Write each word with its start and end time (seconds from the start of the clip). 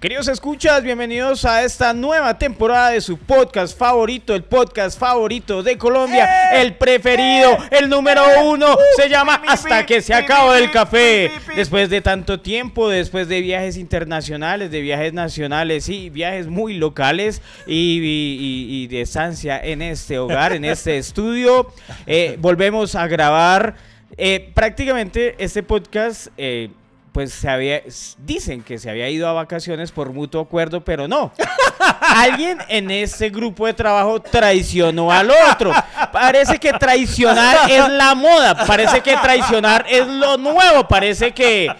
Queridos 0.00 0.28
escuchas, 0.28 0.82
bienvenidos 0.82 1.46
a 1.46 1.64
esta 1.64 1.94
nueva 1.94 2.38
temporada 2.38 2.90
de 2.90 3.00
su 3.00 3.16
podcast 3.16 3.76
favorito, 3.76 4.34
el 4.34 4.44
podcast 4.44 4.98
favorito 5.00 5.62
de 5.62 5.78
Colombia, 5.78 6.52
¡Eh! 6.52 6.60
el 6.60 6.74
preferido, 6.74 7.52
¡Eh! 7.54 7.78
el 7.78 7.88
número 7.88 8.22
¡Eh! 8.22 8.42
uno, 8.44 8.74
¡Uh! 8.74 8.78
se 9.02 9.08
llama 9.08 9.42
Hasta 9.48 9.86
que 9.86 10.02
se 10.02 10.12
pi, 10.12 10.22
acaba 10.22 10.58
el 10.58 10.70
café. 10.70 11.30
Después 11.56 11.88
de 11.88 12.02
tanto 12.02 12.38
tiempo, 12.40 12.90
después 12.90 13.26
de 13.28 13.40
viajes 13.40 13.78
internacionales, 13.78 14.70
de 14.70 14.82
viajes 14.82 15.14
nacionales 15.14 15.88
y 15.88 16.10
viajes 16.10 16.46
muy 16.46 16.74
locales 16.74 17.40
y, 17.66 17.98
y- 17.98 18.36
y- 18.38 18.82
y 18.84 18.86
de 18.88 19.00
estancia 19.00 19.58
en 19.58 19.80
este 19.80 20.18
hogar, 20.18 20.52
en 20.52 20.66
este 20.66 20.98
estudio, 20.98 21.72
eh, 22.06 22.36
volvemos 22.38 22.94
a 22.94 23.06
grabar. 23.08 23.74
Prácticamente 24.54 25.34
este 25.38 25.62
podcast... 25.62 26.28
pues 27.16 27.32
se 27.32 27.48
había, 27.48 27.80
dicen 28.18 28.62
que 28.62 28.76
se 28.76 28.90
había 28.90 29.08
ido 29.08 29.26
a 29.26 29.32
vacaciones 29.32 29.90
por 29.90 30.12
mutuo 30.12 30.42
acuerdo, 30.42 30.84
pero 30.84 31.08
no. 31.08 31.32
Alguien 32.14 32.58
en 32.68 32.90
ese 32.90 33.30
grupo 33.30 33.64
de 33.64 33.72
trabajo 33.72 34.20
traicionó 34.20 35.10
al 35.10 35.30
otro. 35.30 35.72
Parece 36.12 36.58
que 36.58 36.74
traicionar 36.74 37.70
es 37.70 37.88
la 37.88 38.14
moda, 38.14 38.66
parece 38.66 39.00
que 39.00 39.16
traicionar 39.16 39.86
es 39.88 40.06
lo 40.06 40.36
nuevo, 40.36 40.86
parece 40.86 41.32
que 41.32 41.74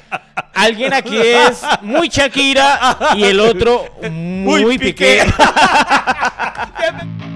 alguien 0.55 0.95
aquí 0.95 1.19
es 1.19 1.63
muy 1.83 2.09
Shakira 2.09 2.97
y 3.15 3.25
el 3.25 3.39
otro 3.39 3.85
muy, 4.11 4.65
Muy 4.65 4.79
Piqué. 4.79 5.23
Piqué. 5.23 5.35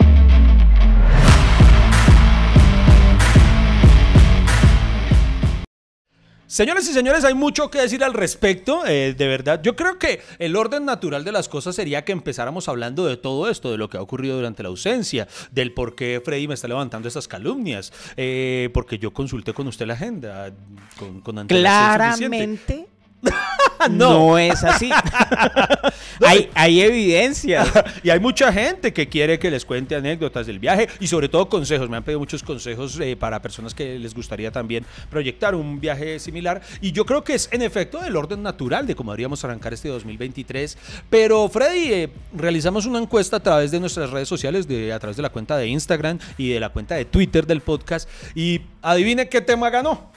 Señores 6.51 6.85
y 6.89 6.91
señores, 6.91 7.23
hay 7.23 7.33
mucho 7.33 7.71
que 7.71 7.79
decir 7.79 8.03
al 8.03 8.13
respecto, 8.13 8.85
eh, 8.85 9.15
de 9.17 9.27
verdad. 9.27 9.61
Yo 9.63 9.77
creo 9.77 9.97
que 9.97 10.19
el 10.37 10.57
orden 10.57 10.83
natural 10.83 11.23
de 11.23 11.31
las 11.31 11.47
cosas 11.47 11.77
sería 11.77 12.03
que 12.03 12.11
empezáramos 12.11 12.67
hablando 12.67 13.05
de 13.05 13.15
todo 13.15 13.49
esto, 13.49 13.71
de 13.71 13.77
lo 13.77 13.89
que 13.89 13.95
ha 13.95 14.01
ocurrido 14.01 14.35
durante 14.35 14.61
la 14.61 14.67
ausencia, 14.67 15.29
del 15.51 15.73
por 15.73 15.95
qué 15.95 16.21
Freddy 16.21 16.49
me 16.49 16.55
está 16.55 16.67
levantando 16.67 17.07
esas 17.07 17.29
calumnias, 17.29 17.93
eh, 18.17 18.69
porque 18.73 18.99
yo 18.99 19.13
consulté 19.13 19.53
con 19.53 19.65
usted 19.67 19.85
la 19.85 19.93
agenda, 19.93 20.51
con, 20.97 21.21
con. 21.21 21.47
Claramente 21.47 22.85
No. 23.89 24.27
no. 24.27 24.37
es 24.37 24.63
así. 24.63 24.91
hay, 26.25 26.49
hay 26.53 26.81
evidencia. 26.81 27.65
Y 28.03 28.09
hay 28.09 28.19
mucha 28.19 28.51
gente 28.53 28.93
que 28.93 29.07
quiere 29.07 29.39
que 29.39 29.51
les 29.51 29.65
cuente 29.65 29.95
anécdotas 29.95 30.47
del 30.47 30.59
viaje 30.59 30.87
y 30.99 31.07
sobre 31.07 31.29
todo 31.29 31.49
consejos. 31.49 31.89
Me 31.89 31.97
han 31.97 32.03
pedido 32.03 32.19
muchos 32.19 32.43
consejos 32.43 32.99
eh, 32.99 33.15
para 33.15 33.41
personas 33.41 33.73
que 33.73 33.97
les 33.99 34.13
gustaría 34.13 34.51
también 34.51 34.85
proyectar 35.09 35.55
un 35.55 35.79
viaje 35.79 36.19
similar. 36.19 36.61
Y 36.79 36.91
yo 36.91 37.05
creo 37.05 37.23
que 37.23 37.33
es 37.33 37.49
en 37.51 37.61
efecto 37.61 38.03
el 38.03 38.15
orden 38.15 38.43
natural 38.43 38.87
de 38.87 38.95
cómo 38.95 39.11
deberíamos 39.11 39.43
arrancar 39.43 39.73
este 39.73 39.89
2023. 39.89 40.77
Pero 41.09 41.49
Freddy, 41.49 41.93
eh, 41.93 42.09
realizamos 42.33 42.85
una 42.85 42.99
encuesta 42.99 43.37
a 43.37 43.39
través 43.41 43.71
de 43.71 43.79
nuestras 43.79 44.09
redes 44.09 44.27
sociales, 44.27 44.67
de, 44.67 44.93
a 44.93 44.99
través 44.99 45.17
de 45.17 45.23
la 45.23 45.29
cuenta 45.29 45.57
de 45.57 45.67
Instagram 45.67 46.19
y 46.37 46.49
de 46.49 46.59
la 46.59 46.69
cuenta 46.69 46.95
de 46.95 47.05
Twitter 47.05 47.45
del 47.45 47.61
podcast. 47.61 48.09
Y 48.35 48.61
adivine 48.81 49.29
qué 49.29 49.41
tema 49.41 49.69
ganó. 49.69 50.11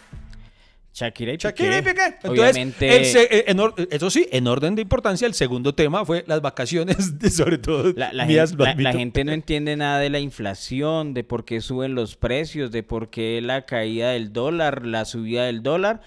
Shakira 0.95 1.33
y 1.33 1.37
Piqué. 1.37 1.49
Shakira 1.49 1.79
y 1.79 1.83
Piqué. 1.83 2.05
Entonces, 2.07 2.31
Obviamente, 2.31 2.97
el 2.97 3.17
eh, 3.17 3.45
en 3.49 3.61
eso 3.91 4.11
sí, 4.11 4.29
en 4.31 4.47
orden 4.47 4.77
de 4.77 4.83
importancia, 4.83 5.27
el 5.27 5.35
segundo 5.35 5.75
tema 5.75 6.05
fue 6.05 6.23
las 6.29 6.41
vacaciones, 6.41 7.19
de, 7.19 7.31
sobre 7.31 7.59
todo 7.59 7.93
la, 7.97 8.13
la 8.13 8.25
mías, 8.27 8.55
gente, 8.57 8.83
la- 8.83 8.93
gente 8.93 9.25
no 9.25 9.33
entiende 9.33 9.77
nada 9.77 9.99
de 9.99 10.09
la 10.09 10.21
inflación, 10.21 11.13
de 11.13 11.25
por 11.25 11.45
qué 11.45 11.61
suben 11.61 11.97
los 11.97 12.15
precios, 12.17 12.71
de 12.71 12.85
por 12.85 13.11
qué 13.11 13.41
la 13.43 13.67
caída 13.67 14.11
del 14.11 14.33
dólar, 14.33 14.87
la 14.87 15.05
subida 15.05 15.45
del 15.47 15.63
dólar. 15.65 16.01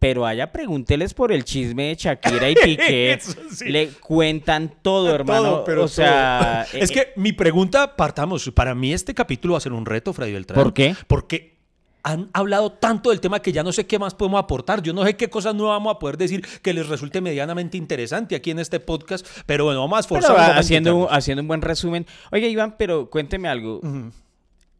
Pero 0.00 0.26
allá 0.26 0.50
pregúnteles 0.50 1.14
por 1.14 1.30
el 1.30 1.44
chisme 1.44 1.84
de 1.90 1.94
Shakira 1.94 2.50
y 2.50 2.54
Piqué. 2.64 3.20
Sí. 3.20 3.68
Le 3.68 3.86
cuentan 3.90 4.74
todo, 4.82 5.14
hermano. 5.14 5.42
Todo, 5.50 5.64
pero 5.64 5.84
o 5.84 5.88
sea, 5.88 6.66
todo. 6.68 6.82
es 6.82 6.90
eh, 6.90 6.94
que 6.94 7.08
mi 7.14 7.32
pregunta, 7.32 7.94
partamos, 7.94 8.50
para 8.52 8.74
mí 8.74 8.92
este 8.92 9.14
capítulo 9.14 9.52
va 9.52 9.58
a 9.58 9.60
ser 9.60 9.72
un 9.72 9.86
reto, 9.86 10.12
Freddy 10.12 10.32
Beltrán. 10.32 10.60
¿Por 10.60 10.74
qué? 10.74 10.96
Porque 11.06 11.61
han 12.04 12.30
hablado 12.32 12.72
tanto 12.72 13.10
del 13.10 13.20
tema 13.20 13.40
que 13.40 13.52
ya 13.52 13.62
no 13.62 13.70
sé 13.72 13.86
qué 13.86 13.98
más 13.98 14.14
podemos 14.14 14.40
aportar. 14.42 14.82
Yo 14.82 14.92
no 14.92 15.04
sé 15.04 15.16
qué 15.16 15.30
cosas 15.30 15.54
no 15.54 15.64
vamos 15.68 15.94
a 15.94 15.98
poder 15.98 16.16
decir 16.16 16.44
que 16.60 16.72
les 16.74 16.88
resulte 16.88 17.20
medianamente 17.20 17.76
interesante 17.78 18.34
aquí 18.34 18.50
en 18.50 18.58
este 18.58 18.80
podcast, 18.80 19.26
pero 19.46 19.64
bueno, 19.66 19.80
vamos 19.80 19.98
a 19.98 20.00
esforzarnos. 20.00 20.56
haciendo, 20.56 20.96
un- 20.96 21.06
haciendo 21.10 21.42
un 21.42 21.48
buen 21.48 21.62
resumen. 21.62 22.06
Oye, 22.32 22.48
Iván, 22.48 22.74
pero 22.76 23.08
cuénteme 23.08 23.48
algo. 23.48 23.80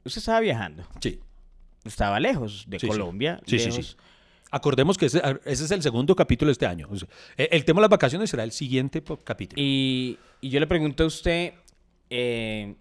Usted 0.05 0.19
estaba 0.19 0.41
viajando. 0.41 0.85
Sí. 1.01 1.21
Estaba 1.85 2.19
lejos 2.19 2.65
de 2.67 2.79
Sí. 2.81 2.89
Colombia. 2.89 3.41
Sí, 3.47 3.59
sí, 3.59 3.71
lejos. 3.71 3.87
sí. 3.87 3.97
Acordemos 4.51 4.99
que 4.99 5.07
ese, 5.07 5.23
ese 5.47 5.65
es 5.65 5.71
el 5.71 5.81
segundo 5.83 6.15
capítulo 6.15 6.49
de 6.49 6.53
este 6.53 6.67
año. 6.67 6.87
O 6.91 6.97
sea, 6.97 7.09
eh, 7.37 7.49
el 7.53 7.65
tema 7.65 7.79
de 7.81 7.83
las 7.83 7.91
vacaciones 7.91 8.29
será 8.31 8.43
el 8.45 8.53
siguiente 8.53 9.03
capítulo. 9.25 9.63
Y, 9.63 10.19
y 10.41 10.51
yo 10.51 10.61
le 10.61 10.67
pregunto 10.67 11.05
a 11.05 11.07
usted, 11.07 11.55
eh, 12.11 12.75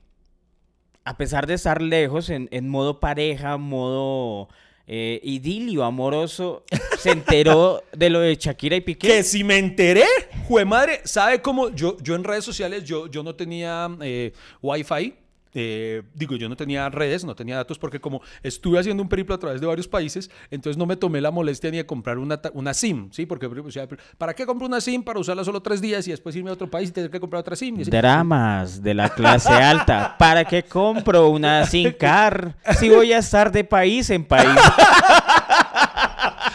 a 1.04 1.18
pesar 1.18 1.48
de 1.48 1.56
estar 1.56 1.82
lejos, 1.82 2.30
en, 2.30 2.48
en 2.52 2.70
modo 2.70 3.00
pareja, 3.00 3.58
modo 3.58 4.50
eh, 4.88 5.20
idilio, 5.24 5.84
amoroso, 5.84 6.64
se 7.00 7.12
enteró 7.12 7.84
de 7.94 8.10
lo 8.10 8.20
de 8.20 8.36
Shakira 8.36 8.76
y 8.76 8.82
Piqué. 8.82 9.08
Que 9.08 9.24
si 9.24 9.44
me 9.44 9.58
enteré, 9.58 10.06
jue 10.48 10.66
madre, 10.66 11.02
¿sabe 11.06 11.42
cómo? 11.42 11.70
Yo, 11.70 11.98
yo 12.02 12.16
en 12.16 12.24
redes 12.24 12.44
sociales, 12.44 12.84
yo, 12.84 13.08
yo 13.08 13.24
no 13.24 13.36
tenía 13.36 13.90
eh, 14.02 14.34
wifi. 14.62 15.16
Eh, 15.54 16.04
digo, 16.14 16.36
yo 16.36 16.50
no 16.50 16.56
tenía 16.56 16.90
redes, 16.90 17.24
no 17.26 17.36
tenía 17.36 17.56
datos, 17.56 17.78
porque 17.78 18.00
como 18.00 18.22
estuve 18.44 18.80
haciendo 18.80 19.04
un 19.04 19.10
periplo 19.10 19.36
a 19.36 19.40
través 19.40 19.62
de 19.62 19.68
varios 19.68 19.88
países, 19.88 20.30
entonces 20.50 20.78
no 20.78 20.86
me 20.86 20.96
tomé 20.96 21.22
la 21.22 21.32
molestia 21.32 21.72
ni 21.72 21.78
de 21.78 21.86
comprar 21.86 22.18
una, 22.18 22.40
una 22.54 22.74
SIM, 22.74 23.10
¿sí? 23.12 23.26
Porque, 23.26 23.46
o 23.46 23.72
sea, 23.72 23.88
¿para 24.18 24.34
qué 24.34 24.46
compro 24.46 24.68
una 24.68 24.82
SIM? 24.82 25.04
Para 25.04 25.20
usarla 25.20 25.44
solo 25.44 25.62
tres 25.62 25.82
días 25.82 26.08
y 26.08 26.12
después 26.12 26.36
irme 26.36 26.50
a 26.50 26.54
otro 26.54 26.70
país 26.70 26.90
y 26.90 26.94
tener 26.94 27.10
que 27.10 27.20
comprar 27.20 27.42
otra 27.42 27.56
SIM. 27.56 27.78
Dramas 27.84 28.82
de 28.82 28.94
la 28.94 29.10
clase 29.10 29.50
alta. 29.50 30.16
¿Para 30.18 30.46
qué 30.46 30.64
compro 30.64 31.30
una 31.30 31.66
SIM 31.66 31.92
car 31.94 32.56
si 32.78 32.90
voy 32.90 33.14
a 33.14 33.18
estar 33.18 33.52
de 33.52 33.64
país 33.64 34.10
en 34.10 34.24
país? 34.26 34.50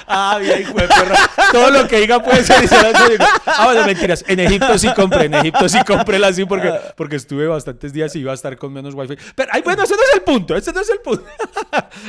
Ah, 0.06 0.38
bien, 0.40 0.62
hijo 0.62 0.72
de. 0.74 0.88
Todo 1.52 1.70
lo 1.70 1.88
que 1.88 2.00
diga 2.00 2.22
puede 2.22 2.44
ser. 2.44 2.64
Ah, 3.46 3.64
bueno, 3.66 3.84
mentiras. 3.86 4.24
En 4.28 4.40
Egipto 4.40 4.78
sí 4.78 4.88
compré. 4.94 5.26
En 5.26 5.34
Egipto 5.34 5.68
sí 5.68 5.78
compré 5.86 6.18
la 6.18 6.32
SIM 6.32 6.46
porque, 6.46 6.72
porque 6.96 7.16
estuve 7.16 7.46
bastantes 7.46 7.92
días 7.92 8.14
y 8.16 8.20
iba 8.20 8.32
a 8.32 8.34
estar 8.34 8.56
con 8.56 8.72
menos 8.72 8.94
wifi. 8.94 9.16
Pero, 9.34 9.50
ay, 9.52 9.62
bueno, 9.62 9.82
ese 9.82 9.94
no 9.94 10.02
es 10.02 10.14
el 10.14 10.22
punto. 10.22 10.56
Ese 10.56 10.72
no 10.72 10.80
es 10.80 10.90
el 10.90 10.98
punto. 11.00 11.24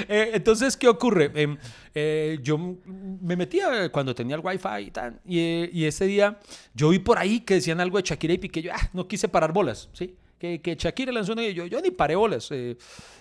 Eh, 0.09 0.31
entonces, 0.33 0.75
¿qué 0.77 0.87
ocurre? 0.87 1.31
Em, 1.33 1.57
eh, 1.95 2.39
yo 2.41 2.57
me 2.57 3.35
metía 3.35 3.89
cuando 3.89 4.13
tenía 4.13 4.35
el 4.35 4.41
wifi 4.43 4.87
y 4.87 4.91
tal. 4.91 5.19
Y, 5.25 5.69
y 5.71 5.85
ese 5.85 6.05
día 6.05 6.37
yo 6.73 6.89
vi 6.89 6.99
por 6.99 7.17
ahí 7.17 7.39
que 7.41 7.55
decían 7.55 7.79
algo 7.79 7.97
de 7.97 8.03
Shakira 8.03 8.33
y 8.33 8.37
Piqué. 8.37 8.61
Yo 8.61 8.71
ah, 8.73 8.89
no 8.93 9.07
quise 9.07 9.27
parar 9.27 9.51
bolas, 9.53 9.89
¿sí? 9.93 10.15
Que, 10.39 10.61
que 10.61 10.75
Shakira 10.75 11.11
lanzó 11.11 11.33
una 11.33 11.43
y 11.43 11.53
yo, 11.53 11.65
yo 11.65 11.81
ni 11.81 11.91
paré 11.91 12.15
bolas. 12.15 12.49
eh. 12.51 12.77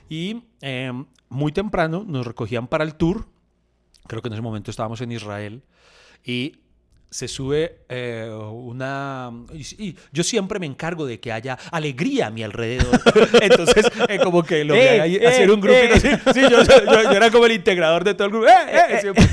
y 0.09 0.43
em, 0.61 1.05
muy 1.29 1.53
temprano 1.53 2.05
nos 2.07 2.27
recogían 2.27 2.67
para 2.69 2.85
el 2.85 2.95
tour 2.95 3.27
creo 4.09 4.22
que 4.22 4.28
en 4.28 4.34
ese 4.34 4.43
momento 4.43 4.71
estábamos 4.71 5.00
en 5.00 5.12
Israel, 5.12 5.62
y 6.25 6.56
se 7.09 7.28
sube 7.28 7.78
eh, 7.89 8.28
una... 8.31 9.31
Y, 9.55 9.97
yo 10.12 10.25
siempre 10.25 10.59
me 10.59 10.67
encargo 10.67 11.06
de 11.06 11.21
que 11.21 11.33
haya 11.33 11.56
alegría 11.71 12.27
a 12.27 12.31
mi 12.31 12.43
alrededor. 12.43 13.00
Entonces, 13.41 13.87
eh, 14.09 14.19
como 14.22 14.43
que 14.43 14.65
logré 14.65 15.15
Eh, 15.17 15.27
hacer 15.27 15.50
un 15.50 15.61
grupito 15.61 15.94
eh. 16.09 16.21
así. 16.25 16.33
Sí, 16.34 16.41
yo, 16.50 16.62
yo- 16.65 17.03
yo 17.05 17.11
era 17.12 17.31
como 17.31 17.47
el 17.47 17.53
integrador 17.53 18.03
de 18.03 18.15
todo 18.15 18.27
el 18.27 18.33
grupo. 18.33 18.49
¡Eh, 18.49 18.53
eh! 18.91 18.99
Siempre. 19.00 19.25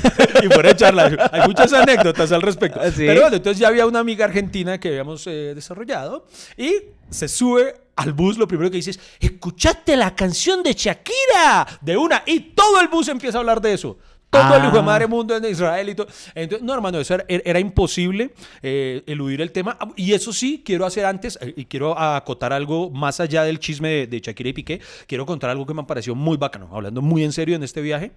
Y 0.44 0.46
fuera 0.46 0.68
de 0.68 0.76
charla. 0.76 1.30
Hay 1.32 1.48
muchas 1.48 1.72
anécdotas 1.72 2.30
al 2.30 2.42
respecto. 2.42 2.80
¿Ah, 2.80 2.90
sí? 2.90 3.04
Pero 3.06 3.22
bueno, 3.22 3.36
entonces 3.36 3.58
ya 3.58 3.68
había 3.68 3.86
una 3.86 3.98
amiga 3.98 4.24
argentina 4.24 4.78
que 4.78 4.88
habíamos 4.88 5.26
eh, 5.26 5.52
desarrollado 5.54 6.26
y 6.56 6.74
se 7.10 7.26
sube 7.28 7.74
al 7.96 8.12
bus, 8.12 8.38
lo 8.38 8.46
primero 8.48 8.70
que 8.70 8.76
dice 8.76 8.90
es, 8.92 9.00
escuchaste 9.20 9.96
la 9.96 10.14
canción 10.14 10.62
de 10.62 10.72
Shakira, 10.74 11.66
de 11.80 11.96
una, 11.96 12.22
y 12.24 12.40
todo 12.40 12.80
el 12.80 12.88
bus 12.88 13.08
empieza 13.08 13.38
a 13.38 13.40
hablar 13.40 13.60
de 13.60 13.74
eso. 13.74 13.98
Todo 14.34 14.56
el 14.56 14.62
Ah. 14.62 14.66
hijo 14.66 14.76
de 14.76 14.82
madre 14.82 15.06
mundo 15.06 15.36
en 15.36 15.44
Israel 15.44 15.88
y 15.88 15.94
todo. 15.94 16.06
Entonces, 16.34 16.64
no, 16.64 16.74
hermano, 16.74 16.98
eso 17.00 17.14
era, 17.14 17.24
era 17.28 17.58
imposible 17.60 18.30
eh, 18.62 19.02
eludir 19.06 19.40
el 19.40 19.52
tema. 19.52 19.78
Y 19.96 20.12
eso 20.12 20.32
sí, 20.32 20.62
quiero 20.64 20.84
hacer 20.86 21.04
antes, 21.06 21.38
eh, 21.40 21.54
y 21.56 21.64
quiero 21.66 21.98
acotar 21.98 22.52
algo 22.52 22.90
más 22.90 23.20
allá 23.20 23.44
del 23.44 23.58
chisme 23.58 23.88
de, 23.88 24.06
de 24.06 24.20
Shakira 24.20 24.48
y 24.50 24.52
Piqué, 24.52 24.80
quiero 25.06 25.24
contar 25.26 25.50
algo 25.50 25.66
que 25.66 25.74
me 25.74 25.84
pareció 25.84 26.14
muy 26.14 26.36
bacano, 26.36 26.68
hablando 26.72 27.00
muy 27.02 27.24
en 27.24 27.32
serio 27.32 27.56
en 27.56 27.62
este 27.62 27.80
viaje. 27.80 28.12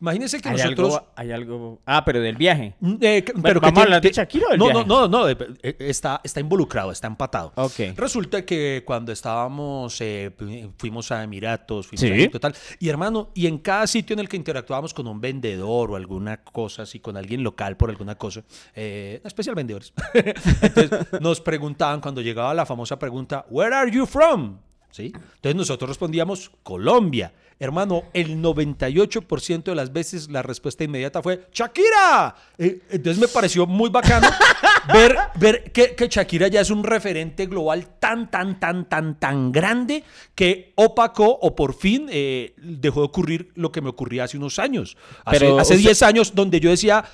Imagínense 0.00 0.40
que 0.40 0.48
Hay 0.48 0.56
nosotros... 0.56 0.94
algo, 0.94 1.06
hay 1.14 1.32
algo. 1.32 1.80
Ah, 1.84 2.02
pero 2.04 2.20
del 2.20 2.36
viaje. 2.36 2.74
Mm, 2.80 2.94
eh, 3.00 3.22
que- 3.22 3.32
¿vamos 3.34 3.60
que 3.74 3.80
a 3.80 3.82
hablar 3.82 4.00
de 4.00 4.10
Shakira 4.12 4.46
o 4.46 4.50
del 4.50 4.58
no, 4.58 4.64
viaje? 4.66 4.84
no, 4.86 5.00
no, 5.02 5.08
no, 5.08 5.28
eh, 5.28 5.36
eh, 5.62 5.76
está, 5.80 6.20
está 6.24 6.40
involucrado, 6.40 6.90
está 6.90 7.06
empatado. 7.06 7.52
Ok. 7.56 7.94
Resulta 7.96 8.44
que 8.46 8.82
cuando 8.86 9.12
estábamos, 9.12 10.00
eh, 10.00 10.30
fuimos 10.78 11.12
a 11.12 11.22
Emiratos, 11.22 11.86
fuimos 11.86 12.00
Sí. 12.00 12.06
a 12.10 12.14
Egipto, 12.14 12.40
tal, 12.40 12.54
y 12.78 12.88
hermano, 12.88 13.30
y 13.34 13.46
en 13.46 13.58
cada 13.58 13.86
sitio 13.86 14.14
en 14.14 14.20
el 14.20 14.28
que 14.28 14.36
interactuábamos 14.38 14.94
con 14.94 15.06
un 15.06 15.20
vendedor 15.20 15.90
o 15.90 15.96
alguna 15.96 16.42
cosa 16.42 16.82
así, 16.82 17.00
con 17.00 17.16
alguien 17.18 17.42
local 17.42 17.76
por 17.76 17.90
alguna 17.90 18.14
cosa, 18.14 18.42
eh, 18.74 19.20
especial 19.24 19.54
vendedores, 19.54 19.92
entonces 20.62 21.20
nos 21.20 21.40
preguntaban 21.40 22.00
cuando 22.00 22.22
llegaba 22.22 22.54
la 22.54 22.64
famosa 22.64 22.98
pregunta, 22.98 23.44
¿Where 23.50 23.74
are 23.74 23.90
you 23.90 24.06
from? 24.06 24.58
¿Sí? 24.90 25.12
Entonces 25.14 25.54
nosotros 25.54 25.88
respondíamos, 25.88 26.50
Colombia. 26.62 27.32
Hermano, 27.62 28.04
el 28.14 28.38
98% 28.42 29.64
de 29.64 29.74
las 29.74 29.92
veces 29.92 30.30
la 30.30 30.42
respuesta 30.42 30.82
inmediata 30.82 31.22
fue 31.22 31.46
Shakira. 31.52 32.34
Eh, 32.56 32.80
entonces 32.90 33.20
me 33.20 33.28
pareció 33.28 33.66
muy 33.66 33.90
bacano 33.90 34.28
ver, 34.92 35.14
ver 35.38 35.70
que, 35.70 35.94
que 35.94 36.08
Shakira 36.08 36.48
ya 36.48 36.62
es 36.62 36.70
un 36.70 36.82
referente 36.82 37.44
global 37.44 37.86
tan, 38.00 38.30
tan, 38.30 38.58
tan, 38.58 38.88
tan, 38.88 39.18
tan 39.20 39.52
grande 39.52 40.04
que 40.34 40.72
opacó 40.76 41.26
o 41.42 41.54
por 41.54 41.74
fin 41.74 42.06
eh, 42.10 42.54
dejó 42.56 43.00
de 43.00 43.06
ocurrir 43.06 43.52
lo 43.56 43.70
que 43.70 43.82
me 43.82 43.90
ocurría 43.90 44.24
hace 44.24 44.38
unos 44.38 44.58
años. 44.58 44.96
Hace, 45.26 45.40
Pero, 45.40 45.58
hace 45.58 45.74
o 45.74 45.76
sea- 45.76 45.86
10 45.86 46.02
años 46.02 46.34
donde 46.34 46.60
yo 46.60 46.70
decía 46.70 47.04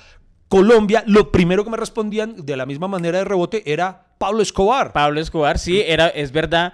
Colombia, 0.47 1.03
lo 1.07 1.29
primero 1.29 1.65
que 1.65 1.69
me 1.71 1.77
respondían 1.77 2.45
de 2.45 2.55
la 2.55 2.65
misma 2.65 2.87
manera 2.87 3.17
de 3.17 3.25
rebote 3.25 3.69
era 3.69 4.07
Pablo 4.17 4.41
Escobar. 4.41 4.93
Pablo 4.93 5.19
Escobar, 5.19 5.59
sí, 5.59 5.81
era, 5.85 6.07
es 6.07 6.31
verdad. 6.31 6.71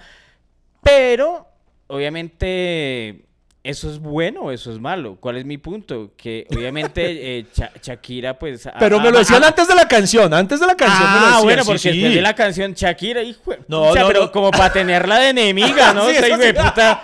Pero, 0.83 1.47
obviamente, 1.87 3.25
¿eso 3.63 3.89
es 3.89 3.99
bueno 3.99 4.41
o 4.41 4.51
eso 4.51 4.71
es 4.71 4.79
malo? 4.79 5.17
¿Cuál 5.19 5.37
es 5.37 5.45
mi 5.45 5.57
punto? 5.57 6.11
Que 6.17 6.45
obviamente 6.55 7.01
eh, 7.39 7.45
Sha- 7.55 7.71
Shakira, 7.81 8.37
pues. 8.37 8.67
Pero 8.79 8.99
me 8.99 9.11
lo 9.11 9.19
decían 9.19 9.43
antes 9.43 9.67
de 9.67 9.75
la 9.75 9.87
canción, 9.87 10.33
antes 10.33 10.59
de 10.59 10.67
la 10.67 10.75
canción 10.75 10.99
me 11.13 11.19
lo 11.19 11.21
Ah, 11.21 11.25
decían, 11.27 11.43
bueno, 11.43 11.63
porque 11.65 11.79
sí. 11.79 11.89
después 11.91 12.15
de 12.15 12.21
la 12.21 12.35
canción 12.35 12.73
Shakira, 12.73 13.21
hijo 13.23 13.53
No, 13.67 13.89
pucha, 13.89 14.01
no, 14.01 14.07
pero 14.07 14.21
no. 14.21 14.31
como 14.31 14.51
para 14.51 14.71
tenerla 14.73 15.19
de 15.19 15.29
enemiga, 15.29 15.93
¿no? 15.93 16.05
Sí, 16.09 16.17
o 16.17 16.19
sea, 16.19 16.27
hijo 16.29 16.37
de 16.37 16.53
puta. 16.53 17.03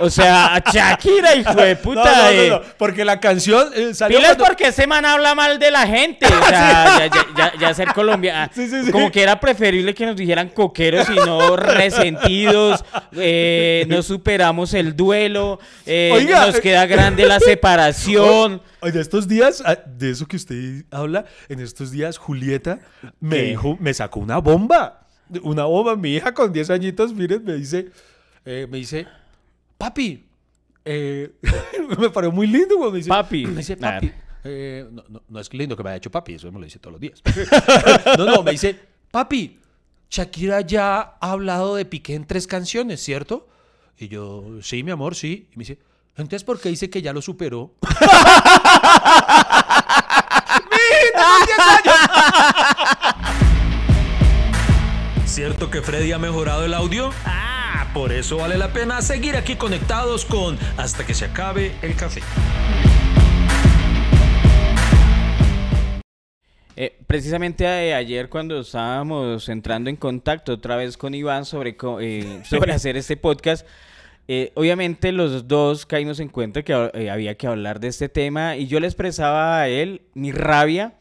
O 0.00 0.10
sea, 0.10 0.62
Shakira, 0.72 1.34
hijo 1.36 1.54
de 1.54 1.76
puta. 1.76 2.04
no, 2.04 2.22
no, 2.22 2.28
eh. 2.30 2.48
no, 2.50 2.60
porque 2.78 3.04
la 3.04 3.20
canción 3.20 3.68
eh, 3.74 3.94
salió 3.94 4.18
Pilas 4.18 4.36
cuando- 4.36 4.44
porque 4.46 4.68
ese 4.68 4.86
man 4.86 5.04
habla 5.04 5.34
mal 5.34 5.58
de 5.58 5.70
la 5.70 5.86
gente. 5.86 6.26
O 6.26 6.28
sea, 6.48 6.98
ya, 6.98 7.06
ya, 7.08 7.26
ya, 7.36 7.52
ya 7.58 7.74
ser 7.74 7.92
colombiana. 7.92 8.50
Sí, 8.54 8.68
sí, 8.68 8.84
sí. 8.84 8.90
Como 8.90 9.10
que 9.10 9.22
era 9.22 9.38
preferible 9.40 9.94
que 9.94 10.06
nos 10.06 10.16
dijeran 10.16 10.48
coqueros 10.48 11.08
y 11.08 11.14
no 11.16 11.56
resentidos. 11.56 12.84
eh, 13.12 13.84
no 13.88 14.02
superamos 14.02 14.74
el 14.74 14.96
duelo. 14.96 15.58
eh, 15.86 16.10
Oiga. 16.12 16.46
nos 16.46 16.60
queda 16.60 16.86
grande 16.86 17.26
la 17.26 17.40
separación. 17.90 18.62
Oye, 18.80 19.00
estos 19.00 19.28
días, 19.28 19.62
ah, 19.66 19.76
de 19.86 20.10
eso 20.10 20.26
que 20.26 20.36
usted 20.36 20.84
habla, 20.90 21.24
en 21.48 21.60
estos 21.60 21.90
días 21.90 22.16
Julieta 22.18 22.78
me 23.20 23.36
¿Qué? 23.36 23.42
dijo, 23.42 23.76
me 23.80 23.92
sacó 23.94 24.20
una 24.20 24.38
bomba. 24.38 24.96
Una 25.42 25.64
bomba, 25.64 25.94
mi 25.96 26.14
hija 26.16 26.34
con 26.34 26.52
10 26.52 26.70
añitos, 26.70 27.12
miren, 27.14 27.44
me 27.44 27.52
dice, 27.54 27.90
eh, 28.44 28.66
me 28.68 28.78
dice, 28.78 29.06
papi, 29.80 30.22
eh, 30.84 31.32
me 31.98 32.10
pareció 32.10 32.30
muy 32.30 32.46
lindo 32.46 32.76
cuando 32.76 32.92
me 32.92 32.98
dice, 32.98 33.08
Papi. 33.08 33.46
me 33.46 33.56
dice, 33.56 33.78
papi, 33.78 34.12
eh, 34.44 34.86
no, 34.92 35.02
no, 35.08 35.22
no 35.26 35.40
es 35.40 35.54
lindo 35.54 35.74
que 35.74 35.82
me 35.82 35.88
haya 35.88 35.96
hecho 35.96 36.10
papi, 36.10 36.34
eso 36.34 36.52
me 36.52 36.58
lo 36.58 36.66
dice 36.66 36.78
todos 36.78 36.92
los 36.92 37.00
días. 37.00 37.22
no, 38.18 38.26
no, 38.26 38.42
me 38.42 38.50
dice, 38.50 38.78
papi, 39.10 39.58
Shakira 40.10 40.60
ya 40.60 41.16
ha 41.18 41.32
hablado 41.32 41.76
de 41.76 41.86
Piqué 41.86 42.14
en 42.14 42.26
tres 42.26 42.46
canciones, 42.46 43.02
¿cierto? 43.02 43.48
Y 43.96 44.08
yo, 44.08 44.58
sí, 44.60 44.82
mi 44.82 44.90
amor, 44.90 45.14
sí. 45.14 45.48
Y 45.50 45.56
me 45.56 45.62
dice, 45.62 45.78
entonces, 46.10 46.44
¿por 46.44 46.60
qué 46.60 46.68
dice 46.68 46.90
que 46.90 47.00
ya 47.00 47.14
lo 47.14 47.22
superó? 47.22 47.72
¿Cierto 55.24 55.70
que 55.70 55.80
Freddy 55.80 56.12
ha 56.12 56.18
mejorado 56.18 56.66
el 56.66 56.74
audio? 56.74 57.10
Ah, 57.24 57.59
por 57.92 58.12
eso 58.12 58.36
vale 58.36 58.56
la 58.56 58.72
pena 58.72 59.02
seguir 59.02 59.36
aquí 59.36 59.56
conectados 59.56 60.24
con 60.24 60.58
Hasta 60.76 61.04
que 61.04 61.14
se 61.14 61.26
acabe 61.26 61.72
el 61.82 61.94
café. 61.96 62.20
Eh, 66.76 66.96
precisamente 67.06 67.64
eh, 67.64 67.92
ayer 67.92 68.30
cuando 68.30 68.60
estábamos 68.60 69.50
entrando 69.50 69.90
en 69.90 69.96
contacto 69.96 70.54
otra 70.54 70.76
vez 70.76 70.96
con 70.96 71.14
Iván 71.14 71.44
sobre, 71.44 71.76
eh, 72.00 72.40
sobre 72.48 72.72
hacer 72.72 72.96
este 72.96 73.18
podcast, 73.18 73.66
eh, 74.28 74.52
obviamente 74.54 75.12
los 75.12 75.46
dos 75.46 75.84
caímos 75.84 76.20
en 76.20 76.28
cuenta 76.28 76.62
que 76.62 76.72
había 76.72 77.34
que 77.34 77.46
hablar 77.46 77.80
de 77.80 77.88
este 77.88 78.08
tema 78.08 78.56
y 78.56 78.66
yo 78.66 78.80
le 78.80 78.86
expresaba 78.86 79.60
a 79.60 79.68
él 79.68 80.02
mi 80.14 80.32
rabia. 80.32 80.94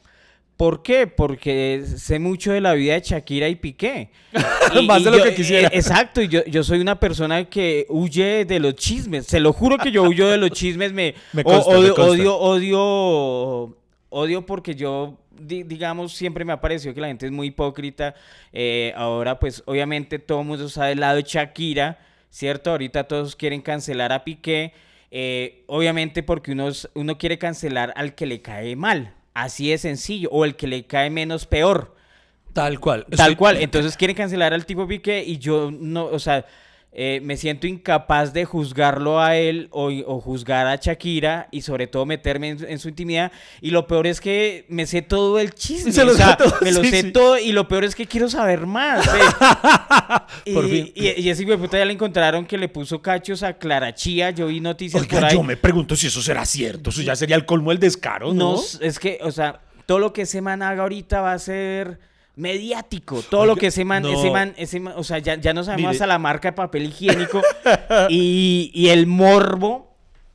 ¿Por 0.60 0.84
qué? 0.84 1.08
Porque 1.08 1.84
sé 1.96 2.20
mucho 2.20 2.52
de 2.52 2.60
la 2.60 2.74
vida 2.74 2.96
de 2.96 3.00
Shakira 3.00 3.48
y 3.48 3.56
Piqué. 3.56 4.10
Más 4.86 5.02
de 5.06 5.10
lo 5.12 5.24
que 5.24 5.34
quisiera. 5.34 5.70
eh, 5.70 5.72
exacto, 5.74 6.22
y 6.22 6.28
yo, 6.28 6.44
yo 6.48 6.66
soy 6.66 6.82
una 6.82 7.00
persona 7.00 7.46
que 7.46 7.86
huye 7.88 8.44
de 8.44 8.60
los 8.60 8.76
chismes. 8.76 9.26
Se 9.26 9.40
lo 9.40 9.54
juro 9.54 9.78
que 9.78 9.90
yo 9.90 10.04
huyo 10.04 10.28
de 10.28 10.36
los 10.38 10.52
chismes. 10.52 10.92
Me, 10.92 11.16
Me 11.32 11.44
odio, 11.46 11.96
consta. 11.96 12.04
odio, 12.12 12.38
odio, 12.38 13.78
odio 14.10 14.46
porque 14.46 14.76
yo, 14.76 15.18
di- 15.32 15.64
digamos, 15.64 16.12
siempre 16.12 16.44
me 16.44 16.52
ha 16.52 16.60
parecido 16.60 16.94
que 16.94 17.00
la 17.00 17.08
gente 17.08 17.26
es 17.26 17.32
muy 17.32 17.48
hipócrita. 17.48 18.14
Eh, 18.52 18.92
ahora, 18.98 19.40
pues, 19.40 19.64
obviamente 19.66 20.20
todo 20.20 20.42
el 20.42 20.48
mundo 20.48 20.66
está 20.66 20.88
del 20.88 21.00
lado 21.00 21.16
de 21.16 21.24
Shakira, 21.24 22.00
¿cierto? 22.30 22.72
Ahorita 22.72 23.06
todos 23.06 23.36
quieren 23.38 23.62
cancelar 23.62 24.12
a 24.12 24.26
Piqué. 24.26 24.74
eh, 25.10 25.64
obviamente 25.68 26.22
porque 26.22 26.52
uno, 26.52 26.70
uno 26.96 27.18
quiere 27.18 27.38
cancelar 27.38 27.94
al 27.96 28.14
que 28.14 28.26
le 28.26 28.42
cae 28.42 28.76
mal. 28.76 29.14
Así 29.34 29.70
de 29.70 29.78
sencillo. 29.78 30.30
O 30.32 30.46
el 30.46 30.56
que 30.56 30.68
le 30.68 30.86
cae 30.86 31.10
menos 31.10 31.46
peor. 31.46 31.96
Tal 32.54 32.80
cual. 32.80 33.06
Tal 33.16 33.38
cual. 33.38 33.58
Entonces 33.58 33.96
quieren 33.96 34.16
cancelar 34.16 34.54
al 34.54 34.66
tipo 34.66 34.88
Piqué 34.88 35.24
y 35.24 35.38
yo 35.38 35.72
no, 35.72 36.06
o 36.06 36.20
sea, 36.20 36.46
eh, 36.92 37.22
me 37.24 37.38
siento 37.38 37.68
incapaz 37.68 38.34
de 38.34 38.46
juzgarlo 38.46 39.22
a 39.22 39.36
él 39.38 39.68
o, 39.72 39.90
o 40.08 40.20
juzgar 40.20 40.66
a 40.66 40.76
Shakira 40.76 41.48
y 41.52 41.62
sobre 41.62 41.86
todo 41.86 42.06
meterme 42.08 42.50
en, 42.50 42.66
en 42.68 42.80
su 42.80 42.90
intimidad. 42.90 43.32
Y 43.62 43.70
lo 43.70 43.86
peor 43.86 44.08
es 44.08 44.20
que 44.20 44.66
me 44.70 44.88
sé 44.88 45.02
todo 45.04 45.40
el 45.40 45.54
chisme. 45.54 45.92
Se 45.92 46.04
lo 46.04 46.14
o 46.14 46.16
sea, 46.16 46.30
sé 46.32 46.36
todo, 46.38 46.54
me 46.62 46.72
lo 46.72 46.84
sé 46.84 47.02
sí. 47.04 47.12
todo 47.12 47.38
y 47.38 47.52
lo 47.52 47.68
peor 47.68 47.84
es 47.84 47.94
que 47.94 48.08
quiero 48.08 48.28
saber 48.28 48.66
más. 48.66 49.06
eh. 49.08 49.12
y, 50.46 50.54
Por 50.54 50.68
fin. 50.68 50.92
y, 50.96 51.22
y 51.22 51.30
ese 51.30 51.44
hijo 51.44 51.52
de 51.52 51.58
puta 51.60 51.78
ya 51.78 51.86
le 51.86 51.94
encontraron 51.94 52.46
que 52.46 52.58
le 52.58 52.68
puso 52.70 53.02
cachos 53.02 53.44
a 53.44 53.54
Clara 53.58 53.94
Chía. 53.94 54.32
Yo 54.32 54.48
vi 54.48 54.60
noticias 54.60 55.04
Oiga, 55.04 55.20
por 55.20 55.26
ahí. 55.26 55.34
yo 55.36 55.44
me 55.44 55.58
pregunto 55.58 55.96
si 55.96 56.08
eso 56.08 56.22
será 56.22 56.46
cierto. 56.46 56.90
Eso 56.90 57.02
ya 57.04 57.16
sería 57.16 57.36
el 57.36 57.46
colmo 57.46 57.70
del 57.70 57.80
descaro, 57.80 58.34
¿no? 58.34 58.56
No, 58.56 58.62
es 58.82 58.98
que, 59.00 59.20
o 59.22 59.32
sea, 59.32 59.62
todo 59.86 60.00
lo 60.00 60.12
que 60.12 60.24
ese 60.24 60.42
man 60.42 60.62
haga 60.64 60.82
ahorita 60.84 61.22
va 61.22 61.34
a 61.34 61.40
ser 61.40 62.00
mediático. 62.40 63.22
Todo 63.22 63.46
lo 63.46 63.56
que 63.56 63.68
ese 63.68 63.86
man, 63.86 64.04
no. 64.04 64.10
ese 64.10 64.32
man, 64.32 64.54
ese 64.58 64.80
man, 64.80 64.94
o 64.98 65.04
sea, 65.04 65.20
ya, 65.20 65.36
ya 65.36 65.54
no 65.54 65.64
sabemos 65.64 65.90
Mire. 65.90 65.92
hasta 65.92 66.08
la 66.08 66.18
marca 66.18 66.50
de 66.50 66.54
papel 66.54 66.86
higiénico 66.86 67.42
y, 68.10 68.72
y 68.74 68.90
el 68.90 69.08
morbo 69.08 69.90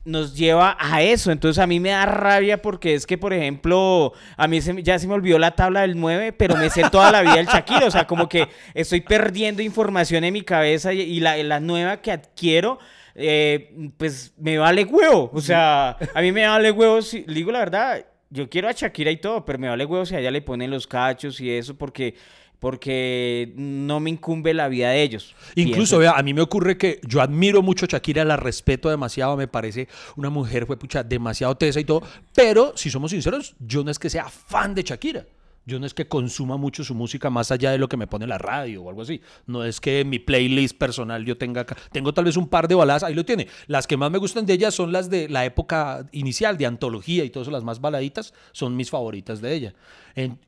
nos 0.04 0.36
lleva 0.36 0.76
a 0.78 1.02
eso. 1.02 1.32
Entonces 1.32 1.62
a 1.62 1.66
mí 1.66 1.80
me 1.80 1.90
da 1.90 2.06
rabia 2.06 2.60
porque 2.60 2.94
es 2.94 3.06
que, 3.06 3.16
por 3.16 3.32
ejemplo, 3.32 4.12
a 4.36 4.46
mí 4.46 4.60
se 4.60 4.82
ya 4.82 4.98
se 4.98 5.06
me 5.06 5.14
olvidó 5.14 5.38
la 5.38 5.52
tabla 5.52 5.80
del 5.80 5.98
9, 5.98 6.32
pero 6.32 6.56
me 6.56 6.68
sé 6.70 6.82
toda 6.90 7.10
la 7.10 7.22
vida 7.22 7.36
del 7.36 7.46
Shakira. 7.46 7.86
O 7.86 7.90
sea, 7.90 8.06
como 8.06 8.28
que 8.28 8.48
estoy 8.74 9.00
perdiendo 9.00 9.62
información 9.62 10.24
en 10.24 10.34
mi 10.34 10.42
cabeza 10.42 10.92
y, 10.92 11.00
y 11.00 11.20
la, 11.20 11.36
la 11.38 11.60
nueva 11.60 12.02
que 12.02 12.12
adquiero, 12.12 12.78
eh, 13.14 13.90
pues 13.96 14.34
me 14.36 14.58
vale 14.58 14.84
huevo. 14.84 15.30
O 15.32 15.40
sea, 15.40 15.96
a 16.14 16.20
mí 16.20 16.32
me 16.32 16.46
vale 16.46 16.70
huevo, 16.70 17.00
si, 17.00 17.22
digo 17.22 17.50
la 17.50 17.60
verdad, 17.60 18.04
yo 18.34 18.50
quiero 18.50 18.68
a 18.68 18.72
Shakira 18.72 19.12
y 19.12 19.16
todo, 19.18 19.44
pero 19.44 19.60
me 19.60 19.68
vale 19.68 19.84
huevo 19.84 20.04
si 20.04 20.16
a 20.16 20.18
ella 20.18 20.32
le 20.32 20.42
ponen 20.42 20.70
los 20.70 20.86
cachos 20.86 21.40
y 21.40 21.50
eso 21.50 21.74
porque... 21.76 22.14
Porque 22.60 23.52
no 23.56 24.00
me 24.00 24.08
incumbe 24.08 24.54
la 24.54 24.68
vida 24.68 24.88
de 24.88 25.02
ellos. 25.02 25.34
Incluso, 25.54 25.98
vea, 25.98 26.12
a 26.12 26.22
mí 26.22 26.32
me 26.32 26.40
ocurre 26.40 26.78
que 26.78 26.98
yo 27.06 27.20
admiro 27.20 27.60
mucho 27.60 27.84
a 27.84 27.88
Shakira, 27.88 28.24
la 28.24 28.38
respeto 28.38 28.88
demasiado, 28.88 29.36
me 29.36 29.48
parece 29.48 29.86
una 30.16 30.30
mujer, 30.30 30.64
fue 30.64 30.78
pucha, 30.78 31.02
demasiado 31.02 31.54
tesa 31.58 31.78
y 31.78 31.84
todo, 31.84 32.02
pero 32.34 32.72
si 32.74 32.88
somos 32.88 33.10
sinceros, 33.10 33.54
yo 33.58 33.84
no 33.84 33.90
es 33.90 33.98
que 33.98 34.08
sea 34.08 34.30
fan 34.30 34.74
de 34.74 34.82
Shakira. 34.82 35.26
Yo 35.66 35.80
no 35.80 35.86
es 35.86 35.94
que 35.94 36.06
consuma 36.06 36.56
mucho 36.58 36.84
su 36.84 36.94
música 36.94 37.30
más 37.30 37.50
allá 37.50 37.70
de 37.70 37.78
lo 37.78 37.88
que 37.88 37.96
me 37.96 38.06
pone 38.06 38.26
la 38.26 38.36
radio 38.38 38.82
o 38.82 38.88
algo 38.90 39.00
así. 39.02 39.20
No 39.46 39.64
es 39.64 39.80
que 39.80 40.04
mi 40.04 40.18
playlist 40.18 40.76
personal 40.76 41.24
yo 41.24 41.38
tenga... 41.38 41.62
acá- 41.62 41.76
Tengo 41.90 42.12
tal 42.12 42.26
vez 42.26 42.36
un 42.36 42.48
par 42.48 42.68
de 42.68 42.74
baladas, 42.74 43.02
ahí 43.02 43.14
lo 43.14 43.24
tiene. 43.24 43.48
Las 43.66 43.86
que 43.86 43.96
más 43.96 44.10
me 44.10 44.18
gustan 44.18 44.44
de 44.44 44.52
ella 44.52 44.70
son 44.70 44.92
las 44.92 45.08
de 45.08 45.28
la 45.28 45.44
época 45.46 46.06
inicial, 46.12 46.58
de 46.58 46.66
antología 46.66 47.24
y 47.24 47.30
todo 47.30 47.42
eso, 47.44 47.50
las 47.50 47.64
más 47.64 47.80
baladitas, 47.80 48.34
son 48.52 48.76
mis 48.76 48.90
favoritas 48.90 49.40
de 49.40 49.54
ella. 49.54 49.74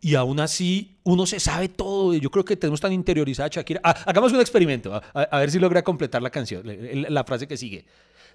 Y 0.00 0.14
aún 0.14 0.38
así, 0.38 0.96
uno 1.02 1.24
se 1.26 1.40
sabe 1.40 1.68
todo. 1.68 2.12
Yo 2.14 2.30
creo 2.30 2.44
que 2.44 2.56
tenemos 2.56 2.80
tan 2.80 2.92
interiorizada 2.92 3.46
a 3.46 3.50
Shakira. 3.50 3.80
Ah, 3.82 3.96
hagamos 4.06 4.32
un 4.32 4.40
experimento, 4.40 4.94
a, 4.94 5.02
a- 5.14 5.22
a 5.22 5.38
ver 5.40 5.50
si 5.50 5.58
logra 5.58 5.82
completar 5.82 6.22
la 6.22 6.30
canción, 6.30 6.62
la 7.08 7.24
frase 7.24 7.48
que 7.48 7.56
sigue. 7.56 7.84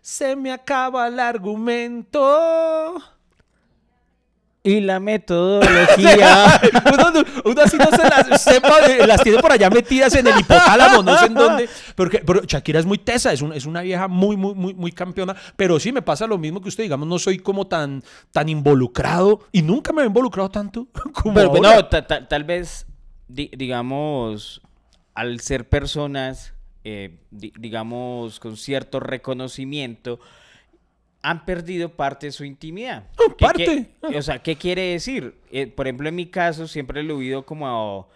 Se 0.01 0.35
me 0.35 0.51
acaba 0.51 1.07
el 1.07 1.19
argumento. 1.19 2.95
Y 4.63 4.79
la 4.81 4.99
metodología. 4.99 6.61
uno, 6.93 7.23
uno 7.45 7.61
así 7.61 7.77
no 7.77 7.89
se 7.89 8.03
las 8.07 8.41
sepa, 8.41 8.81
de- 8.87 9.07
las 9.07 9.21
tiene 9.23 9.39
por 9.39 9.51
allá 9.51 9.69
metidas 9.69 10.13
en 10.15 10.27
el 10.27 10.39
hipotálamo, 10.39 11.01
no 11.03 11.17
sé 11.17 11.25
en 11.25 11.33
dónde. 11.33 11.69
Porque, 11.95 12.19
pero 12.25 12.41
Shakira 12.43 12.79
es 12.79 12.85
muy 12.85 12.97
tesa, 12.99 13.33
es, 13.33 13.41
un- 13.41 13.53
es 13.53 13.65
una 13.65 13.81
vieja 13.81 14.07
muy, 14.07 14.37
muy, 14.37 14.53
muy, 14.53 14.73
muy 14.73 14.91
campeona. 14.91 15.35
Pero 15.55 15.79
sí 15.79 15.91
me 15.91 16.01
pasa 16.01 16.27
lo 16.27 16.37
mismo 16.37 16.61
que 16.61 16.69
usted, 16.69 16.83
digamos, 16.83 17.07
no 17.07 17.17
soy 17.19 17.39
como 17.39 17.65
tan, 17.67 18.03
tan 18.31 18.49
involucrado 18.49 19.39
y 19.51 19.61
nunca 19.63 19.93
me 19.93 20.03
he 20.03 20.05
involucrado 20.05 20.49
tanto 20.49 20.87
como 21.13 21.33
Pero 21.33 21.47
ahora. 21.49 21.75
no, 21.75 21.85
ta- 21.87 22.05
ta- 22.05 22.27
tal 22.27 22.43
vez, 22.43 22.85
di- 23.27 23.51
digamos, 23.57 24.61
al 25.15 25.39
ser 25.39 25.67
personas, 25.69 26.53
eh, 26.83 27.17
di- 27.31 27.53
digamos, 27.57 28.39
con 28.39 28.57
cierto 28.57 28.99
reconocimiento, 28.99 30.19
han 31.23 31.45
perdido 31.45 31.89
parte 31.95 32.27
de 32.27 32.31
su 32.31 32.43
intimidad. 32.45 33.03
Oh, 33.17 33.35
¿Qué- 33.35 33.45
parte. 33.45 33.89
qué- 34.09 34.17
o 34.17 34.21
sea, 34.21 34.39
¿qué 34.39 34.55
quiere 34.55 34.81
decir? 34.93 35.35
Eh, 35.51 35.67
por 35.67 35.87
ejemplo, 35.87 36.09
en 36.09 36.15
mi 36.15 36.25
caso, 36.27 36.67
siempre 36.67 37.03
lo 37.03 37.13
he 37.13 37.17
oído 37.17 37.45
como 37.45 37.67
a... 37.67 38.07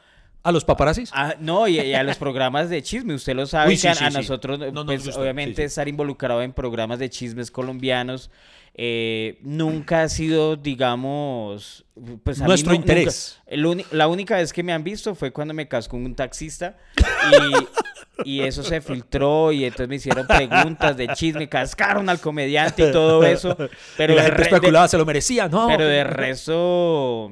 A 0.48 0.52
los 0.52 0.64
paparazzis. 0.64 1.10
a- 1.14 1.36
no, 1.40 1.68
y, 1.68 1.80
y 1.80 1.94
a 1.96 2.04
los 2.04 2.18
programas 2.18 2.70
de 2.70 2.84
chisme, 2.84 3.16
usted 3.16 3.36
lo 3.36 3.48
sabe, 3.48 3.70
Uy, 3.70 3.76
que 3.76 3.80
sí, 3.82 3.88
a, 3.88 3.96
sí, 3.96 4.04
a 4.06 4.12
sí. 4.12 4.18
nosotros, 4.18 4.60
No, 4.60 4.72
no, 4.72 4.86
pues, 4.86 5.16
obviamente, 5.18 5.64
estar 5.64 5.88
involucrado 5.88 6.42
en 6.44 6.54
programas 6.54 7.00
de 7.00 7.10
chismes 7.10 7.50
colombianos 7.50 8.30
eh, 8.78 9.40
nunca 9.42 10.02
ha 10.04 10.10
sido, 10.10 10.56
digamos, 10.58 11.86
pues 12.24 12.42
a 12.42 12.44
mí 12.44 12.50
Nuestro 12.50 12.74
nu- 12.74 12.80
nunca- 12.80 12.92
interés. 12.92 13.42
el 13.48 13.86
la 13.92 14.08
única 14.10 14.36
vez 14.36 14.52
que 14.52 14.64
me 14.64 14.74
han 14.74 14.84
visto 14.84 15.16
fue 15.16 15.32
cuando 15.32 15.54
me 15.54 15.68
cascó 15.68 15.96
un 15.98 16.14
taxista 16.14 16.78
y, 18.24 18.42
eso 18.42 18.64
se 18.64 18.82
filtró 18.82 19.52
y 19.52 19.66
entonces 19.66 19.88
me 19.88 19.96
hicieron 19.96 20.26
preguntas 20.28 20.96
de 20.96 21.08
chisme, 21.10 21.50
cascaron 21.50 22.10
al 22.10 22.20
comediante 22.20 22.90
y 22.90 22.92
todo 22.92 23.24
eso. 23.24 23.56
Pero 23.98 24.14
y 24.14 24.16
la 24.16 24.24
gente 24.24 24.38
de- 24.38 24.44
especulaba, 24.44 24.88
se 24.88 24.98
lo 24.98 25.06
merecía, 25.06 25.48
¿no? 25.48 25.68
pero 25.68 25.86
de 25.86 26.04
resto, 26.04 27.32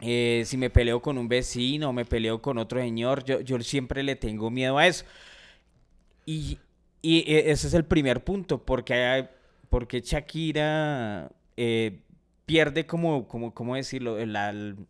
eh, 0.00 0.42
si 0.44 0.56
me 0.56 0.70
peleo 0.70 1.00
con 1.00 1.18
un 1.18 1.28
vecino, 1.28 1.92
me 1.92 2.04
peleo 2.04 2.42
con 2.42 2.58
otro 2.58 2.80
señor, 2.80 3.24
yo, 3.24 3.40
yo 3.40 3.58
siempre 3.60 4.02
le 4.02 4.16
tengo 4.16 4.50
miedo 4.50 4.78
a 4.78 4.86
eso. 4.86 5.04
Y, 6.26 6.58
y, 7.00 7.18
eh, 7.20 7.50
ese 7.50 7.68
es 7.68 7.74
el 7.74 7.84
primer 7.84 8.22
punto, 8.22 8.62
porque, 8.62 9.28
porque 9.70 10.00
Shakira 10.00 11.30
eh, 11.56 12.00
pierde 12.48 12.86
como, 12.86 13.28
como, 13.28 13.52
¿cómo 13.52 13.76
decirlo? 13.76 14.18
El, 14.18 14.34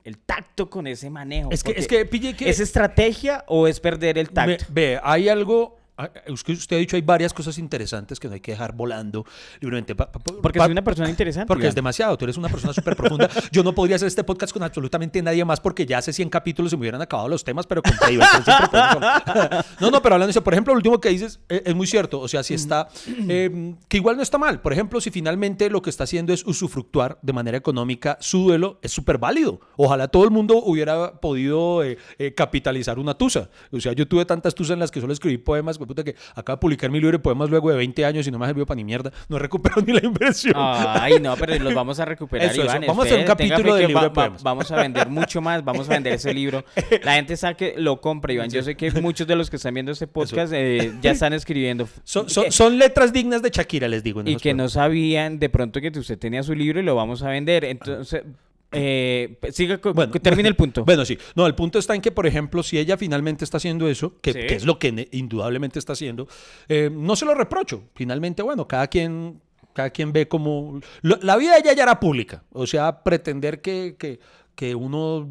el 0.05 0.19
tacto 0.19 0.71
con 0.71 0.87
ese 0.87 1.11
manejo. 1.11 1.51
Es 1.51 1.65
que, 1.65 1.73
es 1.73 1.89
que 1.89 2.07
pille 2.07 2.37
que... 2.37 2.49
¿Es 2.49 2.61
estrategia 2.61 3.45
o 3.49 3.67
es 3.67 3.81
perder 3.81 4.17
el 4.17 4.31
tacto? 4.31 4.65
ve, 4.69 5.01
hay 5.03 5.29
algo. 5.29 5.77
Ah, 5.99 6.09
que 6.45 6.53
Usted 6.53 6.77
ha 6.77 6.79
dicho 6.79 6.97
hay 6.97 7.03
varias 7.03 7.35
cosas 7.35 7.59
interesantes 7.59 8.19
que 8.19 8.29
no 8.29 8.35
hay 8.35 8.41
que 8.41 8.53
dejar 8.53 8.75
volando 8.75 9.25
libremente. 9.61 9.95
pa- 9.95 10.11
pa- 10.11 10.21
Porque 10.43 10.59
pa- 10.59 10.65
soy 10.65 10.73
una 10.73 10.83
persona 10.85 11.11
interesante. 11.11 11.47
Porque 11.47 11.67
es 11.67 11.75
demasiado, 11.75 12.17
tú 12.17 12.25
eres 12.25 12.37
una 12.37 12.49
persona 12.49 12.73
súper 12.73 12.97
profunda. 12.97 13.29
Yo 13.53 13.63
no 13.63 13.75
podría 13.75 13.97
hacer 13.97 14.09
este 14.09 14.25
podcast 14.25 14.53
con 14.53 14.63
absolutamente 14.63 15.21
nadie 15.23 15.45
más 15.45 15.61
porque 15.61 15.85
ya 15.87 15.99
hace 15.99 16.13
100 16.13 16.31
capítulos 16.31 16.73
y 16.73 16.77
me 16.77 16.81
hubieran 16.81 17.03
acabado 17.03 17.29
los 17.29 17.45
temas, 17.45 17.67
pero 17.67 17.83
con. 17.83 17.93
No, 19.81 19.91
no, 19.91 20.03
pero 20.03 20.15
hablando 20.15 20.27
de 20.27 20.31
eso, 20.33 20.43
por 20.45 20.53
ejemplo, 20.55 20.73
lo 20.75 20.79
último 20.79 21.01
que 21.01 21.09
dices 21.11 21.41
eh, 21.49 21.63
es, 21.67 21.75
muy 21.75 21.87
cierto. 21.87 22.21
O 22.21 22.29
sea, 22.29 22.43
si 22.43 22.55
está, 22.55 22.89
eh, 23.29 23.75
que 23.89 23.97
igual 23.97 24.17
no 24.17 24.23
está 24.23 24.39
mal. 24.39 24.61
Por 24.61 24.73
ejemplo, 24.73 25.01
si 25.01 25.11
finalmente 25.11 25.71
lo 25.71 25.83
que 25.83 25.91
está 25.91 26.05
haciendo 26.05 26.33
es 26.33 26.45
usufructuar 26.45 27.19
de 27.23 27.33
manera 27.33 27.57
económica 27.59 28.17
su 28.21 28.43
duelo, 28.45 28.79
es 28.83 28.93
súper 28.93 29.19
válido. 29.19 29.61
Ojalá 29.77 30.09
todo 30.09 30.25
el 30.25 30.31
mundo 30.31 30.57
hubiera 30.63 31.21
podido 31.21 31.83
eh, 31.85 31.99
eh, 32.19 32.35
capitalizar 32.35 32.99
una 32.99 33.15
tusa. 33.15 33.51
O 33.71 33.81
sea, 33.81 33.93
yo 33.93 34.07
tuve 34.09 34.25
tantas 34.25 34.55
tusas 34.55 34.75
en 34.75 34.81
las 34.81 34.91
que 34.91 35.01
solo 35.01 35.13
escribí 35.13 35.39
poemas, 35.39 35.79
puta, 35.89 36.05
que 36.05 36.15
acabo 36.37 36.57
de 36.57 36.61
publicar 36.61 36.91
mi 36.91 37.01
libro 37.01 37.19
de 37.19 37.23
poemas 37.23 37.51
luego 37.51 37.71
de 37.71 37.77
20 37.79 38.05
años 38.05 38.27
y 38.27 38.31
no 38.31 38.39
me 38.39 38.45
ha 38.45 38.49
servido 38.49 38.67
para 38.67 38.77
ni 38.77 38.85
mierda. 38.85 39.11
No 39.29 39.39
recupero 39.39 39.77
ni 39.87 39.93
la 39.93 40.05
inversión. 40.05 40.55
Ay, 40.57 41.19
no, 41.21 41.35
pero 41.37 41.59
los 41.59 41.75
vamos 41.75 41.99
a 41.99 42.05
recuperar, 42.05 42.47
Eso, 42.51 42.63
eso. 42.63 42.71
Iván. 42.77 42.85
Vamos 42.87 43.05
a 43.05 43.09
hacer 43.09 43.21
un 43.21 43.27
capítulo 43.27 43.75
del 43.75 43.87
libro 43.89 43.95
va- 43.97 44.03
de 44.03 44.09
va- 44.09 44.15
poemas. 44.15 44.43
Vamos 44.43 44.71
a 44.71 44.77
vender 44.77 45.09
mucho 45.09 45.41
más, 45.41 45.65
vamos 45.65 45.89
a 45.89 45.95
vender 45.95 46.13
ese 46.13 46.33
libro. 46.33 46.65
La 47.03 47.15
gente 47.15 47.37
sabe 47.37 47.57
que 47.57 47.75
lo 47.77 48.01
compra, 48.01 48.33
Iván. 48.33 48.51
Yo 48.51 48.63
sé 48.63 48.77
que 48.77 48.91
muchos 49.01 49.27
de 49.27 49.35
los 49.37 49.51
que 49.51 49.57
están 49.57 49.75
viendo 49.75 49.91
este 49.93 50.07
podcast 50.07 50.53
eh, 50.55 50.93
ya 51.01 51.11
están 51.13 51.33
escribiendo. 51.33 51.89
Son, 52.05 52.29
son- 52.29 52.45
que- 52.45 52.51
son 52.53 52.79
letras 52.79 53.13
dignas 53.13 53.43
de 53.43 53.51
Shakira, 53.51 53.89
les 53.89 54.03
digo. 54.03 54.23
y 54.25 54.37
que 54.37 54.55
no 54.55 54.69
sabían 54.69 55.39
de 55.39 55.49
pronto 55.49 55.81
que 55.81 55.89
usted 55.99 56.19
tenía 56.19 56.43
su 56.43 56.55
libro 56.55 56.81
y 56.81 56.83
lo 56.83 56.95
vamos 56.95 57.23
a 57.23 57.29
vender. 57.31 57.65
Entonces, 57.65 58.23
eh, 58.73 59.39
siga, 59.53 59.79
co- 59.79 59.95
Bueno, 59.95 60.13
termine 60.13 60.49
el 60.49 60.57
punto. 60.63 60.85
Bueno, 60.85 61.05
sí. 61.05 61.19
No, 61.35 61.47
el 61.47 61.55
punto 61.55 61.79
está 61.79 61.95
en 61.95 62.01
que, 62.03 62.13
por 62.13 62.27
ejemplo, 62.27 62.63
si 62.63 62.79
ella 62.79 62.97
finalmente 62.97 63.45
está 63.45 63.57
haciendo 63.57 63.89
eso, 63.89 64.17
que, 64.21 64.33
Sí. 64.33 64.41
que 64.47 64.55
es 64.57 64.65
lo 64.65 64.79
que 64.79 65.09
indudablemente 65.13 65.79
está 65.79 65.95
haciendo, 65.95 66.29
eh, 66.69 66.91
no 66.93 67.17
se 67.17 67.25
lo 67.25 67.35
reprocho. 67.35 67.85
Finalmente, 67.95 68.43
bueno, 68.43 68.69
cada 68.69 68.87
quien, 68.89 69.41
cada 69.73 69.91
quien 69.91 70.13
ve 70.13 70.29
como... 70.29 70.81
la 71.03 71.37
vida 71.37 71.55
de 71.55 71.61
ella 71.61 71.73
ya 71.73 71.83
era 71.85 72.01
pública. 72.01 72.45
O 72.53 72.67
sea, 72.67 73.03
pretender 73.03 73.61
que, 73.63 73.97
que, 73.99 74.21
que 74.55 74.75
uno 74.75 75.29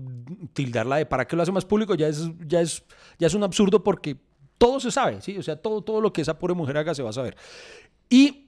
tildarla 0.54 0.98
de 0.98 1.06
para 1.06 1.28
qué 1.28 1.36
lo 1.36 1.44
hace 1.44 1.52
más 1.52 1.66
público 1.66 1.96
ya 1.96 2.08
es, 2.08 2.30
ya 2.48 2.62
es, 2.62 2.84
ya 3.20 3.28
es 3.28 3.34
un 3.34 3.44
absurdo 3.44 3.84
porque 3.84 4.18
todo 4.58 4.80
se 4.80 4.90
sabe, 4.90 5.22
¿sí? 5.22 5.38
O 5.38 5.44
sea, 5.44 5.56
todo, 5.58 5.82
todo 5.84 6.02
lo 6.02 6.12
que 6.14 6.22
esa 6.22 6.40
pobre 6.40 6.56
mujer 6.56 6.78
haga 6.78 6.96
se 6.96 7.04
va 7.04 7.12
a 7.12 7.14
saber. 7.14 7.36
Y 8.10 8.48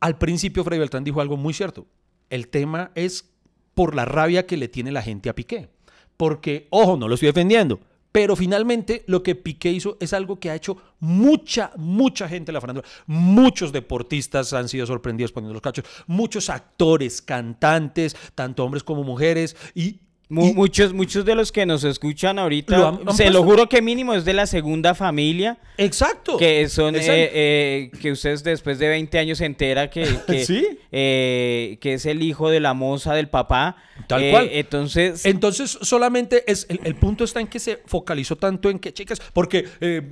al 0.00 0.16
principio 0.18 0.64
Freddy 0.64 0.80
Beltrán 0.80 1.04
dijo 1.04 1.20
algo 1.20 1.36
muy 1.36 1.52
cierto. 1.52 1.86
El 2.30 2.48
tema 2.48 2.90
es 2.94 3.30
por 3.74 3.94
la 3.94 4.04
rabia 4.04 4.46
que 4.46 4.56
le 4.56 4.68
tiene 4.68 4.92
la 4.92 5.02
gente 5.02 5.28
a 5.28 5.34
Piqué. 5.34 5.68
Porque, 6.16 6.66
ojo, 6.70 6.96
no 6.96 7.08
lo 7.08 7.14
estoy 7.14 7.28
defendiendo. 7.28 7.80
Pero 8.12 8.34
finalmente 8.34 9.04
lo 9.06 9.22
que 9.22 9.36
Piqué 9.36 9.70
hizo 9.70 9.96
es 10.00 10.12
algo 10.12 10.40
que 10.40 10.50
ha 10.50 10.56
hecho 10.56 10.76
mucha, 10.98 11.70
mucha 11.76 12.28
gente 12.28 12.50
en 12.50 12.54
la 12.54 12.60
farándula. 12.60 12.88
Muchos 13.06 13.72
deportistas 13.72 14.52
han 14.52 14.68
sido 14.68 14.84
sorprendidos 14.86 15.30
poniendo 15.30 15.54
los 15.54 15.62
cachos. 15.62 15.84
Muchos 16.08 16.50
actores, 16.50 17.22
cantantes, 17.22 18.16
tanto 18.34 18.64
hombres 18.64 18.82
como 18.82 19.04
mujeres. 19.04 19.56
Y, 19.74 20.00
Mu- 20.30 20.54
muchos, 20.54 20.94
muchos 20.94 21.24
de 21.24 21.34
los 21.34 21.50
que 21.52 21.66
nos 21.66 21.82
escuchan 21.84 22.38
ahorita, 22.38 22.78
Lo 22.78 22.88
han- 22.88 23.00
han 23.08 23.14
se 23.16 23.28
lo 23.30 23.42
juro 23.42 23.68
que 23.68 23.82
mínimo 23.82 24.14
es 24.14 24.24
de 24.24 24.32
la 24.32 24.46
segunda 24.46 24.94
familia. 24.94 25.58
exacto. 25.76 26.36
Que 26.36 26.68
son, 26.68 26.94
Exacto. 26.94 27.12
eh, 27.20 27.30
eh, 27.34 27.90
que 28.00 28.12
ustedes 28.12 28.44
después 28.44 28.78
de 28.78 28.88
20 28.88 29.18
años 29.18 29.38
se 29.38 29.44
entera 29.44 29.90
que, 29.90 30.02
que, 30.28 30.44
Sí. 30.46 30.66
eh, 30.92 31.78
que 31.80 31.94
es 31.94 32.06
el 32.06 32.22
hijo 32.22 32.48
de 32.48 32.60
la 32.60 32.74
moza 32.74 33.12
del 33.14 33.28
papá. 33.28 33.76
Tal 34.06 34.22
Eh, 34.22 34.30
cual. 34.30 34.48
Entonces, 34.52 35.26
Entonces, 35.26 35.78
solamente 35.82 36.44
es 36.46 36.64
el, 36.68 36.80
el 36.84 36.94
punto 36.94 37.24
está 37.24 37.40
en 37.40 37.48
que 37.48 37.58
se 37.58 37.78
focalizó 37.86 38.36
tanto 38.36 38.70
en 38.70 38.78
que, 38.78 38.92
chicas, 38.94 39.20
porque 39.32 39.66
eh, 39.80 40.02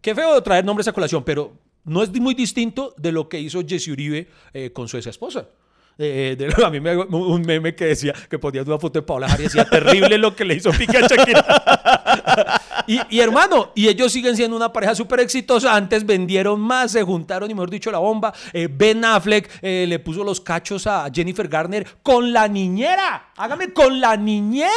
qué 0.00 0.14
feo 0.14 0.40
traer 0.42 0.64
nombres 0.64 0.86
a 0.88 0.92
colación, 0.92 1.24
pero 1.24 1.52
no 1.84 2.02
es 2.04 2.12
muy 2.20 2.34
distinto 2.34 2.94
de 2.98 3.10
lo 3.12 3.28
que 3.28 3.40
hizo 3.40 3.62
Jesse 3.66 3.88
Uribe 3.88 4.28
eh, 4.54 4.70
con 4.72 4.86
su 4.88 4.96
ex 4.96 5.06
esposa. 5.08 5.48
Eh, 5.98 6.36
de- 6.38 6.64
a 6.64 6.70
mí 6.70 6.78
me 6.80 6.94
un 6.96 7.42
meme 7.42 7.74
que 7.74 7.86
decía 7.86 8.12
que 8.28 8.38
ponía 8.38 8.62
una 8.62 8.78
foto 8.78 8.98
de 9.00 9.02
Paola 9.06 9.28
Jara 9.28 9.40
y 9.40 9.44
decía 9.44 9.64
terrible 9.64 10.18
lo 10.18 10.36
que 10.36 10.44
le 10.44 10.54
hizo 10.54 10.70
Piqué 10.72 10.98
a 10.98 11.06
Shakira. 11.08 12.55
Y, 12.86 13.20
hermano, 13.20 13.72
y 13.74 13.88
ellos 13.88 14.12
siguen 14.12 14.36
siendo 14.36 14.56
una 14.56 14.72
pareja 14.72 14.94
súper 14.94 15.20
exitosa. 15.20 15.74
Antes 15.74 16.04
vendieron 16.06 16.60
más, 16.60 16.92
se 16.92 17.02
juntaron 17.02 17.50
y 17.50 17.54
mejor 17.54 17.70
dicho 17.70 17.90
la 17.90 17.98
bomba. 17.98 18.32
Eh, 18.52 18.68
ben 18.70 19.04
Affleck 19.04 19.50
eh, 19.62 19.86
le 19.88 19.98
puso 19.98 20.22
los 20.24 20.40
cachos 20.40 20.86
a 20.86 21.08
Jennifer 21.12 21.48
Garner 21.48 21.86
con 22.02 22.32
la 22.32 22.48
niñera. 22.48 23.32
Hágame 23.36 23.72
con 23.72 24.00
la 24.00 24.16
niñera. 24.16 24.70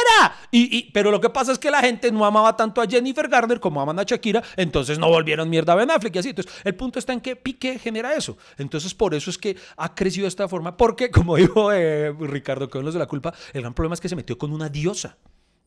Y, 0.50 0.76
y- 0.78 0.90
pero 0.92 1.10
lo 1.10 1.20
que 1.20 1.30
pasa 1.30 1.52
es 1.52 1.58
que 1.58 1.70
la 1.70 1.80
gente 1.80 2.10
no 2.12 2.24
amaba 2.24 2.56
tanto 2.56 2.80
a 2.80 2.86
Jennifer 2.86 3.28
Garner 3.28 3.60
como 3.60 3.80
aman 3.80 3.98
a 3.98 4.02
Shakira. 4.02 4.42
Entonces 4.56 4.98
no 4.98 5.08
volvieron 5.08 5.48
mierda 5.48 5.72
a 5.72 5.76
Ben 5.76 5.90
Affleck 5.90 6.16
y 6.16 6.18
así. 6.18 6.28
Entonces 6.30 6.52
el 6.64 6.74
punto 6.74 6.98
está 6.98 7.12
en 7.12 7.20
que 7.20 7.36
Piqué 7.36 7.78
genera 7.78 8.14
eso. 8.14 8.36
Entonces 8.58 8.94
por 8.94 9.14
eso 9.14 9.30
es 9.30 9.38
que 9.38 9.56
ha 9.76 9.94
crecido 9.94 10.24
de 10.24 10.28
esta 10.28 10.48
forma. 10.48 10.76
Porque 10.76 11.10
como 11.10 11.36
dijo 11.36 11.72
eh, 11.72 12.12
Ricardo 12.20 12.68
con 12.68 12.84
los 12.84 12.94
de 12.94 13.00
la 13.00 13.06
culpa, 13.06 13.32
el 13.52 13.60
gran 13.62 13.74
problema 13.74 13.94
es 13.94 14.00
que 14.00 14.08
se 14.08 14.16
metió 14.16 14.36
con 14.36 14.52
una 14.52 14.68
diosa. 14.68 15.16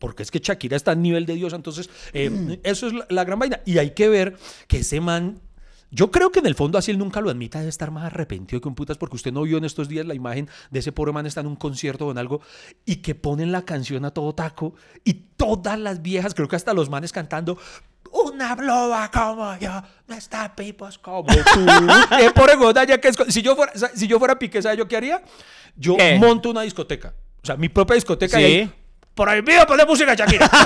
Porque 0.04 0.22
es 0.22 0.32
que 0.32 0.40
Shakira 0.40 0.76
está 0.76 0.92
a 0.92 0.96
nivel 0.96 1.26
de 1.26 1.36
diosa. 1.36 1.56
Entonces 1.56 1.90
eh, 2.12 2.60
eso 2.64 2.88
es 2.88 2.94
la, 2.94 3.06
la 3.08 3.24
gran 3.24 3.40
vaina. 3.40 3.62
Y 3.66 3.78
hay 3.78 3.92
que 3.92 4.10
ver 4.10 4.36
que 4.68 4.80
ese 4.80 5.00
man 5.00 5.40
yo 5.92 6.12
creo 6.12 6.30
que 6.30 6.40
en 6.40 6.46
el 6.48 6.56
fondo, 6.56 6.78
así 6.78 6.92
él 6.92 6.98
nunca 6.98 7.22
lo 7.22 7.30
admita, 7.30 7.60
debe 7.60 7.70
estar 7.70 7.90
más 7.92 8.04
arrepentido 8.06 8.60
que 8.60 8.68
un 8.68 8.76
putas, 8.76 8.98
porque 8.98 9.16
usted 9.16 9.32
no 9.32 9.44
vio 9.44 9.60
en 9.60 9.64
estos 9.64 9.88
días 9.88 10.06
la 10.06 10.14
imagen 10.16 10.50
de 10.72 10.80
ese 10.80 10.92
pobre 10.92 11.14
man 11.14 11.26
está 11.26 11.40
en 11.42 11.48
un 11.48 11.56
concierto 11.56 12.08
o 12.08 12.12
en 12.12 12.18
algo 12.18 12.42
y 12.84 12.98
que 12.98 13.14
ponen 13.16 13.52
la 13.54 13.62
canción 13.62 14.04
a 14.04 14.10
todo 14.12 14.34
taco 14.36 14.74
y 15.06 15.14
todas 15.38 15.80
las 15.80 16.02
viejas, 16.02 16.34
creo 16.34 16.48
que 16.50 16.56
hasta 16.58 16.74
los 16.74 16.90
manes 16.90 17.12
cantando. 17.14 17.58
Una 18.12 18.56
bloba 18.56 19.10
como 19.12 19.56
yo, 19.60 19.84
no 20.08 20.16
está 20.16 20.54
pipos 20.56 20.98
como 20.98 21.28
tú. 21.28 21.32
Eh, 22.20 22.32
pobre 22.36 22.56
goda, 22.56 22.84
ya 22.86 23.00
que 23.00 23.08
es- 23.10 23.16
si 23.30 23.42
yo 23.42 23.56
fuera, 23.56 23.72
si 23.96 24.08
yo 24.08 24.18
fuera 24.20 24.38
Piqué, 24.38 24.62
¿sabe 24.64 24.78
yo 24.78 24.88
qué 24.88 24.98
haría? 24.98 25.22
Yo 25.78 25.96
¿Qué? 25.96 26.18
monto 26.20 26.50
una 26.50 26.64
discoteca. 26.64 27.14
O 27.44 27.46
sea, 27.46 27.56
mi 27.56 27.70
propia 27.70 27.96
discoteca 27.96 28.42
y 28.42 28.44
Sí. 28.46 28.52
ahí 28.62 28.74
prohibido 29.16 29.66
poner 29.68 29.88
música 29.88 30.12
de 30.12 30.18
Shakira. 30.18 30.50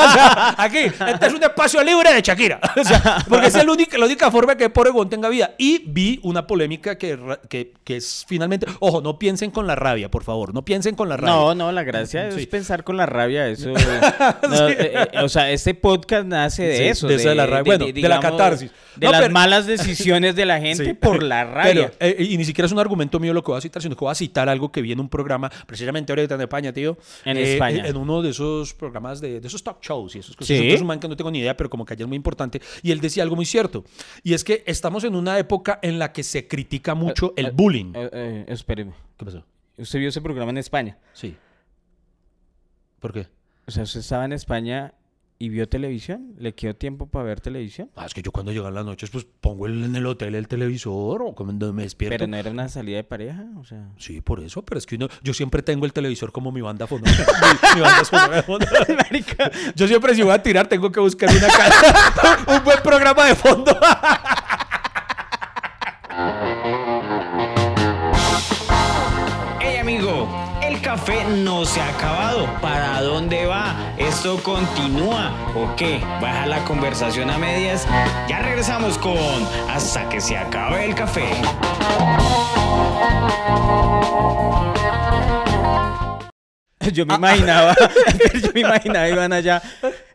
O 0.00 0.12
sea, 0.12 0.54
aquí, 0.58 0.78
este 0.78 1.26
es 1.26 1.32
un 1.34 1.42
espacio 1.42 1.82
libre 1.82 2.12
de 2.14 2.22
Shakira. 2.22 2.60
O 2.80 2.84
sea, 2.84 3.24
porque 3.28 3.46
esa 3.48 3.60
es 3.60 3.66
la 3.66 3.72
única, 3.72 3.98
la 3.98 4.06
única 4.06 4.30
forma 4.30 4.56
que 4.56 4.70
Poregón 4.70 5.08
tenga 5.10 5.28
vida. 5.28 5.54
Y 5.58 5.82
vi 5.86 6.18
una 6.22 6.46
polémica 6.46 6.96
que, 6.96 7.18
que, 7.48 7.72
que 7.84 7.96
es 7.96 8.24
finalmente. 8.26 8.66
Ojo, 8.80 9.00
no 9.02 9.18
piensen 9.18 9.50
con 9.50 9.66
la 9.66 9.74
rabia, 9.74 10.10
por 10.10 10.24
favor. 10.24 10.54
No 10.54 10.64
piensen 10.64 10.94
con 10.94 11.08
la 11.08 11.16
rabia. 11.16 11.34
No, 11.34 11.54
no, 11.54 11.72
la 11.72 11.82
gracia 11.82 12.30
Sí. 12.30 12.40
es 12.40 12.46
pensar 12.46 12.84
con 12.84 12.96
la 12.96 13.06
rabia. 13.06 13.46
Eso, 13.48 13.70
no, 14.48 14.68
eh, 14.68 15.08
eh, 15.12 15.18
o 15.22 15.28
sea, 15.28 15.50
este 15.50 15.74
podcast 15.74 16.26
nace 16.26 16.62
de 16.62 16.76
Sí, 16.76 16.84
eso. 16.84 17.06
de 17.06 17.16
de 17.18 17.34
la 17.34 17.46
rabia. 17.46 17.76
Bueno, 17.76 17.86
de 17.92 18.08
la 18.08 18.20
catarsis. 18.20 18.70
De 18.96 19.06
No, 19.06 19.12
las 19.12 19.20
pero- 19.22 19.32
malas 19.32 19.66
decisiones 19.66 20.34
de 20.34 20.46
la 20.46 20.58
gente 20.60 20.94
por 20.94 21.22
la 21.22 21.44
rabia. 21.44 21.92
Pero, 21.98 22.14
eh, 22.18 22.24
y 22.24 22.36
ni 22.38 22.44
siquiera 22.44 22.66
es 22.66 22.72
un 22.72 22.78
argumento 22.78 23.20
mío 23.20 23.32
lo 23.34 23.42
que 23.44 23.50
voy 23.50 23.58
a 23.58 23.60
citar, 23.60 23.82
sino 23.82 23.94
que 23.96 24.00
voy 24.04 24.12
a 24.12 24.14
citar 24.14 24.48
algo 24.48 24.72
que 24.72 24.80
vi 24.82 24.92
en 24.92 25.00
un 25.00 25.08
programa, 25.08 25.50
precisamente 25.66 26.12
ahorita 26.12 26.34
en 26.36 26.40
España, 26.42 26.72
tío. 26.72 26.96
En 27.24 27.36
España. 27.36 27.86
En 27.90 27.96
uno 27.96 28.22
de 28.22 28.30
esos 28.30 28.74
programas, 28.74 29.20
de, 29.20 29.40
de 29.40 29.48
esos 29.48 29.62
talk 29.62 29.82
shows 29.82 30.16
y 30.16 30.20
esos 30.20 30.36
cosas. 30.36 30.56
Sí. 30.56 30.70
Es 30.70 30.80
un 30.80 30.86
man 30.86 31.00
que 31.00 31.08
no 31.08 31.16
tengo 31.16 31.30
ni 31.30 31.40
idea, 31.40 31.56
pero 31.56 31.68
como 31.68 31.84
que 31.84 31.94
ayer 31.94 32.04
es 32.04 32.08
muy 32.08 32.16
importante. 32.16 32.60
Y 32.82 32.90
él 32.90 33.00
decía 33.00 33.22
algo 33.22 33.36
muy 33.36 33.46
cierto. 33.46 33.84
Y 34.22 34.34
es 34.34 34.44
que 34.44 34.62
estamos 34.66 35.04
en 35.04 35.14
una 35.14 35.38
época 35.38 35.78
en 35.82 35.98
la 35.98 36.12
que 36.12 36.22
se 36.22 36.48
critica 36.48 36.94
mucho 36.94 37.34
el 37.36 37.46
eh, 37.46 37.50
bullying. 37.52 37.92
Eh, 37.94 38.10
eh, 38.12 38.44
espéreme. 38.48 38.92
¿Qué 39.16 39.24
pasó? 39.24 39.44
¿Usted 39.76 39.98
vio 39.98 40.08
ese 40.08 40.20
programa 40.20 40.50
en 40.50 40.58
España? 40.58 40.98
Sí. 41.12 41.36
¿Por 43.00 43.12
qué? 43.12 43.28
O 43.66 43.70
sea, 43.70 43.84
usted 43.84 44.00
estaba 44.00 44.24
en 44.24 44.32
España 44.32 44.94
y 45.42 45.48
vio 45.48 45.66
televisión. 45.68 46.34
¿Le 46.38 46.54
quedó 46.54 46.74
tiempo 46.76 47.06
para 47.06 47.24
ver 47.24 47.40
televisión? 47.40 47.90
Ah, 47.96 48.04
es 48.04 48.12
que 48.12 48.20
yo 48.20 48.30
cuando 48.30 48.52
llegan 48.52 48.74
las 48.74 48.84
noches, 48.84 49.08
pues 49.08 49.26
pongo 49.40 49.66
el- 49.66 49.82
en 49.84 49.96
el 49.96 50.04
hotel 50.04 50.34
el 50.34 50.46
televisor 50.46 51.22
o 51.22 51.34
cuando 51.34 51.72
me 51.72 51.82
despierto. 51.84 52.12
Pero 52.18 52.26
no 52.28 52.36
era 52.36 52.50
una 52.50 52.68
salida 52.68 52.98
de 52.98 53.04
pareja, 53.04 53.46
o 53.58 53.64
sea... 53.64 53.88
Sí, 53.96 54.20
por 54.20 54.40
eso, 54.40 54.62
pero 54.64 54.78
es 54.78 54.84
que 54.84 54.96
uno- 54.96 55.08
yo 55.22 55.32
siempre 55.32 55.62
tengo 55.62 55.86
el 55.86 55.94
televisor 55.94 56.30
como 56.30 56.52
mi 56.52 56.60
banda 56.60 56.86
sonora. 56.86 57.10
mi, 57.74 57.74
mi 57.76 57.80
banda 57.80 58.04
sonora 58.04 58.36
de 58.36 58.42
fondo. 58.42 58.66
Yo 59.74 59.88
siempre 59.88 60.14
si 60.14 60.22
voy 60.22 60.32
a 60.32 60.42
tirar 60.42 60.66
tengo 60.68 60.92
que 60.92 61.00
buscar 61.00 61.30
una 61.30 61.48
ca- 61.48 62.44
un 62.58 62.62
buen 62.64 62.78
programa 62.82 63.24
de 63.24 63.34
fondo. 63.34 63.74
Café 70.90 71.24
no 71.24 71.64
se 71.64 71.80
ha 71.80 71.88
acabado. 71.88 72.48
¿Para 72.60 73.00
dónde 73.00 73.46
va? 73.46 73.94
¿Esto 73.96 74.42
continúa 74.42 75.30
o 75.54 75.76
qué? 75.76 76.00
¿Baja 76.20 76.46
la 76.46 76.64
conversación 76.64 77.30
a 77.30 77.38
medias? 77.38 77.86
Ya 78.28 78.40
regresamos 78.40 78.98
con 78.98 79.16
Hasta 79.68 80.08
que 80.08 80.20
se 80.20 80.36
acabe 80.36 80.86
el 80.86 80.96
café. 80.96 81.30
Yo 86.92 87.06
me 87.06 87.14
imaginaba, 87.14 87.76
yo 88.42 88.50
me 88.52 88.60
imaginaba 88.62 89.08
Iván 89.08 89.32
allá, 89.32 89.62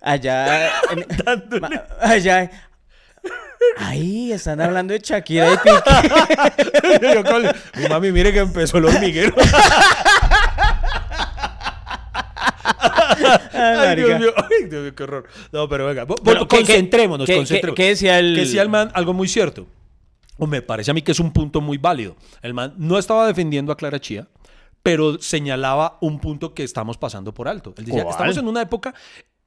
allá, 0.02 0.72
allá. 2.02 2.52
Ahí 3.78 4.32
están 4.32 4.62
hablando 4.62 4.94
de 4.94 5.00
Shakira 5.00 5.54
y 5.54 5.58
Piqué. 5.58 7.14
Yo 7.14 7.24
con- 7.24 7.44
mi 7.76 7.88
mami, 7.88 8.12
mire 8.12 8.34
que 8.34 8.40
empezó 8.40 8.78
el 8.78 8.86
hormiguero. 8.86 9.34
Ay, 13.54 13.96
Dios 13.98 14.20
mío, 14.20 14.34
ay, 14.38 14.66
Dios 14.70 14.84
mío, 14.84 14.96
qué 14.96 15.04
horror. 15.04 15.26
No, 15.52 15.68
pero 15.70 15.86
venga, 15.88 16.06
vo- 16.06 16.16
Pero, 16.24 16.48
¿qué- 16.48 16.58
qué- 16.58 16.64
concentrémonos, 16.64 17.28
qué- 17.28 17.36
concentrémonos. 17.36 17.76
qué- 17.76 17.84
qué 17.84 17.90
decía 17.90 18.20
el- 18.20 18.36
Que 18.36 18.42
decía 18.42 18.62
el 18.62 18.70
man 18.70 18.92
algo 18.94 19.14
muy 19.14 19.28
cierto. 19.28 19.68
O 20.38 20.48
me 20.48 20.62
parece 20.62 20.92
a 20.92 20.94
mí 20.94 21.02
que 21.02 21.12
es 21.14 21.20
un 21.20 21.32
punto 21.32 21.62
muy 21.62 21.78
válido. 21.78 22.16
El 22.42 22.54
man 22.54 22.74
no 22.78 22.98
estaba 22.98 23.26
defendiendo 23.28 23.72
a 23.72 23.78
Clara 23.78 24.00
Chía, 24.02 24.28
pero 24.84 25.20
señalaba 25.20 25.98
un 26.02 26.20
punto 26.20 26.54
que 26.54 26.64
estamos 26.64 26.98
pasando 26.98 27.34
por 27.34 27.48
alto. 27.48 27.74
Él 27.78 27.86
decía, 27.86 28.04
¿Cuál? 28.04 28.14
estamos 28.14 28.38
en 28.38 28.48
una 28.48 28.62
época 28.62 28.94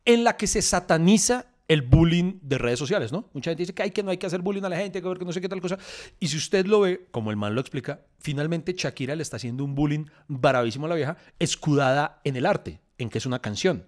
en 0.05 0.25
la 0.25 0.37
que 0.37 0.47
se 0.47 0.63
sataniza 0.63 1.47
el 1.69 1.83
bullying 1.83 2.39
de 2.41 2.57
redes 2.57 2.79
sociales, 2.79 3.13
¿no? 3.13 3.29
Mucha 3.35 3.51
gente 3.51 3.65
dice 3.65 3.75
que, 3.75 3.83
hay 3.83 3.91
que 3.91 4.03
no 4.03 4.11
hay 4.11 4.17
que 4.17 4.27
hacer 4.27 4.41
bullying 4.41 4.63
a 4.63 4.71
la 4.71 4.79
gente, 4.79 5.03
que 5.03 5.25
no 5.27 5.33
sé 5.33 5.41
qué 5.43 5.51
tal 5.51 5.61
cosa. 5.61 5.77
Y 6.19 6.29
si 6.29 6.39
usted 6.39 6.65
lo 6.65 6.81
ve, 6.81 7.07
como 7.11 7.31
el 7.31 7.37
man 7.37 7.55
lo 7.55 7.61
explica, 7.61 8.01
finalmente 8.19 8.73
Shakira 8.75 9.15
le 9.15 9.23
está 9.23 9.37
haciendo 9.37 9.65
un 9.65 9.75
bullying 9.75 10.07
bravísimo 10.29 10.87
a 10.87 10.89
la 10.89 10.95
vieja, 10.95 11.19
escudada 11.39 12.23
en 12.25 12.37
el 12.37 12.47
arte, 12.47 12.81
en 12.99 13.11
que 13.11 13.19
es 13.19 13.27
una 13.27 13.41
canción. 13.41 13.85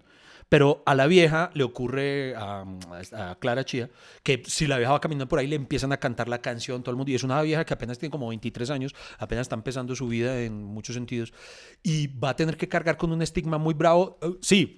Pero 0.51 0.83
a 0.85 0.95
la 0.95 1.07
vieja 1.07 1.49
le 1.53 1.63
ocurre 1.63 2.35
a, 2.35 2.65
a 3.13 3.35
Clara 3.39 3.63
Chía 3.63 3.89
que 4.21 4.43
si 4.45 4.67
la 4.67 4.77
vieja 4.77 4.91
va 4.91 4.99
caminando 4.99 5.29
por 5.29 5.39
ahí 5.39 5.47
le 5.47 5.55
empiezan 5.55 5.93
a 5.93 5.97
cantar 5.97 6.27
la 6.27 6.41
canción 6.41 6.83
todo 6.83 6.91
el 6.91 6.97
mundo. 6.97 7.09
Y 7.09 7.15
es 7.15 7.23
una 7.23 7.41
vieja 7.41 7.63
que 7.63 7.73
apenas 7.73 7.97
tiene 7.99 8.11
como 8.11 8.27
23 8.27 8.69
años, 8.69 8.93
apenas 9.17 9.43
está 9.43 9.55
empezando 9.55 9.95
su 9.95 10.09
vida 10.09 10.41
en 10.41 10.61
muchos 10.65 10.93
sentidos. 10.95 11.31
Y 11.83 12.07
va 12.07 12.31
a 12.31 12.35
tener 12.35 12.57
que 12.57 12.67
cargar 12.67 12.97
con 12.97 13.13
un 13.13 13.21
estigma 13.21 13.57
muy 13.57 13.73
bravo. 13.73 14.19
Eh, 14.21 14.27
Sí, 14.41 14.77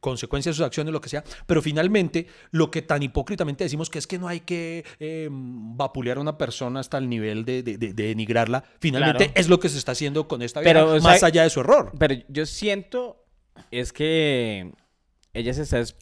consecuencias 0.00 0.54
de 0.54 0.56
sus 0.56 0.66
acciones, 0.66 0.92
lo 0.92 1.00
que 1.00 1.08
sea. 1.10 1.22
Pero 1.46 1.62
finalmente, 1.62 2.26
lo 2.50 2.70
que 2.70 2.82
tan 2.82 3.02
hipócritamente 3.02 3.62
decimos 3.64 3.88
que 3.88 3.98
es 4.00 4.06
que 4.08 4.18
no 4.18 4.26
hay 4.28 4.40
que 4.40 4.84
eh, 4.98 5.28
vapulear 5.30 6.18
a 6.18 6.20
una 6.20 6.36
persona 6.38 6.80
hasta 6.80 6.98
el 6.98 7.08
nivel 7.08 7.44
de, 7.44 7.62
de- 7.62 7.78
de- 7.78 7.92
de 7.94 8.02
denigrarla, 8.08 8.64
finalmente 8.80 9.26
Claro. 9.26 9.40
es 9.40 9.48
lo 9.48 9.60
que 9.60 9.68
se 9.68 9.78
está 9.78 9.92
haciendo 9.92 10.26
con 10.28 10.42
esta 10.42 10.60
vieja, 10.60 10.74
Pero, 10.74 10.92
o 10.94 11.00
sea, 11.00 11.10
más 11.10 11.22
allá 11.22 11.42
de 11.44 11.50
su 11.50 11.60
error. 11.60 11.92
Pero 11.98 12.14
yo 12.28 12.46
siento 12.46 13.25
es 13.70 13.92
que 13.92 14.70
ella 15.34 15.52
se 15.54 15.62
está, 15.62 15.78
es- 15.80 15.96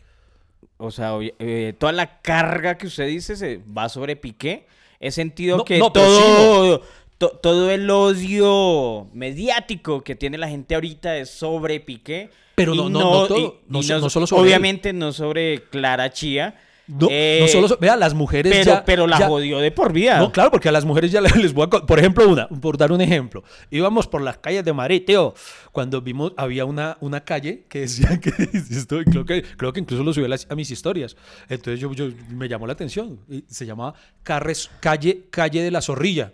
o 0.77 0.91
sea, 0.91 1.13
eh, 1.39 1.75
toda 1.79 1.93
la 1.93 2.21
carga 2.21 2.77
que 2.79 2.87
usted 2.87 3.07
dice 3.07 3.37
se 3.37 3.61
va 3.77 3.89
sobre 3.89 4.17
Piqué. 4.17 4.67
He 5.01 5.11
sentido 5.11 5.59
No, 5.59 5.65
que 5.65 5.79
no, 5.79 5.93
todo, 5.93 6.83
to- 7.19 7.39
todo 7.43 7.71
el 7.71 7.89
odio 7.91 9.09
mediático 9.13 10.03
que 10.03 10.15
tiene 10.15 10.39
la 10.39 10.49
gente 10.49 10.75
ahorita 10.75 11.17
es 11.19 11.31
sobre 11.31 11.81
Piqué. 11.81 12.31
Pero 12.55 12.75
no- 12.75 12.89
no- 12.89 13.01
no 13.01 13.27
todo, 13.27 13.39
y- 13.39 13.53
no 13.69 13.81
y 13.81 13.83
so- 13.83 13.99
no 13.99 14.09
solo 14.11 14.27
sobre 14.27 14.43
él. 14.43 14.49
Obviamente 14.49 14.93
no 14.93 15.13
sobre 15.13 15.63
Clara 15.65 16.11
Chía. 16.13 16.57
No, 16.87 17.09
eh, 17.11 17.39
no 17.41 17.49
solo, 17.49 17.69
so- 17.69 17.79
vea, 17.81 17.97
las 17.97 18.13
mujeres 18.13 18.53
pero, 18.53 18.65
ya... 18.73 18.85
pero 18.85 19.07
la 19.07 19.19
ya- 19.19 19.27
jodió 19.29 19.59
de 19.59 19.71
por 19.71 19.93
vida. 19.93 20.19
No, 20.19 20.31
claro, 20.33 20.51
porque 20.51 20.69
a 20.69 20.73
las 20.73 20.85
mujeres 20.85 21.11
ya 21.11 21.21
les 21.23 21.35
les 21.35 21.55
voy 21.55 21.65
a... 21.67 21.69
Por 21.71 21.99
ejemplo, 21.99 22.29
una, 22.29 22.47
por 22.49 22.77
dar 22.77 22.93
un 22.93 23.01
ejemplo. 23.01 23.43
Íbamos 23.71 24.07
por 24.07 24.21
las 24.21 24.37
calles 24.39 24.65
de 24.65 24.73
Madrid, 24.75 25.03
tío, 25.07 25.33
cuando 25.73 26.03
vimos, 26.03 26.33
había 26.37 26.67
una, 26.67 26.99
una 27.01 27.25
calle 27.25 27.65
que 27.69 27.81
decía 27.81 28.19
que... 28.21 28.31
Esto, 28.53 28.99
creo, 29.05 29.25
que 29.25 29.43
creo 29.43 29.73
que 29.73 29.81
incluso 29.81 30.05
lo 30.05 30.13
subí 30.13 30.27
a, 30.27 30.29
las- 30.29 30.47
a 30.51 30.55
mis 30.55 30.71
historias. 30.71 31.17
Entonces 31.49 31.81
yo, 31.81 31.93
yo- 31.95 32.09
me 32.29 32.49
llamó 32.49 32.67
la 32.67 32.75
atención. 32.75 33.19
Y 33.31 33.45
se 33.49 33.65
llamaba 33.65 33.95
Carres, 34.23 34.71
calle, 34.81 35.27
calle 35.31 35.63
de 35.63 35.71
la 35.71 35.81
Zorrilla. 35.81 36.33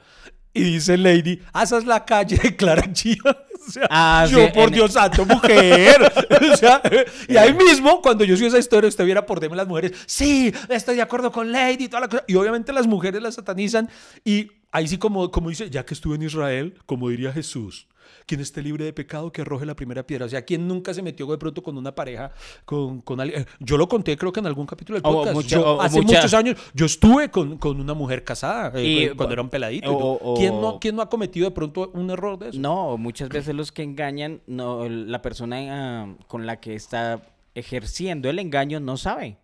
Y 0.52 0.64
dice 0.64 0.98
Lady, 0.98 1.40
ah, 1.52 1.62
esa 1.62 1.78
es 1.78 1.84
la 1.84 2.04
calle 2.04 2.36
de 2.36 2.56
Clara 2.56 2.92
Chía. 2.92 3.16
O 3.68 3.72
sea, 3.72 3.86
Ah, 3.90 4.26
yo, 4.28 4.38
sí, 4.46 4.52
por 4.54 4.68
en- 4.68 4.74
Dios 4.74 4.92
santo, 4.92 5.24
mujer. 5.26 6.00
o 6.52 6.56
sea, 6.56 6.80
y 7.28 7.36
ahí 7.36 7.52
mismo, 7.54 8.00
cuando 8.00 8.24
yo 8.24 8.36
subí 8.36 8.46
esa 8.46 8.58
historia, 8.58 8.88
usted 8.88 9.04
viera 9.04 9.26
por 9.26 9.38
DM 9.40 9.54
las 9.54 9.68
mujeres, 9.68 9.92
sí, 10.06 10.52
estoy 10.68 10.96
de 10.96 11.02
acuerdo 11.02 11.30
con 11.30 11.52
Lady 11.52 11.84
y 11.84 11.88
toda 11.88 12.00
la 12.02 12.08
cosa. 12.08 12.24
Y 12.26 12.34
obviamente 12.36 12.72
las 12.72 12.86
mujeres 12.86 13.22
la 13.22 13.30
satanizan. 13.32 13.88
Y 14.24 14.50
ahí 14.72 14.88
sí, 14.88 14.98
como, 14.98 15.30
como 15.30 15.50
dice, 15.50 15.68
ya 15.70 15.84
que 15.84 15.94
estuve 15.94 16.16
en 16.16 16.22
Israel, 16.22 16.74
como 16.86 17.08
diría 17.10 17.32
Jesús, 17.32 17.86
quien 18.30 18.40
esté 18.40 18.62
libre 18.62 18.84
de 18.84 18.92
pecado, 18.92 19.32
que 19.32 19.42
arroje 19.42 19.66
la 19.66 19.74
primera 19.74 20.06
piedra. 20.06 20.26
O 20.26 20.28
sea, 20.28 20.42
quien 20.42 20.68
nunca 20.68 20.94
se 20.94 21.02
metió 21.02 21.26
de 21.26 21.36
pronto 21.36 21.64
con 21.64 21.76
una 21.76 21.92
pareja, 21.92 22.30
con, 22.64 23.00
con 23.00 23.20
alguien. 23.20 23.44
Yo 23.58 23.76
lo 23.76 23.88
conté, 23.88 24.16
creo 24.16 24.30
que 24.30 24.38
en 24.38 24.46
algún 24.46 24.66
capítulo 24.66 25.00
del 25.00 25.06
O 25.10 25.12
podcast. 25.12 25.34
mucha- 25.34 25.56
Yo, 25.56 25.76
o 25.76 25.80
hace 25.82 26.00
mucha- 26.00 26.16
muchos 26.18 26.34
años, 26.34 26.56
yo 26.72 26.86
estuve 26.86 27.28
con, 27.28 27.58
con 27.58 27.80
una 27.80 27.92
mujer 27.92 28.22
casada 28.22 28.70
eh, 28.76 29.12
cuando 29.16 29.32
era 29.32 29.42
un 29.42 29.48
peladito. 29.50 29.90
y 29.90 29.94
o- 29.94 29.98
todo. 29.98 30.12
o- 30.22 30.34
¿Quién, 30.36 30.60
no, 30.60 30.78
¿Quién 30.78 30.94
no 30.94 31.02
ha 31.02 31.08
cometido 31.10 31.48
de 31.48 31.54
pronto 31.54 31.90
un 31.92 32.08
error 32.10 32.38
de 32.38 32.50
eso? 32.50 32.58
No, 32.60 32.96
muchas 32.96 33.28
veces 33.30 33.52
los 33.52 33.72
que 33.72 33.82
engañan, 33.82 34.40
no, 34.46 34.88
la 34.88 35.20
persona 35.22 35.56
ah, 36.04 36.14
con 36.28 36.46
la 36.46 36.60
que 36.60 36.76
está 36.76 37.22
ejerciendo 37.56 38.30
el 38.30 38.38
engaño 38.38 38.78
no 38.78 38.96
sabe. 38.96 39.38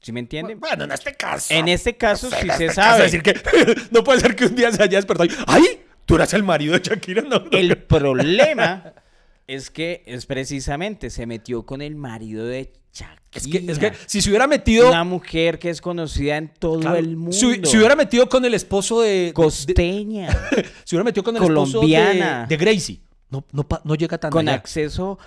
¿Sí 0.00 0.12
me 0.12 0.20
entienden? 0.20 0.60
Bueno, 0.60 0.84
en 0.84 0.92
este 0.92 1.14
caso. 1.14 1.52
En 1.54 1.66
este 1.68 1.96
caso 1.96 2.30
sí 2.30 2.48
se 2.56 2.66
Es 2.66 2.74
sabe. 2.74 3.02
decir, 3.04 3.22
que 3.22 3.34
no 3.90 4.04
puede 4.04 4.20
ser 4.20 4.34
que 4.36 4.46
un 4.46 4.54
día 4.54 4.70
se 4.72 4.82
haya 4.82 4.96
despertado 4.98 5.28
y, 5.28 5.34
¡ay! 5.46 5.80
Tú 6.08 6.14
eras 6.16 6.32
el 6.34 6.42
marido 6.42 6.72
de 6.72 6.80
Shakira, 6.80 7.22
no. 7.22 7.38
no. 7.38 7.50
El 7.52 7.76
problema 7.78 8.94
es 9.46 9.70
que 9.70 10.02
es 10.06 10.26
precisamente 10.26 11.10
se 11.10 11.26
metió 11.26 11.64
con 11.64 11.80
el 11.82 11.94
marido 11.96 12.44
de 12.46 12.72
Shakira. 12.92 13.18
Es 13.34 13.46
que, 13.46 13.58
es 13.70 13.78
que 13.78 13.92
si 14.06 14.22
se 14.22 14.30
hubiera 14.30 14.46
metido. 14.46 14.88
Una 14.88 15.04
mujer 15.04 15.58
que 15.58 15.68
es 15.70 15.80
conocida 15.82 16.38
en 16.38 16.48
todo 16.48 16.80
Claro, 16.80 16.96
el 16.96 17.16
mundo. 17.16 17.32
Si, 17.36 17.60
si 17.64 17.76
hubiera 17.76 17.94
metido 17.94 18.26
con 18.28 18.44
el 18.44 18.54
esposo 18.54 19.02
de. 19.02 19.32
costeña, 19.34 20.28
de- 20.50 20.64
si 20.84 20.96
hubiera 20.96 21.04
metido 21.04 21.22
con 21.22 21.36
el 21.36 21.42
esposo 21.42 21.72
Colombiana. 21.74 22.40
de, 22.42 22.46
de 22.46 22.56
Gracie. 22.56 23.00
No, 23.30 23.44
no, 23.52 23.66
no 23.84 23.94
llega 23.94 24.16
tan 24.16 24.30
con 24.30 24.48
allá. 24.48 24.56
acceso 24.56 25.18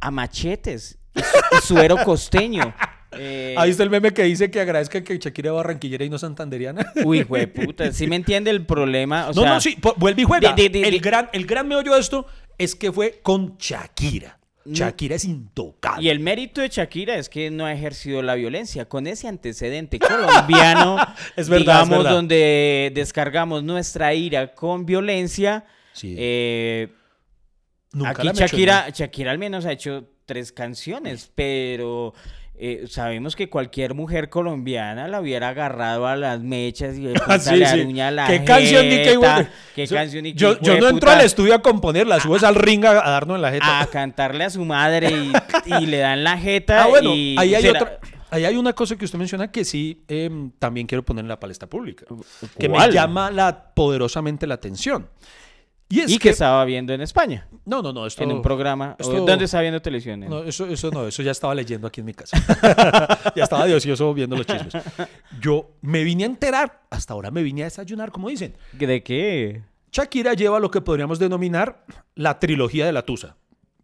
a 0.00 0.10
machetes 0.10 0.98
y 1.14 1.20
suero 1.64 1.96
costeño. 2.04 2.74
Eh, 3.18 3.54
Ahí 3.58 3.70
está 3.70 3.82
el 3.82 3.90
meme 3.90 4.12
que 4.12 4.22
dice 4.24 4.50
que 4.50 4.60
agradezca 4.60 5.02
que 5.02 5.18
Shakira 5.18 5.50
es 5.50 5.54
barranquillera 5.56 6.04
y 6.04 6.10
no 6.10 6.18
santanderiana. 6.18 6.92
Uy, 7.04 7.24
puta, 7.54 7.92
¿sí 7.92 8.06
me 8.06 8.16
entiende 8.16 8.50
el 8.50 8.64
problema? 8.66 9.24
O 9.30 9.32
no, 9.34 9.42
sea, 9.42 9.54
no, 9.54 9.60
sí, 9.60 9.76
vuelve 9.96 10.22
y 10.22 10.24
juega. 10.24 10.52
de- 10.52 10.68
de- 10.68 10.80
de- 10.80 10.88
el, 10.88 11.00
gran, 11.00 11.28
el 11.32 11.46
gran 11.46 11.66
meollo 11.68 11.94
de 11.94 12.00
esto 12.00 12.26
es 12.58 12.74
que 12.74 12.92
fue 12.92 13.20
con 13.22 13.56
Shakira. 13.58 14.38
No. 14.64 14.74
Shakira 14.74 15.14
es 15.14 15.24
intocable. 15.24 16.04
Y 16.04 16.08
el 16.08 16.18
mérito 16.18 16.60
de 16.60 16.68
Shakira 16.68 17.14
es 17.16 17.28
que 17.28 17.50
no 17.52 17.66
ha 17.66 17.72
ejercido 17.72 18.20
la 18.20 18.34
violencia. 18.34 18.88
Con 18.88 19.06
ese 19.06 19.28
antecedente 19.28 20.00
colombiano, 20.00 20.96
Es 21.36 21.48
verdad, 21.48 21.84
es 21.84 21.88
verdad. 21.88 22.10
donde 22.10 22.90
descargamos 22.92 23.62
nuestra 23.62 24.12
ira 24.14 24.54
con 24.54 24.84
violencia, 24.84 25.64
Sí. 25.92 26.16
eh, 26.18 26.88
Nunca 27.92 28.10
Aquí 28.10 28.18
la 28.26 28.32
mencionó. 28.32 28.48
Shakira, 28.48 28.88
Shakira 28.90 29.30
al 29.30 29.38
menos 29.38 29.64
ha 29.64 29.72
hecho 29.72 30.04
tres 30.26 30.50
canciones, 30.52 31.30
pero 31.34 32.12
eh, 32.58 32.84
sabemos 32.88 33.36
que 33.36 33.48
cualquier 33.50 33.94
mujer 33.94 34.28
colombiana 34.30 35.08
la 35.08 35.20
hubiera 35.20 35.50
agarrado 35.50 36.06
a 36.06 36.16
las 36.16 36.40
mechas 36.40 36.96
y 36.96 37.02
de 37.02 37.14
Ah, 37.26 37.38
sí, 37.38 37.56
la 37.56 37.72
sí. 37.72 37.80
uña 37.80 38.08
a 38.08 38.10
la 38.10 38.26
¿Qué 38.26 38.44
canción 38.44 38.88
ni 38.88 38.96
qué 38.96 39.18
qué 39.74 39.86
canción 39.86 40.22
ni 40.22 40.32
Yo, 40.32 40.58
yo 40.60 40.78
no 40.78 40.88
entro 40.88 41.08
puta, 41.08 41.18
al 41.18 41.24
estudio 41.24 41.54
a 41.54 41.62
componerla, 41.62 42.20
subes 42.20 42.42
al 42.42 42.54
ring 42.54 42.84
a, 42.84 42.90
a 43.06 43.10
darnos 43.10 43.36
en 43.36 43.42
la 43.42 43.50
jeta. 43.50 43.80
a 43.80 43.86
cantarle 43.86 44.44
a 44.44 44.50
su 44.50 44.64
madre 44.64 45.10
y, 45.10 45.32
y 45.82 45.86
le 45.86 45.98
dan 45.98 46.24
la 46.24 46.38
jeta 46.38 46.84
Ah, 46.84 46.86
bueno, 46.86 47.14
y 47.14 47.36
ahí 47.38 47.54
hay 47.54 47.68
otra. 47.68 47.98
Ahí 48.28 48.44
hay 48.44 48.56
una 48.56 48.72
cosa 48.72 48.96
que 48.96 49.04
usted 49.04 49.18
menciona 49.18 49.50
que 49.52 49.64
sí 49.64 50.02
em, 50.08 50.50
también 50.58 50.86
quiero 50.86 51.04
poner 51.04 51.24
en 51.24 51.28
la 51.28 51.38
palestra 51.38 51.68
pública. 51.68 52.04
Que 52.58 52.68
me 52.68 52.90
llama 52.90 53.30
la, 53.30 53.72
poderosamente 53.72 54.46
la 54.46 54.54
atención. 54.54 55.08
Y 55.88 56.00
es 56.00 56.10
y 56.10 56.18
que 56.18 56.30
estaba 56.30 56.64
viendo 56.64 56.92
en 56.92 57.00
España, 57.00 57.46
No, 57.64 57.80
no, 57.80 57.92
no. 57.92 58.06
Esto, 58.06 58.24
en 58.24 58.32
un 58.32 58.42
programa. 58.42 58.96
esto- 58.98 59.24
¿Dónde 59.24 59.44
estaba 59.44 59.62
viendo 59.62 59.80
televisión? 59.80 60.20
No, 60.20 60.42
eso, 60.42 60.66
eso 60.66 60.90
no, 60.90 61.06
eso 61.06 61.22
ya 61.22 61.30
estaba 61.30 61.54
leyendo 61.54 61.86
aquí 61.86 62.00
en 62.00 62.06
mi 62.06 62.14
casa. 62.14 62.36
ya 63.36 63.44
estaba 63.44 63.66
de 63.66 63.74
ocioso 63.74 64.12
viendo 64.12 64.36
los 64.36 64.46
chismes. 64.46 64.72
Yo 65.40 65.70
me 65.82 66.02
vine 66.02 66.24
a 66.24 66.26
enterar, 66.26 66.82
hasta 66.90 67.14
ahora 67.14 67.30
me 67.30 67.42
vine 67.42 67.62
a 67.62 67.66
desayunar, 67.66 68.10
como 68.10 68.28
dicen. 68.28 68.56
¿De 68.72 69.02
qué? 69.04 69.62
Shakira 69.92 70.34
lleva 70.34 70.58
lo 70.58 70.70
que 70.72 70.80
podríamos 70.80 71.18
denominar 71.20 71.84
la 72.16 72.38
trilogía 72.40 72.84
de 72.86 72.92
la 72.92 73.02
Tusa. 73.02 73.36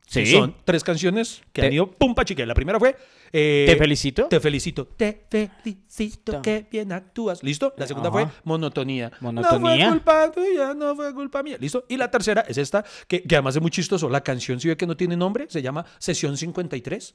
Sí. 0.09 0.27
Son 0.27 0.55
tres 0.65 0.83
canciones 0.85 1.43
que 1.53 1.63
Te- 1.63 1.69
han 1.69 1.73
ido 1.73 1.91
pum 1.91 2.15
pa 2.15 2.25
chique. 2.25 2.45
La 2.45 2.55
primera 2.55 2.79
fue 2.81 2.97
eh, 3.33 3.65
¿Te 3.67 3.77
felicito? 3.77 4.27
Te 4.27 4.41
felicito. 4.41 4.87
Te 4.87 5.27
felicito 5.29 6.43
que 6.43 6.67
bien 6.71 6.93
actúas. 6.93 7.43
¿Listo? 7.43 7.75
La 7.77 7.87
segunda 7.87 8.11
Ajá. 8.11 8.19
fue 8.19 8.29
monotonía. 8.45 9.11
Monotonía. 9.21 9.59
No 9.59 9.61
fue 9.61 9.89
culpa 9.91 10.33
tuya, 10.33 10.75
no 10.75 10.95
fue 10.95 11.15
culpa 11.15 11.43
mía. 11.43 11.57
¿Listo? 11.59 11.85
Y 11.89 11.97
la 11.97 12.11
tercera 12.11 12.45
es 12.47 12.59
esta, 12.59 12.85
que, 13.09 13.23
que 13.23 13.35
además 13.35 13.57
es 13.57 13.63
muy 13.63 13.71
chistoso. 13.71 14.09
La 14.09 14.23
canción, 14.23 14.61
si 14.61 14.69
ve 14.69 14.77
que 14.77 14.87
no 14.87 14.97
tiene 14.97 15.17
nombre, 15.17 15.47
se 15.49 15.63
llama 15.63 15.85
Sesión 15.99 16.37
53. 16.37 17.15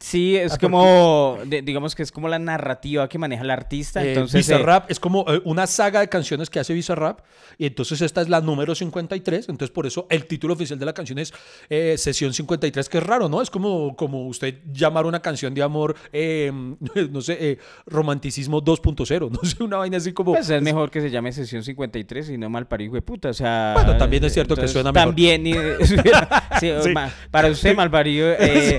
Sí, 0.00 0.36
es 0.36 0.52
Ah, 0.52 0.56
¿por 0.58 0.70
como, 0.70 1.38
de- 1.46 1.60
digamos 1.62 1.94
que 1.94 2.02
es 2.02 2.10
como 2.10 2.26
la 2.28 2.38
narrativa 2.38 3.08
que 3.08 3.18
maneja 3.18 3.42
el 3.42 3.50
artista. 3.50 4.02
Eh, 4.02 4.08
Entonces, 4.14 4.48
eh, 4.48 4.54
Bizarrap 4.54 4.90
es 4.90 4.98
como 4.98 5.24
eh, 5.28 5.42
una 5.44 5.66
saga 5.66 6.00
de 6.00 6.08
canciones 6.08 6.48
que 6.48 6.58
hace 6.60 6.72
Bizarrap. 6.72 7.20
Y 7.58 7.66
entonces 7.66 8.00
esta 8.00 8.22
es 8.22 8.28
la 8.30 8.40
número 8.40 8.74
53. 8.74 9.50
Entonces 9.50 9.70
por 9.72 9.86
eso 9.86 10.06
el 10.08 10.24
título 10.26 10.54
oficial 10.54 10.78
de 10.78 10.86
la 10.86 10.94
canción 10.94 11.18
es 11.18 11.32
eh, 11.68 11.96
Sesión 11.98 12.32
53, 12.32 12.88
que 12.88 12.98
es 12.98 13.04
raro, 13.04 13.28
¿no? 13.28 13.42
Es 13.42 13.50
como, 13.50 13.94
como 13.94 14.26
usted 14.26 14.60
llamar 14.72 15.04
una 15.04 15.20
canción 15.20 15.52
de 15.52 15.62
amor, 15.62 15.94
eh, 16.12 16.50
no 17.10 17.20
sé, 17.20 17.36
eh, 17.38 17.58
romanticismo 17.86 18.62
2.0. 18.62 19.30
No 19.42 19.48
sé, 19.48 19.62
una 19.62 19.76
vaina 19.76 19.98
así 19.98 20.12
como... 20.12 20.32
pues 20.32 20.48
es 20.48 20.62
mejor 20.62 20.90
que 20.90 21.00
se 21.02 21.10
llame 21.10 21.32
sesión 21.32 21.62
53 21.62 22.30
y 22.30 22.38
no 22.38 22.48
malparido 22.48 22.94
de 22.94 23.02
puta. 23.02 23.28
O 23.28 23.34
sea, 23.34 23.72
Bueno, 23.74 23.96
también 23.98 24.24
es 24.24 24.32
cierto 24.32 24.56
que 24.56 24.66
suena 24.68 24.90
mejor. 24.90 25.08
También, 25.10 25.46
y- 25.46 25.52
sí, 26.60 26.70
para 27.30 27.48
usted 27.50 27.76
malparido. 27.76 28.28
eh, 28.38 28.78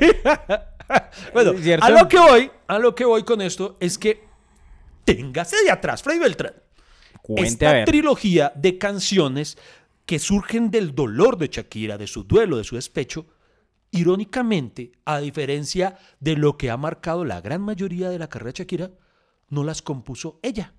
bueno, 1.33 1.53
¿cierto? 1.59 1.85
a 1.85 1.89
lo 1.89 2.07
que 2.07 2.17
voy, 2.17 2.51
a 2.67 2.79
lo 2.79 2.95
que 2.95 3.05
voy 3.05 3.23
con 3.23 3.41
esto 3.41 3.77
es 3.79 3.97
que 3.97 4.23
téngase 5.05 5.57
de 5.63 5.71
atrás, 5.71 6.03
Freddy 6.03 6.19
Beltrán. 6.19 6.53
Cuente 7.21 7.65
esta 7.65 7.85
trilogía 7.85 8.51
de 8.55 8.77
canciones 8.77 9.57
que 10.05 10.19
surgen 10.19 10.69
del 10.71 10.93
dolor 10.93 11.37
de 11.37 11.47
Shakira, 11.47 11.97
de 11.97 12.07
su 12.07 12.23
duelo, 12.23 12.57
de 12.57 12.63
su 12.63 12.75
despecho, 12.75 13.27
irónicamente, 13.91 14.91
a 15.05 15.19
diferencia 15.19 15.97
de 16.19 16.35
lo 16.35 16.57
que 16.57 16.69
ha 16.69 16.77
marcado 16.77 17.23
la 17.23 17.39
gran 17.41 17.61
mayoría 17.61 18.09
de 18.09 18.19
la 18.19 18.27
carrera 18.27 18.51
de 18.51 18.59
Shakira, 18.59 18.91
no 19.49 19.63
las 19.63 19.81
compuso 19.81 20.39
ella. 20.41 20.73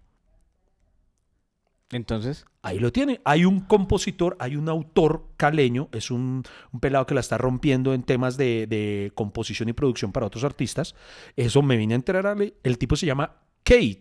Entonces, 1.94 2.44
Ahí 2.62 2.78
lo 2.78 2.90
tiene. 2.90 3.20
Hay 3.24 3.44
un 3.44 3.60
compositor, 3.60 4.36
hay 4.40 4.56
un 4.56 4.68
autor 4.70 5.28
caleño, 5.36 5.88
es 5.92 6.10
un, 6.10 6.42
un 6.72 6.80
pelado 6.80 7.06
que 7.06 7.14
la 7.14 7.20
está 7.20 7.36
rompiendo 7.38 7.92
en 7.94 8.02
temas 8.02 8.36
de, 8.38 8.66
de 8.66 9.12
composición 9.14 9.68
y 9.68 9.74
producción 9.74 10.10
para 10.12 10.24
otros 10.26 10.44
artistas. 10.44 10.94
Eso 11.36 11.60
me 11.62 11.76
vine 11.76 11.92
a 11.94 11.96
enterar. 11.96 12.36
El 12.62 12.78
tipo 12.78 12.96
se 12.96 13.04
llama 13.06 13.36
Kate. 13.62 14.00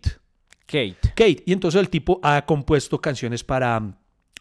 Kate. 0.66 0.96
Kate. 1.14 1.42
Y 1.46 1.52
entonces 1.52 1.78
el 1.78 1.90
tipo 1.90 2.18
ha 2.22 2.46
compuesto 2.46 2.98
canciones 3.02 3.44
para, 3.44 3.98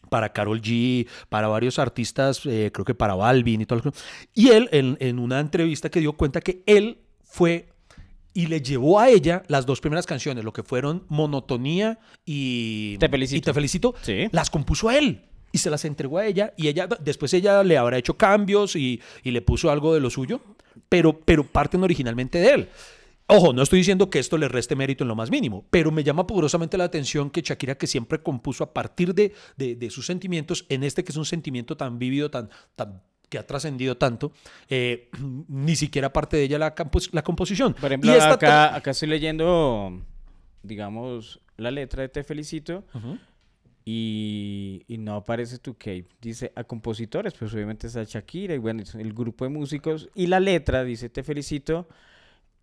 para 0.10 0.32
Carol 0.32 0.62
G, 0.62 1.06
para 1.28 1.50
varios 1.50 1.78
artistas, 1.78 2.46
eh, 2.46 2.72
creo 2.74 2.86
que 2.86 2.96
para 2.96 3.14
Balvin 3.16 3.60
y 3.62 3.66
todo. 3.66 3.82
lo 3.84 3.92
que- 3.92 4.00
Y 4.34 4.50
él, 4.50 4.70
en, 4.72 4.96
en 5.02 5.20
una 5.20 5.42
entrevista 5.42 5.90
que 5.90 6.00
dio 6.00 6.14
cuenta 6.14 6.40
que 6.40 6.64
él 6.66 7.00
fue 7.24 7.73
y 8.34 8.48
le 8.48 8.62
llevó 8.62 9.00
a 9.00 9.10
ella 9.10 9.44
las 9.48 9.66
dos 9.66 9.80
primeras 9.82 10.06
canciones, 10.06 10.44
lo 10.44 10.54
que 10.54 10.64
fueron 10.64 11.06
Monotonía 11.10 12.00
y 12.26 12.98
Te 12.98 13.10
felicito. 13.10 13.38
y 13.38 13.42
Te 13.42 13.54
felicito, 13.54 13.96
Sí. 14.02 14.28
las 14.32 14.50
compuso 14.50 14.90
a 14.90 14.98
él. 14.98 15.26
Y 15.52 15.60
se 15.60 15.70
las 15.70 15.86
entregó 15.86 16.18
a 16.18 16.26
ella 16.26 16.54
y 16.58 16.68
ella 16.68 16.88
después 17.00 17.32
ella 17.36 17.64
le 17.64 17.78
habrá 17.78 17.98
hecho 18.00 18.18
cambios 18.18 18.76
y, 18.76 19.00
y 19.24 19.30
le 19.32 19.42
puso 19.44 19.70
algo 19.70 19.94
de 19.94 20.00
lo 20.00 20.10
suyo, 20.10 20.42
pero, 20.90 21.20
pero 21.20 21.44
parten 21.46 21.84
originalmente 21.84 22.40
de 22.40 22.50
él. 22.54 22.70
Ojo, 23.28 23.54
no 23.54 23.62
estoy 23.62 23.78
diciendo 23.80 24.10
que 24.10 24.18
esto 24.20 24.38
le 24.40 24.48
reste 24.50 24.76
mérito 24.76 25.04
en 25.04 25.08
lo 25.10 25.16
más 25.16 25.30
mínimo, 25.30 25.66
pero 25.70 25.92
me 25.92 26.04
llama 26.04 26.26
poderosamente 26.28 26.76
la 26.78 26.84
atención 26.86 27.30
que 27.30 27.42
Shakira, 27.42 27.76
que 27.78 27.86
siempre 27.88 28.22
compuso 28.22 28.64
a 28.64 28.74
partir 28.74 29.14
de, 29.14 29.32
de- 29.56 29.76
de 29.76 29.90
sus 29.92 30.08
sentimientos, 30.08 30.66
en 30.70 30.84
este 30.84 31.04
que 31.04 31.12
es 31.12 31.18
un 31.18 31.26
sentimiento 31.26 31.78
tan 31.78 32.00
vívido, 32.00 32.32
tan, 32.32 32.50
tan 32.76 33.02
que 33.34 33.40
ha 33.40 33.48
trascendido 33.48 33.98
tanto, 33.98 34.32
eh, 34.70 35.10
ni 35.48 35.76
siquiera 35.76 36.14
parte 36.14 36.38
de 36.38 36.44
ella 36.44 36.60
la, 36.60 36.76
la 37.12 37.24
composición. 37.24 37.74
Por 37.74 37.86
ejemplo, 37.92 38.12
Y 38.12 38.14
esta 38.16 38.34
acá, 38.34 38.76
acá 38.76 38.92
estoy 38.92 39.10
leyendo, 39.10 40.00
digamos, 40.62 41.40
la 41.58 41.72
letra 41.72 42.04
de 42.04 42.10
Te 42.10 42.24
Felicito 42.24 42.84
Ujú. 42.94 43.18
y, 43.86 44.84
y 44.88 44.98
no 45.00 45.16
aparece 45.16 45.58
tu 45.58 45.74
Kate. 45.74 46.06
Dice 46.22 46.52
a 46.56 46.64
compositores, 46.64 47.34
pues 47.34 47.52
obviamente 47.56 47.88
está 47.88 48.04
Shakira 48.04 48.54
y 48.54 48.60
bueno, 48.60 48.84
es 48.84 48.94
el 48.94 49.14
grupo 49.14 49.46
de 49.46 49.50
músicos. 49.50 50.10
Y 50.14 50.28
la 50.28 50.40
letra 50.40 50.84
dice 50.84 51.10
Te 51.10 51.24
Felicito. 51.24 51.88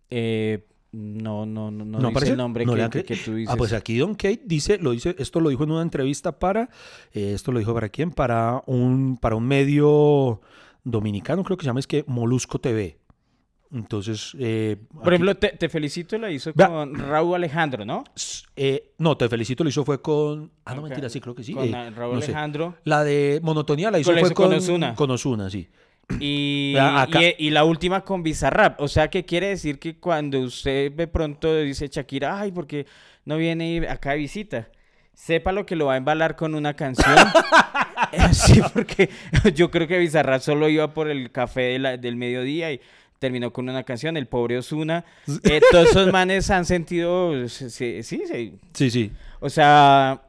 eh, 0.09 0.65
no, 0.91 1.45
no, 1.45 1.71
no, 1.71 1.85
no, 1.85 1.97
dice 1.97 2.07
aparece? 2.09 2.31
el 2.33 2.37
nombre 2.37 2.65
¿No 2.65 2.73
que, 2.75 2.89
que- 2.89 3.03
que 3.03 3.15
tú 3.15 3.35
dices. 3.35 3.53
Ah, 3.53 3.57
pues 3.57 3.71
aquí 3.73 3.97
Don 3.97 4.13
Kate 4.15 4.41
dice, 4.45 4.77
lo 4.77 4.91
dice, 4.91 5.15
esto 5.19 5.39
lo 5.39 5.49
dijo 5.49 5.63
en 5.63 5.71
una 5.71 5.81
entrevista 5.81 6.37
para, 6.37 6.69
eh, 7.13 7.31
esto 7.33 7.51
lo 7.51 7.59
dijo 7.59 7.73
para 7.73 7.89
quién, 7.89 8.11
para 8.11 8.61
un, 8.65 9.17
para 9.17 9.35
un 9.35 9.47
medio 9.47 10.41
dominicano, 10.83 11.43
creo 11.43 11.57
que 11.57 11.63
se 11.63 11.67
llama, 11.67 11.79
es 11.79 11.87
que 11.87 12.03
Molusco 12.07 12.59
TV. 12.59 12.97
Entonces, 13.73 14.35
eh, 14.37 14.75
Por 14.91 15.01
aquí- 15.03 15.09
ejemplo, 15.15 15.35
te, 15.37 15.49
Te 15.55 15.69
Felicito 15.69 16.17
la 16.17 16.29
hizo 16.29 16.51
Vea. 16.53 16.67
con 16.67 16.93
Raúl 16.95 17.35
Alejandro, 17.35 17.85
¿no? 17.85 18.03
eh, 18.57 18.91
no, 18.97 19.15
te 19.15 19.29
felicito, 19.29 19.63
lo 19.63 19.69
hizo 19.69 19.85
fue 19.85 20.01
con, 20.01 20.51
ah, 20.65 20.75
no, 20.75 20.81
Ok. 20.81 20.89
mentira, 20.89 21.09
sí, 21.09 21.21
creo 21.21 21.33
que 21.33 21.43
sí. 21.43 21.53
Con 21.53 21.73
eh, 21.73 21.89
Raúl 21.91 22.15
no 22.15 22.19
sé. 22.21 22.25
Alejandro. 22.31 22.75
La 22.83 23.03
de 23.05 23.39
Monotonía 23.41 23.89
la 23.89 23.99
hizo 23.99 24.09
Con- 24.09 24.15
la 24.15 24.21
fue 24.21 24.33
con 24.33 24.47
con, 24.49 24.55
Ozuna. 24.57 24.93
con 24.95 25.09
Ozuna, 25.11 25.49
sí. 25.49 25.69
Y, 26.19 27.49
la 27.51 27.63
última 27.63 28.01
con 28.01 28.23
Bizarrap. 28.23 28.79
O 28.81 28.87
sea, 28.87 29.09
que 29.09 29.25
quiere 29.25 29.49
decir 29.49 29.79
que 29.79 29.97
cuando 29.97 30.39
usted 30.39 30.91
de 30.91 31.07
pronto 31.07 31.55
dice 31.57 31.87
Shakira, 31.87 32.39
ay, 32.39 32.51
porque 32.51 32.85
no 33.25 33.37
viene 33.37 33.87
acá 33.89 34.11
de 34.11 34.17
visita? 34.17 34.69
Sepa 35.13 35.51
lo 35.51 35.65
que 35.65 35.75
lo 35.75 35.87
va 35.87 35.93
a 35.93 35.97
embalar 35.97 36.35
con 36.35 36.55
una 36.55 36.73
canción. 36.75 37.15
sí, 38.31 38.61
porque 38.73 39.09
yo 39.55 39.69
creo 39.71 39.87
que 39.87 39.97
Bizarrap 39.99 40.41
solo 40.41 40.67
iba 40.69 40.93
por 40.93 41.09
el 41.09 41.31
café 41.31 41.61
de 41.61 41.79
la- 41.79 41.97
del 41.97 42.15
mediodía 42.15 42.71
y 42.71 42.81
terminó 43.19 43.53
con 43.53 43.69
una 43.69 43.83
canción, 43.83 44.17
el 44.17 44.25
pobre 44.27 44.57
Osuna. 44.57 45.05
Eh, 45.43 45.61
todos 45.71 45.91
esos 45.91 46.11
manes 46.11 46.49
han 46.49 46.65
sentido, 46.65 47.47
sí, 47.47 47.69
sí, 47.69 48.01
sí, 48.03 48.23
Sí, 48.73 48.89
sí. 48.89 49.11
o 49.39 49.47
sea, 49.47 50.23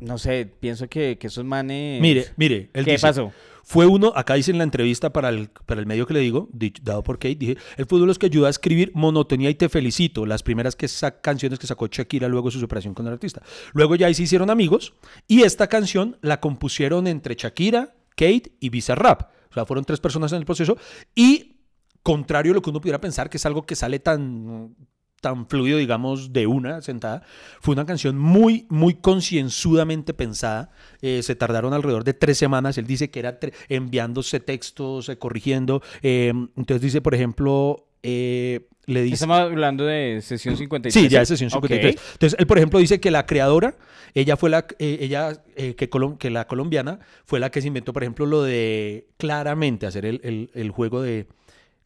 no 0.00 0.16
sé, 0.16 0.46
pienso 0.58 0.88
que, 0.88 1.18
que 1.18 1.26
esos 1.26 1.44
manes... 1.44 2.00
Mire, 2.00 2.24
mire. 2.36 2.70
él 2.72 2.84
¿Qué 2.86 2.92
dice, 2.92 3.06
pasó? 3.06 3.32
Fue 3.62 3.86
uno, 3.86 4.12
acá 4.16 4.34
dice 4.34 4.50
en 4.50 4.58
la 4.58 4.64
entrevista 4.64 5.12
para 5.12 5.28
el, 5.28 5.50
para 5.66 5.80
el 5.80 5.86
medio 5.86 6.06
que 6.06 6.14
le 6.14 6.20
digo, 6.20 6.48
dado 6.82 7.02
por 7.02 7.18
Kate, 7.18 7.36
dije, 7.36 7.56
el 7.76 7.86
fútbol 7.86 8.10
es 8.10 8.18
que 8.18 8.26
ayuda 8.26 8.48
a 8.48 8.50
escribir 8.50 8.92
Monotonía 8.94 9.50
y 9.50 9.54
Te 9.54 9.68
Felicito, 9.68 10.26
las 10.26 10.42
primeras 10.42 10.76
que 10.76 10.88
canciones 11.22 11.58
que 11.58 11.66
sacó 11.66 11.86
Shakira 11.86 12.28
luego 12.28 12.50
su 12.50 12.60
separación 12.60 12.94
con 12.94 13.06
el 13.06 13.12
artista. 13.12 13.42
Luego 13.72 13.96
ya 13.96 14.06
ahí 14.06 14.14
se 14.14 14.24
hicieron 14.24 14.50
amigos 14.50 14.94
y 15.26 15.42
esta 15.42 15.68
canción 15.68 16.16
la 16.20 16.40
compusieron 16.40 17.06
entre 17.06 17.34
Shakira, 17.34 17.94
Kate 18.10 18.52
y 18.60 18.68
Bizarrap. 18.68 19.22
O 19.50 19.54
sea, 19.54 19.66
fueron 19.66 19.84
tres 19.84 20.00
personas 20.00 20.32
en 20.32 20.38
el 20.38 20.44
proceso 20.44 20.76
y 21.14 21.56
contrario 22.02 22.52
a 22.52 22.54
lo 22.54 22.62
que 22.62 22.70
uno 22.70 22.80
pudiera 22.80 23.00
pensar, 23.00 23.28
que 23.28 23.36
es 23.36 23.46
algo 23.46 23.62
que 23.62 23.76
sale 23.76 23.98
tan 23.98 24.74
tan 25.20 25.46
fluido, 25.46 25.78
digamos, 25.78 26.32
de 26.32 26.46
una 26.46 26.80
sentada. 26.82 27.22
Fue 27.60 27.72
una 27.74 27.86
canción 27.86 28.18
muy, 28.18 28.66
muy 28.70 28.94
concienzudamente 28.94 30.14
pensada. 30.14 30.70
Eh, 31.02 31.22
se 31.22 31.34
tardaron 31.36 31.72
alrededor 31.74 32.04
de 32.04 32.14
tres 32.14 32.38
semanas. 32.38 32.78
Él 32.78 32.86
dice 32.86 33.10
que 33.10 33.20
era 33.20 33.38
enviándose 33.68 34.40
textos, 34.40 35.08
eh, 35.08 35.18
corrigiendo. 35.18 35.82
Eh, 36.02 36.32
entonces 36.56 36.80
dice, 36.80 37.00
por 37.00 37.14
ejemplo, 37.14 37.86
eh, 38.02 38.66
le 38.86 39.02
dice... 39.02 39.14
Estamos 39.14 39.38
hablando 39.38 39.84
de 39.84 40.20
sesión 40.22 40.56
53. 40.56 40.92
Sí, 40.92 41.08
ya 41.08 41.22
es 41.22 41.28
sesión 41.28 41.48
Ok. 41.52 41.66
53. 41.68 41.96
Entonces, 42.14 42.38
él, 42.38 42.46
por 42.46 42.56
ejemplo, 42.58 42.78
dice 42.78 42.98
que 42.98 43.10
la 43.10 43.26
creadora, 43.26 43.76
ella 44.14 44.36
fue 44.36 44.50
la, 44.50 44.66
ella, 44.78 45.42
que, 45.54 45.90
colom- 45.90 46.16
que 46.18 46.30
la 46.30 46.46
colombiana 46.46 46.98
fue 47.26 47.38
la 47.40 47.50
que 47.50 47.60
se 47.60 47.68
inventó, 47.68 47.92
por 47.92 48.02
ejemplo, 48.02 48.26
lo 48.26 48.42
de 48.42 49.06
claramente 49.18 49.86
hacer 49.86 50.06
el, 50.06 50.20
el- 50.24 50.50
el 50.54 50.70
juego 50.70 51.02
de 51.02 51.26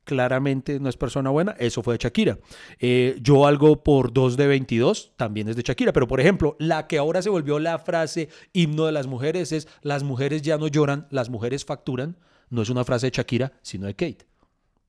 claramente 0.04 0.78
no 0.80 0.88
es 0.88 0.96
persona 0.96 1.30
buena, 1.30 1.52
eso 1.58 1.82
fue 1.82 1.94
de 1.94 1.98
Shakira. 2.04 2.38
Eh, 2.78 3.16
yo 3.20 3.46
algo 3.46 3.82
por 3.82 4.12
2 4.12 4.36
de 4.36 4.46
22 4.46 5.12
también 5.16 5.48
es 5.48 5.56
de 5.56 5.62
Shakira, 5.62 5.92
pero 5.92 6.06
por 6.06 6.20
ejemplo, 6.20 6.56
la 6.58 6.86
que 6.86 6.98
ahora 6.98 7.22
se 7.22 7.30
volvió 7.30 7.58
la 7.58 7.78
frase 7.78 8.28
himno 8.52 8.86
de 8.86 8.92
las 8.92 9.06
mujeres 9.06 9.52
es 9.52 9.66
las 9.82 10.02
mujeres 10.02 10.42
ya 10.42 10.58
no 10.58 10.68
lloran, 10.68 11.06
las 11.10 11.30
mujeres 11.30 11.64
facturan, 11.64 12.16
no 12.50 12.62
es 12.62 12.68
una 12.70 12.84
frase 12.84 13.06
de 13.06 13.16
Shakira, 13.16 13.52
sino 13.62 13.86
de 13.86 13.94
Kate. 13.94 14.26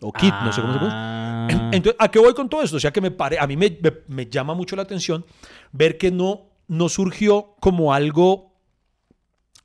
O 0.01 0.11
Kit, 0.11 0.33
no 0.43 0.51
sé 0.51 0.59
cómo 0.61 0.73
se 0.73 0.79
pronuncia. 0.79 0.89
Ah. 0.91 1.69
Entonces, 1.71 1.95
¿a 1.99 2.11
qué 2.11 2.19
voy 2.19 2.33
con 2.33 2.49
todo 2.49 2.61
esto? 2.61 2.75
O 2.75 2.79
sea, 2.81 2.91
que 2.91 2.99
me 2.99 3.11
pare, 3.11 3.39
a 3.39 3.47
mí 3.47 3.55
me, 3.55 3.77
me- 3.81 3.93
me 4.07 4.25
llama 4.29 4.53
mucho 4.53 4.75
la 4.75 4.81
atención 4.81 5.25
ver 5.71 5.97
que 5.97 6.11
no, 6.11 6.49
no 6.67 6.89
surgió 6.89 7.55
como 7.61 7.93
algo, 7.93 8.51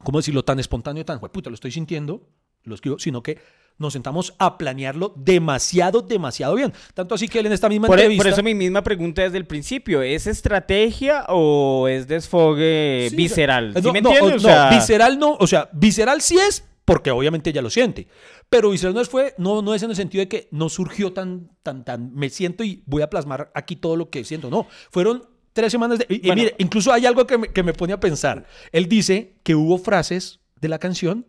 ¿cómo 0.03 0.19
decirlo?, 0.19 0.45
tan 0.45 0.59
espontáneo, 0.61 1.05
tan, 1.05 1.19
puta, 1.21 1.51
lo 1.51 1.55
estoy 1.55 1.73
sintiendo, 1.73 2.29
lo 2.63 2.75
escribo, 2.77 2.99
sino 2.99 3.23
que 3.23 3.39
nos 3.81 3.95
sentamos 3.95 4.35
a 4.39 4.57
planearlo 4.59 5.13
demasiado, 5.17 6.03
demasiado 6.03 6.55
bien. 6.55 6.73
Tanto 6.95 7.15
así 7.17 7.27
que 7.27 7.41
él 7.41 7.47
en 7.47 7.53
esta 7.53 7.69
misma 7.69 7.89
Por, 7.89 7.99
e- 7.99 8.03
entrevista... 8.03 8.23
por 8.25 8.33
eso 8.33 8.43
mi 8.45 8.55
misma 8.55 8.83
pregunta 8.85 9.23
desde 9.23 9.39
el 9.39 9.47
principio, 9.47 10.03
¿es 10.03 10.27
estrategia 10.29 11.25
o 11.29 11.89
es 11.89 12.07
desfogue 12.07 13.09
Sí, 13.11 13.17
visceral? 13.17 13.73
¿Sí 13.75 13.83
no, 13.83 13.93
me 13.93 14.03
no, 14.03 14.11
entiendes? 14.11 14.35
o- 14.35 14.47
O 14.47 14.49
sea, 14.51 14.71
no, 14.71 14.77
visceral 14.77 15.19
no, 15.19 15.37
o 15.41 15.47
sea, 15.47 15.69
visceral 15.73 16.21
sí 16.21 16.39
es 16.39 16.65
porque 16.85 17.11
obviamente 17.11 17.51
ella 17.51 17.63
lo 17.63 17.71
siente, 17.71 18.09
pero 18.49 18.71
visceral 18.71 18.95
no 18.95 19.01
es 19.01 19.09
fue, 19.09 19.35
no, 19.39 19.63
no 19.63 19.75
es 19.75 19.83
en 19.83 19.91
el 19.91 19.97
sentido 19.97 20.21
de 20.23 20.29
que 20.29 20.49
no 20.51 20.69
surgió 20.69 21.13
tan, 21.13 21.51
tan, 21.63 21.85
tan, 21.85 22.13
me 22.15 22.31
siento 22.31 22.65
y 22.65 22.83
voy 22.87 23.03
a 23.03 23.09
plasmar 23.11 23.51
aquí 23.55 23.77
todo 23.77 23.97
lo 23.97 24.11
que 24.11 24.25
siento, 24.25 24.51
no, 24.51 24.67
fueron 24.91 25.25
tres 25.53 25.71
semanas 25.73 26.01
de, 26.01 26.07
y, 26.09 26.31
mire, 26.33 26.55
incluso 26.59 26.93
hay 26.93 27.07
algo 27.07 27.27
que 27.27 27.39
me, 27.39 27.49
que 27.49 27.63
me 27.63 27.73
pone 27.73 27.93
a 27.93 28.01
pensar, 28.01 28.45
él 28.73 28.89
dice 28.89 29.37
que 29.45 29.55
hubo 29.55 29.79
frases 29.79 30.41
de 30.61 30.69
la 30.69 30.79
canción 30.81 31.27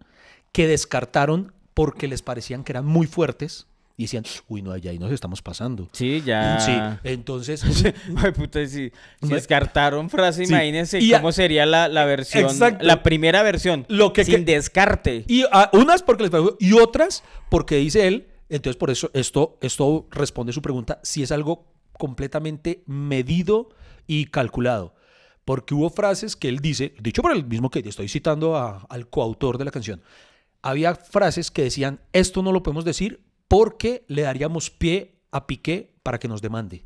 que 0.52 0.68
descartaron 0.68 1.54
porque 1.74 2.08
les 2.08 2.22
parecían 2.22 2.64
que 2.64 2.72
eran 2.74 2.86
muy 2.86 3.08
fuertes 3.08 3.68
y 3.98 4.04
decían, 4.06 4.24
uy, 4.48 4.62
no, 4.64 4.72
allá 4.72 4.90
ahí 4.92 4.98
nos 4.98 5.12
estamos 5.12 5.42
pasando. 5.44 5.88
Sí, 5.92 6.24
ya. 6.26 6.60
Sí, 6.60 6.72
entonces... 7.04 7.64
Ay, 8.18 8.32
puta, 8.32 8.66
si, 8.66 8.92
descartaron 9.22 10.10
frase, 10.10 10.46
Sí. 10.46 10.52
imagínense 10.52 11.00
Y 11.00 11.14
a- 11.14 11.20
cómo 11.20 11.32
sería 11.32 11.66
la, 11.66 11.88
la 11.88 12.06
versión, 12.06 12.46
Exacto. 12.46 12.84
la 12.84 13.04
primera 13.04 13.44
versión, 13.44 13.86
Lo 13.90 14.12
que- 14.14 14.26
sin 14.26 14.44
que- 14.46 14.54
descarte. 14.54 15.24
Y 15.28 15.44
unas 15.74 16.02
porque 16.04 16.24
les 16.24 16.32
pareció 16.32 16.58
y 16.60 16.74
otras 16.74 17.24
porque 17.50 17.76
dice 17.76 18.08
él, 18.08 18.28
entonces 18.50 18.78
por 18.78 18.90
eso 18.90 19.12
esto, 19.14 19.58
esto 19.62 20.08
responde 20.12 20.52
su 20.54 20.62
pregunta, 20.62 21.00
si 21.04 21.22
es 21.22 21.32
algo 21.32 21.68
completamente 21.98 22.84
medido 22.88 23.70
y 24.08 24.26
calculado. 24.26 24.96
Porque 25.46 25.74
hubo 25.76 25.90
frases 25.90 26.36
que 26.36 26.50
él 26.50 26.60
dice, 26.60 26.94
dicho 27.00 27.22
por 27.22 27.32
el 27.36 27.46
mismo 27.46 27.70
que 27.70 27.80
estoy 27.80 28.08
citando 28.08 28.56
a- 28.58 28.86
al 28.90 29.08
coautor 29.10 29.58
de 29.60 29.66
la 29.66 29.72
canción, 29.72 30.02
había 30.62 30.96
frases 30.96 31.52
que 31.52 31.64
decían, 31.64 32.02
esto 32.14 32.42
no 32.44 32.52
lo 32.52 32.64
podemos 32.64 32.86
decir 32.86 33.24
porque 33.48 34.06
le 34.08 34.22
daríamos 34.24 34.70
pie 34.70 35.22
a 35.32 35.48
Piqué 35.48 35.94
para 36.04 36.20
que 36.20 36.28
nos 36.28 36.42
demande. 36.42 36.84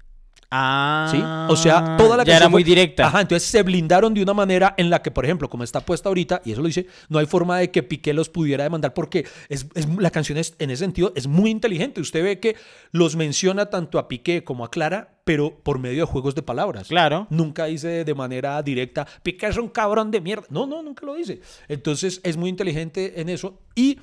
Ah, 0.57 1.07
¿Sí? 1.11 1.19
O 1.51 1.55
sea, 1.57 1.97
toda 1.97 2.15
la 2.17 2.23
ya 2.23 2.31
era 2.33 2.39
canción 2.41 2.51
muy 2.51 2.63
fue- 2.63 2.69
directa. 2.69 3.07
Ajá, 3.07 3.21
entonces 3.21 3.49
se 3.49 3.61
blindaron 3.63 4.13
de 4.13 4.21
una 4.23 4.33
manera 4.33 4.73
en 4.77 4.89
la 4.89 5.01
que, 5.01 5.11
por 5.11 5.25
ejemplo, 5.25 5.49
como 5.49 5.63
está 5.63 5.81
puesta 5.81 6.07
ahorita, 6.09 6.41
y 6.45 6.51
eso 6.53 6.61
lo 6.61 6.67
dice, 6.67 6.87
no 7.09 7.19
hay 7.19 7.25
forma 7.25 7.57
de 7.59 7.71
que 7.71 7.83
Piqué 7.83 8.13
los 8.13 8.29
pudiera 8.29 8.63
demandar 8.63 8.93
porque 8.93 9.25
es, 9.49 9.67
es- 9.75 9.87
la 9.97 10.11
canción 10.11 10.37
es, 10.37 10.55
en 10.59 10.69
ese 10.71 10.83
sentido 10.85 11.11
es 11.15 11.27
muy 11.27 11.49
inteligente. 11.51 11.99
Usted 12.01 12.23
ve 12.23 12.39
que 12.39 12.55
los 12.91 13.15
menciona 13.15 13.65
tanto 13.67 13.99
a 13.99 14.07
Piqué 14.07 14.43
como 14.43 14.63
a 14.63 14.71
Clara, 14.71 15.19
pero 15.25 15.57
por 15.63 15.79
medio 15.79 16.01
de 16.05 16.11
juegos 16.11 16.35
de 16.35 16.41
palabras. 16.43 16.87
Claro. 16.87 17.27
Nunca 17.29 17.65
dice 17.65 18.05
de 18.05 18.13
manera 18.15 18.61
directa, 18.63 19.05
Piqué 19.23 19.47
es 19.47 19.57
un 19.57 19.69
cabrón 19.69 20.11
de 20.11 20.21
mierda. 20.21 20.45
No, 20.49 20.65
no, 20.67 20.81
nunca 20.83 21.05
lo 21.05 21.15
dice. 21.15 21.41
Entonces 21.67 22.21
es 22.23 22.37
muy 22.37 22.49
inteligente 22.49 23.19
en 23.19 23.29
eso. 23.29 23.59
Y 23.75 23.99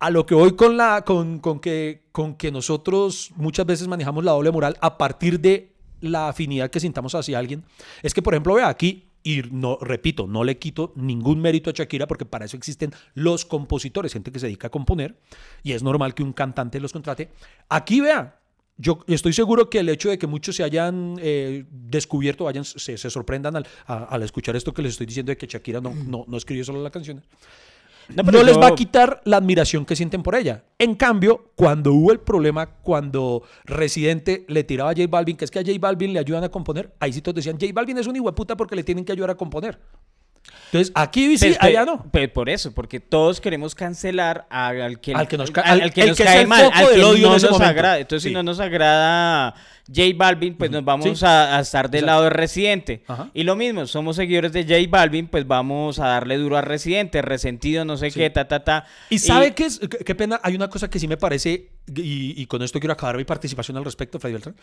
a 0.00 0.10
lo 0.10 0.26
que 0.26 0.34
voy 0.34 0.54
con 0.56 0.76
la 0.76 1.02
con, 1.04 1.38
con 1.40 1.60
que 1.60 2.04
con 2.12 2.34
que 2.36 2.50
nosotros 2.52 3.30
muchas 3.36 3.66
veces 3.66 3.88
manejamos 3.88 4.24
la 4.24 4.32
doble 4.32 4.50
moral 4.52 4.76
a 4.80 4.96
partir 4.98 5.40
de 5.40 5.72
la 6.00 6.28
afinidad 6.28 6.70
que 6.70 6.80
sintamos 6.80 7.14
hacia 7.14 7.38
alguien 7.38 7.64
es 8.02 8.14
que 8.14 8.22
por 8.22 8.34
ejemplo 8.34 8.54
vea 8.54 8.68
aquí 8.68 9.04
y 9.24 9.42
no 9.50 9.76
repito 9.80 10.26
no 10.28 10.44
le 10.44 10.58
quito 10.58 10.92
ningún 10.94 11.40
mérito 11.40 11.70
a 11.70 11.72
Shakira 11.72 12.06
porque 12.06 12.24
para 12.24 12.44
eso 12.44 12.56
existen 12.56 12.92
los 13.14 13.44
compositores 13.44 14.12
gente 14.12 14.30
que 14.30 14.38
se 14.38 14.46
dedica 14.46 14.68
a 14.68 14.70
componer 14.70 15.18
y 15.64 15.72
es 15.72 15.82
normal 15.82 16.14
que 16.14 16.22
un 16.22 16.32
cantante 16.32 16.78
los 16.78 16.92
contrate. 16.92 17.30
Aquí 17.68 18.00
vea 18.00 18.40
yo 18.80 19.00
estoy 19.08 19.32
seguro 19.32 19.68
que 19.68 19.80
el 19.80 19.88
hecho 19.88 20.08
de 20.08 20.18
que 20.18 20.28
muchos 20.28 20.54
se 20.54 20.62
hayan 20.62 21.16
eh, 21.20 21.64
descubierto, 21.68 22.44
vayan, 22.44 22.64
se, 22.64 22.96
se 22.96 23.10
sorprendan 23.10 23.56
al, 23.56 23.66
a- 23.88 24.04
al 24.04 24.22
escuchar 24.22 24.54
esto 24.54 24.72
que 24.72 24.82
les 24.82 24.92
estoy 24.92 25.06
diciendo 25.06 25.30
de 25.30 25.36
que 25.36 25.48
Shakira 25.48 25.80
no, 25.80 25.92
no, 25.92 26.24
no 26.28 26.36
escribió 26.36 26.64
solo 26.64 26.80
la 26.80 26.90
canción, 26.90 27.24
No, 28.14 28.42
les 28.42 28.54
yo- 28.54 28.60
va 28.60 28.68
a 28.68 28.74
quitar 28.74 29.20
la 29.24 29.36
admiración 29.36 29.84
que 29.84 29.94
sienten 29.94 30.22
por 30.22 30.34
ella. 30.34 30.64
En 30.78 30.94
cambio, 30.94 31.52
cuando 31.54 31.92
hubo 31.92 32.10
el 32.12 32.20
problema, 32.20 32.66
cuando 32.66 33.42
Residente 33.64 34.44
le 34.48 34.64
tiraba 34.64 34.90
a 34.90 34.94
J 34.94 35.06
Balvin, 35.08 35.36
que 35.36 35.44
es 35.44 35.50
que 35.50 35.58
a 35.58 35.62
J 35.62 35.72
Balvin 35.78 36.12
le 36.14 36.18
ayudan 36.18 36.42
a 36.44 36.48
componer, 36.48 36.94
ahí 37.00 37.12
sí 37.12 37.20
todos 37.20 37.34
decían, 37.36 37.58
J 37.60 37.70
Balvin 37.74 37.98
es 37.98 38.06
un 38.06 38.16
hijueputa 38.16 38.56
porque 38.56 38.76
le 38.76 38.82
tienen 38.84 39.04
que 39.04 39.12
ayudar 39.12 39.30
a 39.30 39.34
componer. 39.36 39.78
Entonces, 40.66 40.92
aquí 40.94 41.36
sí, 41.36 41.46
Pues, 41.48 41.58
allá 41.60 41.84
no. 41.84 42.04
pe- 42.10 42.28
por 42.28 42.48
eso, 42.48 42.72
porque 42.72 43.00
todos 43.00 43.40
queremos 43.40 43.74
cancelar 43.74 44.46
al 44.48 44.98
que, 45.00 45.12
Al 45.14 45.28
que 45.28 45.36
nos 45.36 45.50
al- 45.54 45.62
al- 45.64 45.80
al 45.82 45.92
que 45.92 46.06
nos 46.06 46.16
que 46.16 46.24
cae 46.24 46.46
mal, 46.46 46.70
al 46.72 46.88
que 46.90 46.96
no 46.98 47.12
nos 47.32 47.42
momento. 47.44 47.64
agrada. 47.64 47.98
Entonces, 47.98 48.22
Sí. 48.22 48.28
si 48.30 48.34
no 48.34 48.42
nos 48.42 48.58
agrada 48.60 49.54
J 49.92 50.02
Balvin, 50.16 50.54
pues 50.54 50.70
nos 50.70 50.84
vamos 50.84 51.18
Sí. 51.18 51.24
a, 51.24 51.56
a 51.56 51.60
estar 51.60 51.88
del 51.90 52.00
Exacto. 52.00 52.06
lado 52.06 52.22
de 52.24 52.30
Residente. 52.30 53.02
Ajá. 53.06 53.30
Y 53.32 53.42
lo 53.44 53.56
mismo, 53.56 53.86
somos 53.86 54.16
seguidores 54.16 54.52
de 54.52 54.64
J 54.64 54.74
Balvin, 54.90 55.28
pues 55.28 55.46
vamos 55.46 55.98
a 55.98 56.08
darle 56.08 56.36
duro 56.36 56.56
a 56.58 56.60
Residente, 56.60 57.22
resentido, 57.22 57.84
no 57.84 57.96
sé 57.96 58.10
Sí. 58.10 58.20
qué, 58.20 58.30
ta, 58.30 58.46
ta, 58.46 58.62
ta. 58.64 58.84
Y 59.08 59.18
sabe 59.18 59.54
qué 59.54 59.64
es, 59.64 59.78
qué, 59.78 59.88
qué 60.04 60.14
pena, 60.14 60.40
hay 60.42 60.54
una 60.54 60.68
cosa 60.68 60.90
que 60.90 60.98
sí 60.98 61.08
me 61.08 61.16
parece, 61.16 61.70
y, 61.96 62.40
y 62.40 62.46
con 62.46 62.62
esto 62.62 62.78
quiero 62.80 62.92
acabar 62.92 63.16
mi 63.16 63.24
participación 63.24 63.76
al 63.78 63.84
respecto, 63.84 64.18
Freddy 64.20 64.34
Beltrán. 64.34 64.56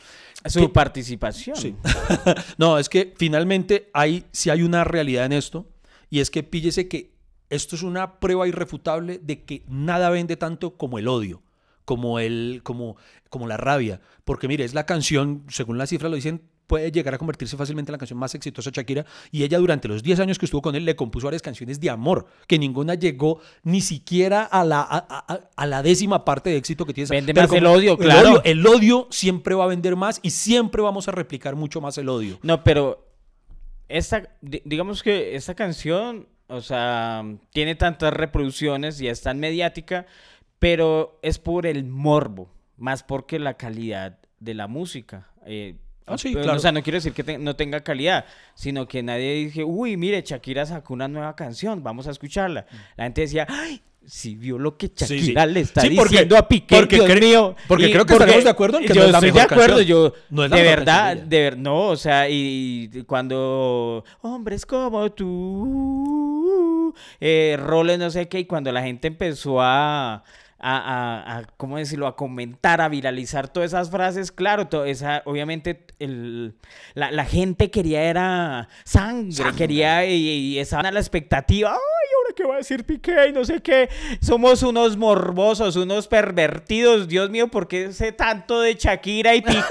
Su 0.46 0.60
que- 0.62 0.70
participación. 0.70 1.56
Sí. 1.56 1.76
no, 2.58 2.78
es 2.78 2.88
que 2.90 3.14
finalmente 3.18 3.90
hay, 3.94 4.26
sí 4.32 4.50
hay 4.50 4.62
una 4.62 4.84
realidad 4.84 5.26
en 5.26 5.34
esto, 5.34 5.68
y 6.10 6.20
es 6.20 6.30
que 6.30 6.44
píllese 6.44 6.88
que 6.88 7.16
esto 7.50 7.76
es 7.76 7.84
una 7.84 8.20
prueba 8.20 8.48
irrefutable 8.48 9.20
de 9.22 9.44
que 9.44 9.64
nada 9.68 10.10
vende 10.10 10.36
tanto 10.38 10.78
como 10.78 10.98
el 11.00 11.08
odio, 11.08 11.42
como, 11.86 12.19
el, 12.19 12.62
como, 12.63 12.98
como 13.30 13.48
la 13.48 13.58
rabia. 13.58 14.02
Porque 14.24 14.48
mire, 14.48 14.63
es 14.65 14.74
la 14.74 14.86
canción, 14.86 15.43
según 15.50 15.78
las 15.78 15.89
cifras 15.89 16.10
lo 16.10 16.15
dicen, 16.15 16.41
puede 16.67 16.91
llegar 16.91 17.13
a 17.13 17.19
convertirse 17.19 17.56
fácilmente 17.58 17.91
en 17.91 17.93
la 17.93 18.00
canción 18.00 18.17
más 18.17 18.34
exitosa 18.34 18.71
de 18.71 18.76
Shakira. 18.76 19.06
Y 19.32 19.43
ella 19.43 19.60
durante 19.60 19.88
los 19.88 20.02
10 20.02 20.19
años 20.21 20.39
que 20.39 20.45
estuvo 20.45 20.63
con 20.63 20.76
él 20.76 20.84
le 20.84 20.95
compuso 20.95 21.28
varias 21.28 21.43
canciones 21.43 21.80
de 21.80 21.91
amor, 21.91 22.26
que 22.48 22.58
ninguna 22.58 22.95
llegó 22.95 23.39
ni 23.62 23.82
siquiera 23.82 24.41
a 24.43 24.63
la, 24.65 24.82
a, 24.82 24.98
a- 25.08 25.50
a 25.56 25.65
la 25.67 25.84
décima 25.84 26.26
parte 26.26 26.50
de 26.50 26.58
éxito 26.58 26.84
que 26.88 26.93
tiene. 26.95 27.08
Vende 27.10 27.36
más 27.36 27.54
el 27.54 27.67
odio, 27.67 27.98
claro. 28.00 28.30
odio- 28.30 28.41
el 28.45 28.65
odio 28.65 29.08
siempre 29.12 29.54
va 29.54 29.65
a 29.65 29.67
vender 29.67 29.95
más 29.95 30.19
y 30.24 30.32
siempre 30.32 30.82
vamos 30.82 31.08
a 31.08 31.12
replicar 31.12 31.56
mucho 31.56 31.82
más 31.82 32.00
el 32.00 32.10
odio. 32.10 32.39
No, 32.41 32.63
pero 32.63 33.06
esta, 33.88 34.24
di- 34.41 34.62
digamos 34.65 35.04
que 35.04 35.36
esta 35.36 35.54
canción, 35.54 36.28
o 36.48 36.62
sea, 36.62 37.24
tiene 37.52 37.76
tantas 37.76 38.12
reproducciones 38.13 39.00
y 39.02 39.08
es 39.08 39.21
tan 39.21 39.39
mediática, 39.39 40.08
pero 40.60 41.20
es 41.22 41.39
por 41.39 41.65
el 41.65 41.84
morbo, 41.86 42.50
más 42.78 43.04
porque 43.04 43.39
la 43.39 43.56
calidad 43.56 44.18
de 44.39 44.54
la 44.54 44.68
música. 44.68 45.30
eh, 45.46 45.76
Ah, 46.08 46.20
sí, 46.20 46.34
claro. 46.34 46.54
O 46.54 46.60
sea, 46.60 46.72
no 46.72 46.84
quiero 46.84 46.98
decir 46.98 47.13
que 47.13 47.24
te- 47.24 47.39
no 47.39 47.56
tenga 47.56 47.80
calidad, 47.82 48.26
sino 48.54 48.88
que 48.88 49.02
nadie 49.02 49.34
dije, 49.46 49.63
uy, 49.63 49.98
mire, 49.98 50.22
Shakira 50.24 50.63
sacó 50.68 50.94
una 50.94 51.08
nueva 51.08 51.36
canción, 51.36 51.82
vamos 51.82 52.06
a 52.08 52.12
escucharla. 52.12 52.68
La 52.96 53.06
gente 53.06 53.22
decía, 53.22 53.48
ay, 53.50 53.82
si 54.06 54.36
vio 54.36 54.60
lo 54.60 54.78
que 54.78 54.86
Sí, 54.96 55.06
sí. 55.08 55.18
Shakira 55.20 55.48
le 55.48 55.62
está 55.62 55.82
porque- 55.82 55.94
diciendo 56.10 56.38
a 56.38 56.48
Piqué, 56.48 56.76
porque 56.76 56.96
Dios 56.98 57.20
mío. 57.20 57.56
porque 57.68 57.88
Y 57.88 57.91
creo 57.91 58.06
que 58.06 58.13
estaremos 58.13 58.44
de 58.44 58.50
acuerdo 58.52 58.78
en 58.78 58.86
que 58.86 58.94
yo 58.94 59.00
no 59.02 59.06
es 59.08 59.12
la 59.13 59.18
estoy 59.18 59.32
mejor 59.32 59.50
de 59.50 59.54
acuerdo, 59.56 59.76
canción. 59.78 59.98
yo, 59.98 60.13
No 60.30 60.41
de 60.44 60.62
verdad, 60.62 61.18
de 61.18 61.39
ver, 61.39 61.58
no, 61.58 61.88
o 61.88 61.96
sea, 61.96 62.30
y, 62.30 62.88
y 62.94 63.02
cuando 63.02 64.04
hombres 64.22 64.63
como 64.68 65.12
tú, 65.12 66.94
eh, 67.20 67.58
roles 67.60 67.98
no 68.00 68.12
sé 68.12 68.28
qué, 68.28 68.41
y 68.41 68.46
cuando 68.46 68.72
la 68.72 68.84
gente 68.84 69.08
empezó 69.08 69.60
a, 69.60 70.24
a, 70.67 70.78
a- 70.78 71.38
a, 71.38 71.43
¿cómo 71.58 71.78
decirlo?, 71.78 72.08
a 72.08 72.15
comentar, 72.15 72.82
a 72.82 72.89
viralizar 72.89 73.47
todas 73.49 73.71
esas 73.71 73.91
frases, 73.91 74.32
claro, 74.32 74.67
to- 74.67 74.86
esa, 74.86 75.21
obviamente 75.25 75.86
el, 75.99 76.56
la, 76.93 77.12
la 77.12 77.25
gente 77.25 77.69
quería 77.69 78.01
era 78.04 78.67
sangre, 78.84 79.51
quería, 79.56 80.06
y, 80.06 80.13
y 80.15 80.60
estaban 80.60 80.86
a 80.88 80.91
la 80.91 80.99
expectativa, 80.99 81.69
ay, 81.71 81.78
ahora 81.78 82.34
qué 82.36 82.43
va 82.45 82.56
a 82.56 82.58
decir 82.58 82.84
Piqué, 82.86 83.28
y 83.30 83.34
no 83.34 83.45
sé 83.45 83.62
qué, 83.62 83.89
somos 84.21 84.63
unos 84.63 84.97
morbosos, 84.97 85.75
unos 85.75 86.08
pervertidos, 86.08 87.08
Dios 87.08 87.30
mío, 87.30 87.47
¿por 87.49 87.67
qué 87.67 87.93
sé 87.93 88.12
tanto 88.12 88.60
de 88.62 88.73
Shakira 88.73 89.36
y 89.36 89.41
Piqué? 89.41 89.58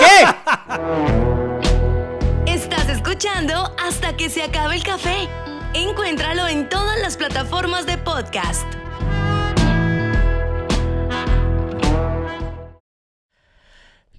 Estás 2.47 2.89
escuchando 2.89 3.75
hasta 3.85 4.17
que 4.17 4.31
se 4.31 4.43
acabe 4.43 4.77
el 4.77 4.83
café. 4.83 5.29
Encuéntralo 5.75 6.47
en 6.47 6.69
todas 6.69 6.99
las 7.01 7.17
plataformas 7.17 7.87
de 7.87 7.99
podcast. 7.99 8.65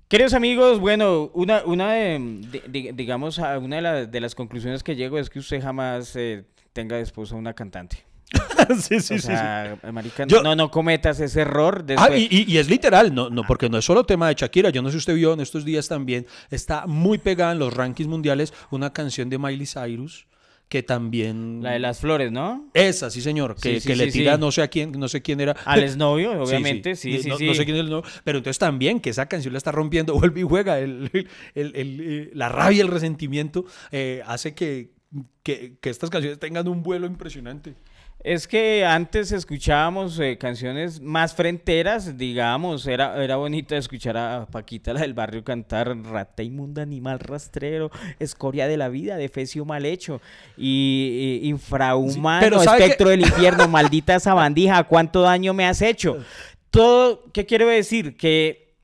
Queridos 0.08 0.34
amigos, 0.34 0.80
bueno, 0.80 1.32
una, 1.34 1.64
una 1.66 1.94
de, 1.94 2.20
de- 2.52 2.64
de- 2.68 2.94
digamos, 2.94 3.38
una 3.40 3.78
de, 3.78 3.82
la- 3.82 4.06
de 4.06 4.22
las 4.22 4.36
conclusiones 4.36 4.84
que 4.84 4.96
llego 4.96 5.18
es 5.18 5.30
que 5.30 5.40
usted 5.40 5.62
jamás 5.62 6.16
eh, 6.16 6.46
tenga 6.74 6.96
de 6.98 7.02
esposa 7.02 7.36
una 7.36 7.54
cantante. 7.54 8.06
sí, 8.82 8.82
sí, 8.82 8.96
o 8.96 9.00
sí, 9.02 9.20
sí. 9.20 9.28
sea, 9.28 9.78
marica, 9.92 10.26
Yo- 10.28 10.44
no, 10.44 10.56
no 10.56 10.70
cometas 10.70 11.20
ese 11.20 11.42
error. 11.42 11.80
Ah, 11.82 11.84
Después, 12.10 12.20
y, 12.22 12.28
y- 12.44 12.52
y 12.54 12.58
es 12.60 12.70
literal, 12.70 13.14
no, 13.16 13.30
no, 13.32 13.44
porque 13.48 13.68
no 13.68 13.80
es 13.80 13.86
solo 13.86 14.04
tema 14.04 14.28
de 14.28 14.36
Shakira. 14.36 14.70
Yo 14.70 14.82
no 14.84 14.90
sé 14.90 14.94
si 14.94 14.98
usted 15.00 15.16
vio 15.16 15.34
en 15.34 15.40
estos 15.40 15.66
días 15.66 15.88
también, 15.88 16.28
está 16.52 16.86
muy 16.86 17.18
pegada 17.18 17.54
en 17.54 17.60
los 17.60 17.74
rankings 17.74 18.08
mundiales 18.10 18.54
una 18.70 18.94
canción 18.94 19.30
de 19.30 19.40
Miley 19.40 19.66
Cyrus 19.66 20.28
que 20.70 20.82
también... 20.84 21.62
La 21.62 21.72
de 21.72 21.80
las 21.80 22.00
flores, 22.00 22.32
¿no? 22.32 22.68
Esa, 22.74 23.10
sí, 23.12 23.22
señor, 23.22 23.56
que, 23.56 23.76
Sí, 23.76 23.80
sí, 23.82 23.88
que 23.90 23.96
le 23.96 24.12
tira 24.12 24.38
no 24.38 24.52
sé 24.52 24.62
a 24.64 24.68
quién, 24.68 24.92
no 24.94 25.08
sé 25.08 25.22
quién 25.22 25.40
era. 25.40 25.52
Al 25.66 25.84
exnovio, 25.84 26.32
obviamente, 26.44 26.96
sí, 26.96 27.22
sí, 27.22 27.30
no, 27.30 27.38
sí. 27.38 27.46
no 27.46 27.54
sé 27.54 27.66
quién 27.66 27.78
es 27.78 27.82
el 27.84 27.90
novio, 27.90 28.10
pero 28.24 28.40
entonces 28.40 28.58
también 28.58 29.00
que 29.00 29.12
esa 29.12 29.28
canción 29.28 29.54
la 29.54 29.58
está 29.60 29.72
rompiendo, 29.72 30.14
vuelve 30.20 30.42
y 30.42 30.44
juega, 30.44 30.80
el, 30.80 31.10
el- 31.54 32.32
la 32.34 32.50
rabia, 32.50 32.82
el 32.82 32.88
resentimiento, 32.90 33.66
eh, 33.92 34.22
hace 34.26 34.54
que, 34.56 34.92
que, 35.44 35.76
que 35.80 35.90
estas 35.90 36.10
canciones 36.10 36.40
tengan 36.40 36.68
un 36.68 36.82
vuelo 36.84 37.06
impresionante. 37.08 37.76
Es 38.26 38.48
que 38.48 38.84
antes 38.84 39.32
escuchábamos 39.32 40.20
eh, 40.20 40.40
canciones 40.40 41.00
más 41.00 41.36
fronteras, 41.36 42.18
digamos, 42.18 42.88
era, 42.88 43.24
era 43.24 43.36
bonito 43.36 43.76
escuchar 43.76 44.18
a 44.18 44.48
Paquita, 44.48 44.94
la 44.94 45.02
del 45.02 45.14
barrio, 45.14 45.44
cantar 45.44 45.96
Rata 45.96 46.42
inmunda, 46.42 46.82
animal 46.82 47.20
rastrero, 47.20 47.92
escoria 48.18 48.68
de 48.68 48.78
la 48.78 48.90
vida, 48.90 49.16
defecio 49.18 49.64
mal 49.64 49.86
hecho, 49.86 50.22
y, 50.58 51.40
y 51.44 51.50
infrahumano, 51.50 52.42
Sí, 52.42 52.50
pero 52.50 52.64
¿sabe 52.64 52.86
espectro 52.86 53.10
del 53.10 53.22
infierno, 53.22 53.68
maldita 53.68 54.20
sabandija, 54.20 54.86
¿cuánto 54.86 55.22
daño 55.22 55.54
me 55.54 55.68
has 55.68 55.84
hecho? 55.84 56.18
Todo, 56.72 57.32
¿qué 57.32 57.46
quiero 57.46 57.68
decir? 57.68 58.18
Que 58.18 58.76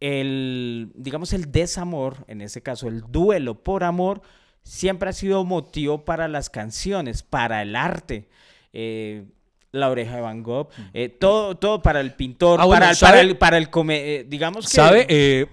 el, 0.00 0.90
digamos, 0.94 1.34
el 1.34 1.52
desamor, 1.52 2.24
en 2.28 2.40
ese 2.40 2.62
caso, 2.62 2.88
el 2.88 3.02
duelo 3.10 3.62
por 3.62 3.84
amor, 3.84 4.22
siempre 4.68 5.10
ha 5.10 5.12
sido 5.12 5.44
motivo 5.44 6.04
para 6.04 6.28
las 6.28 6.50
canciones, 6.50 7.22
para 7.22 7.62
el 7.62 7.74
arte. 7.74 8.28
Eh, 8.72 9.24
la 9.72 9.90
oreja 9.90 10.16
de 10.16 10.20
Van 10.22 10.42
Gogh, 10.42 10.68
eh, 10.94 11.08
todo, 11.08 11.56
todo 11.56 11.82
para 11.82 12.00
el 12.00 12.14
pintor, 12.14 12.58
Mm. 12.58 12.62
Ah, 12.62 12.64
bueno, 12.66 12.80
para, 12.80 12.90
el, 12.92 12.98
para 13.00 13.20
el, 13.20 13.36
para 13.36 13.58
el 13.58 13.70
come- 13.70 14.14
eh, 14.16 14.24
digamos 14.28 14.66
que... 14.66 14.72
¿Sabe? 14.72 15.48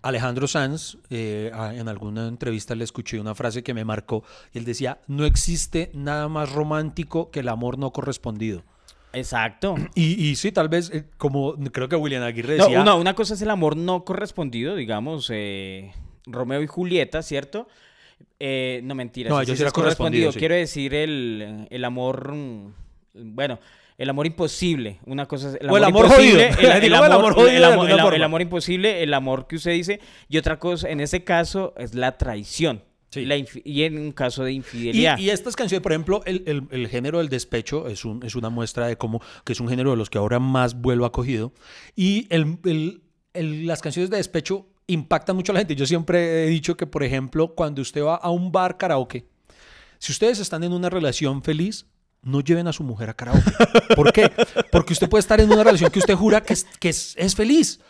Alejandro 0.00 0.46
Sanz, 0.46 0.96
en 1.10 1.88
alguna 1.88 2.28
entrevista 2.28 2.74
le 2.74 2.84
escuché 2.84 3.18
una 3.20 3.34
frase 3.34 3.62
que 3.64 3.74
me 3.74 3.84
marcó 3.84 4.22
y 4.54 4.58
él 4.58 4.64
decía, 4.64 4.98
no 5.08 5.24
existe 5.24 5.90
nada 5.92 6.28
más 6.28 6.52
romántico 6.52 7.30
que 7.30 7.40
el 7.40 7.48
amor 7.48 7.78
no 7.78 7.92
correspondido. 7.92 8.62
Exacto. 9.12 9.74
Y, 9.94 10.24
y 10.24 10.36
sí, 10.36 10.52
tal 10.52 10.68
vez, 10.68 10.92
como 11.16 11.54
creo 11.72 11.88
que 11.88 11.96
William 11.96 12.22
Aguirre 12.22 12.56
No, 12.58 12.64
decía, 12.64 12.80
una, 12.80 12.94
una 12.94 13.14
cosa 13.14 13.34
es 13.34 13.42
el 13.42 13.50
amor 13.50 13.76
no 13.76 14.04
correspondido, 14.04 14.76
digamos, 14.76 15.30
Romeo 16.26 16.62
y 16.62 16.66
Julieta, 16.68 17.22
¿cierto? 17.22 17.66
Eh, 18.40 18.80
no, 18.84 18.94
mentira. 18.94 19.28
No, 19.30 19.36
sí, 19.38 19.42
ellos 19.44 19.58
sí 19.58 19.62
sí 19.62 19.66
es 19.66 19.72
correspondido. 19.72 20.26
correspondido. 20.26 20.38
Quiero 20.38 20.54
decir 20.54 20.94
el, 20.94 21.66
el 21.70 21.84
amor, 21.84 22.32
bueno, 23.14 23.58
el 23.96 24.08
amor 24.10 24.26
imposible. 24.26 25.00
Una 25.06 25.26
cosa 25.26 25.48
es 25.50 25.58
el 25.60 25.68
O 25.70 25.76
el 25.76 25.84
amor 25.84 26.06
amor 26.06 26.16
jodido. 26.16 26.38
el, 26.60 26.94
amor, 26.94 27.12
amor 27.12 27.34
jodido 27.34 27.50
el 27.56 27.64
amor- 27.64 27.90
el 27.90 27.98
amor- 27.98 28.14
el 28.14 28.22
amor 28.22 28.42
imposible, 28.42 29.02
el 29.02 29.12
amor 29.14 29.46
que 29.48 29.56
usted 29.56 29.72
dice. 29.72 30.00
Y 30.28 30.38
otra 30.38 30.58
cosa, 30.58 30.88
en 30.88 31.00
ese 31.00 31.24
caso, 31.24 31.74
es 31.76 31.94
la 31.94 32.16
traición. 32.16 32.82
Sí. 33.10 33.24
La 33.24 33.36
y 33.38 33.82
en 33.84 33.98
un 33.98 34.12
caso 34.12 34.44
de 34.44 34.52
Y, 34.52 34.56
infidelidad. 34.56 35.18
y 35.18 35.30
estas 35.30 35.56
canciones, 35.56 35.82
por 35.82 35.92
ejemplo, 35.92 36.20
el, 36.26 36.42
el- 36.46 36.64
el 36.70 36.88
género 36.88 37.18
del 37.18 37.30
despecho 37.30 37.88
es, 37.88 38.04
un, 38.04 38.22
es 38.22 38.36
una 38.36 38.50
muestra 38.50 38.86
de 38.86 38.96
cómo, 38.96 39.20
que 39.44 39.54
es 39.54 39.60
un 39.60 39.68
género 39.68 39.90
de 39.92 39.96
los 39.96 40.10
que 40.10 40.18
ahora 40.18 40.38
más 40.38 40.74
vuelo 40.80 41.06
acogido. 41.06 41.52
Y 41.96 42.26
el- 42.28 43.00
las 43.32 43.80
canciones 43.80 44.10
de 44.10 44.18
despecho 44.18 44.66
impactan 44.88 45.36
mucho 45.36 45.52
a 45.52 45.54
la 45.54 45.60
gente. 45.60 45.76
Yo 45.76 45.86
siempre 45.86 46.44
he 46.44 46.48
dicho 46.48 46.76
que, 46.76 46.86
por 46.86 47.04
ejemplo, 47.04 47.54
cuando 47.54 47.80
usted 47.80 48.02
va 48.02 48.16
a 48.16 48.30
un 48.30 48.50
bar 48.50 48.76
karaoke, 48.76 49.28
si 49.98 50.12
ustedes 50.12 50.40
están 50.40 50.64
en 50.64 50.72
una 50.72 50.90
relación 50.90 51.42
feliz, 51.42 51.86
no 52.22 52.40
lleven 52.40 52.66
a 52.66 52.72
su 52.72 52.82
mujer 52.82 53.10
a 53.10 53.14
karaoke. 53.14 53.52
¿Por 53.94 54.12
qué? 54.12 54.32
Porque 54.72 54.92
usted 54.92 55.08
puede 55.08 55.20
estar 55.20 55.40
en 55.40 55.50
una 55.52 55.62
relación 55.62 55.90
que 55.90 56.00
usted 56.00 56.14
jura 56.14 56.42
que 56.42 56.54
es, 56.88 57.34
feliz. 57.36 57.80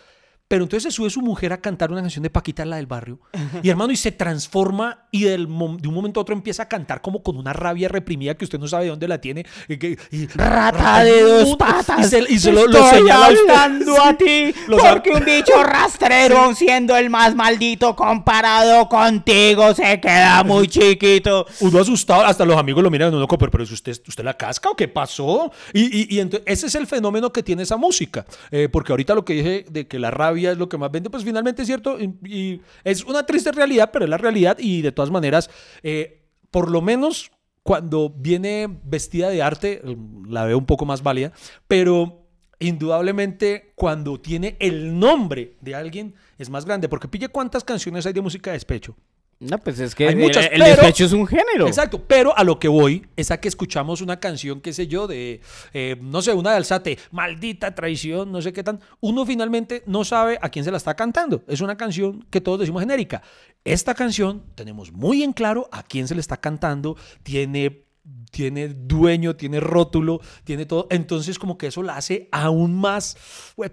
Pero 0.49 0.63
entonces 0.65 0.85
se 0.85 0.97
sube 0.97 1.11
su 1.11 1.21
mujer 1.21 1.53
a 1.53 1.61
cantar 1.61 1.93
una 1.93 2.01
canción 2.01 2.23
de 2.23 2.31
Paquita, 2.31 2.65
la 2.65 2.77
del 2.77 2.87
barrio. 2.87 3.21
Y 3.63 3.69
hermano, 3.69 3.93
y 3.93 3.97
se 3.97 4.13
transforma 4.13 5.05
y 5.11 5.25
del 5.25 5.47
de 5.47 5.89
un 5.89 5.95
momento 5.95 6.21
a 6.21 6.23
otro 6.23 6.35
empieza 6.35 6.63
a 6.63 6.69
cantar 6.69 7.03
como 7.03 7.23
con 7.23 7.37
una 7.37 7.53
rabia 7.53 7.87
reprimida 7.89 8.35
que 8.35 8.45
usted 8.47 8.59
no 8.59 8.67
sabe 8.67 8.85
de 8.85 8.91
dónde 8.91 9.07
la 9.09 9.21
tiene. 9.21 9.45
Y 9.69 9.77
que- 9.77 9.99
y- 10.11 10.27
Rata 10.29 11.05
de 11.05 11.21
dos 11.23 11.55
patas. 11.59 12.01
Y 12.01 12.05
se, 12.09 12.33
y 12.33 12.39
se 12.39 12.51
lo, 12.51 12.67
lo 12.67 12.79
estoy 12.79 13.01
señala 13.01 13.27
a 13.27 13.29
usted. 13.31 13.41
hablando 13.51 14.03
a 14.03 14.15
ti. 14.17 14.55
Los- 14.69 14.81
porque 14.83 15.11
un 15.11 15.23
bicho 15.25 15.63
rastrero, 15.63 16.55
siendo 16.55 16.97
el 16.97 17.11
más 17.11 17.35
maldito 17.35 17.95
comparado 17.95 18.89
contigo, 18.89 19.75
se 19.75 20.01
queda 20.01 20.43
muy 20.45 20.67
chiquito. 20.67 21.45
Uno 21.61 21.79
asustado, 21.81 22.25
hasta 22.25 22.47
los 22.47 22.57
amigos 22.57 22.83
lo 22.83 22.91
miran, 22.91 23.15
uno 23.15 23.29
pero, 23.29 23.51
pero 23.51 23.65
¿es 23.65 23.71
usted, 23.71 24.01
usted 24.09 24.25
la 24.25 24.33
casca 24.33 24.71
o 24.71 24.75
qué 24.75 24.89
pasó? 24.89 25.53
Y, 25.75 25.83
y, 26.15 26.17
y 26.17 26.23
ento- 26.23 26.43
ese 26.47 26.69
es 26.69 26.75
el 26.75 26.87
fenómeno 26.87 27.31
que 27.35 27.43
tiene 27.43 27.65
esa 27.65 27.77
música. 27.77 28.25
Eh, 28.51 28.71
porque 28.73 28.93
ahorita 28.93 29.15
lo 29.15 29.27
que 29.27 29.35
dije 29.35 29.67
de 29.69 29.87
que 29.87 29.99
la 29.99 30.11
rabia 30.11 30.38
es 30.47 30.59
lo 30.59 30.69
que 30.69 30.79
más 30.79 30.91
vende, 30.91 31.11
pues 31.11 31.25
finalmente 31.25 31.63
es 31.63 31.69
cierto. 31.69 31.99
Y, 32.01 32.61
es 32.85 33.05
una 33.05 33.25
triste 33.25 33.53
realidad, 33.53 33.91
pero 33.93 34.05
es 34.05 34.11
la 34.11 34.19
realidad. 34.19 34.59
Y 34.59 34.83
de 34.83 34.93
todas 34.93 35.11
maneras, 35.11 35.51
eh, 35.83 36.23
por 36.51 36.71
lo 36.71 36.81
menos 36.83 37.31
cuando 37.63 38.11
viene 38.11 38.81
vestida 38.85 39.29
de 39.29 39.43
arte, 39.43 39.83
eh, 39.85 39.97
la 40.27 40.45
veo 40.45 40.59
un 40.59 40.67
poco 40.67 40.87
más 40.87 41.03
válida, 41.03 41.33
pero 41.67 42.27
indudablemente 42.59 43.73
cuando 43.77 44.21
tiene 44.21 44.57
el 44.59 44.99
nombre 44.99 45.57
de 45.61 45.75
alguien 45.75 46.15
es 46.39 46.51
más 46.51 46.65
grande. 46.65 46.89
Porque 46.89 47.09
pille 47.09 47.29
cuántas 47.29 47.65
canciones 47.65 48.07
hay 48.07 48.13
de 48.13 48.21
música 48.21 48.51
de 48.51 48.57
despecho. 48.57 48.97
No, 49.41 49.57
pues 49.59 49.79
es 49.79 49.95
que 49.95 50.09
Hay 50.09 50.15
el- 50.15 50.19
muchas, 50.21 50.47
el, 50.47 50.59
pero- 50.61 50.65
despecho 50.65 51.05
es 51.05 51.13
un 51.13 51.25
género. 51.27 51.69
Exacto, 51.69 52.03
pero 52.05 52.37
a 52.37 52.43
lo 52.43 52.59
que 52.59 52.67
voy 52.67 53.07
es 53.15 53.31
a 53.31 53.39
que 53.41 53.47
escuchamos 53.47 54.01
una 54.01 54.19
canción, 54.19 54.61
qué 54.61 54.73
sé 54.73 54.89
yo, 54.89 55.07
de, 55.07 55.41
eh, 55.73 55.97
no 56.01 56.23
sé, 56.23 56.33
una 56.33 56.51
de 56.51 56.57
Alzate, 56.57 56.99
maldita 57.13 57.73
traición, 57.75 58.33
no 58.33 58.43
sé 58.43 58.53
qué 58.53 58.65
tan. 58.65 58.81
Uno 59.01 59.25
finalmente 59.25 59.85
no 59.87 60.05
sabe 60.05 60.39
a 60.43 60.49
quién 60.49 60.65
se 60.65 60.73
la 60.73 60.77
está 60.77 60.97
cantando. 60.97 61.45
Es 61.47 61.61
una 61.61 61.77
canción 61.77 62.27
que 62.31 62.41
todos 62.41 62.59
decimos 62.59 62.83
genérica. 62.83 63.23
Esta 63.65 63.95
canción 63.95 64.43
tenemos 64.57 64.91
muy 64.93 65.23
en 65.23 65.33
claro 65.33 65.69
a 65.71 65.85
quién 65.85 66.09
se 66.09 66.15
le 66.17 66.21
está 66.21 66.37
cantando, 66.39 66.97
tiene 67.23 67.85
tiene 68.31 68.69
dueño, 68.69 69.37
tiene 69.37 69.61
rótulo, 69.61 70.21
tiene 70.45 70.65
todo. 70.67 70.87
Entonces, 70.91 71.39
como 71.39 71.57
que 71.59 71.67
eso 71.69 71.83
la 71.83 71.97
hace 71.97 72.29
aún 72.33 72.75
más, 72.75 73.17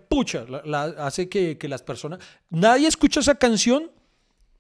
pucha, 0.10 0.45
la, 0.47 0.62
la 0.65 0.84
hace 1.06 1.28
que, 1.30 1.58
que 1.58 1.67
las 1.69 1.82
personas. 1.84 2.19
Nadie 2.49 2.88
escucha 2.88 3.19
esa 3.21 3.36
canción 3.36 3.91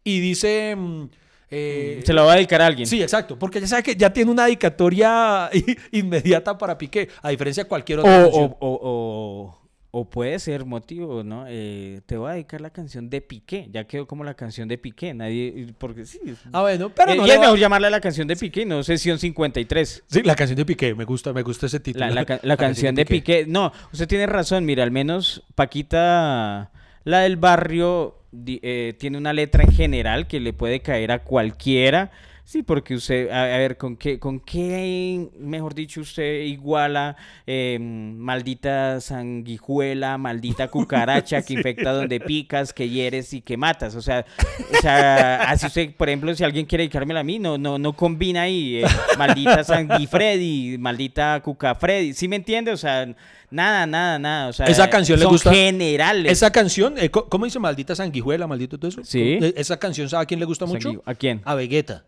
y 0.05 0.21
dice. 0.21 0.73
mm, 0.77 1.03
eh, 1.51 2.01
Se 2.05 2.13
la 2.13 2.21
va 2.23 2.31
a 2.31 2.35
dedicar 2.35 2.61
a 2.61 2.67
alguien. 2.67 2.87
Sí, 2.87 3.01
exacto, 3.01 3.37
porque 3.37 3.59
ya 3.59 3.67
sabe 3.67 3.83
que 3.83 3.95
ya 3.95 4.13
tiene 4.13 4.31
una 4.31 4.45
dedicatoria 4.45 5.49
inmediata 5.91 6.57
para 6.57 6.77
Piqué, 6.77 7.09
a 7.21 7.29
diferencia 7.29 7.63
de 7.63 7.67
cualquier 7.69 7.99
otra 7.99 8.25
o, 8.27 8.45
o, 8.45 8.57
o- 8.61 9.61
o 9.97 10.09
puede 10.09 10.37
ser 10.39 10.65
motivo, 10.65 11.23
¿no? 11.23 11.45
Eh, 11.47 12.01
te 12.05 12.17
voy 12.17 12.29
a 12.29 12.33
dedicar 12.33 12.59
la 12.59 12.69
canción 12.69 13.09
de 13.09 13.21
Piqué. 13.21 13.69
Ya 13.71 13.85
quedó 13.85 14.05
como 14.07 14.25
la 14.25 14.33
canción 14.33 14.67
de 14.67 14.77
Piqué. 14.77 15.13
Nadie. 15.13 15.67
Porque 15.77 16.03
sí. 16.05 16.19
Ah, 16.51 16.63
bueno, 16.63 16.91
pero 16.93 17.13
Eh, 17.13 17.15
no 17.15 17.25
y 17.25 17.29
es 17.31 17.37
va- 17.37 17.41
mejor 17.43 17.57
llamarla 17.59 17.89
la 17.89 18.01
canción 18.01 18.27
de 18.27 18.35
Piqué, 18.35 18.65
no 18.65 18.83
sesión 18.83 19.19
53. 19.19 20.03
Sí, 20.05 20.21
la 20.23 20.35
canción 20.35 20.57
de 20.57 20.65
Piqué, 20.65 20.93
me 20.95 21.05
gusta, 21.05 21.31
me 21.31 21.43
gusta 21.43 21.67
ese 21.67 21.79
título. 21.79 22.07
La, 22.07 22.11
la 22.13 22.25
ca- 22.25 22.39
la 22.43 22.57
canción 22.57 22.93
de 22.93 23.05
Piqué. 23.05 23.45
No, 23.47 23.71
usted 23.93 24.05
tiene 24.05 24.25
razón. 24.25 24.65
Mira, 24.65 24.83
al 24.83 24.91
menos 24.91 25.43
Paquita, 25.55 26.71
la 27.05 27.19
del 27.21 27.37
barrio, 27.37 28.17
eh, 28.45 28.93
tiene 28.97 29.17
una 29.17 29.33
letra 29.33 29.63
en 29.63 29.71
general 29.71 30.27
que 30.27 30.39
le 30.39 30.53
puede 30.53 30.81
caer 30.81 31.11
a 31.11 31.23
cualquiera. 31.23 32.11
Sí, 32.47 32.61
porque 32.61 32.93
usted, 32.93 33.31
a, 33.31 33.43
a 33.55 33.57
ver, 33.57 33.75
¿con 33.75 33.97
qué, 33.97 34.19
¿con 34.19 34.39
qué, 34.39 35.29
mejor 35.39 35.73
dicho, 35.73 36.01
usted 36.01 36.41
iguala 36.41 37.15
eh, 37.47 37.79
maldita 37.79 39.01
sanguijuela, 39.01 40.19
maldita 40.19 40.67
cucaracha 40.71 41.41
que 41.41 41.53
infecta 41.55 41.91
donde 41.91 42.19
picas, 42.19 42.71
que 42.71 42.87
hieres 42.87 43.33
y 43.33 43.41
que 43.41 43.57
matas? 43.57 43.95
O 43.95 44.01
sea, 44.01 44.23
o 44.71 44.77
sea, 44.79 45.41
así 45.49 45.65
usted, 45.65 45.95
por 45.95 46.07
ejemplo, 46.07 46.35
si 46.35 46.43
alguien 46.43 46.67
quiere 46.67 46.83
dedicármela 46.83 47.21
a 47.21 47.23
mí, 47.23 47.39
no, 47.39 47.57
no, 47.57 47.79
no 47.79 47.93
combina 47.93 48.43
ahí, 48.43 48.77
eh, 48.77 48.85
maldita 49.17 49.63
sanguifreddy, 49.63 50.77
maldita 50.77 51.41
cucafreddy, 51.41 52.13
¿sí 52.13 52.27
me 52.27 52.35
entiende? 52.35 52.71
O 52.71 52.77
sea, 52.77 53.07
nada, 53.49 53.87
nada, 53.87 54.19
nada, 54.19 54.47
o 54.49 54.53
sea, 54.53 54.67
Esa 54.67 54.87
canción 54.89 55.17
le 55.17 55.23
son 55.23 55.31
gusta- 55.33 55.51
generales. 55.51 56.31
Esa 56.31 56.51
canción, 56.51 56.93
eh, 56.99 57.09
¿cómo 57.09 57.45
dice 57.45 57.57
maldita 57.57 57.95
sanguijuela, 57.95 58.45
maldito 58.45 58.77
todo 58.77 58.89
eso? 58.89 59.03
Sí. 59.03 59.39
Eh, 59.41 59.53
Esa 59.57 59.77
canción, 59.79 60.07
¿sabe 60.09 60.21
a 60.23 60.25
quién 60.27 60.39
le 60.39 60.45
gusta 60.45 60.67
mucho? 60.67 61.01
¿A 61.07 61.15
quién? 61.15 61.41
A 61.43 61.55
Vegeta. 61.55 62.05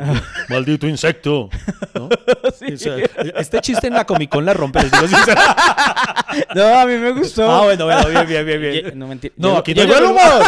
Maldito 0.48 0.86
insecto. 0.86 1.48
¿no? 1.94 2.08
O 2.42 2.76
sea, 2.76 2.96
este 3.36 3.60
chiste 3.60 3.86
en 3.86 3.94
la 3.94 4.04
Comic 4.04 4.30
Con 4.30 4.44
la 4.44 4.54
rompe. 4.54 4.82
les 4.82 4.90
digo 4.92 5.08
sincero. 5.08 5.40
No, 6.54 6.80
a 6.80 6.86
mí 6.86 6.96
me 6.96 7.10
gustó. 7.12 7.50
Ah, 7.50 7.64
bueno, 7.64 7.84
bueno, 7.86 8.08
bien, 8.08 8.26
bien, 8.26 8.46
bien. 8.46 8.60
bien. 8.60 8.98
No, 8.98 9.06
mentira. 9.06 9.34
No, 9.36 9.56
aquí 9.56 9.74
llegó 9.74 9.96
el 9.96 10.04
humor. 10.04 10.42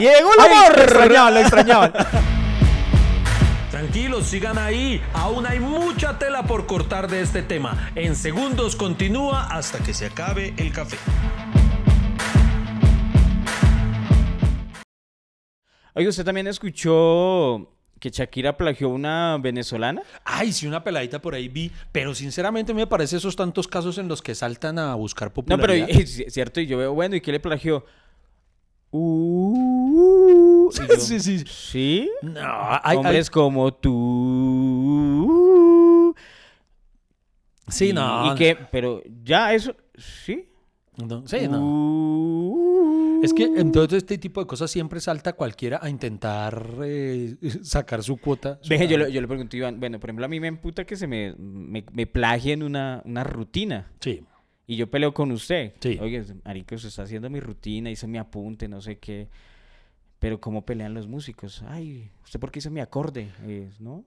llegó 0.00 0.30
el 0.32 0.38
humor. 0.38 0.76
lo 0.76 0.82
extrañaban, 0.82 1.34
lo 1.34 1.40
extrañaban. 1.40 1.92
Tranquilos, 3.70 4.26
sigan 4.26 4.58
ahí. 4.58 5.02
Aún 5.12 5.46
hay 5.46 5.60
mucha 5.60 6.18
tela 6.18 6.44
por 6.44 6.66
cortar 6.66 7.08
de 7.08 7.20
este 7.20 7.42
tema. 7.42 7.90
En 7.94 8.16
segundos 8.16 8.76
continúa 8.76 9.46
hasta 9.46 9.78
que 9.78 9.92
se 9.92 10.06
acabe 10.06 10.54
el 10.56 10.72
café. 10.72 10.96
Oye, 15.94 16.08
usted 16.08 16.24
también 16.24 16.46
escuchó 16.46 17.75
que 17.98 18.10
Shakira 18.10 18.56
plagió 18.56 18.88
una 18.90 19.38
venezolana. 19.40 20.02
Ay, 20.24 20.52
sí, 20.52 20.66
una 20.66 20.84
peladita 20.84 21.20
por 21.22 21.34
ahí 21.34 21.48
vi, 21.48 21.70
pero 21.92 22.14
sinceramente 22.14 22.74
me 22.74 22.86
parece 22.86 23.16
esos 23.16 23.34
tantos 23.36 23.66
casos 23.66 23.96
en 23.98 24.06
los 24.08 24.20
que 24.22 24.34
saltan 24.34 24.78
a 24.78 24.94
buscar 24.94 25.28
No, 25.28 25.34
pero 25.34 25.58
popularidad. 25.58 25.88
es 26.00 26.24
cierto, 26.28 26.60
y 26.60 26.66
yo 26.66 26.76
veo, 26.78 26.92
bueno, 26.94 27.16
¿y 27.16 27.20
qué 27.20 27.32
le 27.32 27.40
plagió? 27.40 27.84
Uh, 28.90 30.70
yo, 30.70 30.96
sí, 30.98 31.20
sí. 31.20 31.44
¿Sí? 31.46 32.10
No, 32.22 32.40
hay, 32.82 32.96
Hombres 32.96 33.26
hay- 33.28 33.32
como 33.32 33.72
tú. 33.74 33.94
Sí, 37.68 37.88
Y- 37.88 37.92
no. 37.92 38.32
Y 38.32 38.36
que, 38.36 38.56
pero 38.70 39.02
ya 39.24 39.52
eso, 39.54 39.74
¿sí? 39.96 40.48
no, 40.96 41.26
sí, 41.26 41.48
no. 41.48 41.58
Es 43.26 43.34
que 43.34 43.44
en 43.44 43.72
todo 43.72 43.96
este 43.96 44.18
tipo 44.18 44.40
de 44.40 44.46
cosas 44.46 44.70
siempre 44.70 45.00
salta 45.00 45.32
cualquiera 45.34 45.80
a 45.82 45.90
intentar 45.90 46.78
eh, 46.84 47.36
sacar 47.62 48.02
su 48.02 48.16
cuota. 48.18 48.58
su 48.62 48.70
Ve, 48.70 48.86
yo, 48.88 48.96
le, 48.96 49.12
yo 49.12 49.20
le 49.20 49.28
pregunto 49.28 49.56
Iván, 49.56 49.80
bueno, 49.80 49.98
por 49.98 50.10
ejemplo, 50.10 50.24
a 50.24 50.28
mí 50.28 50.40
me 50.40 50.48
emputa 50.48 50.84
que 50.84 50.96
se 50.96 51.06
me, 51.06 51.34
me, 51.36 51.84
me 51.92 52.06
plagien 52.06 52.62
una, 52.62 53.02
una 53.04 53.24
rutina. 53.24 53.90
Sí. 54.00 54.24
Y 54.66 54.76
yo 54.76 54.90
peleo 54.90 55.12
con 55.12 55.30
usted. 55.32 55.74
Sí. 55.80 55.98
Oye, 56.00 56.24
marica, 56.44 56.74
usted 56.74 56.88
está 56.88 57.02
haciendo 57.02 57.30
mi 57.30 57.40
rutina, 57.40 57.90
hizo 57.90 58.08
mi 58.08 58.18
apunte, 58.18 58.68
no 58.68 58.80
sé 58.80 58.98
qué. 58.98 59.28
Pero 60.18 60.40
¿cómo 60.40 60.64
pelean 60.64 60.94
los 60.94 61.06
músicos? 61.06 61.62
Ay, 61.68 62.10
¿usted 62.24 62.40
por 62.40 62.50
qué 62.50 62.60
hizo 62.60 62.70
mi 62.70 62.80
acorde? 62.80 63.30
Eh, 63.44 63.70
¿No? 63.78 64.04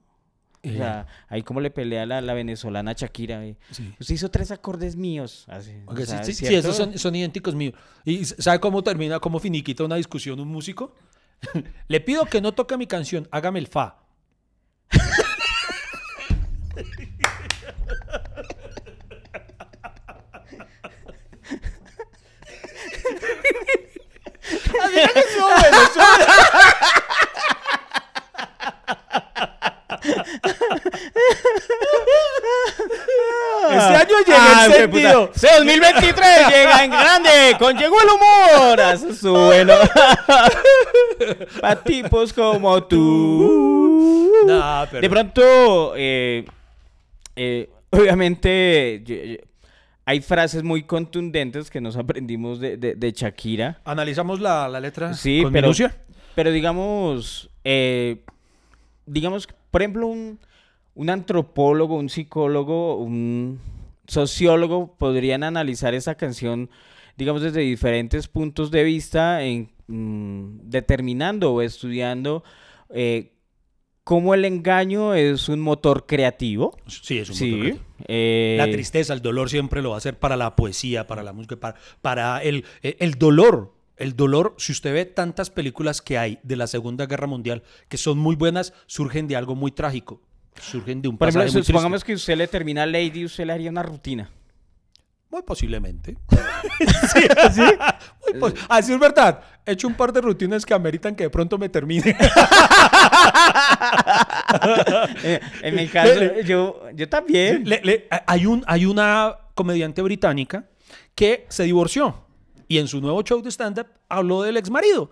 O 0.62 0.68
Eh. 0.68 0.76
sea, 0.76 1.06
ahí 1.28 1.42
como 1.42 1.60
le 1.60 1.70
pelea 1.70 2.04
la, 2.04 2.20
la 2.20 2.34
venezolana 2.34 2.92
Shakira. 2.92 3.42
eh. 3.46 3.56
Sí. 3.70 3.94
Usted 3.98 4.14
hizo 4.14 4.30
tres 4.30 4.50
acordes 4.50 4.94
míos. 4.96 5.46
Así, 5.48 5.72
o 5.86 5.96
sí, 5.96 6.04
sí, 6.24 6.32
sí, 6.34 6.54
esos 6.54 6.76
son, 6.76 6.98
son 6.98 7.14
idénticos 7.14 7.54
míos. 7.54 7.74
¿Y 8.04 8.24
sabe 8.26 8.60
cómo 8.60 8.82
termina, 8.82 9.20
cómo 9.20 9.38
finiquita 9.38 9.84
una 9.84 9.96
discusión 9.96 10.38
un 10.38 10.48
músico? 10.48 10.94
Le 11.88 12.00
pido 12.00 12.26
que 12.26 12.40
no 12.42 12.52
toque 12.52 12.76
mi 12.76 12.86
canción, 12.86 13.26
hágame 13.30 13.58
el 13.58 13.68
fa. 13.68 13.96
Ah, 34.60 34.66
el 34.66 34.72
qué 34.72 34.78
sentido. 34.78 35.26
puta. 35.32 35.46
Ese 35.46 35.56
2023 35.58 36.48
llega 36.48 36.84
en 36.84 36.90
grande, 36.90 37.30
con 37.58 37.76
llegó 37.76 37.96
el 38.00 38.08
humor. 38.08 38.80
Eso 38.80 39.08
es 39.08 39.22
bueno. 39.22 39.74
Para 41.60 41.82
tipos 41.82 42.32
como 42.32 42.82
tú. 42.84 44.30
No, 44.46 44.86
pero- 44.90 45.00
De 45.02 45.10
pronto, 45.10 45.92
eh, 45.96 46.44
eh, 47.36 47.68
obviamente, 47.90 49.02
yo- 49.04 49.14
yo- 49.16 49.36
hay 50.06 50.20
frases 50.20 50.62
muy 50.62 50.82
contundentes 50.84 51.70
que 51.70 51.80
nos 51.80 51.96
aprendimos 51.96 52.58
de, 52.58 52.76
de- 52.76 52.94
de 52.94 53.12
Shakira. 53.12 53.80
Analizamos 53.84 54.40
la, 54.40 54.68
la 54.68 54.80
letra 54.80 55.14
Sí, 55.14 55.42
con 55.42 55.52
pero, 55.52 55.66
minucia. 55.68 55.94
pero 56.34 56.50
digamos, 56.50 57.50
eh, 57.64 58.22
digamos, 59.06 59.46
por 59.70 59.82
ejemplo, 59.82 60.06
un, 60.06 60.38
un 60.94 61.10
antropólogo, 61.10 61.96
un 61.96 62.08
psicólogo, 62.08 62.96
un 62.96 63.60
sociólogo 64.10 64.96
podrían 64.98 65.42
analizar 65.42 65.94
esa 65.94 66.14
canción, 66.16 66.68
digamos, 67.16 67.42
desde 67.42 67.60
diferentes 67.60 68.28
puntos 68.28 68.70
de 68.70 68.84
vista, 68.84 69.42
en, 69.42 69.70
mm, 69.86 70.60
determinando 70.70 71.52
o 71.52 71.62
estudiando 71.62 72.42
eh, 72.92 73.32
cómo 74.04 74.34
el 74.34 74.44
engaño 74.44 75.14
es 75.14 75.48
un 75.48 75.60
motor 75.60 76.06
creativo. 76.06 76.76
Sí, 76.88 77.18
es 77.18 77.28
un 77.30 77.36
Sí. 77.36 77.50
motor 77.50 77.60
creativo. 77.66 77.84
eh, 78.08 78.54
La 78.58 78.70
tristeza, 78.70 79.12
el 79.14 79.22
dolor 79.22 79.48
siempre 79.48 79.80
lo 79.82 79.90
va 79.90 79.94
a 79.96 79.98
hacer 79.98 80.18
para 80.18 80.36
la 80.36 80.56
poesía, 80.56 81.06
para 81.06 81.22
la 81.22 81.32
música, 81.32 81.56
para, 81.56 81.76
para 82.02 82.42
el, 82.42 82.64
eh, 82.82 82.96
el 82.98 83.14
dolor. 83.14 83.74
El 83.96 84.16
dolor, 84.16 84.54
si 84.56 84.72
usted 84.72 84.94
ve 84.94 85.04
tantas 85.04 85.50
películas 85.50 86.00
que 86.00 86.16
hay 86.16 86.38
de 86.42 86.56
la 86.56 86.66
Segunda 86.66 87.04
Guerra 87.06 87.26
Mundial 87.26 87.62
que 87.88 87.98
son 87.98 88.18
muy 88.18 88.34
buenas, 88.34 88.72
surgen 88.86 89.28
de 89.28 89.36
algo 89.36 89.54
muy 89.54 89.70
trágico. 89.72 90.22
Surgen 90.60 91.00
de 91.02 91.08
un 91.08 91.16
Por 91.18 91.28
ejemplo, 91.28 91.44
muy 91.44 91.52
triste. 91.52 91.66
supongamos 91.72 92.04
que 92.04 92.14
usted 92.14 92.36
le 92.36 92.46
termina 92.48 92.84
Lady 92.86 93.20
y 93.20 93.24
usted 93.24 93.44
le 93.46 93.52
haría 93.52 93.70
una 93.70 93.82
rutina. 93.82 94.30
Muy 95.30 95.42
posiblemente. 95.42 96.16
sí, 97.12 97.20
así. 97.40 97.60
Muy 97.60 98.40
pos- 98.40 98.54
Así 98.68 98.92
es 98.92 98.98
verdad. 98.98 99.40
He 99.64 99.72
hecho 99.72 99.86
un 99.86 99.94
par 99.94 100.12
de 100.12 100.20
rutinas 100.20 100.66
que 100.66 100.74
ameritan 100.74 101.14
que 101.14 101.22
de 101.24 101.30
pronto 101.30 101.56
me 101.58 101.68
termine. 101.68 102.16
Eh, 105.22 105.40
en 105.62 105.74
mi 105.76 105.86
caso, 105.88 106.40
yo, 106.44 106.82
yo 106.94 107.08
también. 107.08 107.62
Le- 107.68 107.80
le- 107.84 108.08
hay, 108.26 108.46
un, 108.46 108.64
hay 108.66 108.86
una 108.86 109.36
comediante 109.54 110.02
británica 110.02 110.64
que 111.14 111.46
se 111.48 111.64
divorció 111.64 112.24
y 112.68 112.78
en 112.78 112.88
su 112.88 113.00
nuevo 113.00 113.22
show 113.22 113.40
de 113.42 113.50
stand-up 113.50 113.86
habló 114.08 114.42
del 114.42 114.56
ex 114.56 114.70
marido. 114.70 115.10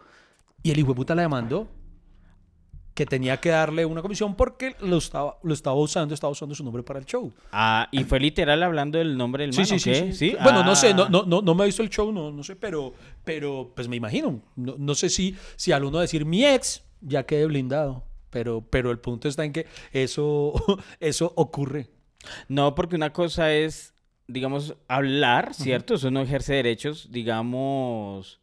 Y 0.63 0.71
el 0.73 0.79
hijo 0.79 0.89
de 0.89 0.95
puta 0.95 1.15
la 1.15 1.23
demandó 1.23 1.69
que 2.99 3.07
tenía 3.07 3.37
que 3.37 3.51
darle 3.51 3.87
una 3.87 4.03
comisión 4.03 4.35
porque 4.35 4.75
lo 4.81 4.97
estaba, 4.97 5.39
lo 5.45 5.55
estaba 5.55 5.77
usando, 5.77 6.15
estaba 6.15 6.33
usando 6.33 6.53
su 6.57 6.65
nombre 6.65 6.83
para 6.83 6.99
el 6.99 7.05
show. 7.07 7.33
Ah, 7.53 7.87
y 7.93 8.03
fue 8.03 8.19
literal 8.19 8.61
hablando 8.61 8.99
del 8.99 9.17
nombre 9.17 9.45
del 9.45 9.53
Sí, 9.53 9.61
man, 9.61 9.67
sí, 9.69 9.75
¿o 9.75 9.79
sí, 9.79 9.91
qué? 9.93 10.13
sí. 10.13 10.37
Bueno, 10.43 10.65
no 10.65 10.75
sé, 10.75 10.93
no, 10.95 11.05
Ah. 11.05 11.09
no, 11.09 11.23
no, 11.23 11.41
no 11.41 11.55
me 11.55 11.63
he 11.63 11.67
visto 11.67 11.85
el 11.85 11.91
show, 11.91 12.11
no, 12.11 12.33
no 12.33 12.43
sé, 12.43 12.57
pero, 12.57 12.93
pero 13.23 13.71
pues 13.77 13.87
me 13.87 13.95
imagino. 13.95 14.43
No, 14.57 14.75
no 14.77 14.97
sé 14.97 15.11
si, 15.11 15.37
si 15.55 15.71
al 15.71 15.85
uno 15.85 16.01
decir 16.01 16.25
mi 16.25 16.45
ex, 16.45 16.83
ya 17.01 17.23
quede 17.25 17.47
blindado. 17.47 18.03
Pero, 18.31 18.63
pero 18.69 18.91
el 18.91 18.99
punto 18.99 19.29
está 19.29 19.45
en 19.45 19.53
que 19.53 19.67
eso, 19.93 20.53
eso 20.99 21.33
ocurre. 21.37 21.91
No, 22.49 22.75
porque 22.75 22.97
una 22.97 23.13
cosa 23.13 23.53
es, 23.55 23.95
digamos, 24.27 24.75
hablar, 24.89 25.55
¿cierto? 25.55 25.95
Eso 25.95 26.11
no 26.11 26.21
ejerce 26.21 26.53
derechos, 26.55 27.13
digamos, 27.13 28.41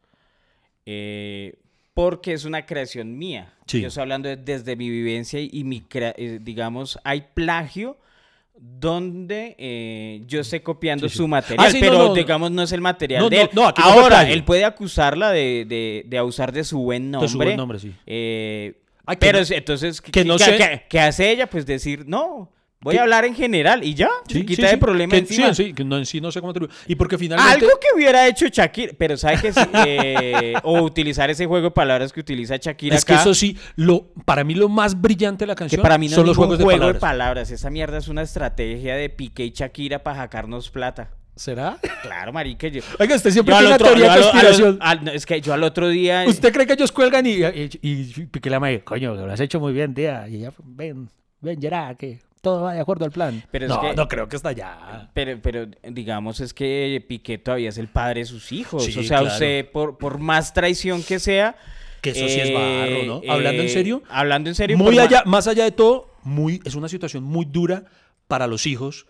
eh, 0.85 1.59
porque 1.95 2.33
es 2.33 2.45
una 2.45 2.65
creación 2.67 3.17
mía. 3.17 3.53
Sí. 3.65 3.81
Yo 3.81 3.87
estoy 3.87 4.01
hablando 4.01 4.29
de- 4.29 4.35
desde 4.37 4.75
mi 4.75 4.89
vivencia 4.89 5.39
y, 5.39 5.49
y 5.51 5.63
mi, 5.63 5.81
crea- 5.81 6.13
eh, 6.17 6.37
digamos, 6.41 6.99
hay 7.03 7.23
plagio 7.33 7.97
donde 8.57 9.55
eh, 9.57 10.21
yo 10.27 10.39
esté 10.41 10.61
copiando 10.61 11.07
Sí, 11.09 11.13
sí. 11.13 11.17
su 11.17 11.27
material, 11.27 11.65
Ah, 11.67 11.71
sí, 11.71 11.81
no, 11.81 11.87
pero 11.89 11.97
no. 12.09 12.13
digamos 12.13 12.51
no 12.51 12.61
es 12.63 12.71
el 12.71 12.81
material 12.81 13.23
No, 13.23 13.29
de 13.29 13.41
él. 13.41 13.49
Ahora, 13.77 14.29
él 14.29 14.43
puede 14.43 14.63
acusarla 14.65 15.31
de, 15.31 15.65
de, 15.67 16.03
de 16.05 16.17
abusar 16.17 16.51
de 16.51 16.63
su 16.63 16.79
buen 16.79 17.11
nombre. 17.11 17.27
De 17.27 17.31
su 17.31 17.37
buen 17.37 17.57
nombre, 17.57 17.79
sí. 17.79 17.93
Eh, 18.05 18.75
que 19.07 19.17
pero 19.17 19.39
entonces, 19.39 20.01
¿qué, 20.01 20.11
que 20.11 20.25
no 20.25 20.37
qué- 20.37 20.43
sé- 20.43 20.57
qué- 20.57 20.83
qué 20.89 20.99
hace 20.99 21.31
ella? 21.31 21.47
Pues 21.49 21.65
decir, 21.65 22.05
no, 22.07 22.49
voy 22.85 22.93
¿Qué? 22.93 22.99
a 22.99 23.01
hablar 23.01 23.25
en 23.25 23.33
general 23.35 23.83
y 23.83 23.95
ya, 23.95 24.09
se 24.27 24.45
quita 24.45 24.55
sí, 24.55 24.61
de 24.61 24.69
sí. 24.69 24.77
problema 24.77 25.11
Que- 25.11 25.17
encima. 25.17 25.53
Sí, 25.53 25.65
sí, 25.65 25.73
que 25.73 25.83
no, 25.83 25.97
en 25.97 26.05
sí 26.05 26.21
no 26.21 26.31
sé 26.31 26.39
cómo 26.39 26.53
te 26.53 26.67
Y 26.87 26.95
porque 26.95 27.17
finalmente... 27.17 27.51
Algo 27.65 27.79
que 27.79 27.87
hubiera 27.95 28.27
hecho 28.27 28.47
Shakira, 28.47 28.93
pero 28.97 29.17
¿sabe 29.17 29.39
que? 29.41 29.51
Eh, 29.87 30.53
o 30.63 30.81
utilizar 30.81 31.29
ese 31.29 31.45
juego 31.47 31.65
de 31.65 31.71
palabras 31.71 32.13
que 32.13 32.19
utiliza 32.19 32.57
Shakira 32.57 32.95
Es 32.95 33.03
que 33.03 33.15
eso 33.15 33.33
sí, 33.33 33.57
lo, 33.75 34.13
para 34.23 34.43
mí 34.43 34.53
lo 34.53 34.69
más 34.69 35.01
brillante 35.01 35.43
de 35.45 35.47
la 35.47 35.55
que 35.55 35.59
canción 35.59 35.81
para 35.81 35.97
mí 35.97 36.07
no 36.09 36.15
son 36.15 36.23
es 36.25 36.27
los 36.27 36.37
juegos 36.37 36.57
de 36.59 36.63
juego 36.63 36.99
palabras. 36.99 37.49
Esa 37.51 37.69
mierda 37.69 37.97
es 37.97 38.07
una 38.07 38.21
estrategia 38.21 38.95
de 38.95 39.09
Piqué 39.09 39.45
y 39.45 39.49
Shakira 39.51 40.03
para 40.03 40.17
jacarnos 40.17 40.69
plata. 40.69 41.09
¿Será? 41.35 41.77
Claro, 42.01 42.31
marica. 42.31 42.69
Yo, 42.69 42.81
Oiga, 42.97 43.15
usted 43.15 43.29
siempre 43.31 43.53
yo 43.53 43.59
tiene 43.59 43.75
una 43.75 43.77
teoría 43.83 44.13
de 44.13 44.21
conspiración. 44.21 44.77
al- 44.79 45.07
es 45.09 45.25
que 45.25 45.41
yo 45.41 45.53
al 45.53 45.63
otro 45.63 45.89
día... 45.89 46.23
¿Usted 46.27 46.53
cree 46.53 46.65
que 46.65 46.73
ellos 46.73 46.93
cuelgan 46.93 47.25
y, 47.25 47.31
y, 47.43 47.69
y 47.81 48.25
Piqué 48.31 48.49
le 48.49 48.55
ama, 48.55 48.69
coño, 48.85 49.15
lo 49.15 49.29
has 49.33 49.39
hecho 49.41 49.59
muy 49.59 49.73
bien, 49.73 49.93
tía? 49.93 50.27
Y 50.29 50.39
ya, 50.39 50.53
ven, 50.63 51.09
ven, 51.41 51.59
Gerard, 51.61 51.97
que 51.97 52.19
todo 52.45 52.61
va 52.61 52.73
de 52.73 52.79
acuerdo 52.79 53.05
al 53.05 53.11
plan. 53.11 53.43
Pero 53.49 53.65
es 53.65 53.69
no, 53.69 53.81
que- 53.81 53.95
no 53.95 54.07
creo 54.07 54.29
que 54.29 54.35
está 54.35 54.49
allá. 54.49 55.09
Pero, 55.13 55.39
pero 55.41 55.65
digamos 55.83 56.39
es 56.39 56.53
que 56.53 57.03
Piqué 57.07 57.39
todavía 57.39 57.69
es 57.69 57.77
el 57.79 57.87
padre 57.87 58.19
de 58.21 58.25
sus 58.25 58.51
hijos. 58.51 58.85
Sí, 58.85 58.91
o 58.99 59.03
sea, 59.03 59.17
claro. 59.19 59.33
usted, 59.33 59.71
por, 59.71 59.97
por 59.97 60.19
más 60.19 60.53
traición 60.53 61.01
que 61.03 61.19
sea... 61.19 61.55
Que 62.01 62.11
eso 62.11 62.27
sí 62.27 62.39
es 62.39 62.49
eh, 62.49 62.53
barro, 62.53 63.03
¿no? 63.25 63.33
Hablando 63.33 63.63
en 63.63 63.67
eh, 63.67 63.71
serio. 63.71 64.03
Hablando 64.09 64.47
en 64.51 64.55
serio. 64.55 64.77
Muy 64.77 64.95
ma- 64.95 65.01
allá, 65.01 65.23
más 65.25 65.47
allá 65.47 65.63
de 65.63 65.71
todo, 65.71 66.11
muy, 66.21 66.61
es 66.63 66.75
una 66.75 66.87
situación 66.87 67.23
muy 67.23 67.45
dura 67.45 67.85
para 68.27 68.45
los 68.45 68.67
hijos, 68.67 69.07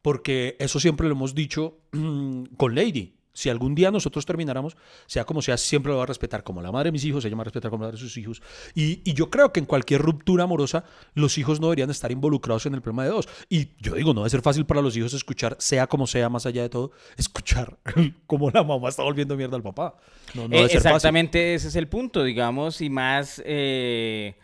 porque 0.00 0.54
eso 0.60 0.78
siempre 0.78 1.08
lo 1.08 1.14
hemos 1.14 1.34
dicho 1.34 1.78
con 2.56 2.74
Lady. 2.76 3.15
Si 3.36 3.50
algún 3.50 3.74
día 3.74 3.90
nosotros 3.90 4.24
termináramos, 4.24 4.78
sea 5.06 5.24
como 5.26 5.42
sea, 5.42 5.58
siempre 5.58 5.92
lo 5.92 5.98
va 5.98 6.04
a 6.04 6.06
respetar 6.06 6.42
como 6.42 6.62
la 6.62 6.72
madre 6.72 6.88
de 6.88 6.92
mis 6.92 7.04
hijos, 7.04 7.22
ella 7.24 7.34
me 7.36 7.40
va 7.40 7.42
a 7.42 7.44
respetar 7.44 7.70
como 7.70 7.82
la 7.84 7.88
madre 7.88 8.00
de 8.00 8.08
sus 8.08 8.16
hijos. 8.16 8.40
Y, 8.74 9.02
y 9.04 9.12
yo 9.12 9.28
creo 9.28 9.52
que 9.52 9.60
en 9.60 9.66
cualquier 9.66 10.00
ruptura 10.00 10.44
amorosa, 10.44 10.84
los 11.14 11.36
hijos 11.36 11.60
no 11.60 11.66
deberían 11.66 11.90
estar 11.90 12.10
involucrados 12.10 12.64
en 12.64 12.72
el 12.74 12.80
problema 12.80 13.04
de 13.04 13.10
dos. 13.10 13.28
Y 13.50 13.68
yo 13.78 13.94
digo, 13.94 14.14
no 14.14 14.20
debe 14.22 14.30
ser 14.30 14.40
fácil 14.40 14.64
para 14.64 14.80
los 14.80 14.96
hijos 14.96 15.12
escuchar, 15.12 15.54
sea 15.58 15.86
como 15.86 16.06
sea, 16.06 16.30
más 16.30 16.46
allá 16.46 16.62
de 16.62 16.70
todo, 16.70 16.92
escuchar 17.18 17.76
cómo 18.26 18.50
la 18.50 18.62
mamá 18.64 18.88
está 18.88 19.02
volviendo 19.02 19.36
mierda 19.36 19.56
al 19.56 19.62
papá. 19.62 19.96
No, 20.34 20.48
no 20.48 20.56
Eh, 20.56 20.62
fácil. 20.62 20.76
exactamente 20.78 21.54
ese 21.54 21.68
es 21.68 21.76
el 21.76 21.88
punto, 21.88 22.24
digamos, 22.24 22.80
y 22.80 22.88
más 22.88 23.42
eh, 23.44 24.34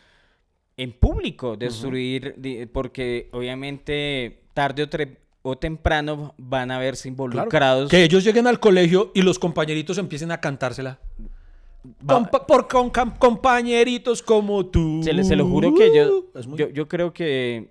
en 0.77 0.93
público, 0.93 1.57
destruir, 1.57 2.37
porque 2.73 3.29
obviamente 3.33 4.43
tarde 4.55 4.83
o, 4.83 4.89
o 5.43 5.57
temprano 5.59 6.35
van 6.39 6.71
a 6.71 6.79
verse 6.79 7.03
Claro. 7.13 7.13
involucrados. 7.33 7.91
Que 7.91 8.05
ellos 8.05 8.23
lleguen 8.25 8.47
al 8.47 8.61
colegio 8.61 9.11
y 9.15 9.23
los 9.23 9.39
compañeritos 9.39 9.99
empiecen 9.99 10.31
a 10.31 10.41
cantársela. 10.41 10.99
Compa- 12.07 12.47
por 12.47 12.69
con- 12.69 12.91
compañeritos 13.19 14.23
como 14.23 14.67
tú. 14.67 15.01
Se, 15.03 15.13
le- 15.13 15.25
se 15.25 15.35
lo 15.35 15.47
juro 15.49 15.75
que 15.75 15.95
yo, 15.95 16.27
muy- 16.47 16.57
yo, 16.59 16.69
yo 16.71 16.87
creo 16.87 17.13
que, 17.13 17.71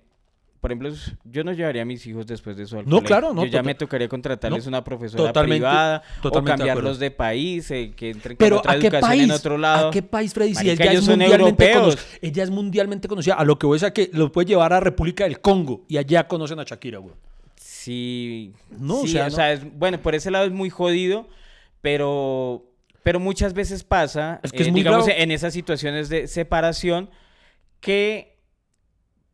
por 0.60 0.70
ejemplo, 0.70 0.90
yo 1.24 1.44
no 1.44 1.52
llevaría 1.52 1.80
a 1.80 1.84
mis 1.86 2.06
hijos 2.06 2.26
después 2.26 2.54
de 2.58 2.64
eso 2.64 2.78
al 2.78 2.84
No, 2.84 2.96
colegio. 2.96 3.06
claro, 3.06 3.32
no, 3.32 3.42
Yo 3.46 3.50
ya 3.50 3.62
me 3.62 3.74
tocaría 3.74 4.06
contratarles 4.08 4.66
no, 4.66 4.68
una 4.68 4.84
profesora 4.84 5.24
totalmente- 5.28 5.60
privada 5.60 6.02
o 6.18 6.22
totalmente 6.24 6.52
de 6.52 6.58
cambiarlos 6.68 6.98
de 6.98 7.10
país, 7.10 7.70
eh, 7.70 7.94
que 7.96 8.10
entren 8.10 8.36
con 8.36 8.44
Pero 8.44 8.58
otra 8.58 8.72
¿a 8.72 8.78
qué 8.78 8.88
educación 8.88 9.10
país? 9.10 9.22
en 9.24 9.30
otro 9.30 9.56
lado. 9.56 9.88
¿A 9.88 9.90
qué 9.90 10.02
país, 10.02 10.34
Freddy? 10.34 10.54
Si 10.56 10.68
ella 10.68 10.92
es 10.92 11.08
mundialmente. 11.08 11.72
Ella 12.20 12.42
es 12.42 12.50
mundialmente 12.50 13.08
conocida. 13.08 13.34
A 13.36 13.44
lo 13.46 13.58
que 13.58 13.66
voy 13.66 13.76
es 13.78 13.82
a 13.82 13.94
que 13.94 14.10
lo 14.12 14.30
puede 14.30 14.48
llevar 14.48 14.74
a 14.74 14.80
República 14.80 15.24
del 15.24 15.40
Congo 15.40 15.86
y 15.88 15.96
allá 15.96 16.28
conocen 16.28 16.60
a 16.60 16.64
Shakira, 16.64 16.98
güey. 16.98 17.14
Sí, 17.84 18.52
No, 18.70 19.00
o 19.00 19.06
sea, 19.06 19.28
no. 19.28 19.42
es- 19.44 19.78
bueno, 19.78 20.00
por 20.00 20.14
ese 20.14 20.30
lado 20.30 20.44
es 20.46 20.52
muy 20.52 20.70
jodido, 20.70 21.28
pero, 21.80 22.64
pero 23.02 23.18
muchas 23.20 23.54
veces 23.54 23.82
pasa, 23.84 24.40
Es 24.42 24.52
que 24.52 24.62
es 24.62 24.68
eh, 24.68 24.70
muy 24.70 24.80
digamos, 24.80 25.08
en 25.08 25.30
esas 25.30 25.52
situaciones 25.52 26.08
de 26.08 26.28
separación, 26.28 27.10
que 27.80 28.38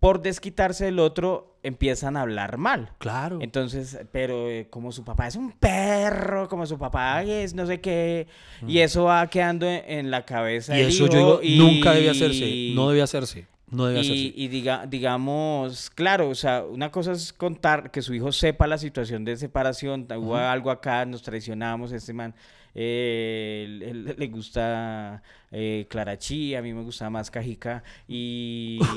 por 0.01 0.23
desquitarse 0.23 0.87
del 0.87 0.99
otro 1.01 1.59
empiezan 1.65 2.17
a 2.17 2.23
hablar 2.23 2.57
mal. 2.57 2.93
Claro. 2.99 3.41
Entonces, 3.43 3.99
pero 4.13 4.49
eh, 4.49 4.69
como 4.71 4.93
su 4.93 5.05
papá 5.05 5.27
es 5.27 5.35
un 5.37 5.53
perro, 5.53 6.49
como 6.49 6.65
su 6.67 6.79
papá 6.79 7.23
es 7.25 7.53
no 7.53 7.67
sé 7.67 7.81
qué, 7.81 8.29
y 8.67 8.79
eso 8.79 9.05
va 9.05 9.27
quedando 9.27 9.67
en, 9.67 9.83
en 9.87 10.11
la 10.11 10.25
cabeza 10.25 10.73
Mm. 10.73 10.77
y 10.77 10.79
del 10.81 10.89
eso 10.89 11.07
yo 11.09 11.41
digo, 11.41 11.65
nunca 11.67 11.93
debe 11.93 12.11
hacerse. 12.11 12.71
No 12.75 12.89
debe 12.91 13.03
hacerse. 13.03 13.47
No 13.71 13.85
debe 13.87 14.01
y, 14.01 14.33
y 14.37 14.49
diga, 14.49 14.87
digamos, 14.87 15.91
claro, 15.91 16.29
o 16.31 16.35
sea, 16.35 16.63
una 16.65 16.91
cosa 16.91 17.13
es 17.13 17.33
contar 17.35 17.91
que 17.91 18.01
su 18.03 18.15
hijo 18.15 18.33
sepa 18.33 18.67
la 18.67 18.79
situación 18.79 19.25
de 19.25 19.37
separación, 19.37 20.07
hubo 20.17 20.37
algo 20.37 20.71
acá, 20.71 21.05
nos 21.05 21.23
traicionamos, 21.23 21.93
este 21.93 22.13
man 22.15 22.35
eh, 22.75 23.65
él- 23.67 23.83
él- 23.83 24.15
le 24.17 24.27
gusta 24.29 25.23
eh, 25.51 25.87
Clarachí, 25.91 26.55
a 26.55 26.63
mí 26.63 26.73
me 26.73 26.83
gusta 26.83 27.11
más 27.11 27.31
Cajica, 27.31 27.83
y... 28.07 28.79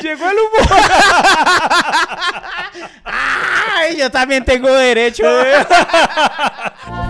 Llegó 0.00 0.30
el 0.30 0.36
humor. 0.36 0.60
Ay, 3.04 3.96
yo 3.98 4.08
también 4.12 4.44
tengo 4.44 4.72
derecho. 4.72 5.24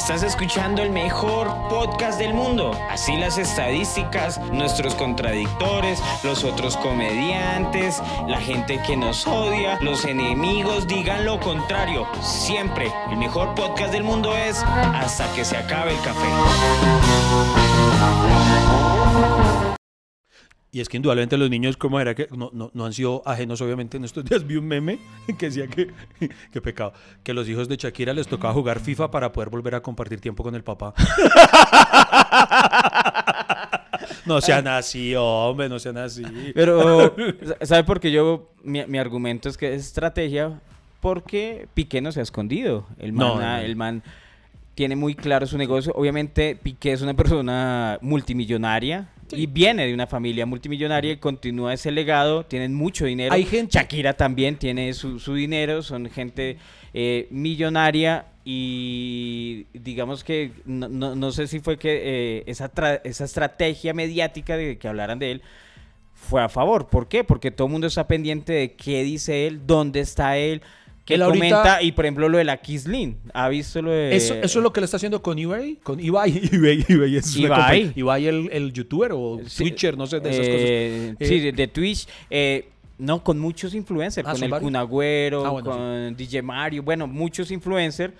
Estás 0.00 0.22
escuchando 0.22 0.82
el 0.82 0.90
mejor 0.90 1.46
podcast 1.68 2.18
del 2.18 2.32
mundo. 2.32 2.72
Así 2.88 3.18
las 3.18 3.36
estadísticas, 3.36 4.40
nuestros 4.50 4.94
contradictores, 4.94 6.02
los 6.24 6.42
otros 6.42 6.78
comediantes, 6.78 8.02
la 8.26 8.40
gente 8.40 8.80
que 8.86 8.96
nos 8.96 9.26
odia, 9.26 9.78
los 9.82 10.06
enemigos 10.06 10.86
digan 10.86 11.26
lo 11.26 11.38
contrario. 11.38 12.08
Siempre 12.22 12.90
el 13.10 13.18
mejor 13.18 13.54
podcast 13.54 13.92
del 13.92 14.02
mundo 14.02 14.34
es 14.34 14.56
hasta 14.64 15.30
que 15.34 15.44
se 15.44 15.58
acabe 15.58 15.92
el 15.92 16.00
café. 16.00 16.28
Y 20.72 20.80
es 20.80 20.88
que 20.88 20.96
indudablemente 20.98 21.36
los 21.36 21.50
niños, 21.50 21.76
como 21.76 21.98
era 21.98 22.14
que 22.14 22.28
no, 22.30 22.50
no, 22.52 22.70
no 22.74 22.86
han 22.86 22.92
sido 22.92 23.22
ajenos, 23.26 23.60
obviamente 23.60 23.96
en 23.96 24.04
estos 24.04 24.24
días 24.28 24.46
vi 24.46 24.56
un 24.56 24.66
meme 24.66 25.00
que 25.38 25.46
decía 25.46 25.66
que, 25.66 25.90
qué 26.52 26.60
pecado, 26.60 26.92
que 27.24 27.34
los 27.34 27.48
hijos 27.48 27.68
de 27.68 27.76
Shakira 27.76 28.12
les 28.12 28.28
tocaba 28.28 28.54
jugar 28.54 28.78
FIFA 28.78 29.10
para 29.10 29.32
poder 29.32 29.50
volver 29.50 29.74
a 29.74 29.82
compartir 29.82 30.20
tiempo 30.20 30.44
con 30.44 30.54
el 30.54 30.62
papá. 30.62 30.94
no 34.26 34.40
sean 34.40 34.68
así, 34.68 35.14
hombre, 35.16 35.68
no 35.68 35.80
sean 35.80 35.98
así. 35.98 36.22
Pero, 36.54 37.14
¿sabe 37.62 37.82
por 37.82 37.98
qué 37.98 38.12
yo, 38.12 38.50
mi, 38.62 38.84
mi 38.86 38.98
argumento 38.98 39.48
es 39.48 39.56
que 39.56 39.74
es 39.74 39.86
estrategia? 39.86 40.60
Porque 41.00 41.66
Piqué 41.74 42.00
no 42.00 42.12
se 42.12 42.20
ha 42.20 42.22
escondido. 42.22 42.86
El 42.98 43.12
man, 43.12 43.38
No, 43.38 43.56
el 43.58 43.74
man 43.74 44.02
tiene 44.74 44.94
muy 44.96 45.14
claro 45.14 45.46
su 45.46 45.56
negocio. 45.58 45.92
Obviamente, 45.96 46.56
Piqué 46.62 46.92
es 46.92 47.00
una 47.00 47.14
persona 47.14 47.98
multimillonaria 48.02 49.08
y 49.32 49.46
viene 49.46 49.86
de 49.86 49.94
una 49.94 50.06
familia 50.06 50.46
multimillonaria 50.46 51.12
y 51.12 51.16
continúa 51.18 51.72
ese 51.74 51.90
legado. 51.90 52.44
Tienen 52.44 52.74
mucho 52.74 53.04
dinero. 53.06 53.32
Hay 53.34 53.44
gente- 53.44 53.78
Shakira 53.78 54.14
también 54.14 54.56
tiene 54.56 54.92
su, 54.94 55.18
su 55.18 55.34
dinero. 55.34 55.82
Son 55.82 56.08
gente 56.10 56.56
eh, 56.94 57.26
millonaria 57.30 58.26
y 58.44 59.66
digamos 59.72 60.24
que 60.24 60.52
no, 60.64 60.88
no- 60.88 61.14
no 61.14 61.32
sé 61.32 61.46
si 61.46 61.60
fue 61.60 61.78
que 61.78 62.00
eh, 62.38 62.44
esa, 62.46 62.70
esa 63.04 63.24
estrategia 63.24 63.94
mediática 63.94 64.56
de 64.56 64.78
que 64.78 64.88
hablaran 64.88 65.18
de 65.18 65.32
él 65.32 65.42
fue 66.14 66.42
a 66.42 66.48
favor. 66.48 66.88
¿Por 66.88 67.08
qué? 67.08 67.24
Porque 67.24 67.50
todo 67.50 67.66
el 67.66 67.72
mundo 67.72 67.86
está 67.86 68.06
pendiente 68.06 68.52
de 68.52 68.72
qué 68.74 69.02
dice 69.02 69.46
él, 69.46 69.62
dónde 69.66 70.00
está 70.00 70.36
él, 70.36 70.62
qué 71.10 71.14
Él 71.16 71.22
ahorita- 71.22 71.56
comenta. 71.56 71.82
Y 71.82 71.92
por 71.92 72.04
ejemplo, 72.06 72.28
lo 72.28 72.38
de 72.38 72.44
la 72.44 72.56
Kislin. 72.56 73.18
¿Ha 73.34 73.48
visto 73.48 73.82
lo 73.82 73.90
de.? 73.90 74.16
Eso, 74.16 74.34
eso 74.34 74.58
es 74.58 74.62
lo 74.62 74.72
que 74.72 74.80
le 74.80 74.86
está 74.86 74.96
haciendo 74.96 75.20
con 75.22 75.38
Ibai, 75.38 75.76
con 75.82 76.00
Ibai, 76.00 76.40
Ibai, 76.52 76.84
Ibai 76.88 77.16
es 77.16 77.36
Ibai. 77.36 78.26
el, 78.26 78.48
el 78.52 78.72
youtuber 78.72 79.12
o 79.12 79.40
Sí, 79.46 79.64
Twitcher, 79.64 79.96
no 79.98 80.06
sé, 80.06 80.20
de 80.20 80.30
esas 80.30 80.46
eh, 80.48 81.14
cosas. 81.18 81.28
Sí, 81.28 81.34
Eh, 81.36 81.40
de, 81.40 81.52
de 81.52 81.66
Twitch. 81.68 82.08
eh, 82.30 82.68
no, 82.98 83.24
con 83.24 83.38
muchos 83.38 83.74
influencers. 83.74 84.26
Ah, 84.26 84.32
con 84.32 84.38
¿son 84.40 84.44
el 84.44 84.50
varios? 84.50 84.66
Kun 84.66 84.76
Agüero, 84.76 85.46
Ah, 85.46 85.50
bueno, 85.50 85.70
con 85.70 86.16
DJ 86.16 86.42
Mario. 86.42 86.82
Bueno, 86.82 87.06
muchos 87.06 87.50
influencers. 87.50 88.12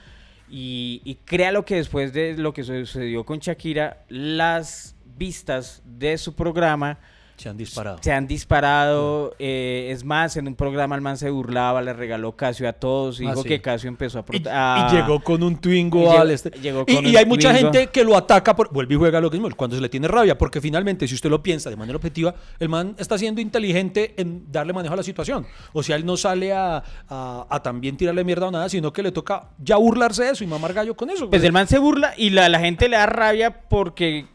Y, 0.50 1.00
y 1.04 1.14
crea 1.24 1.52
lo 1.52 1.64
que 1.64 1.76
después 1.76 2.12
de 2.12 2.36
lo 2.36 2.52
que 2.52 2.64
sucedió 2.64 3.24
con 3.24 3.38
Shakira, 3.38 4.02
las 4.08 4.96
vistas 5.16 5.82
de 5.84 6.18
su 6.18 6.34
programa 6.34 6.98
se 7.40 7.48
han 7.48 7.56
disparado. 7.56 7.98
se 8.00 8.12
han 8.12 8.26
disparado. 8.26 9.34
eh, 9.38 9.88
es 9.92 10.04
más, 10.04 10.36
en 10.36 10.46
un 10.48 10.54
programa 10.54 10.94
el 10.94 11.00
man 11.00 11.16
se 11.16 11.30
burlaba, 11.30 11.82
le 11.82 11.92
regaló 11.92 12.32
Casio 12.36 12.68
a 12.68 12.72
todos. 12.72 13.20
Y 13.20 13.26
Ah, 13.26 13.30
dijo 13.30 13.42
sí. 13.42 13.48
que 13.48 13.60
Casio 13.60 13.88
empezó 13.88 14.18
a... 14.18 14.22
Y, 14.22 14.24
prot- 14.24 14.46
y 14.46 14.48
a- 14.50 14.88
llegó 14.92 15.20
con 15.20 15.42
un 15.42 15.52
y 15.54 15.56
Twingo 15.56 16.00
llegó- 16.00 16.18
al 16.20 16.30
este. 16.30 16.50
llegó 16.50 16.84
Y, 16.86 16.94
con 16.94 17.06
y 17.06 17.10
un 17.10 17.16
hay 17.16 17.26
mucha 17.26 17.54
gente 17.54 17.86
que 17.88 18.04
lo 18.04 18.16
ataca 18.16 18.54
por. 18.54 18.72
Vuelve 18.72 18.94
y 18.94 18.98
juega 18.98 19.20
lo 19.20 19.30
mismo 19.30 19.48
cuando 19.56 19.76
se 19.76 19.82
le 19.82 19.88
tiene 19.88 20.06
rabia. 20.08 20.36
Porque 20.38 20.60
finalmente, 20.60 21.08
si 21.08 21.14
usted 21.14 21.30
lo 21.30 21.42
piensa 21.42 21.70
de 21.70 21.76
manera 21.76 21.96
objetiva, 21.96 22.34
el 22.58 22.68
man 22.68 22.94
está 22.98 23.16
siendo 23.18 23.40
inteligente 23.40 24.14
en 24.16 24.50
darle 24.52 24.72
manejo 24.72 24.94
a 24.94 24.96
la 24.98 25.02
situación. 25.02 25.46
O 25.72 25.82
sea, 25.82 25.96
él 25.96 26.04
no 26.06 26.16
sale 26.16 26.52
a, 26.52 26.82
a- 27.08 27.46
a 27.48 27.62
también 27.62 27.96
tirarle 27.96 28.22
mierda 28.24 28.48
o 28.48 28.50
nada, 28.50 28.68
sino 28.68 28.92
que 28.92 29.02
le 29.02 29.12
toca 29.12 29.48
ya 29.58 29.76
burlarse 29.76 30.24
de 30.24 30.30
eso 30.30 30.44
y 30.44 30.46
mamar 30.46 30.72
gallo 30.74 30.94
con 30.96 31.10
eso. 31.10 31.30
Pues 31.30 31.42
el 31.44 31.52
man 31.52 31.66
se 31.66 31.78
burla 31.78 32.12
y 32.16 32.30
la, 32.30 32.48
la 32.48 32.60
gente 32.60 32.88
le 32.88 32.96
da 32.96 33.06
rabia 33.06 33.50
porque 33.68 34.26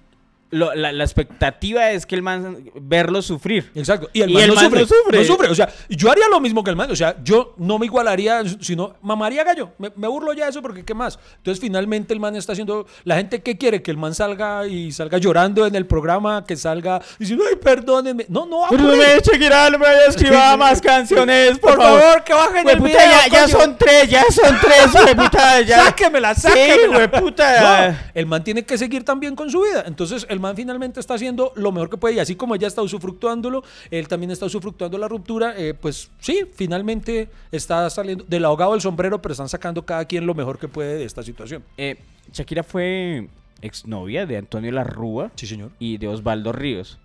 lo- 0.56 0.74
la, 0.76 0.92
la 0.92 1.04
expectativa 1.04 1.92
es 1.92 2.06
que 2.06 2.16
el 2.16 2.22
man 2.22 2.70
verlo 2.76 3.22
sufrir. 3.22 3.72
Exacto. 3.76 4.10
Y 4.14 4.22
el 4.22 4.30
Y 4.32 4.34
man, 4.34 4.44
el 4.44 4.50
no, 4.50 4.56
man 4.56 4.64
sufre, 4.66 4.80
no 4.82 4.88
sufre. 4.88 5.18
no 5.20 5.24
sufre. 5.26 5.48
O 5.50 5.56
sea, 5.56 5.70
yo 5.90 6.12
haría 6.12 6.28
lo 6.30 6.40
mismo 6.40 6.64
que 6.64 6.70
el 6.70 6.76
man. 6.76 6.90
O 6.92 6.96
sea, 6.96 7.16
yo 7.24 7.54
no 7.58 7.78
me 7.80 7.86
igualaría, 7.86 8.42
sino 8.62 8.96
mamaría 9.02 9.44
gallo. 9.44 9.72
Me, 9.78 9.92
me 9.96 10.08
burlo 10.08 10.34
ya 10.34 10.46
de 10.46 10.52
eso 10.52 10.62
porque 10.62 10.84
¿qué 10.86 10.94
más? 10.94 11.20
Entonces, 11.38 11.62
finalmente 11.62 12.14
el 12.14 12.20
man 12.20 12.36
está 12.36 12.54
haciendo. 12.54 12.86
La 13.04 13.16
gente 13.18 13.42
que 13.42 13.58
quiere 13.58 13.82
que 13.82 13.92
el 13.92 13.98
man 13.98 14.14
salga 14.16 14.66
y 14.68 14.92
salga 14.92 15.18
llorando 15.18 15.66
en 15.68 15.76
el 15.76 15.86
programa, 15.86 16.44
que 16.46 16.56
salga 16.56 17.02
diciendo, 17.20 17.44
ay, 17.50 17.56
perdónenme. 17.58 18.26
No, 18.30 18.46
no, 18.46 18.66
por. 18.70 18.80
Shakira, 18.80 19.70
no 19.70 19.78
me 19.80 19.86
vaya 19.86 20.00
a 20.02 20.06
escribir 20.10 20.38
más 20.58 20.82
canciones, 20.82 21.60
Por 21.60 21.76
favor, 21.78 22.24
que 22.24 22.34
bajen 22.34 22.68
el 22.70 22.80
video, 22.80 22.98
ya, 23.00 23.28
ya 23.32 23.48
son 23.48 23.78
tres, 23.78 24.10
ya 24.10 24.24
son 24.32 24.56
tres, 24.62 24.94
hueputa, 25.06 25.62
ya. 25.62 25.86
Sáquemela, 25.86 26.34
Sí, 26.36 26.42
sáquemela. 26.42 26.98
hueputa. 26.98 27.90
No, 27.92 27.98
el 28.14 28.26
man 28.26 28.44
tiene 28.44 28.64
que 28.66 28.78
seguir 28.78 29.04
también 29.04 29.36
con 29.36 29.50
su 29.50 29.62
vida. 29.62 29.84
Entonces, 29.86 30.26
el 30.30 30.40
man 30.46 30.56
finalmente 30.56 31.00
está 31.00 31.16
haciendo 31.16 31.52
lo 31.56 31.72
mejor 31.72 31.90
que 31.90 31.98
puede. 31.98 32.16
Y 32.16 32.20
así 32.20 32.36
como 32.36 32.56
ella 32.56 32.68
está 32.68 32.82
usufructuándolo, 32.82 33.64
él 33.92 34.08
también 34.08 34.32
está 34.32 34.46
usufructuando 34.46 34.98
la 34.98 35.08
ruptura. 35.08 35.54
eh, 35.58 35.74
pues 35.74 36.10
sí, 36.20 36.42
finalmente 36.56 37.30
está 37.52 37.90
saliendo 37.90 38.24
del 38.28 38.46
ahogado 38.46 38.72
del 38.74 38.82
sombrero, 38.82 39.22
pero 39.22 39.34
están 39.34 39.50
sacando 39.50 39.86
cada 39.86 40.06
quien 40.06 40.26
lo 40.26 40.34
mejor 40.34 40.58
que 40.60 40.68
puede 40.68 40.96
de 40.98 41.04
esta 41.06 41.24
situación. 41.24 41.64
Eh, 41.78 41.98
Shakira 42.32 42.64
fue 42.64 43.28
exnovia 43.62 44.26
de 44.26 44.38
Antonio 44.38 44.72
Larrúa 44.72 45.32
Sí, 45.36 45.48
señor. 45.48 45.72
y 45.80 45.98
de 45.98 46.08
Osvaldo 46.08 46.52
Ríos. 46.52 47.00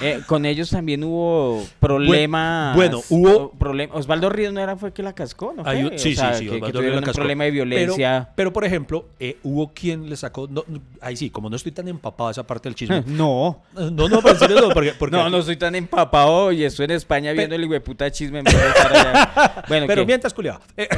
Eh, 0.00 0.22
con 0.26 0.46
ellos 0.46 0.70
también 0.70 1.04
hubo 1.04 1.62
problemas. 1.78 2.74
bueno, 2.74 3.00
hubo- 3.10 3.52
problem- 3.58 3.90
Osvaldo 3.92 4.30
Ríos 4.30 4.52
no 4.52 4.60
era 4.60 4.74
fue 4.76 4.92
que 4.92 5.02
la 5.02 5.12
cascó, 5.14 5.52
¿no? 5.54 5.64
Fue? 5.64 5.98
sí, 5.98 6.12
O 6.14 6.16
sea, 6.16 6.32
sí, 6.34 6.44
sí. 6.44 6.50
que- 6.50 6.60
que, 6.62 6.72
tuvieron 6.72 6.98
un 6.98 7.04
cascó. 7.04 7.16
problema 7.18 7.44
de 7.44 7.50
violencia. 7.50 8.20
Pero, 8.24 8.34
pero, 8.36 8.52
por 8.54 8.64
ejemplo, 8.64 9.04
eh, 9.20 9.36
hubo 9.42 9.72
quien 9.74 10.08
le 10.08 10.16
sacó. 10.16 10.48
No, 10.50 10.64
no, 10.66 10.80
ahí 11.02 11.14
sí, 11.16 11.28
como 11.28 11.50
no 11.50 11.56
estoy 11.56 11.72
tan 11.72 11.88
empapado 11.88 12.30
esa 12.30 12.42
parte 12.46 12.68
del 12.70 12.74
chisme. 12.74 13.02
no. 13.06 13.60
no, 13.74 13.90
no, 14.08 14.20
pero 14.22 14.30
en 14.30 14.38
serio, 14.38 14.60
no, 14.62 14.70
porque, 14.70 14.92
porque 14.98 15.14
No, 15.14 15.22
aquí- 15.24 15.30
no 15.32 15.42
soy 15.42 15.56
tan 15.56 15.74
empapado 15.74 16.52
y 16.52 16.64
estoy 16.64 16.84
en 16.84 16.92
España 16.92 17.32
viendo 17.32 17.54
el 17.54 17.62
hijueputa 17.64 18.10
chisme. 18.10 18.38
en 18.38 18.44
vez 18.46 18.54
de 18.54 18.68
estar 18.68 18.96
allá. 18.96 19.64
Bueno, 19.68 19.86
Pero 19.86 20.02
¿qué? 20.02 20.06
mientras 20.06 20.32
culiado. 20.34 20.60
Eh, 20.76 20.88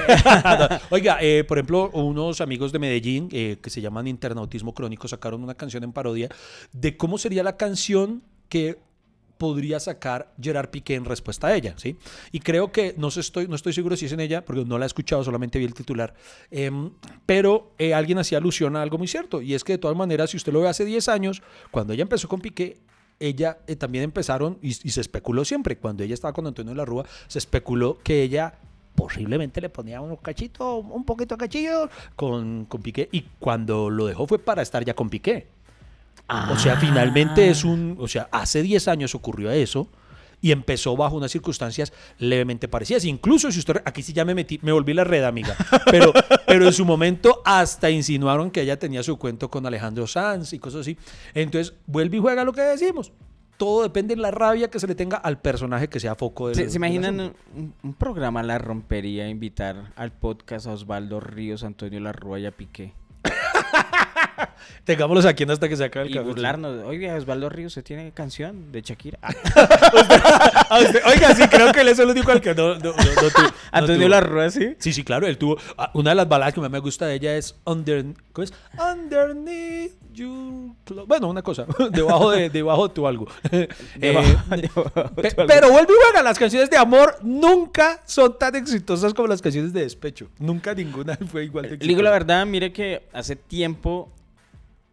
Oiga, 0.91 1.19
por 1.49 1.59
ejemplo, 1.59 1.91
unos 1.93 2.41
amigos 2.41 2.73
de 2.73 2.79
Medellín 2.79 3.29
que 3.29 3.59
se 3.67 3.81
llaman 3.81 4.07
Internautismo 4.07 4.73
Crónico 4.73 5.09
sacaron 5.09 5.43
una 5.43 5.55
canción 5.55 5.83
en 5.85 5.93
parodia 5.93 6.29
de 6.73 6.97
cómo 6.97 7.19
sería 7.19 7.43
la 7.43 7.57
canción 7.57 8.23
que 8.55 8.79
podría 9.37 9.81
sacar 9.81 10.33
Gerard 10.41 10.71
Piqué 10.71 10.95
en 10.95 11.05
respuesta 11.05 11.49
a 11.49 11.57
ella, 11.57 11.75
¿sí? 11.77 11.97
Y 12.31 12.39
creo 12.39 12.71
que, 12.71 12.95
no, 12.97 13.09
estoy, 13.09 13.49
no 13.49 13.57
estoy 13.57 13.73
seguro 13.73 13.97
si 13.97 14.07
es 14.07 14.13
en 14.13 14.21
ella, 14.21 14.45
porque 14.45 14.65
no 14.65 14.79
la 14.79 14.85
he 14.85 14.87
escuchado, 14.87 15.25
solamente 15.25 15.59
vi 15.59 15.65
el 15.65 15.75
titular, 15.75 16.15
em, 16.53 16.93
pero 17.27 17.73
eh, 17.79 17.95
alguien 17.95 18.19
hacía 18.19 18.39
alusión 18.39 18.77
a 18.77 18.83
algo 18.83 18.97
muy 18.97 19.09
cierto, 19.09 19.43
y 19.43 19.55
es 19.55 19.65
que 19.65 19.73
de 19.73 19.79
todas 19.79 19.97
maneras, 19.97 20.31
si 20.31 20.37
usted 20.37 20.53
lo 20.53 20.61
ve 20.61 20.69
hace 20.69 20.85
10 20.85 21.09
años, 21.09 21.43
cuando 21.73 21.93
ella 21.95 22.03
empezó 22.03 22.29
con 22.29 22.41
Piqué, 22.41 22.79
ella 23.19 23.59
eh, 23.67 23.75
también 23.75 24.05
empezaron, 24.05 24.57
y, 24.63 24.75
se 24.75 25.01
especuló 25.01 25.45
siempre, 25.45 25.79
cuando 25.79 26.05
ella 26.05 26.15
estaba 26.15 26.33
con 26.33 26.47
Antonio 26.47 26.71
de 26.71 26.77
la 26.77 26.85
Rúa, 26.85 27.05
se 27.27 27.41
especuló 27.41 27.99
que 28.05 28.23
ella 28.23 28.55
horriblemente 28.97 29.61
le 29.61 29.69
ponía 29.69 30.01
un 30.01 30.15
cachito, 30.15 30.77
un 30.77 31.05
poquito 31.05 31.35
de 31.35 31.41
cachillo 31.41 31.91
con, 32.15 32.67
con 32.67 32.83
Piqué. 32.83 33.09
Y 33.11 33.23
cuando 33.41 33.91
lo 33.91 34.07
dejó 34.07 34.29
fue 34.29 34.39
para 34.39 34.63
estar 34.63 34.85
ya 34.85 34.95
con 34.95 35.11
Piqué. 35.11 35.49
O 36.51 36.59
sea, 36.59 36.77
finalmente 36.77 37.49
es 37.51 37.65
un. 37.65 37.97
O 37.99 38.09
sea, 38.09 38.29
hace 38.33 38.63
10 38.63 38.89
años 38.89 39.15
ocurrió 39.15 39.51
eso 39.51 39.89
y 40.41 40.53
empezó 40.53 40.97
bajo 40.97 41.17
unas 41.17 41.31
circunstancias 41.31 41.93
levemente 42.19 42.69
parecidas. 42.69 43.05
Incluso 43.05 43.51
si 43.53 43.59
usted. 43.59 43.83
Aquí 43.85 44.03
sí 44.03 44.13
ya 44.13 44.25
me 44.25 44.35
metí, 44.35 44.59
me 44.63 44.73
volví 44.73 44.95
la 44.95 45.05
red, 45.05 45.25
amiga. 45.25 45.57
Pero, 45.91 46.13
pero 46.47 46.67
en 46.67 46.73
su 46.73 46.85
momento 46.85 47.43
hasta 47.45 47.91
insinuaron 47.91 48.51
que 48.51 48.63
ella 48.63 48.79
tenía 48.79 49.03
su 49.03 49.19
cuento 49.19 49.51
con 49.51 49.67
Alejandro 49.67 50.07
Sanz 50.07 50.53
y 50.53 50.59
cosas 50.59 50.83
así. 50.83 50.97
Entonces, 51.35 51.75
vuelve 51.87 52.17
y 52.17 52.21
juega 52.21 52.45
lo 52.45 52.53
que 52.53 52.63
decimos. 52.63 53.13
Todo 53.57 53.85
depende 53.85 54.17
de 54.17 54.21
la 54.21 54.33
rabia 54.33 54.69
que 54.69 54.81
se 54.81 54.87
le 54.87 54.95
tenga 54.95 55.17
al 55.17 55.41
personaje 55.41 55.89
que 55.89 56.01
sea 56.01 56.17
foco 56.17 56.49
del 56.49 56.71
¿Se, 56.71 56.77
imaginan 56.77 57.35
un 57.83 57.95
programa 57.95 58.43
la 58.43 58.59
rompería 58.59 59.29
invitar 59.29 59.93
al 59.95 60.13
podcast 60.13 60.67
a 60.67 60.73
Osvaldo 60.73 61.21
Ríos, 61.21 61.63
Antonio 61.63 62.01
Larrua 62.01 62.41
y 62.41 62.47
a 62.47 62.51
Piqué? 62.51 62.93
Tengámoslos 64.85 65.25
aquí 65.27 65.45
hasta 65.45 65.69
que 65.69 65.77
se 65.77 65.85
acabe 65.85 66.07
el 66.07 66.13
Y 66.13 66.15
café. 66.15 66.27
burlarnos. 66.29 66.85
Oiga, 66.87 67.15
Osvaldo 67.17 67.49
Ríos, 67.49 67.73
¿se 67.73 67.83
tiene 67.83 68.13
canción 68.13 68.71
de 68.73 68.83
Shakira? 68.83 69.19
Ah, 69.23 69.31
usted- 70.81 71.03
oiga, 71.07 71.35
sí, 71.35 71.43
creo 71.49 71.73
que 71.73 71.81
él 71.81 71.89
es 71.89 71.99
el 71.99 72.09
único 72.09 72.31
al 72.31 72.41
que 72.41 72.55
no, 72.55 72.75
no, 72.75 72.81
no, 72.81 72.93
no 72.93 73.31
tu- 73.31 73.43
no 73.43 73.49
Antonio 73.73 73.99
tuvo. 74.01 74.09
Larrua, 74.09 74.51
sí. 74.51 74.75
Sí, 74.79 74.93
sí, 74.93 75.05
claro, 75.05 75.27
él 75.27 75.39
tuvo. 75.39 75.57
ah, 75.79 75.91
Una 75.95 76.11
de 76.11 76.17
las 76.17 76.29
baladas 76.29 76.55
que 76.55 76.61
más 76.61 76.71
me 76.71 76.79
gusta 76.79 77.07
de 77.07 77.15
ella 77.15 77.37
es 77.37 77.57
Under, 77.65 78.05
¿cómo 78.33 78.45
es? 78.45 78.53
Underneath 78.79 79.93
You. 80.13 80.77
Bueno, 81.09 81.29
una 81.29 81.43
cosa, 81.43 81.67
debajo 81.91 82.31
de, 82.31 82.49
debajo 82.49 82.87
de 82.89 82.95
tu 82.95 83.07
algo. 83.07 83.27
Eh, 83.51 83.69
Debajo- 83.97 84.29
debajo 84.57 85.11
de 85.17 85.23
pe- 85.23 85.31
tu 85.33 85.41
algo. 85.41 85.53
pero 85.53 85.71
vuelve 85.73 85.93
y 85.93 85.97
juega, 86.05 86.23
las 86.23 86.39
canciones 86.39 86.71
de 86.71 86.77
amor 86.77 87.17
nunca 87.23 88.01
son 88.05 88.39
tan 88.39 88.55
exitosas 88.55 89.13
como 89.13 89.27
las 89.29 89.43
canciones 89.43 89.73
de 89.73 89.81
despecho. 89.81 90.29
Nunca 90.39 90.73
ninguna 90.75 91.19
fue 91.31 91.45
igual 91.45 91.65
de 91.65 91.71
Le 91.71 91.77
digo 91.79 92.01
la 92.03 92.11
exitosa. 92.11 92.13
verdad, 92.13 92.47
mire 92.47 92.73
que 92.73 93.03
hace 93.13 93.35
tiempo 93.35 94.13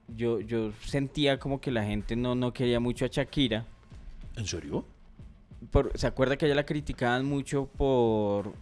yo, 0.08 0.40
yo 0.40 0.72
sentía 0.86 1.40
como 1.40 1.60
que 1.62 1.72
la 1.72 1.84
gente 1.84 2.16
no, 2.16 2.36
no 2.36 2.54
quería 2.54 2.80
mucho 2.80 3.06
a 3.06 3.08
Shakira. 3.08 3.66
¿En 4.36 4.46
serio? 4.46 4.86
Por- 5.72 5.92
¿Se 5.98 6.08
acuerda 6.08 6.38
que 6.38 6.46
ella 6.46 6.56
la 6.56 6.66
criticaban 6.66 7.26
mucho 7.26 7.66
por, 7.78 8.54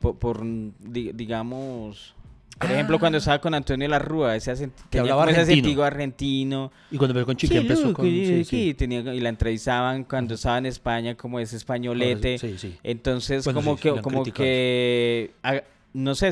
por, 0.00 0.16
por, 0.18 0.42
di- 0.44 1.12
digamos, 1.12 2.14
por 2.58 2.72
ejemplo, 2.72 2.98
cuando 2.98 3.18
estaba 3.18 3.40
con 3.40 3.54
Antonio 3.54 3.86
Larrúa, 3.86 4.34
ese 4.34 4.50
acent- 4.52 4.72
tenía 4.90 5.02
hablaba 5.12 5.22
como 5.22 5.30
ese 5.30 5.40
argentino. 5.42 5.62
acentico 5.64 5.82
argentino. 5.84 6.72
Y 6.90 6.96
cuando 6.98 7.12
empezó 7.12 7.26
con 7.26 7.36
Chiqui 7.36 7.54
Sí, 7.54 7.58
empezó 7.60 7.92
con... 7.94 8.04
sí, 8.06 8.44
sí. 8.44 8.74
tenía- 8.74 9.14
y 9.14 9.20
la 9.20 9.28
entrevistaban 9.28 10.02
cuando 10.04 10.34
estaba 10.34 10.58
en 10.58 10.66
España 10.66 11.14
como 11.16 11.38
ese 11.38 11.56
españolete. 11.56 12.36
Sí, 12.38 12.58
sí. 12.58 12.76
Entonces, 12.82 13.44
Bueno, 13.44 13.60
como 13.60 13.76
que, 13.76 14.00
como 14.02 14.24
que, 14.24 15.30
ah, 15.44 15.60
no 15.94 16.14
sé, 16.14 16.30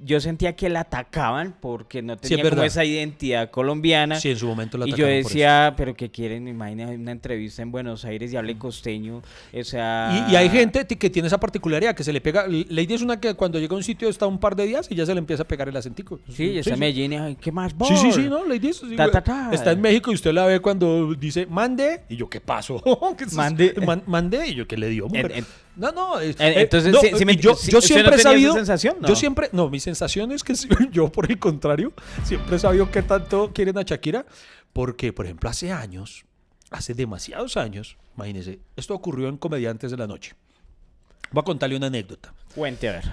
yo 0.00 0.20
sentía 0.20 0.56
que 0.56 0.68
la 0.68 0.80
atacaban 0.80 1.54
porque 1.60 2.02
no 2.02 2.16
tenía 2.16 2.50
como 2.50 2.62
esa 2.64 2.84
identidad 2.84 3.50
colombiana. 3.50 4.18
Sí, 4.20 4.30
en 4.30 4.36
su 4.36 4.46
momento 4.46 4.76
la 4.78 4.86
y 4.86 4.90
yo 4.90 4.94
atacaron 4.96 5.12
por 5.12 5.18
eso. 5.20 5.28
decía, 5.28 5.74
pero 5.76 5.94
que 5.94 6.10
quieren, 6.10 6.48
imagina 6.48 6.88
una 6.88 7.12
entrevista 7.12 7.62
en 7.62 7.70
Buenos 7.70 8.04
Aires 8.04 8.32
y 8.32 8.36
hable 8.36 8.58
costeño, 8.58 9.22
o 9.54 9.64
sea... 9.64 10.26
Y, 10.28 10.32
y 10.32 10.36
hay 10.36 10.48
gente 10.50 10.84
que 10.86 11.08
tiene 11.08 11.28
esa 11.28 11.38
particularidad, 11.38 11.94
que 11.94 12.04
se 12.04 12.12
le 12.12 12.20
pega. 12.20 12.46
Lady 12.48 12.94
es 12.94 13.02
una 13.02 13.20
que 13.20 13.34
cuando 13.34 13.58
llega 13.58 13.74
a 13.74 13.76
un 13.76 13.84
sitio 13.84 14.08
está 14.08 14.26
un 14.26 14.38
par 14.38 14.56
de 14.56 14.66
días 14.66 14.86
y 14.90 14.94
ya 14.96 15.06
se 15.06 15.14
le 15.14 15.18
empieza 15.18 15.44
a 15.44 15.48
pegar 15.48 15.68
el 15.68 15.76
acentico. 15.76 16.20
Sí, 16.28 16.58
está 16.58 16.74
en 16.74 16.80
Medellín, 16.80 17.12
y, 17.12 17.16
ay, 17.16 17.36
¿qué 17.40 17.52
más? 17.52 17.72
Sí, 17.86 17.96
sí, 17.96 18.12
sí, 18.12 18.22
no, 18.28 18.44
Lady 18.44 18.68
es- 18.68 18.78
sí, 18.78 18.96
Ta, 18.96 19.04
güey. 19.04 19.12
ta, 19.12 19.22
ta. 19.22 19.50
Está 19.52 19.72
en 19.72 19.80
México 19.80 20.10
y 20.10 20.14
usted 20.16 20.32
la 20.32 20.44
ve 20.46 20.60
cuando 20.60 21.14
dice 21.14 21.46
mande 21.46 22.02
y 22.08 22.16
yo, 22.16 22.28
¿qué 22.28 22.40
pasó? 22.40 22.82
¿Qué? 23.16 23.26
Mande. 23.34 23.74
Man- 23.86 24.02
mande 24.06 24.48
y 24.48 24.54
yo, 24.54 24.66
¿qué 24.66 24.76
le 24.76 24.88
dio? 24.88 25.06
En- 25.12 25.30
en- 25.30 25.46
no, 25.76 25.92
no. 25.92 26.20
eh, 26.20 26.34
entonces, 26.38 26.92
no, 26.92 27.00
sí- 27.00 27.10
sí 27.16 27.24
me- 27.24 27.36
yo, 27.36 27.54
sí- 27.54 27.70
yo 27.70 27.78
¿usted 27.78 27.88
siempre 27.94 28.10
no 28.10 28.16
he 28.16 28.22
tenía 28.22 28.22
esa 28.22 28.30
sabido. 28.30 28.54
sensación? 28.54 28.96
No. 29.00 29.08
Yo 29.08 29.14
siempre. 29.16 29.48
No, 29.52 29.68
mi 29.70 29.80
sensación 29.80 30.32
es 30.32 30.42
que 30.42 30.54
yo, 30.90 31.10
por 31.12 31.30
el 31.30 31.38
contrario, 31.38 31.92
siempre 32.24 32.56
he 32.56 32.58
sabido 32.58 32.90
que 32.90 33.02
tanto 33.02 33.52
quieren 33.52 33.78
a 33.78 33.82
Shakira. 33.82 34.26
Porque, 34.72 35.12
por 35.12 35.24
ejemplo, 35.24 35.48
hace 35.48 35.72
años, 35.72 36.26
hace 36.70 36.92
demasiados 36.92 37.56
años, 37.56 37.96
imagínense, 38.16 38.58
esto 38.76 38.94
ocurrió 38.94 39.28
en 39.28 39.38
Comediantes 39.38 39.90
de 39.90 39.96
la 39.96 40.06
Noche. 40.06 40.34
Voy 41.30 41.40
a 41.40 41.44
contarle 41.44 41.76
una 41.76 41.86
anécdota. 41.86 42.34
Cuente, 42.54 42.88
a 42.88 42.92
ver. 42.92 43.04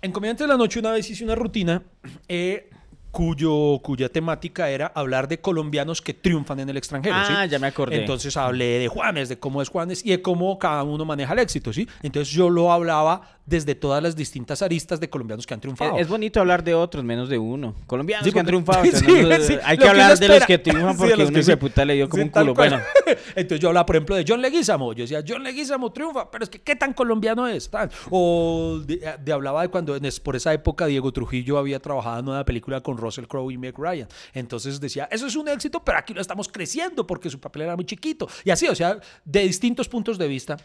En 0.00 0.12
Comediantes 0.12 0.46
de 0.46 0.52
la 0.52 0.56
Noche 0.56 0.78
una 0.78 0.92
vez 0.92 1.10
hice 1.10 1.24
una 1.24 1.34
rutina 1.34 1.82
eh, 2.28 2.70
cuyo, 3.10 3.80
cuya 3.82 4.08
temática 4.08 4.70
era 4.70 4.92
hablar 4.94 5.28
de 5.28 5.40
colombianos 5.40 6.02
que 6.02 6.14
triunfan 6.14 6.60
en 6.60 6.68
el 6.68 6.76
extranjero. 6.76 7.16
Ah, 7.16 7.44
¿sí? 7.44 7.50
ya 7.50 7.58
me 7.58 7.66
acordé. 7.66 8.00
Entonces 8.00 8.36
hablé 8.36 8.78
de 8.78 8.88
Juanes, 8.88 9.28
de 9.28 9.38
cómo 9.38 9.62
es 9.62 9.68
Juanes 9.68 10.04
y 10.04 10.10
de 10.10 10.22
cómo 10.22 10.58
cada 10.58 10.82
uno 10.82 11.04
maneja 11.04 11.32
el 11.32 11.38
éxito. 11.38 11.72
¿sí? 11.72 11.88
Entonces 12.02 12.32
yo 12.32 12.50
lo 12.50 12.72
hablaba 12.72 13.37
desde 13.48 13.74
todas 13.74 14.02
las 14.02 14.14
distintas 14.14 14.60
aristas 14.60 15.00
de 15.00 15.08
colombianos 15.08 15.46
que 15.46 15.54
han 15.54 15.60
triunfado. 15.60 15.94
Es, 15.96 16.02
es 16.02 16.08
bonito 16.08 16.38
hablar 16.38 16.62
de 16.62 16.74
otros, 16.74 17.02
menos 17.02 17.28
de 17.30 17.38
uno. 17.38 17.74
Colombianos 17.86 18.26
Sí, 18.26 18.32
que 18.32 18.40
han 18.40 18.46
triunfado. 18.46 18.84
sí, 19.40 19.56
hay 19.64 19.78
que 19.78 19.88
hablar 19.88 20.18
de 20.18 20.28
los 20.28 20.44
que 20.44 20.58
triunfan 20.58 20.96
porque 20.96 21.16
los 21.16 21.30
uno 21.30 21.40
que 21.42 21.56
puta 21.56 21.84
le 21.84 21.94
dio 21.94 22.08
como 22.08 22.24
un 22.24 22.28
culo. 22.28 22.54
Bueno, 22.54 22.78
Entonces 23.34 23.60
yo 23.60 23.68
hablaba, 23.68 23.86
por 23.86 23.96
ejemplo, 23.96 24.16
de 24.16 24.24
John 24.28 24.42
Leguizamo. 24.42 24.92
Yo 24.92 25.04
decía, 25.04 25.24
John 25.26 25.42
Leguizamo 25.42 25.90
triunfa, 25.92 26.30
pero 26.30 26.44
es 26.44 26.50
que 26.50 26.60
¿qué 26.60 26.76
tan 26.76 26.92
colombiano 26.92 27.48
es? 27.48 27.70
Tan. 27.70 27.90
O 28.10 28.80
de, 28.84 29.16
de- 29.24 29.32
hablaba 29.32 29.62
de 29.62 29.68
cuando 29.68 29.96
en 29.96 30.08
por 30.22 30.36
esa 30.36 30.52
época 30.52 30.86
Diego 30.86 31.12
Trujillo 31.12 31.58
había 31.58 31.80
trabajado 31.80 32.20
en 32.20 32.28
una 32.28 32.44
película 32.44 32.80
con 32.82 32.98
Russell 32.98 33.26
Crowe 33.26 33.50
y 33.50 33.58
Meg 33.58 33.78
Ryan. 33.78 34.08
Entonces 34.34 34.80
decía, 34.80 35.08
eso 35.10 35.26
es 35.26 35.36
un 35.36 35.48
éxito, 35.48 35.82
pero 35.82 35.98
aquí 35.98 36.12
lo 36.12 36.20
estamos 36.20 36.48
creciendo 36.48 37.06
porque 37.06 37.30
su 37.30 37.40
papel 37.40 37.62
era 37.62 37.76
muy 37.76 37.84
chiquito. 37.84 38.28
Y 38.44 38.50
así, 38.50 38.66
o 38.68 38.74
sea, 38.74 38.98
de 39.24 39.40
distintos 39.40 39.88
puntos 39.88 40.18
de 40.18 40.28
vista. 40.28 40.56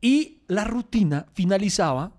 Y 0.00 0.38
la 0.48 0.64
rutina 0.64 1.26
finalizaba 1.34 2.12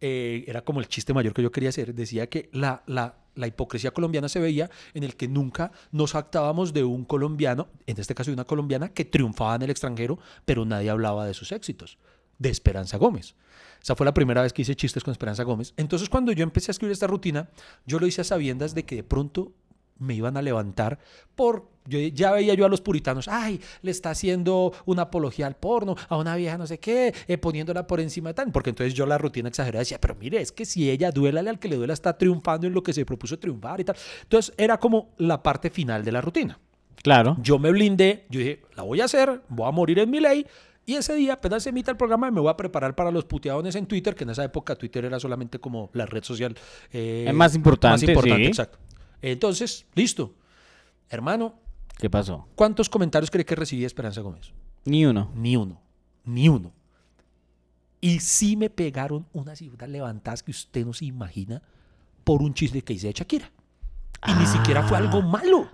eh, 0.00 0.44
era 0.46 0.62
como 0.62 0.80
el 0.80 0.88
chiste 0.88 1.14
mayor 1.14 1.32
que 1.32 1.42
yo 1.42 1.50
quería 1.50 1.70
hacer, 1.70 1.94
decía 1.94 2.28
que 2.28 2.50
la, 2.52 2.82
la, 2.86 3.16
la 3.34 3.46
hipocresía 3.46 3.92
colombiana 3.92 4.28
se 4.28 4.40
veía 4.40 4.70
en 4.92 5.04
el 5.04 5.16
que 5.16 5.26
nunca 5.26 5.72
nos 5.90 6.14
actábamos 6.14 6.74
de 6.74 6.84
un 6.84 7.04
colombiano, 7.04 7.68
en 7.86 7.98
este 7.98 8.14
caso 8.14 8.30
de 8.30 8.34
una 8.34 8.44
colombiana, 8.44 8.90
que 8.90 9.06
triunfaba 9.06 9.54
en 9.54 9.62
el 9.62 9.70
extranjero, 9.70 10.18
pero 10.44 10.66
nadie 10.66 10.90
hablaba 10.90 11.26
de 11.26 11.32
sus 11.32 11.50
éxitos, 11.50 11.98
de 12.38 12.50
Esperanza 12.50 12.98
Gómez. 12.98 13.36
Esa 13.82 13.96
fue 13.96 14.04
la 14.04 14.12
primera 14.12 14.42
vez 14.42 14.52
que 14.52 14.62
hice 14.62 14.76
chistes 14.76 15.02
con 15.02 15.12
Esperanza 15.12 15.44
Gómez. 15.44 15.72
Entonces 15.78 16.10
cuando 16.10 16.32
yo 16.32 16.42
empecé 16.42 16.70
a 16.70 16.72
escribir 16.72 16.92
esta 16.92 17.06
rutina, 17.06 17.48
yo 17.86 17.98
lo 17.98 18.06
hice 18.06 18.20
a 18.20 18.24
sabiendas 18.24 18.74
de 18.74 18.84
que 18.84 18.96
de 18.96 19.02
pronto 19.02 19.54
me 19.98 20.14
iban 20.14 20.36
a 20.36 20.42
levantar 20.42 20.98
por... 21.34 21.74
Yo 21.88 22.00
ya 22.00 22.32
veía 22.32 22.54
yo 22.54 22.66
a 22.66 22.68
los 22.68 22.80
puritanos, 22.80 23.28
ay, 23.28 23.60
le 23.82 23.92
está 23.92 24.10
haciendo 24.10 24.72
una 24.86 25.02
apología 25.02 25.46
al 25.46 25.54
porno, 25.54 25.94
a 26.08 26.16
una 26.16 26.34
vieja 26.34 26.58
no 26.58 26.66
sé 26.66 26.80
qué, 26.80 27.14
eh, 27.28 27.38
poniéndola 27.38 27.86
por 27.86 28.00
encima 28.00 28.30
de 28.30 28.34
tal. 28.34 28.50
Porque 28.50 28.70
entonces 28.70 28.92
yo 28.92 29.06
la 29.06 29.18
rutina 29.18 29.48
exagerada 29.48 29.78
decía, 29.80 30.00
pero 30.00 30.16
mire, 30.16 30.40
es 30.40 30.50
que 30.50 30.64
si 30.64 30.90
ella 30.90 31.12
duélale 31.12 31.48
al 31.48 31.60
que 31.60 31.68
le 31.68 31.76
duela, 31.76 31.92
está 31.92 32.18
triunfando 32.18 32.66
en 32.66 32.74
lo 32.74 32.82
que 32.82 32.92
se 32.92 33.04
propuso 33.06 33.38
triunfar 33.38 33.80
y 33.80 33.84
tal. 33.84 33.94
Entonces 34.22 34.52
era 34.58 34.78
como 34.80 35.10
la 35.18 35.44
parte 35.44 35.70
final 35.70 36.02
de 36.04 36.10
la 36.10 36.20
rutina. 36.20 36.58
claro. 37.02 37.36
Yo 37.40 37.60
me 37.60 37.70
blindé, 37.70 38.26
yo 38.30 38.40
dije, 38.40 38.62
la 38.74 38.82
voy 38.82 39.00
a 39.00 39.04
hacer, 39.04 39.42
voy 39.48 39.68
a 39.68 39.70
morir 39.70 40.00
en 40.00 40.10
mi 40.10 40.18
ley. 40.18 40.44
Y 40.86 40.94
ese 40.94 41.14
día, 41.14 41.34
apenas 41.34 41.62
se 41.62 41.68
emita 41.68 41.92
el 41.92 41.96
programa, 41.96 42.30
me 42.32 42.40
voy 42.40 42.50
a 42.50 42.56
preparar 42.56 42.96
para 42.96 43.12
los 43.12 43.24
puteadones 43.26 43.76
en 43.76 43.86
Twitter, 43.86 44.16
que 44.16 44.24
en 44.24 44.30
esa 44.30 44.42
época 44.42 44.74
Twitter 44.74 45.04
era 45.04 45.20
solamente 45.20 45.60
como 45.60 45.88
la 45.92 46.06
red 46.06 46.24
social. 46.24 46.56
eh, 46.92 47.26
Es 47.28 47.34
más 47.34 47.54
importante, 47.54 48.06
Más 48.06 48.10
importante, 48.10 48.42
sí. 48.42 48.48
exacto. 48.48 48.78
Entonces, 49.22 49.86
listo. 49.94 50.34
Hermano, 51.08 51.54
¿Qué 51.98 52.10
pasó? 52.10 52.46
¿cuántos 52.54 52.88
comentarios 52.88 53.30
cree 53.30 53.44
que 53.44 53.54
recibí 53.54 53.80
de 53.80 53.86
Esperanza 53.86 54.20
Gómez? 54.20 54.52
Ni 54.84 55.06
uno. 55.06 55.30
Ni 55.34 55.56
uno. 55.56 55.80
Ni 56.24 56.48
uno. 56.48 56.72
Y 58.00 58.20
sí 58.20 58.56
me 58.56 58.70
pegaron 58.70 59.26
unas 59.32 59.58
cifras 59.58 59.88
levantadas 59.88 60.42
que 60.42 60.50
usted 60.50 60.84
no 60.84 60.92
se 60.92 61.06
imagina 61.06 61.62
por 62.24 62.42
un 62.42 62.52
chiste 62.54 62.82
que 62.82 62.92
hice 62.92 63.06
de 63.08 63.12
Shakira. 63.14 63.50
Y 64.26 64.32
ni 64.34 64.46
siquiera 64.46 64.82
fue 64.82 64.96
algo 64.98 65.22
malo. 65.22 65.68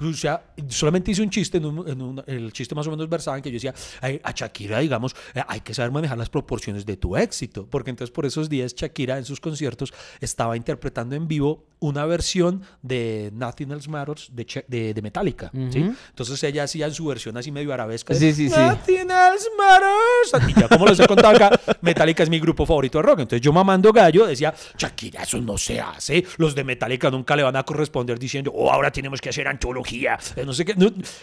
O 0.00 0.12
sea, 0.12 0.52
solamente 0.68 1.10
hice 1.10 1.22
un 1.22 1.30
chiste, 1.30 1.56
en 1.58 1.64
un- 1.64 1.88
en 1.88 2.02
un- 2.02 2.22
el 2.26 2.52
chiste 2.52 2.74
más 2.74 2.86
o 2.86 2.90
menos 2.90 3.08
versaba 3.08 3.38
en 3.38 3.42
que 3.42 3.50
yo 3.50 3.54
decía, 3.54 3.74
"Ay, 4.02 4.20
a 4.22 4.30
Shakira, 4.32 4.78
digamos, 4.80 5.16
eh, 5.34 5.42
hay 5.48 5.60
que 5.60 5.72
saber 5.72 5.90
manejar 5.90 6.18
las 6.18 6.28
proporciones 6.28 6.84
de 6.84 6.96
tu 6.98 7.16
éxito. 7.16 7.66
Porque 7.68 7.90
entonces 7.90 8.12
por 8.12 8.26
esos 8.26 8.48
días 8.50 8.74
Shakira 8.74 9.16
en 9.18 9.24
sus 9.24 9.40
conciertos 9.40 9.94
estaba 10.20 10.56
interpretando 10.56 11.16
en 11.16 11.26
vivo 11.26 11.64
una 11.78 12.04
versión 12.06 12.62
de 12.82 13.30
Nothing 13.34 13.70
Else 13.72 13.90
Matters 13.90 14.28
de, 14.32 14.46
Che- 14.46 14.64
de, 14.66 14.94
de 14.94 15.02
Metallica. 15.02 15.50
¿sí? 15.70 15.90
Entonces 16.08 16.42
ella 16.44 16.64
hacía 16.64 16.90
su 16.90 17.06
versión 17.06 17.36
así 17.36 17.52
medio 17.52 17.72
arabesca. 17.72 18.14
de, 18.14 18.20
Sí, 18.20 18.32
sí, 18.32 18.48
sí. 18.48 18.58
Nothing 18.58 19.10
else 19.10 19.46
matters. 19.58 20.50
Y 20.56 20.60
ya 20.60 20.68
como 20.68 20.86
les 20.86 20.98
he 21.00 21.06
contado 21.06 21.34
acá, 21.36 21.50
Metallica 21.82 22.22
es 22.22 22.30
mi 22.30 22.40
grupo 22.40 22.64
favorito 22.66 22.98
de 22.98 23.02
rock. 23.02 23.20
Entonces 23.20 23.40
yo 23.42 23.52
mamando 23.52 23.92
gallo 23.92 24.26
decía, 24.26 24.54
Shakira, 24.78 25.22
eso 25.22 25.40
no 25.40 25.58
se 25.58 25.80
hace. 25.80 26.24
Los 26.38 26.54
de 26.54 26.64
Metallica 26.64 27.10
nunca 27.10 27.36
le 27.36 27.42
van 27.42 27.56
a 27.56 27.62
corresponder 27.62 28.18
diciendo, 28.18 28.52
oh, 28.54 28.70
ahora 28.72 28.90
tenemos 28.90 29.20
que 29.20 29.28
hacer 29.28 29.46
antología. 29.48 30.18
Eh, 30.36 30.44
No 30.44 30.52
sé 30.52 30.64
qué. 30.64 30.74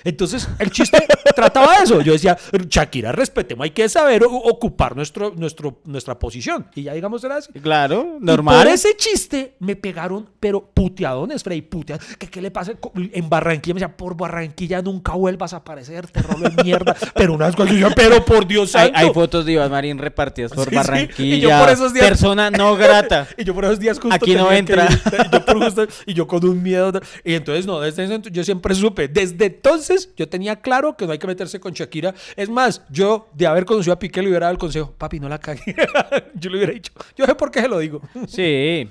Entonces 0.03 0.47
el 0.59 0.71
chiste 0.71 1.05
trataba 1.35 1.77
de 1.77 1.83
eso. 1.83 2.01
Yo 2.01 2.13
decía, 2.13 2.37
Shakira, 2.67 3.11
respetemos, 3.11 3.63
hay 3.63 3.71
que 3.71 3.89
saber 3.89 4.23
ocupar 4.27 4.95
nuestro, 4.95 5.33
nuestro, 5.35 5.81
nuestra 5.85 6.17
posición. 6.19 6.67
Y 6.75 6.83
ya 6.83 6.93
digamos 6.93 7.23
era 7.23 7.37
así. 7.37 7.51
Claro, 7.53 8.17
Y 8.21 8.23
normal. 8.25 8.63
por 8.63 8.67
ese 8.73 8.95
chiste 8.97 9.55
me 9.59 9.75
pegaron, 9.75 10.29
pero 10.43 10.59
puteadones, 10.73 11.41
Freddy, 11.41 11.61
puteadones. 11.61 12.17
¿Qué, 12.17 12.27
¿Qué 12.27 12.41
le 12.41 12.51
pasa? 12.51 12.73
En 13.13 13.29
Barranquilla 13.29 13.73
me 13.75 13.79
decía, 13.79 13.95
por 13.95 14.17
Barranquilla 14.17 14.81
nunca 14.81 15.13
vuelvas 15.13 15.53
a 15.53 15.57
aparecer, 15.57 16.05
te 16.07 16.21
rolo 16.21 16.49
de 16.49 16.61
mierda. 16.65 16.93
pero 17.15 17.33
unas 17.35 17.55
cosas, 17.55 17.77
yo, 17.77 17.87
pero 17.95 18.25
por 18.25 18.45
Dios 18.45 18.75
Hay, 18.75 18.87
santo. 18.87 18.99
hay 18.99 19.13
fotos 19.13 19.45
de 19.45 19.53
Iván 19.53 19.71
Marín 19.71 19.97
repartidas 19.97 20.51
por 20.51 20.65
Sí, 20.65 20.71
sí, 20.71 20.75
Barranquilla. 20.75 21.35
y 21.37 21.39
yo 21.39 21.49
por 21.57 21.69
esos 21.69 21.93
días- 21.93 22.07
Persona 22.09 22.51
no 22.51 22.75
grata. 22.75 23.25
Y 23.37 23.45
yo 23.45 23.55
por 23.55 23.63
esos 23.63 23.79
días 23.79 23.97
justo 23.99 24.13
Aquí 24.13 24.35
no 24.35 24.49
que 24.49 24.57
entra. 24.57 24.85
y, 24.89 25.31
yo 25.31 25.45
por 25.45 25.63
justo- 25.63 25.87
y 26.05 26.13
yo 26.13 26.27
con 26.27 26.43
un 26.45 26.61
miedo. 26.61 26.91
Y 27.23 27.35
entonces, 27.35 27.65
no, 27.65 27.79
desde 27.79 28.03
ese 28.03 28.13
entonces 28.15 28.35
yo 28.35 28.43
siempre 28.43 28.75
supe. 28.75 29.07
Desde 29.07 29.45
entonces 29.45 30.09
yo 30.17 30.27
tenía 30.27 30.57
claro 30.57 30.97
que 30.97 31.05
no 31.05 31.13
hay 31.13 31.19
que 31.19 31.27
meterse 31.27 31.61
con 31.61 31.71
Shakira. 31.71 32.13
Es 32.35 32.49
más, 32.49 32.81
yo 32.89 33.29
de 33.33 33.47
haber 33.47 33.63
conocido 33.63 33.93
a 33.93 33.99
Piqué 33.99 34.21
le 34.21 34.27
hubiera 34.27 34.47
dado 34.47 34.51
el 34.51 34.59
consejo, 34.59 34.93
papi, 34.97 35.21
no 35.21 35.29
la 35.29 35.37
cague. 35.37 35.61
yo 36.35 36.49
le 36.49 36.57
hubiera 36.57 36.73
dicho, 36.73 36.91
yo 37.15 37.25
sé 37.25 37.33
por 37.35 37.49
qué 37.49 37.61
se 37.61 37.69
lo 37.69 37.79
digo. 37.79 38.01
Sí, 38.27 38.89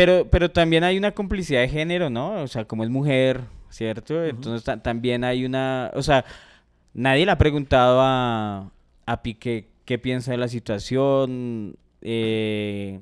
pero, 0.00 0.26
pero 0.30 0.50
también 0.50 0.82
hay 0.82 0.96
una 0.96 1.10
complicidad 1.12 1.60
de 1.60 1.68
género, 1.68 2.08
¿no? 2.08 2.42
O 2.42 2.48
sea, 2.48 2.64
como 2.64 2.84
es 2.84 2.88
mujer, 2.90 3.42
¿cierto? 3.68 4.24
Entonces 4.24 4.64
ta- 4.64 4.82
también 4.82 5.24
hay 5.24 5.44
una, 5.44 5.90
o 5.94 6.02
sea, 6.02 6.24
nadie 6.94 7.26
le 7.26 7.32
ha 7.32 7.36
preguntado 7.36 8.00
a, 8.00 8.70
a 9.04 9.22
Piqué 9.22 9.68
qué 9.84 9.98
piensa 9.98 10.30
de 10.30 10.38
la 10.38 10.48
situación, 10.48 11.76
eh, 12.00 13.00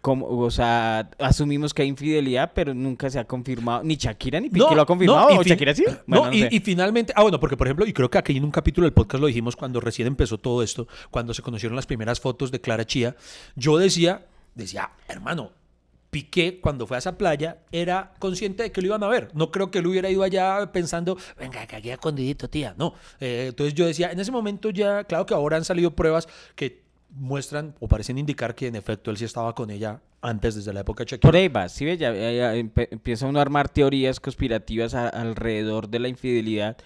cómo- 0.00 0.26
o 0.28 0.50
sea, 0.50 1.10
asumimos 1.18 1.74
que 1.74 1.82
hay 1.82 1.88
infidelidad, 1.88 2.52
pero 2.54 2.72
nunca 2.72 3.10
se 3.10 3.18
ha 3.18 3.24
confirmado, 3.24 3.82
ni 3.82 3.96
Shakira 3.96 4.40
ni 4.40 4.48
Piqué 4.48 4.74
lo 4.74 4.80
ha 4.80 4.86
confirmado, 4.86 5.30
y 5.30 5.38
o 5.38 5.42
fin- 5.42 5.50
Shakira 5.52 5.74
sí. 5.74 5.84
No, 6.06 6.26
no 6.26 6.32
y, 6.32 6.40
sé. 6.40 6.48
y 6.52 6.60
finalmente, 6.60 7.12
ah, 7.16 7.22
bueno, 7.22 7.38
porque 7.38 7.56
por 7.58 7.66
ejemplo, 7.66 7.86
y 7.86 7.92
creo 7.92 8.08
que 8.10 8.16
aquí 8.16 8.36
en 8.36 8.44
un 8.44 8.50
capítulo 8.50 8.86
del 8.86 8.94
podcast 8.94 9.20
lo 9.20 9.26
dijimos 9.26 9.56
cuando 9.56 9.78
recién 9.80 10.08
empezó 10.08 10.38
todo 10.38 10.62
esto, 10.62 10.88
cuando 11.10 11.34
se 11.34 11.42
conocieron 11.42 11.76
las 11.76 11.84
primeras 11.86 12.18
fotos 12.18 12.50
de 12.50 12.60
Clara 12.62 12.86
Chía, 12.86 13.14
yo 13.56 13.76
decía, 13.76 14.22
decía, 14.54 14.90
hermano, 15.08 15.52
Piqué 16.10 16.58
cuando 16.60 16.88
fue 16.88 16.96
a 16.96 16.98
esa 16.98 17.16
playa 17.16 17.58
era 17.70 18.14
consciente 18.18 18.64
de 18.64 18.72
que 18.72 18.80
lo 18.80 18.88
iban 18.88 19.04
a 19.04 19.08
ver. 19.08 19.30
No 19.32 19.52
creo 19.52 19.70
que 19.70 19.78
él 19.78 19.86
hubiera 19.86 20.10
ido 20.10 20.24
allá 20.24 20.72
pensando, 20.72 21.16
venga, 21.38 21.64
que 21.68 21.76
aquí 21.76 21.88
escondidito, 21.90 22.50
tía. 22.50 22.74
No. 22.76 22.94
Eh, 23.20 23.46
entonces 23.50 23.74
yo 23.74 23.86
decía, 23.86 24.10
en 24.10 24.18
ese 24.18 24.32
momento 24.32 24.70
ya, 24.70 25.04
claro 25.04 25.24
que 25.24 25.34
ahora 25.34 25.56
han 25.56 25.64
salido 25.64 25.92
pruebas 25.94 26.26
que 26.56 26.82
muestran 27.10 27.74
o 27.78 27.86
parecen 27.86 28.18
indicar 28.18 28.56
que 28.56 28.66
en 28.66 28.74
efecto 28.74 29.12
él 29.12 29.18
sí 29.18 29.24
estaba 29.24 29.54
con 29.54 29.70
ella 29.70 30.00
antes, 30.20 30.56
desde 30.56 30.72
la 30.72 30.80
época 30.80 31.04
Shakira. 31.04 31.20
Por 31.28 31.36
ahí 31.36 31.46
va, 31.48 31.68
sí, 31.68 31.84
ya, 31.96 32.12
ya- 32.12 32.54
empieza 32.56 33.26
uno 33.26 33.38
a 33.38 33.42
armar 33.42 33.68
teorías 33.68 34.18
conspirativas 34.18 34.94
alrededor 34.94 35.88
de 35.88 35.98
la 36.00 36.08
infidelidad. 36.08 36.76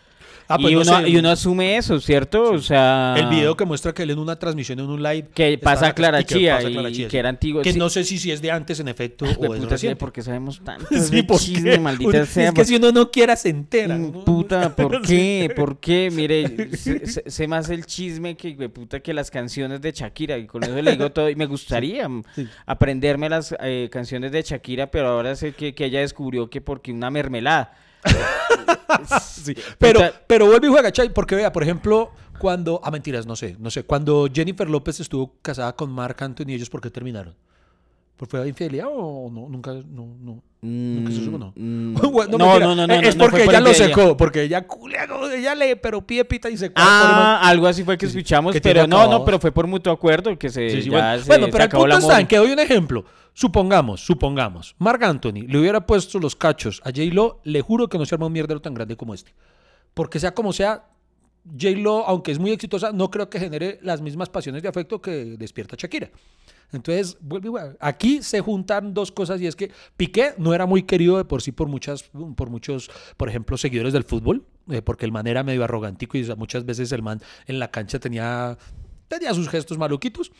Ah, 0.48 0.58
pues 0.58 0.72
y, 0.72 0.74
no 0.74 0.82
uno, 0.82 1.00
sé. 1.00 1.08
y 1.08 1.16
uno 1.16 1.30
asume 1.30 1.76
eso, 1.76 1.98
¿cierto? 2.00 2.50
O 2.52 2.58
sea... 2.58 3.14
El 3.16 3.28
video 3.28 3.56
que 3.56 3.64
muestra 3.64 3.92
que 3.94 4.02
él 4.02 4.10
en 4.10 4.18
una 4.18 4.38
transmisión, 4.38 4.78
en 4.80 4.86
un 4.86 5.02
live. 5.02 5.28
Que 5.34 5.56
pasa 5.58 5.80
casa 5.82 5.94
Clara 5.94 6.20
y 6.20 6.24
que 6.24 6.34
Chía 6.34 6.56
pasa 6.56 6.68
y- 6.68 6.72
Clara 6.72 6.90
y 6.90 6.92
Chía, 6.92 7.06
que 7.06 7.10
sí. 7.10 7.16
era 7.16 7.28
antiguo, 7.30 7.62
Que 7.62 7.72
sí. 7.72 7.78
no 7.78 7.88
sé 7.88 8.04
si, 8.04 8.18
si 8.18 8.30
es 8.30 8.42
de 8.42 8.50
antes 8.50 8.78
en 8.80 8.88
efecto 8.88 9.24
de 9.24 9.36
o 9.38 9.54
es 9.54 9.64
reciente. 9.64 9.96
porque 9.96 10.22
sabemos 10.22 10.60
tanto 10.64 10.86
Sí, 11.00 11.22
¿por 11.22 11.38
chisme, 11.40 11.70
qué? 11.72 11.78
maldita 11.78 12.26
sea. 12.26 12.44
Es 12.44 12.50
que 12.50 12.56
por- 12.56 12.64
si 12.66 12.76
uno 12.76 12.92
no 12.92 13.10
quiera 13.10 13.36
se 13.36 13.48
entera. 13.48 13.96
Mm, 13.96 14.12
¿no? 14.12 14.24
Puta, 14.24 14.74
¿por 14.76 15.00
qué? 15.02 15.50
¿Por 15.56 15.78
qué? 15.80 16.10
Mire, 16.12 16.76
sé, 16.76 17.48
más 17.48 17.70
el 17.70 17.86
chisme 17.86 18.36
que 18.36 18.54
de 18.54 18.68
puta 18.68 19.00
que 19.00 19.14
las 19.14 19.30
canciones 19.30 19.80
de 19.80 19.92
Shakira 19.92 20.36
y 20.38 20.46
con 20.46 20.62
eso 20.62 20.74
le 20.80 20.90
digo 20.92 21.10
todo 21.12 21.30
y 21.30 21.36
me 21.36 21.46
gustaría 21.46 22.08
sí. 22.34 22.46
aprenderme 22.66 23.28
las 23.28 23.54
eh, 23.60 23.88
canciones 23.90 24.32
de 24.32 24.42
Shakira, 24.42 24.90
pero 24.90 25.08
ahora 25.08 25.34
sé 25.36 25.52
que, 25.52 25.74
que 25.74 25.86
ella 25.86 26.00
descubrió 26.00 26.50
que 26.50 26.60
porque 26.60 26.92
una 26.92 27.10
mermelada. 27.10 27.72
Sí, 29.20 29.54
Pero, 29.78 30.00
pero 30.26 30.46
vuelve 30.46 30.68
y 30.68 30.70
juega, 30.70 30.90
Chay, 30.92 31.10
porque 31.10 31.34
vea, 31.34 31.52
por 31.52 31.62
ejemplo, 31.62 32.12
cuando. 32.38 32.80
Ah, 32.82 32.90
mentiras, 32.90 33.26
no 33.26 33.36
sé, 33.36 33.56
no 33.58 33.70
sé. 33.70 33.84
Cuando 33.84 34.28
Jennifer 34.32 34.68
López 34.68 35.00
estuvo 35.00 35.34
casada 35.42 35.74
con 35.74 35.90
Marc 35.90 36.20
Anthony, 36.22 36.50
¿ellos 36.50 36.70
por 36.70 36.80
qué 36.80 36.90
terminaron? 36.90 37.34
¿Por 38.16 38.28
fue 38.28 38.40
de 38.40 38.48
infidelidad 38.48 38.86
o 38.90 39.28
no? 39.30 39.48
Nunca, 39.48 39.72
no, 39.72 40.06
no. 40.20 40.42
Nunca 40.62 41.10
se 41.12 41.24
supo, 41.24 41.36
no. 41.36 41.52
Mm, 41.56 41.94
Bueno, 42.12 42.38
no, 42.38 42.58
no, 42.58 42.74
no, 42.74 42.86
no, 42.86 42.94
Es 42.94 43.16
no, 43.16 43.24
no 43.24 43.30
porque 43.30 43.44
fue 43.44 43.44
por 43.46 43.54
ella 43.54 43.60
lo 43.60 43.74
secó, 43.74 44.16
porque 44.16 44.42
ella 44.42 44.66
culea, 44.66 45.06
ella 45.36 45.54
lee, 45.54 45.74
pero 45.74 46.00
pide 46.06 46.24
pita 46.24 46.48
y 46.48 46.56
se 46.56 46.72
Ah, 46.76 47.40
algo 47.42 47.66
así 47.66 47.84
fue 47.84 47.98
que 47.98 48.06
Sí, 48.06 48.16
escuchamos, 48.18 48.52
que 48.52 48.60
pero 48.60 48.86
no, 48.86 49.06
no, 49.08 49.24
pero 49.24 49.38
fue 49.38 49.52
por 49.52 49.66
mutuo 49.66 49.92
acuerdo 49.92 50.38
que 50.38 50.48
se 50.48 50.70
Sí, 50.70 50.82
sí, 50.82 50.90
ya 50.90 50.98
bueno. 50.98 51.22
se, 51.22 51.28
Bueno, 51.28 51.46
se 51.46 51.52
pero 51.52 51.64
el 51.64 51.68
acabó 51.68 51.82
punto 51.84 51.98
está 51.98 52.20
en 52.20 52.26
que 52.26 52.36
doy 52.38 52.50
un 52.52 52.60
ejemplo. 52.60 53.04
Supongamos, 53.34 54.00
supongamos, 54.00 54.76
Marc 54.78 55.02
Anthony 55.02 55.42
le 55.48 55.58
hubiera 55.58 55.84
puesto 55.84 56.20
los 56.20 56.36
cachos 56.36 56.80
a 56.84 56.90
J-Lo, 56.90 57.40
le 57.42 57.60
juro 57.62 57.88
que 57.88 57.98
no 57.98 58.06
se 58.06 58.14
arma 58.14 58.26
un 58.26 58.32
mierdero 58.32 58.60
tan 58.62 58.74
grande 58.74 58.96
como 58.96 59.12
este. 59.12 59.34
Porque 59.92 60.20
sea 60.20 60.32
como 60.34 60.52
sea, 60.52 60.84
J-Lo, 61.44 62.06
aunque 62.06 62.32
es 62.32 62.38
muy 62.38 62.50
exitosa, 62.52 62.92
no 62.92 63.10
creo 63.10 63.28
que 63.28 63.38
genere 63.38 63.78
las 63.82 64.00
mismas 64.00 64.28
pasiones 64.28 64.62
de 64.62 64.68
afecto 64.68 65.00
que 65.00 65.36
despierta 65.38 65.76
Shakira. 65.78 66.10
Entonces. 66.72 67.16
Aquí 67.80 68.22
se 68.22 68.40
juntan 68.40 68.94
dos 68.94 69.12
cosas 69.12 69.40
y 69.40 69.46
es 69.46 69.56
que 69.56 69.70
Piqué 69.96 70.34
no 70.38 70.54
era 70.54 70.66
muy 70.66 70.82
querido 70.82 71.18
de 71.18 71.24
por 71.24 71.42
sí 71.42 71.52
por 71.52 71.68
muchas, 71.68 72.04
por 72.36 72.50
muchos, 72.50 72.90
por 73.16 73.28
ejemplo, 73.28 73.56
seguidores 73.56 73.92
del 73.92 74.04
fútbol, 74.04 74.44
eh, 74.70 74.82
porque 74.82 75.04
el 75.04 75.12
man 75.12 75.26
era 75.26 75.42
medio 75.42 75.64
arrogantico 75.64 76.18
y 76.18 76.24
muchas 76.36 76.64
veces 76.64 76.90
el 76.92 77.02
man 77.02 77.20
en 77.46 77.58
la 77.58 77.70
cancha 77.70 77.98
tenía, 77.98 78.58
tenía 79.08 79.34
sus 79.34 79.48
gestos 79.48 79.78
maluquitos. 79.78 80.32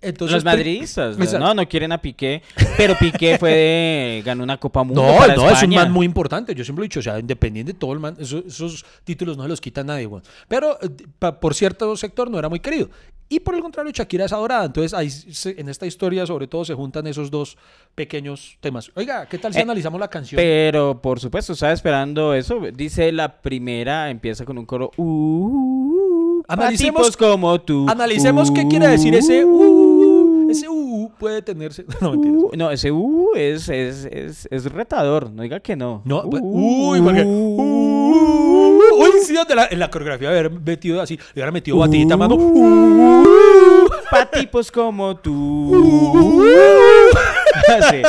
Entonces, 0.00 0.36
Los 0.36 0.44
madridistas, 0.44 1.18
no, 1.40 1.54
no 1.54 1.68
quieren 1.68 1.90
a 1.90 1.98
Piqué, 2.00 2.40
pero 2.76 2.94
Piqué 2.96 3.36
fue 3.36 3.50
de, 3.50 4.22
ganó 4.24 4.44
una 4.44 4.56
Copa 4.56 4.84
Mundo 4.84 5.02
No, 5.06 5.16
para 5.18 5.34
no, 5.34 5.50
es 5.50 5.60
un 5.62 5.70
man 5.74 5.90
muy 5.90 6.06
importante. 6.06 6.54
Yo 6.54 6.62
siempre 6.62 6.82
lo 6.82 6.84
he 6.84 6.88
dicho, 6.88 7.00
o 7.00 7.02
sea, 7.02 7.18
independiente 7.18 7.72
de 7.72 7.78
todo 7.78 7.92
el 7.94 7.98
man, 7.98 8.14
eso- 8.20 8.42
esos 8.46 8.84
títulos 9.02 9.36
no 9.36 9.42
se 9.42 9.48
los 9.48 9.60
quita 9.60 9.82
nadie. 9.82 10.08
Pero 10.46 10.78
eh, 10.80 10.88
pa- 11.18 11.40
por 11.40 11.52
cierto 11.54 11.96
sector 11.96 12.30
no 12.30 12.38
era 12.38 12.48
muy 12.48 12.60
querido. 12.60 12.88
Y 13.30 13.40
por 13.40 13.54
el 13.56 13.60
contrario, 13.60 13.92
Shakira 13.92 14.24
es 14.24 14.32
adorada. 14.32 14.64
Entonces, 14.66 14.94
ahí 14.94 15.10
se- 15.10 15.60
en 15.60 15.68
esta 15.68 15.84
historia, 15.84 16.24
sobre 16.26 16.46
todo, 16.46 16.64
se 16.64 16.72
juntan 16.74 17.06
esos 17.08 17.30
dos 17.30 17.58
pequeños 17.94 18.56
temas. 18.60 18.90
Oiga, 18.94 19.26
¿qué 19.26 19.36
tal 19.36 19.52
si 19.52 19.58
Eh, 19.58 19.62
analizamos 19.62 19.98
la 20.00 20.08
canción? 20.08 20.36
Pero 20.38 21.02
por 21.02 21.18
supuesto, 21.20 21.52
estaba 21.54 21.72
esperando 21.72 22.32
eso. 22.34 22.60
Dice 22.72 23.10
la 23.12 23.40
primera, 23.42 24.08
empieza 24.10 24.44
con 24.44 24.56
un 24.58 24.64
coro. 24.64 24.92
Uh, 24.96 26.42
Analicemos- 26.48 27.16
como 27.18 27.60
tú. 27.60 27.86
Analicemos 27.90 28.50
qué 28.50 28.66
quiere 28.66 28.86
decir 28.88 29.14
ese 29.14 29.44
uh, 29.44 29.87
ese 30.50 30.68
uh 30.68 31.10
puede 31.18 31.42
tenerse. 31.42 31.84
No, 32.00 32.12
mentiras. 32.12 32.36
Uh, 32.42 32.50
no, 32.56 32.70
ese 32.70 32.90
uh 32.92 33.30
es, 33.36 33.68
es, 33.68 34.04
es, 34.10 34.48
es 34.50 34.64
retador, 34.72 35.30
no 35.30 35.42
diga 35.42 35.60
que 35.60 35.76
no. 35.76 36.02
No, 36.04 36.22
pues, 36.28 36.42
Uh, 36.44 36.90
uy, 36.90 37.00
porque. 37.00 37.22
Uh, 37.24 38.80
uy, 39.00 39.10
sí, 39.24 39.34
donde 39.34 39.54
la- 39.54 39.66
en 39.70 39.78
la 39.78 39.90
coreografía 39.90 40.28
haber 40.28 40.50
metido 40.50 41.00
así, 41.00 41.16
le 41.16 41.22
hubiera 41.34 41.50
metido 41.50 41.76
batidita, 41.78 42.16
mano. 42.16 42.34
Uh, 42.36 43.22
Pa' 44.10 44.26
tipos 44.30 44.70
como 44.70 45.16
tú. 45.16 46.44
Sí. 47.90 48.02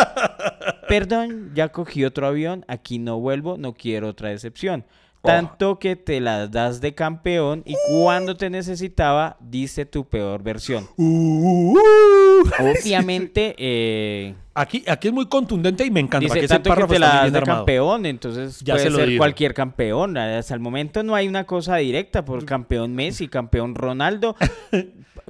Perdón, 0.87 1.51
ya 1.53 1.69
cogí 1.69 2.05
otro 2.05 2.27
avión, 2.27 2.63
aquí 2.67 2.97
no 2.99 3.19
vuelvo, 3.19 3.57
no 3.57 3.73
quiero 3.73 4.07
otra 4.07 4.29
decepción. 4.29 4.85
Tanto 5.21 5.79
que 5.79 5.95
te 5.97 6.21
las 6.21 6.49
das 6.49 6.79
de 6.79 6.95
campeón 6.95 7.61
y 7.65 7.75
cuando 7.89 8.37
te 8.37 8.49
necesitaba, 8.49 9.35
dice 9.41 9.85
tu 9.85 10.05
peor 10.07 10.41
versión. 10.41 10.87
uh. 10.97 11.77
Obviamente, 12.59 13.53
eh, 13.57 14.33
Aquí, 14.53 14.83
aquí 14.87 15.07
es 15.09 15.13
muy 15.13 15.25
contundente 15.27 15.85
y 15.85 15.91
me 15.91 15.99
encanta. 16.01 16.33
dice 16.33 16.47
tanto 16.47 16.73
que 16.75 16.85
te 16.85 16.99
la 16.99 17.07
das 17.23 17.31
de 17.31 17.37
armado. 17.37 17.59
campeón, 17.59 18.05
entonces 18.05 18.59
Ya 18.61 18.73
puede 18.73 18.85
se 18.85 18.89
lo 18.91 18.97
ser 18.97 19.09
digo. 19.09 19.19
cualquier 19.19 19.53
campeón. 19.53 20.17
Hasta 20.17 20.53
el 20.53 20.59
momento 20.59 21.01
no 21.03 21.15
hay 21.15 21.27
una 21.27 21.45
cosa 21.45 21.77
directa 21.77 22.25
por 22.25 22.43
campeón 22.45 22.93
Messi, 22.95 23.27
campeón 23.27 23.75
Ronaldo. 23.75 24.35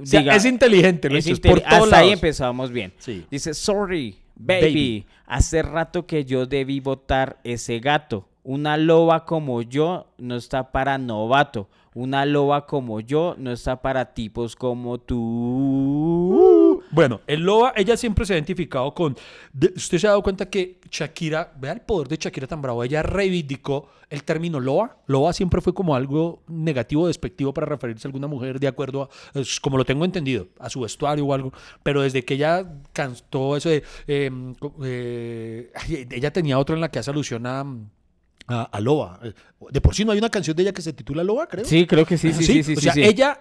O 0.02 0.06
sea, 0.06 0.22
Diga- 0.22 0.34
es 0.34 0.46
inteligente, 0.46 1.08
es 1.18 1.26
es 1.26 1.40
por 1.40 1.60
todos 1.60 1.82
Hasta 1.84 1.96
ahí 1.98 2.06
lados. 2.06 2.12
empezamos 2.14 2.70
bien. 2.72 2.94
Sí. 2.96 3.26
Dice, 3.30 3.52
sorry, 3.52 4.16
baby, 4.34 4.60
Baby. 4.62 5.06
hace 5.26 5.60
rato 5.60 6.06
que 6.06 6.24
yo 6.24 6.46
debí 6.46 6.80
votar 6.80 7.38
ese 7.44 7.80
gato. 7.80 8.26
Una 8.42 8.76
loba 8.76 9.24
como 9.24 9.62
yo 9.62 10.06
no 10.18 10.36
está 10.36 10.72
para 10.72 10.98
novato. 10.98 11.68
Una 11.92 12.24
loba 12.24 12.66
como 12.66 13.00
yo 13.00 13.34
no 13.36 13.50
está 13.50 13.82
para 13.82 14.14
tipos 14.14 14.54
como 14.54 14.98
tú. 14.98 16.80
Bueno, 16.92 17.20
el 17.26 17.40
Loba, 17.40 17.72
ella 17.76 17.96
siempre 17.96 18.24
se 18.24 18.32
ha 18.32 18.36
identificado 18.36 18.94
con. 18.94 19.16
usted 19.76 19.98
se 19.98 20.06
ha 20.06 20.10
dado 20.10 20.22
cuenta 20.22 20.48
que 20.48 20.80
Shakira, 20.88 21.52
vea 21.58 21.72
el 21.72 21.80
poder 21.80 22.06
de 22.06 22.16
Shakira 22.16 22.46
tan 22.46 22.62
bravo, 22.62 22.84
ella 22.84 23.02
reivindicó 23.02 23.88
el 24.08 24.22
término 24.22 24.60
Loba. 24.60 24.98
Loba 25.06 25.32
siempre 25.32 25.60
fue 25.60 25.74
como 25.74 25.94
algo 25.96 26.42
negativo, 26.46 27.08
despectivo 27.08 27.52
para 27.52 27.66
referirse 27.66 28.06
a 28.06 28.08
alguna 28.08 28.28
mujer, 28.28 28.60
de 28.60 28.68
acuerdo 28.68 29.02
a, 29.02 29.08
como 29.60 29.76
lo 29.76 29.84
tengo 29.84 30.04
entendido, 30.04 30.46
a 30.58 30.70
su 30.70 30.80
vestuario 30.80 31.26
o 31.26 31.34
algo. 31.34 31.52
Pero 31.82 32.02
desde 32.02 32.24
que 32.24 32.34
ella 32.34 32.66
cantó 32.92 33.56
eso 33.56 33.68
de. 33.68 33.82
eh, 34.06 35.72
ella 36.10 36.32
tenía 36.32 36.58
otra 36.58 36.76
en 36.76 36.80
la 36.80 36.90
que 36.90 37.00
hace 37.00 37.10
alusión 37.10 37.46
a. 37.46 37.64
A, 38.50 38.62
a 38.64 38.80
Loba. 38.80 39.20
De 39.70 39.80
por 39.80 39.94
sí 39.94 40.04
no 40.04 40.12
hay 40.12 40.18
una 40.18 40.28
canción 40.30 40.56
de 40.56 40.64
ella 40.64 40.72
que 40.72 40.82
se 40.82 40.92
titula 40.92 41.22
Loba, 41.24 41.46
creo. 41.46 41.64
Sí, 41.64 41.86
creo 41.86 42.04
que 42.04 42.18
sí, 42.18 42.32
sí, 42.32 42.44
sí, 42.44 42.62
sí, 42.62 42.72
o 42.72 42.76
sí, 42.76 42.82
sea, 42.82 42.92
sí. 42.92 43.02
ella 43.04 43.40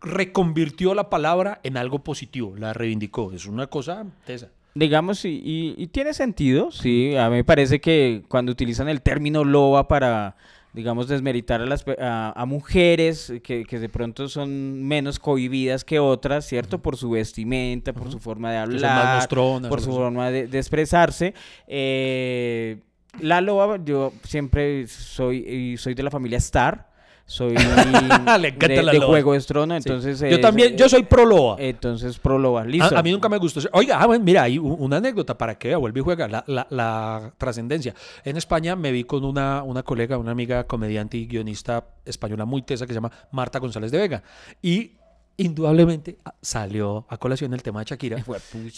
reconvirtió 0.00 0.94
la 0.94 1.08
palabra 1.10 1.60
en 1.62 1.76
algo 1.76 2.00
positivo, 2.00 2.54
la 2.56 2.72
reivindicó. 2.72 3.32
Es 3.32 3.46
una 3.46 3.66
cosa 3.68 4.04
tesa. 4.26 4.48
Digamos, 4.74 5.24
y, 5.24 5.28
y- 5.44 5.74
y 5.76 5.86
tiene 5.88 6.14
sentido, 6.14 6.70
sí. 6.70 7.14
A 7.16 7.28
mí 7.28 7.36
me 7.36 7.44
parece 7.44 7.80
que 7.80 8.22
cuando 8.28 8.52
utilizan 8.52 8.88
el 8.88 9.02
término 9.02 9.44
loba 9.44 9.88
para 9.88 10.36
digamos, 10.74 11.06
desmeritar 11.06 11.60
a, 11.60 11.66
las, 11.66 11.84
a, 12.00 12.32
a 12.34 12.46
mujeres 12.46 13.30
que, 13.44 13.64
que 13.66 13.78
de 13.78 13.90
pronto 13.90 14.26
son 14.30 14.82
menos 14.82 15.18
cohibidas 15.18 15.84
que 15.84 15.98
otras, 15.98 16.46
¿cierto? 16.46 16.80
Por 16.80 16.96
su 16.96 17.10
vestimenta, 17.10 17.92
por 17.92 18.10
su 18.10 18.18
forma 18.18 18.50
de 18.50 18.56
hablar, 18.56 19.28
por 19.68 19.82
su 19.82 19.90
forma 19.92 20.30
de, 20.30 20.46
de 20.46 20.58
expresarse. 20.58 21.34
Eh, 21.66 22.78
la 23.20 23.40
loba, 23.40 23.78
yo 23.84 24.12
siempre 24.24 24.86
soy, 24.86 25.76
soy 25.78 25.94
de 25.94 26.02
la 26.02 26.10
familia 26.10 26.38
Star. 26.38 26.90
Soy 27.24 27.54
Le 28.40 28.48
encanta 28.48 28.66
de, 28.66 28.82
la 28.82 28.92
de. 28.92 28.98
Juego 28.98 29.32
de 29.32 29.40
Sí. 29.40 29.46
entonces... 29.88 30.20
yo 30.20 30.26
es- 30.26 30.40
también, 30.40 30.76
yo 30.76 30.86
eh, 30.86 30.88
soy 30.88 31.04
pro 31.04 31.24
loba. 31.24 31.56
Entonces, 31.60 32.18
pro 32.18 32.36
loba. 32.36 32.64
Listo. 32.64 32.94
A, 32.96 32.98
a 32.98 33.02
mí 33.02 33.12
nunca 33.12 33.28
me 33.28 33.38
gustó. 33.38 33.60
Oiga, 33.72 34.00
ah, 34.02 34.06
bueno, 34.06 34.24
mira, 34.24 34.42
hay 34.42 34.58
una 34.58 34.96
anécdota 34.96 35.38
para 35.38 35.54
que 35.56 35.68
vea, 35.68 35.76
vuelve 35.78 36.00
y 36.00 36.02
juega, 36.02 36.26
la, 36.26 36.42
la- 36.48 36.66
la 36.68 37.32
trascendencia. 37.38 37.94
En 38.24 38.36
España 38.36 38.74
me 38.74 38.90
vi 38.90 39.04
con 39.04 39.24
una, 39.24 39.62
una 39.62 39.82
colega, 39.84 40.18
una 40.18 40.32
amiga 40.32 40.64
comediante 40.66 41.16
y 41.16 41.26
guionista 41.26 41.84
española 42.04 42.44
muy 42.44 42.62
tesa 42.62 42.86
que 42.86 42.92
se 42.92 42.96
llama 42.96 43.12
Marta 43.30 43.60
González 43.60 43.92
de 43.92 43.98
Vega. 43.98 44.22
Y 44.60 44.96
indudablemente 45.36 46.18
salió 46.40 47.06
a 47.08 47.16
colación 47.18 47.54
el 47.54 47.62
tema 47.62 47.80
de 47.80 47.86
Shakira. 47.86 48.24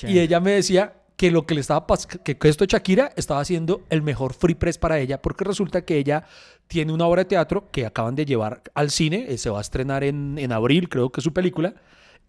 Y 0.07 0.19
ella 0.19 0.39
me 0.41 0.53
decía 0.53 0.93
que 1.17 1.31
lo 1.31 1.47
que 1.47 1.55
le 1.55 1.61
estaba 1.61 1.87
que, 2.25 2.37
que 2.37 2.49
esto 2.49 2.65
Shakira 2.65 3.13
estaba 3.17 3.41
haciendo 3.41 3.83
el 3.91 4.03
mejor 4.03 4.35
free 4.35 4.55
press 4.55 4.79
para 4.79 4.99
ella, 4.99 5.23
porque 5.23 5.45
resulta 5.45 5.83
que 5.85 5.97
ella 5.97 6.25
tiene 6.67 6.93
una 6.93 7.07
obra 7.07 7.21
de 7.23 7.27
teatro 7.27 7.71
que 7.71 7.87
acaban 7.87 8.15
de 8.15 8.25
llevar 8.25 8.63
al 8.75 8.91
cine, 8.91 9.27
eh, 9.29 9.39
se 9.39 9.51
va 9.51 9.59
a 9.59 9.61
estrenar 9.61 10.03
en, 10.03 10.37
en 10.39 10.51
abril, 10.53 10.89
creo 10.89 11.11
que 11.11 11.21
es 11.21 11.25
su 11.25 11.33
película, 11.33 11.75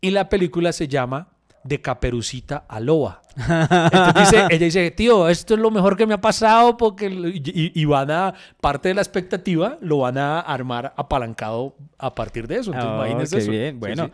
y 0.02 0.12
la 0.12 0.30
película 0.30 0.72
se 0.72 0.88
llama 0.88 1.30
De 1.64 1.82
Caperucita 1.82 2.66
a 2.68 2.80
Loba. 2.80 3.22
Entonces 3.36 4.14
dice, 4.14 4.46
ella 4.52 4.66
dice, 4.66 4.92
tío, 4.92 5.30
esto 5.30 5.56
es 5.56 5.60
lo 5.60 5.72
mejor 5.72 5.98
que 5.98 6.06
me 6.06 6.14
ha 6.14 6.22
pasado 6.22 6.78
porque 6.78 7.08
y, 7.08 7.72
y- 7.82 7.86
van 7.86 8.12
a, 8.12 8.34
parte 8.62 8.90
de 8.90 8.94
la 8.94 9.02
expectativa, 9.02 9.78
lo 9.82 10.00
van 10.00 10.18
a 10.20 10.40
armar 10.42 10.94
apalancado 10.96 11.76
a 11.98 12.14
partir 12.14 12.48
de 12.48 12.58
eso. 12.58 12.72
Entonces, 12.72 12.92
Oh, 12.92 13.06
imagínese 13.08 13.36
qué 13.38 13.42
eso. 13.42 13.52
bien. 13.52 13.74
Sí, 13.76 13.80
Bueno, 13.80 14.06
sí. 14.06 14.12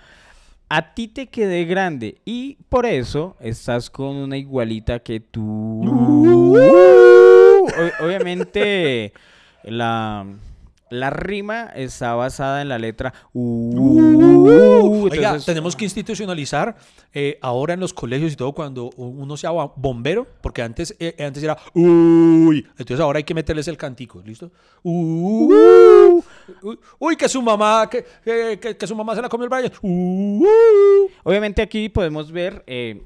A 0.73 0.93
ti 0.93 1.09
te 1.09 1.27
quedé 1.27 1.65
grande 1.65 2.21
y 2.23 2.55
por 2.69 2.85
eso 2.85 3.35
estás 3.41 3.89
con 3.89 4.15
una 4.15 4.37
igualita 4.37 4.99
que 4.99 5.19
tú. 5.19 5.81
O- 7.61 8.05
obviamente, 8.05 9.11
la, 9.63 10.25
la 10.89 11.09
rima 11.09 11.65
está 11.75 12.13
basada 12.15 12.61
en 12.61 12.69
la 12.69 12.79
letra. 12.79 13.13
Uh, 13.33 15.09
Oiga, 15.11 15.37
tenemos 15.45 15.75
que 15.75 15.83
institucionalizar 15.83 16.77
eh, 17.13 17.37
ahora 17.41 17.73
en 17.73 17.81
los 17.81 17.93
colegios 17.93 18.31
y 18.31 18.35
todo 18.37 18.53
cuando 18.53 18.91
uno 18.95 19.35
sea 19.35 19.51
bombero, 19.51 20.25
porque 20.41 20.61
antes, 20.61 20.95
eh, 20.99 21.15
antes 21.19 21.43
era 21.43 21.57
uy, 21.73 22.65
entonces 22.77 22.99
ahora 23.01 23.17
hay 23.17 23.23
que 23.25 23.33
meterles 23.33 23.67
el 23.67 23.75
cantico, 23.77 24.21
¿listo? 24.25 24.51
Uh, 26.61 26.69
uy, 26.69 26.79
uy, 26.99 27.15
que 27.15 27.27
su 27.29 27.41
mamá, 27.41 27.89
que, 27.89 28.05
que- 28.23 28.87
su 28.87 28.95
mamá 28.95 29.15
se 29.15 29.21
la 29.21 29.29
comió 29.29 29.45
el 29.45 29.49
brazo. 29.49 29.71
Uh, 29.81 30.45
Obviamente 31.23 31.61
aquí 31.61 31.89
podemos 31.89 32.31
ver 32.31 32.63
eh, 32.67 33.01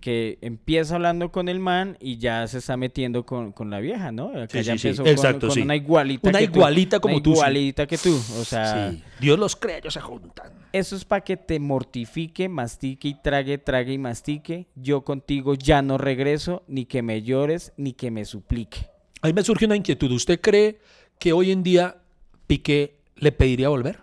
que 0.00 0.38
empieza 0.40 0.94
hablando 0.94 1.30
con 1.32 1.48
el 1.48 1.58
man 1.58 1.96
y 2.00 2.18
ya 2.18 2.46
se 2.46 2.58
está 2.58 2.76
metiendo 2.76 3.26
con, 3.26 3.52
con 3.52 3.70
la 3.70 3.80
vieja, 3.80 4.12
¿no? 4.12 4.28
Acá 4.28 4.58
Sí, 4.58 4.62
ya 4.62 4.72
sí, 4.74 4.78
sí. 4.78 4.88
empezó 4.88 5.02
con- 5.02 5.12
Exacto, 5.12 5.46
con, 5.48 5.54
sí. 5.54 5.62
una 5.62 5.76
igualita 5.76 6.28
Una 6.30 6.38
que 6.38 6.48
tú, 6.48 6.58
igualita 6.58 7.00
como 7.00 7.14
una 7.16 7.22
tú, 7.22 7.30
sí. 7.32 7.36
igualita 7.38 7.86
que 7.86 7.98
tú, 7.98 8.14
o 8.14 8.44
sea... 8.44 8.92
Dios 9.20 9.38
los 9.38 9.56
crea, 9.56 9.78
ellos 9.78 9.92
se 9.94 10.00
juntan. 10.00 10.52
Eso 10.72 10.94
es 10.94 11.04
para 11.04 11.22
que 11.24 11.36
te 11.36 11.58
mortifique, 11.58 12.48
mastique 12.48 13.08
y 13.08 13.14
trague, 13.20 13.58
trague 13.58 13.92
y 13.92 13.98
mastique. 13.98 14.68
Yo 14.76 15.02
contigo 15.02 15.54
ya 15.54 15.82
no 15.82 15.98
regreso, 15.98 16.62
ni 16.68 16.84
que 16.86 17.02
me 17.02 17.22
llores, 17.22 17.72
ni 17.76 17.92
que 17.92 18.12
me 18.12 18.24
suplique. 18.24 18.88
Ahí 19.20 19.32
me 19.32 19.42
surge 19.42 19.66
una 19.66 19.74
inquietud. 19.76 20.10
¿Usted 20.12 20.40
cree 20.40 20.78
que 21.18 21.32
hoy 21.32 21.50
en 21.50 21.62
día 21.64 21.96
Piqué 22.50 22.96
le 23.16 23.30
pediría 23.32 23.68
volver? 23.68 24.00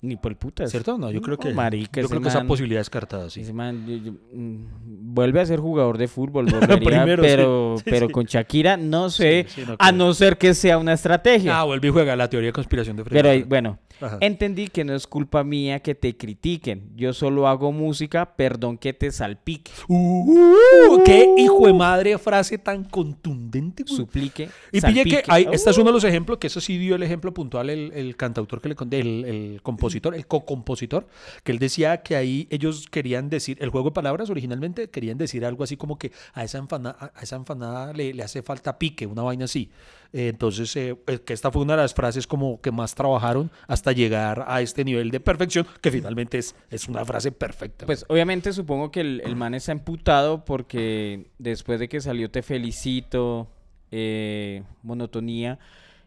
Ni 0.00 0.16
por 0.16 0.32
el 0.32 0.36
putas. 0.38 0.70
¿Cierto? 0.70 0.96
No, 0.98 1.10
yo 1.10 1.20
creo 1.20 1.36
que, 1.38 1.52
marica, 1.52 2.00
yo 2.00 2.08
creo 2.08 2.20
que 2.22 2.28
esa 2.28 2.44
posibilidad 2.44 2.80
es 2.80 2.86
descartada, 2.86 3.28
sí. 3.28 3.42
Man, 3.52 3.84
yo- 3.86 3.96
yo, 3.96 4.12
mm, 4.32 5.14
vuelve 5.14 5.40
a 5.40 5.46
ser 5.46 5.58
jugador 5.58 5.98
de 5.98 6.06
fútbol, 6.08 6.46
volvería, 6.52 7.02
Primero, 7.02 7.22
pero, 7.22 7.74
Sí, 7.84 7.84
pero 7.90 8.06
sí. 8.06 8.12
con 8.12 8.24
Shakira 8.24 8.76
no 8.76 9.10
sé, 9.10 9.46
Sí, 9.48 9.60
sí, 9.62 9.66
no 9.66 9.76
a 9.78 9.92
no 9.92 10.14
ser 10.14 10.38
que 10.38 10.54
sea 10.54 10.78
una 10.78 10.92
estrategia. 10.94 11.58
Ah, 11.60 11.64
vuelve 11.64 11.88
y 11.88 11.90
juega 11.90 12.14
la 12.16 12.28
teoría 12.30 12.48
de 12.48 12.52
conspiración 12.52 12.96
de 12.96 13.04
Freddy. 13.04 13.22
pero 13.22 13.46
bueno, 13.48 13.78
Ajá. 14.00 14.18
entendí 14.20 14.68
que 14.68 14.84
no 14.84 14.94
es 14.94 15.06
culpa 15.06 15.42
mía 15.44 15.80
que 15.80 15.94
te 15.94 16.16
critiquen. 16.16 16.90
Yo 16.96 17.12
solo 17.12 17.48
hago 17.48 17.72
música, 17.72 18.36
perdón 18.36 18.78
que 18.78 18.92
te 18.92 19.10
salpique, 19.10 19.70
Uh, 19.88 21.02
¡Qué 21.04 21.26
hijo 21.38 21.66
de 21.66 21.72
madre 21.72 22.18
frase 22.18 22.58
tan 22.58 22.84
contundente! 22.84 23.82
güey. 23.84 23.96
suplique. 23.96 24.48
Y 24.72 24.80
pille 24.80 25.04
que 25.04 25.10
salpique. 25.10 25.22
hay, 25.28 25.46
este 25.52 25.70
es 25.70 25.78
Uh. 25.78 25.80
uno 25.80 25.90
de 25.90 25.94
los 25.94 26.04
ejemplos, 26.04 26.38
que 26.38 26.46
eso 26.48 26.60
sí 26.60 26.78
dio 26.78 26.94
el 26.96 27.02
ejemplo 27.02 27.32
puntual 27.32 27.70
el, 27.70 27.92
el 27.92 28.16
cantautor 28.16 28.60
que 28.60 28.68
le 28.70 28.74
conté, 28.74 29.00
el, 29.00 29.24
el 29.24 29.62
compositor, 29.62 30.14
el 30.14 30.26
co-compositor, 30.26 31.06
que 31.44 31.52
él 31.52 31.58
decía 31.58 32.02
que 32.02 32.16
ahí 32.16 32.46
ellos 32.50 32.86
querían 32.90 33.28
decir, 33.30 33.56
el 33.60 33.70
juego 33.70 33.90
de 33.90 33.94
palabras 33.94 34.30
originalmente 34.30 34.88
querían 34.90 35.18
decir 35.18 35.44
algo 35.44 35.64
así 35.64 35.76
como 35.76 35.98
que 35.98 36.12
a 36.34 36.44
esa 36.44 36.58
empanada, 36.58 37.12
a 37.14 37.22
esa 37.22 37.36
empanada 37.36 37.92
le, 37.92 38.12
le 38.14 38.22
hace 38.22 38.42
falta 38.42 38.78
pique, 38.78 39.06
una 39.06 39.22
vaina 39.22 39.44
así. 39.46 39.70
Entonces, 40.12 40.74
eh, 40.76 40.96
que 41.24 41.32
esta 41.32 41.50
fue 41.50 41.62
una 41.62 41.74
de 41.74 41.82
las 41.82 41.94
frases 41.94 42.26
como 42.26 42.60
que 42.60 42.70
más 42.70 42.94
trabajaron 42.94 43.50
hasta 43.66 43.92
llegar 43.92 44.44
a 44.48 44.60
este 44.60 44.84
nivel 44.84 45.10
de 45.10 45.20
perfección, 45.20 45.66
que 45.80 45.90
finalmente 45.90 46.38
es, 46.38 46.54
es 46.70 46.88
una 46.88 47.04
frase 47.04 47.32
perfecta. 47.32 47.86
Pues 47.86 48.04
obviamente 48.08 48.52
supongo 48.52 48.90
que 48.90 49.00
el, 49.00 49.22
el 49.24 49.36
man 49.36 49.54
está 49.54 49.72
emputado 49.72 50.44
porque 50.44 51.30
después 51.38 51.80
de 51.80 51.88
que 51.88 52.00
salió 52.00 52.30
Te 52.30 52.42
Felicito, 52.42 53.48
eh, 53.90 54.62
Monotonía, 54.82 55.58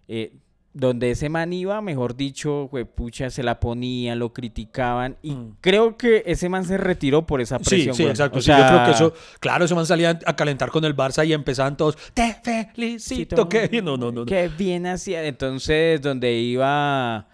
eh, 0.08 0.34
donde 0.74 1.12
ese 1.12 1.30
man 1.30 1.52
iba, 1.52 1.82
mejor 1.82 2.16
dicho, 2.16 2.70
pucha, 2.96 3.30
se 3.32 3.42
la 3.44 3.60
ponían, 3.60 4.20
lo 4.20 4.34
criticaban 4.34 5.18
y 5.24 5.32
Mm. 5.34 5.56
creo 5.62 5.98
que 5.98 6.24
ese 6.26 6.48
man 6.48 6.64
se 6.64 6.78
retiró 6.78 7.26
por 7.26 7.42
esa 7.42 7.58
Sí, 7.60 7.64
presión. 7.70 7.96
sí, 7.96 8.04
exacto. 8.06 8.38
O 8.40 8.42
sí, 8.42 8.52
yo 8.52 8.58
creo 8.68 8.86
que 8.86 8.92
eso, 8.92 9.14
claro, 9.40 9.66
ese 9.66 9.74
man 9.76 9.86
salía 9.86 10.20
a 10.26 10.36
calentar 10.36 10.70
con 10.70 10.86
el 10.86 10.96
Barça 10.96 11.26
y 11.26 11.34
empezaban 11.34 11.76
todos, 11.76 11.98
te 12.14 12.36
felicito, 12.44 13.50
que 13.50 13.82
no, 13.82 13.98
no, 13.98 14.12
no. 14.12 14.22
no. 14.22 14.26
Qué 14.26 14.48
bien 14.50 14.86
hacía. 14.88 15.24
Entonces, 15.26 16.02
donde 16.02 16.34
iba... 16.34 17.28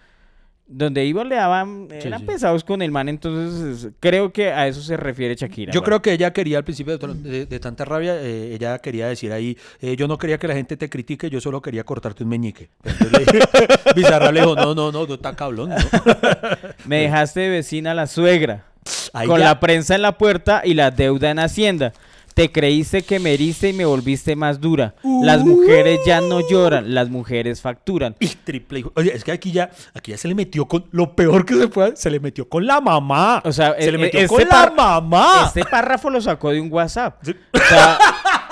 Donde 0.68 1.04
iba 1.04 1.22
le 1.22 1.36
daban... 1.36 1.86
Sí, 1.90 2.08
eran 2.08 2.20
sí. 2.20 2.26
pesados 2.26 2.64
con 2.64 2.82
el 2.82 2.90
man, 2.90 3.08
entonces 3.08 3.92
creo 4.00 4.32
que 4.32 4.50
a 4.50 4.66
eso 4.66 4.82
se 4.82 4.96
refiere 4.96 5.36
Shakira. 5.36 5.72
Yo 5.72 5.80
creo 5.82 6.02
que 6.02 6.12
ella 6.12 6.32
quería 6.32 6.58
al 6.58 6.64
principio 6.64 6.98
de, 6.98 7.14
de- 7.14 7.46
de 7.46 7.60
tanta 7.60 7.84
rabia, 7.84 8.16
eh, 8.20 8.52
ella 8.52 8.78
quería 8.80 9.06
decir 9.06 9.32
ahí, 9.32 9.56
eh, 9.80 9.94
yo 9.96 10.08
no 10.08 10.18
quería 10.18 10.38
que 10.38 10.48
la 10.48 10.54
gente 10.54 10.76
te 10.76 10.90
critique, 10.90 11.30
yo 11.30 11.40
solo 11.40 11.62
quería 11.62 11.84
cortarte 11.84 12.24
un 12.24 12.30
meñique. 12.30 12.68
Entonces 12.82 13.12
le 13.12 13.18
dije- 13.20 13.46
Bizarra 13.94 14.32
le 14.32 14.40
dijo, 14.40 14.56
no, 14.56 14.74
no, 14.74 14.90
no, 14.90 15.06
no 15.06 15.14
está 15.14 15.36
cabrón, 15.36 15.68
¿no? 15.70 15.76
Me 16.86 17.02
dejaste 17.02 17.40
de 17.40 17.48
vecina 17.50 17.94
la 17.94 18.08
suegra. 18.08 18.64
Ahí 19.12 19.28
con 19.28 19.38
ya- 19.38 19.44
la 19.46 19.60
prensa 19.60 19.94
en 19.94 20.02
la 20.02 20.18
puerta 20.18 20.62
y 20.64 20.74
la 20.74 20.90
deuda 20.90 21.30
en 21.30 21.38
Hacienda. 21.38 21.92
Te 22.36 22.52
creíste 22.52 23.00
que 23.00 23.18
me 23.18 23.32
heriste 23.32 23.70
y 23.70 23.72
me 23.72 23.86
volviste 23.86 24.36
más 24.36 24.60
dura. 24.60 24.94
Las 25.22 25.42
mujeres 25.42 26.00
ya 26.04 26.20
no 26.20 26.46
lloran, 26.46 26.92
las 26.92 27.08
mujeres 27.08 27.62
facturan. 27.62 28.14
Y 28.20 28.26
triple 28.28 28.80
hijo. 28.80 28.92
Oye, 28.94 29.10
es 29.16 29.24
que 29.24 29.32
aquí 29.32 29.52
ya, 29.52 29.70
aquí 29.94 30.10
ya 30.10 30.18
se 30.18 30.28
le 30.28 30.34
metió 30.34 30.68
con 30.68 30.84
lo 30.90 31.16
peor 31.16 31.46
que 31.46 31.54
se 31.54 31.68
puede, 31.68 31.96
se 31.96 32.10
le 32.10 32.20
metió 32.20 32.46
con 32.46 32.66
la 32.66 32.82
mamá. 32.82 33.40
O 33.42 33.52
sea, 33.52 33.74
se 33.78 33.88
e- 33.88 33.90
le 33.90 33.96
e- 33.96 34.00
metió 34.02 34.20
este 34.20 34.28
con 34.36 34.46
la 34.50 34.70
mamá. 34.70 35.44
Este 35.46 35.64
párrafo 35.64 36.10
lo 36.10 36.20
sacó 36.20 36.50
de 36.50 36.60
un 36.60 36.70
WhatsApp. 36.70 37.16
Sí. 37.24 37.34
O 37.54 37.58
sea, 37.58 37.98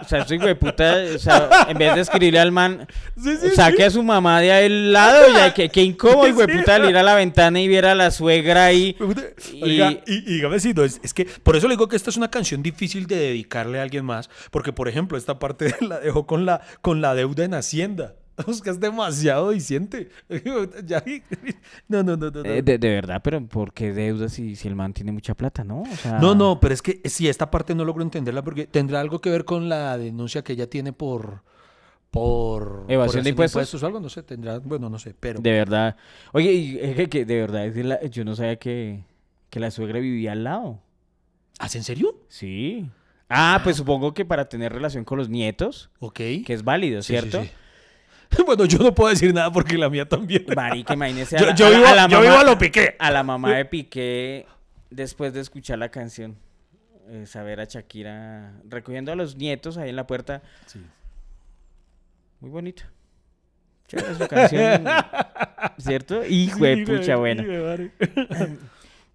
o 0.00 0.04
sea, 0.04 0.20
ese 0.22 0.34
hijo 0.36 0.46
de 0.46 0.54
puta, 0.54 0.96
o 1.14 1.18
sea, 1.18 1.66
en 1.68 1.78
vez 1.78 1.94
de 1.94 2.00
escribirle 2.02 2.38
al 2.40 2.52
man, 2.52 2.86
Sí, 3.22 3.36
sí, 3.40 3.50
saque 3.54 3.84
a 3.84 3.90
su 3.90 4.02
mamá 4.02 4.40
de 4.40 4.52
ahí 4.52 4.66
al 4.66 4.92
lado, 4.92 5.32
ya 5.32 5.52
que, 5.54 5.68
que 5.68 5.82
incómodo, 5.82 6.26
hijo 6.28 6.46
de 6.46 6.56
puta, 6.58 6.74
al 6.76 6.88
ir 6.90 6.96
a 6.96 7.02
la 7.02 7.14
ventana 7.14 7.60
y 7.60 7.68
viera 7.68 7.92
a 7.92 7.94
la 7.94 8.10
suegra 8.10 8.64
ahí. 8.66 8.96
Oiga, 9.62 9.92
Y- 9.92 10.00
y, 10.06 10.14
y 10.18 10.20
dígame 10.36 10.58
si 10.60 10.72
no, 10.74 10.84
es, 10.84 11.00
es 11.02 11.14
que 11.14 11.24
por 11.24 11.56
eso 11.56 11.68
le 11.68 11.74
digo 11.74 11.88
que 11.88 11.96
esta 11.96 12.10
es 12.10 12.16
una 12.16 12.30
canción 12.30 12.62
difícil 12.62 13.06
de 13.06 13.16
dedicarle 13.16 13.78
a 13.78 13.82
alguien 13.82 14.04
más, 14.04 14.30
porque 14.50 14.72
por 14.72 14.88
ejemplo, 14.88 15.16
esta 15.18 15.38
parte 15.38 15.74
la 15.80 16.00
dejó 16.00 16.26
con 16.26 16.44
la, 16.46 16.60
con 16.80 17.00
la 17.00 17.14
deuda 17.14 17.44
en 17.44 17.54
Hacienda. 17.54 18.14
Es 18.48 18.60
que 18.62 18.70
es 18.70 18.80
demasiado 18.80 19.50
diciente. 19.50 20.08
Ya- 20.86 21.02
no, 21.88 22.02
no, 22.02 22.16
no, 22.16 22.30
no. 22.30 22.42
no. 22.42 22.44
Eh, 22.44 22.62
de, 22.62 22.78
de 22.78 22.88
verdad, 22.88 23.20
pero 23.22 23.44
¿por 23.46 23.72
qué 23.72 23.92
deuda 23.92 24.28
si, 24.28 24.56
si 24.56 24.68
el 24.68 24.74
man 24.76 24.92
tiene 24.92 25.12
mucha 25.12 25.34
plata, 25.34 25.62
no? 25.64 25.82
O 25.82 25.96
sea, 25.96 26.18
No, 26.18 26.34
no, 26.34 26.58
pero 26.60 26.74
es 26.74 26.82
que 26.82 27.00
si 27.04 27.28
esta 27.28 27.50
parte 27.50 27.74
no 27.74 27.84
logro 27.84 28.02
entenderla 28.02 28.42
porque 28.42 28.66
tendrá 28.66 29.00
algo 29.00 29.20
que 29.20 29.30
ver 29.30 29.44
con 29.44 29.68
la 29.68 29.96
denuncia 29.98 30.42
que 30.42 30.52
ella 30.54 30.68
tiene 30.68 30.92
por 30.92 31.42
por 32.10 32.84
Evasión 32.88 32.96
por 32.96 33.14
de 33.14 33.20
hacer 33.20 33.26
impuestos. 33.30 33.82
o 33.82 33.86
algo, 33.86 33.98
no 34.00 34.08
sé, 34.08 34.22
tendrá, 34.22 34.58
bueno, 34.60 34.88
no 34.88 34.98
sé, 34.98 35.14
pero 35.18 35.40
De 35.40 35.50
verdad. 35.50 35.96
Oye, 36.32 36.52
y 36.52 36.78
es 36.80 36.94
que, 36.96 37.08
que 37.08 37.24
de 37.24 37.40
verdad, 37.40 37.66
es 37.66 37.74
de 37.74 37.84
la- 37.84 38.02
yo 38.04 38.24
no 38.24 38.36
sabía 38.36 38.56
que, 38.56 39.04
que 39.50 39.58
la 39.58 39.70
suegra 39.72 39.98
vivía 39.98 40.32
al 40.32 40.44
lado. 40.44 40.80
¿Hace 41.58 41.78
en 41.78 41.84
serio? 41.84 42.14
Sí. 42.28 42.88
Ah, 43.28 43.60
pues 43.64 43.76
supongo 43.76 44.14
que 44.14 44.24
para 44.24 44.48
tener 44.48 44.72
relación 44.72 45.04
con 45.04 45.18
los 45.18 45.28
nietos, 45.28 45.90
Ok. 45.98 46.16
que 46.16 46.44
es 46.52 46.62
válido, 46.62 47.02
Sí, 47.02 47.14
sí, 47.14 47.18
¿cierto? 47.20 47.42
sí. 47.42 47.50
Bueno, 48.46 48.64
yo 48.64 48.78
no 48.78 48.94
puedo 48.94 49.10
decir 49.10 49.32
nada 49.32 49.50
porque 49.52 49.78
la 49.78 49.88
mía 49.88 50.06
también. 50.08 50.44
Marica, 50.54 50.94
imagínese 50.94 51.36
a 51.36 51.40
Yo, 51.40 51.46
la, 51.46 51.54
yo 51.54 51.66
a 51.66 51.70
la- 51.70 51.76
vivo, 51.76 51.86
a 51.88 51.94
la 51.94 52.02
yo 52.08 52.08
mamá, 52.16 52.20
vivo 52.22 52.36
a 52.38 52.44
lo 52.44 52.58
piqué. 52.58 52.96
a 52.98 53.10
la 53.10 53.22
mamá 53.22 53.54
de 53.56 53.64
Piqué 53.64 54.46
después 54.90 55.32
de 55.32 55.40
escuchar 55.40 55.78
la 55.78 55.88
canción. 55.90 56.36
eh, 57.08 57.26
saber 57.26 57.60
a 57.60 57.64
Shakira 57.64 58.54
recogiendo 58.68 59.12
a 59.12 59.14
los 59.16 59.36
nietos 59.36 59.76
ahí 59.76 59.90
en 59.90 59.96
la 59.96 60.06
puerta. 60.06 60.42
Muy 62.40 62.50
bonito. 62.50 62.82
Chévere 63.88 64.14
su 64.14 64.26
canción, 64.28 64.84
¿cierto? 65.78 66.24
Hijo 66.26 66.58
de 66.64 66.76
Sí, 66.76 66.84
pucha, 66.86 67.16
buena. 67.16 67.44
sí. 67.76 67.90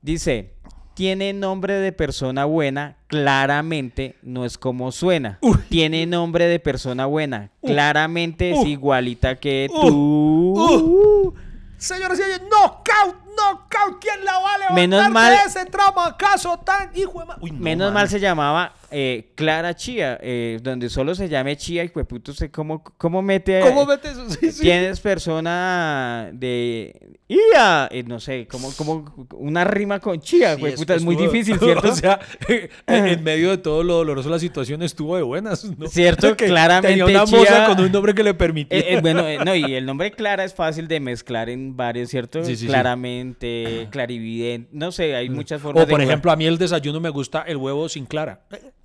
Dice, 0.01 0.51
tiene 1.00 1.32
nombre 1.32 1.76
de 1.76 1.93
persona 1.93 2.43
buena, 2.43 2.97
claramente 3.08 4.18
no 4.22 4.43
es 4.43 4.58
como 4.58 4.91
suena. 4.91 5.39
Tiene 5.70 6.06
nombre 6.06 6.45
de 6.47 6.60
persona 6.60 7.06
buena, 7.06 7.52
claramente 7.64 8.52
es 8.52 8.66
igualita 8.68 9.36
que 9.38 9.70
tú. 9.74 10.56
Uh. 10.58 11.34
Señores 11.78 12.20
y 12.20 12.24
señores, 12.24 12.41
knockout, 12.50 13.16
knockout. 13.34 14.02
¿Quién 14.02 14.26
la 14.26 14.39
va 14.39 14.54
a 14.56 14.58
levantar 14.58 14.76
Menos 14.76 15.10
mal- 15.10 15.32
de 15.32 15.38
ese 15.47 15.66
tramacazo 15.68 16.58
tan 16.58 16.91
hijo 16.93 17.18
de 17.22 17.26
ma- 17.28 17.38
Uy, 17.39 17.52
no, 17.52 17.60
Menos 17.62 17.93
mal 17.93 18.10
se 18.10 18.20
llamaba 18.20 18.74
eh, 18.91 19.31
Clara 19.35 19.75
Chía, 19.75 20.19
eh, 20.21 20.59
donde 20.61 20.89
solo 20.89 21.15
se 21.15 21.29
llame 21.29 21.57
Chía 21.57 21.83
y 21.83 21.89
puto 21.89 22.31
¿usted 22.31 22.51
cómo, 22.51 22.83
cómo 22.83 23.21
mete? 23.21 23.61
¿Cómo 23.61 23.85
mete 23.85 24.09
eso? 24.09 24.27
Sí, 24.39 24.51
sí. 24.51 24.61
Tienes 24.61 24.99
persona 24.99 26.29
de 26.33 27.17
IA, 27.27 27.89
eh, 27.91 28.03
no 28.03 28.19
sé, 28.19 28.47
como, 28.47 28.73
como 28.73 29.05
una 29.31 29.63
rima 29.63 29.99
con 29.99 30.19
Chía, 30.19 30.55
Sí, 30.55 30.63
hueputa, 30.63 30.95
es, 30.95 31.03
muy 31.03 31.15
difícil, 31.15 31.59
¿cierto? 31.59 31.89
o 31.89 31.95
sea, 31.95 32.19
en, 32.87 33.23
medio 33.23 33.51
de 33.51 33.57
todo 33.57 33.83
lo 33.83 33.95
doloroso 33.95 34.29
la 34.29 34.39
situación 34.39 34.81
estuvo 34.81 35.15
de 35.15 35.23
buenas, 35.23 35.65
¿no? 35.77 35.87
Cierto, 35.87 36.35
Que 36.35 36.47
claramente 36.47 36.87
Tenía 36.87 37.05
una 37.05 37.25
Chía- 37.25 37.39
moza 37.39 37.65
con 37.67 37.85
un 37.85 37.91
nombre 37.91 38.13
que 38.13 38.23
le 38.23 38.33
permitía. 38.33 38.79
Eh, 38.79 38.95
eh, 38.95 39.01
bueno, 39.01 39.23
no, 39.45 39.55
y 39.55 39.73
el 39.73 39.85
nombre 39.85 40.11
Clara 40.11 40.43
es 40.43 40.53
fácil 40.53 40.87
de 40.87 40.99
mezclar 40.99 41.49
en 41.49 41.77
varios, 41.77 42.09
¿cierto? 42.09 42.41
Claramente, 42.65 43.87
clarividente, 43.91 44.69
no 44.71 44.91
sé, 44.91 45.15
hay 45.15 45.29
muchas 45.29 45.61
formas 45.61 45.83
o 45.83 45.87
por 45.87 45.99
de... 45.99 46.05
ejemplo, 46.05 46.31
a 46.31 46.35
mí 46.35 46.45
el 46.45 46.57
desayuno 46.57 46.99
me 46.99 47.09
gusta 47.09 47.43
el 47.43 47.57
huevo 47.57 47.89
sin 47.89 48.05
clara. 48.05 48.41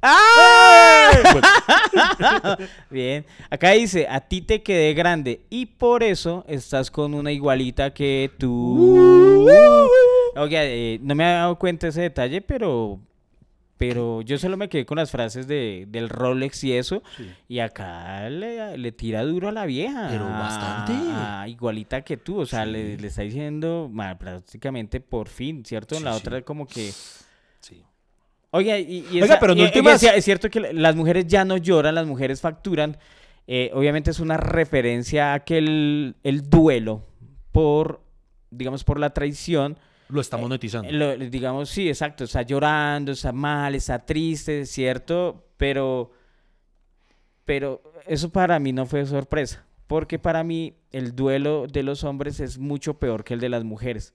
¡Ah! 0.07 1.11
Bien, 2.91 3.25
acá 3.49 3.71
dice, 3.71 4.07
a 4.09 4.21
ti 4.21 4.43
te 4.43 4.63
quedé 4.63 4.93
grande 4.93 5.47
y 5.49 5.65
por 5.67 6.03
eso 6.03 6.45
estás 6.47 6.91
con 6.91 7.15
una 7.15 7.33
igualita 7.33 7.95
que 7.95 8.31
tú. 8.39 9.49
Oye, 10.37 10.95
eh, 10.95 10.99
no 11.03 11.15
me 11.15 11.25
había 11.25 11.37
dado 11.39 11.59
cuenta 11.59 11.87
de 11.87 11.91
ese 11.91 12.03
detalle, 12.03 12.41
pero... 12.43 13.01
Pero 13.77 14.23
yo 14.23 14.39
solo 14.39 14.57
me 14.57 14.69
quedé 14.69 14.87
con 14.87 14.99
las 14.99 15.11
frases 15.11 15.49
de, 15.49 15.87
del 15.89 16.09
Rolex 16.09 16.63
y 16.63 16.75
eso. 16.75 17.03
Y 17.49 17.59
acá 17.59 18.31
le, 18.31 18.79
le 18.79 18.93
tira 18.93 19.25
duro 19.25 19.49
a 19.49 19.53
la 19.53 19.67
vieja. 19.67 20.07
Pero 20.11 20.27
bastante. 20.27 20.93
Ah, 21.13 21.45
igualita 21.49 22.03
que 22.03 22.17
tú. 22.17 22.39
O 22.39 22.47
sea, 22.47 22.65
le, 22.67 22.97
le 22.97 23.09
está 23.09 23.23
diciendo 23.23 23.91
prácticamente 24.19 25.01
por 25.01 25.29
fin, 25.29 25.65
¿cierto? 25.65 25.97
En 25.97 26.05
la 26.05 26.13
Sí, 26.13 26.19
otra 26.21 26.43
como 26.43 26.67
que... 26.67 26.93
Oiga, 28.57 28.79
y, 28.79 29.05
y 29.11 29.15
Oiga, 29.17 29.25
esa- 29.27 29.41
pero 29.41 29.53
en 29.53 29.59
y- 29.59 29.63
y 29.63 29.65
últimas- 29.65 30.03
es, 30.03 30.13
es 30.15 30.25
cierto 30.25 30.49
que 30.49 30.61
la- 30.61 30.73
las 30.73 30.95
mujeres 30.97 31.27
ya 31.27 31.45
no 31.45 31.57
lloran, 31.57 31.95
las 31.95 32.07
mujeres 32.07 32.41
facturan. 32.41 32.97
Eh, 33.47 33.71
obviamente 33.75 34.11
es 34.11 34.21
una 34.21 34.37
referencia 34.37 35.35
a 35.35 35.41
que 35.41 35.59
el, 35.59 36.17
el 36.23 36.49
duelo 36.49 37.03
por, 37.53 38.01
digamos, 38.51 38.85
por 38.85 38.99
la 39.01 39.11
traición, 39.11 39.77
Lo 40.09 40.21
está 40.21 40.37
monetizando. 40.37 40.89
eh, 40.89 40.93
lo- 40.93 41.17
digamos, 41.17 41.69
sí, 41.69 41.89
exacto, 41.89 42.25
está 42.25 42.43
llorando, 42.43 43.13
está 43.13 43.33
mal, 43.33 43.75
está 43.75 43.99
triste, 44.05 44.65
¿cierto? 44.67 45.45
Pero, 45.57 46.13
pero 47.45 47.83
eso 48.07 48.31
para 48.31 48.59
mí 48.59 48.73
no 48.73 48.87
fue 48.87 49.05
sorpresa, 49.07 49.65
porque 49.87 50.19
para 50.19 50.43
mí 50.45 50.75
el 50.91 51.15
duelo 51.15 51.67
de 51.67 51.83
los 51.83 52.05
hombres 52.05 52.41
es 52.41 52.59
mucho 52.59 52.95
peor 52.99 53.25
que 53.25 53.35
el 53.35 53.41
de 53.41 53.49
las 53.49 53.65
mujeres. 53.65 54.15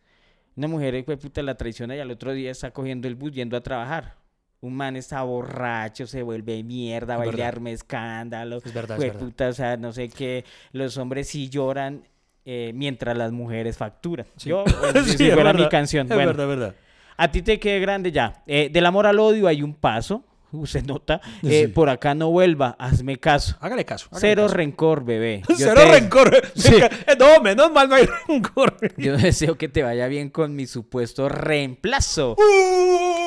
Una 0.56 0.68
mujer, 0.68 1.06
puta, 1.06 1.42
la 1.44 1.56
traiciona 1.56 1.96
y 1.96 2.00
al 2.00 2.12
otro 2.12 2.34
día 2.34 2.52
está 2.52 2.72
cogiendo 2.72 3.08
el 3.08 3.16
bus 3.16 3.32
yendo 3.32 3.56
a 3.56 3.62
trabajar. 3.62 4.16
Un 4.62 4.76
man 4.76 4.96
está 4.98 5.22
borracho, 5.24 6.06
se 6.06 6.22
vuelve 6.22 6.64
mierda, 6.64 7.14
Es 7.14 7.20
bailarme 7.20 7.72
escándalo. 7.72 8.58
Es 8.58 8.74
verdad, 8.74 9.02
es 9.02 9.14
puta, 9.14 9.48
o 9.50 9.54
sea, 9.54 9.78
no 9.78 9.94
sé 9.94 10.10
qué. 10.10 10.44
Los 10.74 10.98
hombres 10.98 11.28
sí 11.30 11.48
lloran 11.50 12.04
eh, 12.46 12.72
mientras 12.76 13.16
las 13.18 13.32
mujeres 13.32 13.78
facturan. 13.78 14.26
Sí. 14.36 14.50
Yo, 14.50 14.66
si 15.06 15.18
Sí, 15.18 15.28
es 15.30 15.34
fuera 15.34 15.54
mi 15.54 15.60
verdad. 15.60 15.72
canción. 15.72 16.08
Es 16.08 16.14
bueno, 16.14 16.32
verdad, 16.32 16.52
es 16.52 16.60
verdad. 16.60 16.76
a 17.16 17.32
ti 17.32 17.42
te 17.42 17.58
quede 17.60 17.80
grande 17.80 18.12
ya. 18.12 18.44
Eh, 18.48 18.70
del 18.72 18.86
amor 18.86 19.08
al 19.08 19.20
odio 19.20 19.48
hay 19.48 19.62
un 19.64 19.74
paso. 19.74 20.24
Uh, 20.52 20.66
se 20.66 20.82
nota. 20.82 21.22
Eh, 21.44 21.66
Sí. 21.66 21.72
Por 21.72 21.92
acá 21.92 22.16
no 22.16 22.32
vuelva, 22.32 22.76
hazme 22.80 23.18
caso. 23.18 23.56
Hágale 23.62 23.86
caso. 23.86 24.08
hágale 24.08 24.20
Cero 24.22 24.42
caso. 24.46 24.56
rencor, 24.56 25.06
bebé. 25.06 25.44
Yo 25.50 25.56
Cero 25.58 25.82
te- 25.86 25.92
rencor. 26.00 26.42
Sí. 26.56 26.74
No, 27.20 27.40
menos 27.44 27.72
mal 27.72 27.88
no 27.88 27.94
hay 27.94 28.08
rencor. 28.28 28.76
Yo 28.98 29.16
deseo 29.16 29.60
que 29.60 29.70
te 29.70 29.84
vaya 29.84 30.08
bien 30.08 30.32
con 30.32 30.56
mi 30.56 30.66
supuesto 30.66 31.30
reemplazo. 31.30 32.36
Uy, 32.36 33.19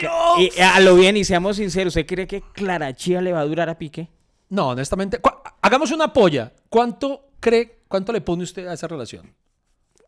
Dios. 0.00 0.54
Y 0.56 0.60
a 0.60 0.80
lo 0.80 0.96
bien, 0.96 1.16
y 1.16 1.24
seamos 1.24 1.56
sinceros, 1.56 1.92
¿usted 1.96 2.06
cree 2.06 2.26
que 2.26 2.42
Clara 2.52 2.94
Chía 2.94 3.20
le 3.20 3.32
va 3.32 3.40
a 3.40 3.44
durar 3.44 3.68
a 3.68 3.78
Piqué? 3.78 4.08
No, 4.48 4.68
honestamente. 4.68 5.20
Hagamos 5.62 5.92
una 5.92 6.12
polla. 6.12 6.52
¿Cuánto 6.68 7.28
cree, 7.38 7.82
cuánto 7.88 8.12
le 8.12 8.20
pone 8.20 8.42
usted 8.42 8.66
a 8.66 8.72
esa 8.72 8.88
relación? 8.88 9.34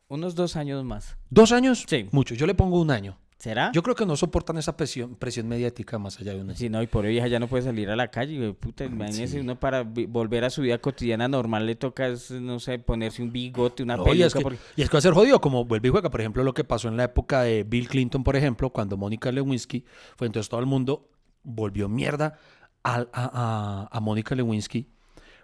Unos 0.08 0.34
dos 0.34 0.56
años 0.56 0.84
más. 0.84 1.16
¿Dos 1.30 1.52
años? 1.52 1.84
Sí. 1.88 2.08
Mucho. 2.10 2.34
Yo 2.34 2.46
le 2.46 2.54
pongo 2.54 2.80
un 2.80 2.90
año. 2.90 3.18
¿Será? 3.42 3.72
Yo 3.72 3.82
creo 3.82 3.96
que 3.96 4.06
no 4.06 4.14
soportan 4.14 4.56
esa 4.58 4.76
presión, 4.76 5.16
presión 5.16 5.48
mediática 5.48 5.98
más 5.98 6.16
allá 6.20 6.32
de 6.32 6.42
un 6.42 6.50
año. 6.50 6.56
Si 6.56 6.68
no, 6.70 6.80
y 6.80 6.86
por 6.86 7.04
vieja 7.04 7.26
ya 7.26 7.40
no 7.40 7.48
puede 7.48 7.64
salir 7.64 7.90
a 7.90 7.96
la 7.96 8.06
calle, 8.06 8.38
güey, 8.38 8.52
puta, 8.52 8.84
imagínese 8.84 9.40
uno 9.40 9.58
para 9.58 9.82
volver 9.82 10.44
a 10.44 10.50
su 10.50 10.62
vida 10.62 10.78
cotidiana 10.78 11.26
normal 11.26 11.66
le 11.66 11.74
toca, 11.74 12.08
no 12.40 12.60
sé, 12.60 12.78
ponerse 12.78 13.20
un 13.20 13.32
bigote, 13.32 13.82
una 13.82 13.96
No, 13.96 14.04
y, 14.04 14.10
peluca. 14.10 14.26
es 14.28 14.34
que, 14.34 14.40
porque- 14.42 14.58
y 14.76 14.82
es 14.82 14.88
que 14.88 14.94
va 14.94 14.98
a 15.00 15.02
ser 15.02 15.12
jodido, 15.12 15.40
como 15.40 15.64
vuelve 15.64 15.88
y 15.88 15.90
juega. 15.90 16.08
Por 16.08 16.20
ejemplo, 16.20 16.44
lo 16.44 16.54
que 16.54 16.62
pasó 16.62 16.86
en 16.86 16.96
la 16.96 17.02
época 17.02 17.42
de 17.42 17.64
Bill 17.64 17.88
Clinton, 17.88 18.22
por 18.22 18.36
ejemplo, 18.36 18.70
cuando 18.70 18.96
Mónica 18.96 19.32
Lewinsky 19.32 19.84
fue 20.16 20.28
entonces 20.28 20.48
todo 20.48 20.60
el 20.60 20.66
mundo 20.66 21.08
volvió 21.42 21.88
mierda 21.88 22.38
al- 22.84 23.10
a, 23.12 23.88
a, 23.90 23.96
a 23.96 24.00
Mónica 24.00 24.36
Lewinsky. 24.36 24.88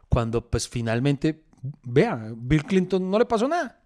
Cuando, 0.08 0.48
pues 0.48 0.68
finalmente, 0.68 1.42
vea, 1.82 2.32
Bill 2.36 2.62
Clinton 2.62 3.10
no 3.10 3.18
le 3.18 3.26
pasó 3.26 3.48
nada. 3.48 3.80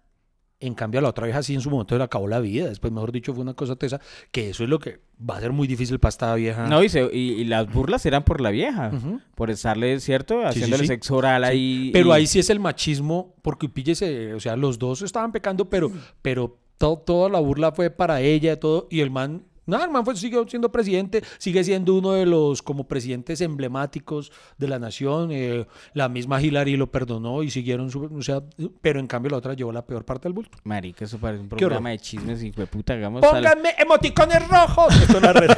En 0.65 0.73
cambio, 0.75 0.99
a 0.99 1.01
la 1.03 1.09
otra 1.09 1.25
vieja 1.25 1.43
sí 1.43 1.53
en 1.53 1.61
su 1.61 1.69
momento 1.69 1.97
le 1.97 2.03
acabó 2.03 2.27
la 2.27 2.39
vida. 2.39 2.67
Después, 2.67 2.93
mejor 2.93 3.11
dicho, 3.11 3.33
fue 3.33 3.41
una 3.41 3.53
cosa 3.53 3.75
tesa. 3.75 3.99
Que 4.31 4.49
eso 4.51 4.63
es 4.63 4.69
lo 4.69 4.79
que 4.79 5.01
va 5.29 5.37
a 5.37 5.41
ser 5.41 5.51
muy 5.51 5.67
difícil 5.67 5.99
para 5.99 6.09
esta 6.09 6.33
vieja. 6.35 6.67
No, 6.67 6.83
y, 6.83 6.89
se- 6.89 7.09
y- 7.13 7.33
y 7.33 7.43
las 7.45 7.71
burlas 7.71 8.05
eran 8.05 8.23
por 8.23 8.39
la 8.41 8.49
vieja, 8.51 8.91
por 9.35 9.49
estarle, 9.51 9.99
¿cierto? 9.99 10.39
sí, 10.41 10.45
Haciéndole 10.47 10.83
sí. 10.83 10.87
sexo 10.87 11.15
oral 11.17 11.43
ahí. 11.43 11.89
Pero 11.93 12.09
y- 12.09 12.11
ahí 12.11 12.27
sí 12.27 12.39
es 12.39 12.49
el 12.49 12.59
machismo, 12.59 13.35
porque 13.41 13.67
píllese, 13.67 14.33
o 14.33 14.39
sea, 14.39 14.55
los 14.55 14.79
dos 14.79 15.01
estaban 15.01 15.31
pecando, 15.31 15.69
pero, 15.69 15.91
pero 16.21 16.57
to- 16.77 17.03
toda 17.05 17.29
la 17.29 17.39
burla 17.39 17.71
fue 17.71 17.89
para 17.89 18.21
ella, 18.21 18.59
todo, 18.59 18.87
y 18.89 19.01
el 19.01 19.11
man, 19.11 19.43
el 19.67 19.89
man 19.91 20.03
fue, 20.05 20.15
sigue 20.15 20.37
siendo 20.47 20.71
presidente, 20.71 21.23
sigue 21.37 21.63
siendo 21.63 21.95
uno 21.95 22.11
de 22.13 22.25
los 22.25 22.61
como 22.61 22.87
presidentes 22.87 23.41
emblemáticos 23.41 24.31
de 24.57 24.67
la 24.67 24.79
nación, 24.79 25.29
eh, 25.31 25.65
la 25.93 26.09
misma 26.09 26.41
Hillary 26.41 26.75
lo 26.75 26.91
perdonó 26.91 27.43
y 27.43 27.49
siguieron 27.49 27.89
su, 27.89 28.03
o 28.03 28.21
sea, 28.21 28.43
pero 28.81 28.99
en 28.99 29.07
cambio 29.07 29.31
la 29.31 29.37
otra 29.37 29.53
llevó 29.53 29.71
la 29.71 29.85
peor 29.85 30.03
parte 30.05 30.23
del 30.23 30.33
bulto. 30.33 30.57
Marica, 30.63 31.05
eso 31.05 31.17
parece 31.17 31.41
un 31.43 31.49
programa 31.49 31.91
de 31.91 31.99
chismes 31.99 32.43
y 32.43 32.51
de 32.51 32.67
puta, 32.67 32.93
hagamos. 32.93 33.23
al- 33.23 33.29
Pónganme 33.31 33.69
emoticones 33.77 34.47
rojos. 34.47 34.93
Esto 35.01 35.17
es 35.17 35.23
la 35.23 35.33
red. 35.33 35.51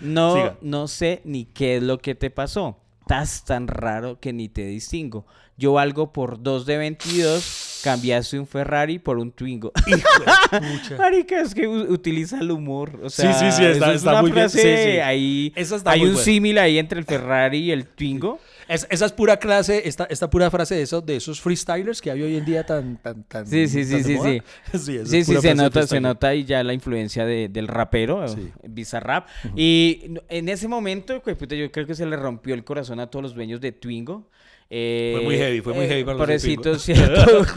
No, 0.00 0.34
Siga. 0.34 0.56
no 0.60 0.88
sé 0.88 1.22
ni 1.24 1.44
qué 1.46 1.76
es 1.76 1.82
lo 1.82 1.98
que 1.98 2.14
te 2.14 2.30
pasó. 2.30 2.78
Estás 3.00 3.44
tan 3.44 3.66
raro 3.68 4.20
que 4.20 4.32
ni 4.32 4.48
te 4.48 4.64
distingo. 4.66 5.26
Yo 5.56 5.72
valgo 5.74 6.12
por 6.12 6.42
2 6.42 6.66
de 6.66 6.76
22, 6.78 7.71
cambiaste 7.82 8.38
un 8.38 8.46
Ferrari 8.46 8.98
por 8.98 9.18
un 9.18 9.32
Twingo. 9.32 9.72
Pucha. 10.50 10.96
Marica, 10.98 11.40
es 11.40 11.54
que 11.54 11.66
utiliza 11.66 12.38
el 12.40 12.50
humor. 12.50 13.00
O 13.02 13.10
sea, 13.10 13.32
sí, 13.32 13.50
sí, 13.52 13.64
está- 13.64 13.86
eso 13.86 13.90
es 13.90 13.96
está 13.96 14.10
una 14.12 14.22
muy 14.22 14.32
bien. 14.32 14.50
frase 14.50 14.58
Sí, 14.60 14.92
sí. 14.92 14.98
ahí. 14.98 15.52
Está 15.56 15.90
hay 15.90 16.00
muy 16.00 16.10
un 16.10 16.16
símil 16.16 16.58
ahí 16.58 16.78
entre 16.78 16.98
el 16.98 17.04
Ferrari 17.04 17.58
y 17.58 17.70
el 17.72 17.86
Twingo. 17.86 18.38
Es- 18.68 18.86
esa 18.90 19.06
es 19.06 19.12
pura 19.12 19.36
clase, 19.38 19.82
esta, 19.86 20.04
esta 20.04 20.30
pura 20.30 20.50
frase 20.50 20.74
de 20.74 20.82
esos, 20.82 21.04
de 21.04 21.16
esos 21.16 21.40
freestylers 21.40 22.00
que 22.00 22.10
hay 22.10 22.22
hoy 22.22 22.36
en 22.36 22.44
día 22.44 22.64
tan, 22.64 22.96
tan, 23.02 23.24
tan. 23.24 23.46
Sí, 23.46 23.66
sí, 23.68 23.84
sí, 23.84 23.92
tan 23.92 24.04
sí, 24.04 24.16
sí. 24.22 24.42
sí, 24.78 24.98
Sí, 25.04 25.24
sí, 25.24 25.36
se 25.40 25.54
nota, 25.54 25.86
se 25.86 26.00
nota 26.00 26.28
ahí 26.28 26.44
ya 26.44 26.62
la 26.62 26.72
influencia 26.72 27.24
de- 27.26 27.48
del 27.48 27.68
rapero, 27.68 28.26
Sí. 28.28 28.50
Bizarrap. 28.62 29.28
Y 29.56 30.06
no- 30.08 30.22
en 30.28 30.48
ese 30.48 30.68
momento, 30.68 31.20
pues, 31.22 31.36
puta, 31.36 31.54
yo 31.54 31.70
creo 31.70 31.86
que 31.86 31.94
se 31.94 32.06
le 32.06 32.16
rompió 32.16 32.54
el 32.54 32.64
corazón 32.64 33.00
a 33.00 33.08
todos 33.08 33.22
los 33.22 33.34
dueños 33.34 33.60
de 33.60 33.72
Twingo. 33.72 34.28
Eh, 34.70 35.12
Fue 35.14 35.24
muy 35.24 35.36
heavy, 35.36 35.60
fue 35.60 35.74
muy 35.74 35.86
heavy 35.86 36.04
para 36.04 36.16
los. 36.18 36.86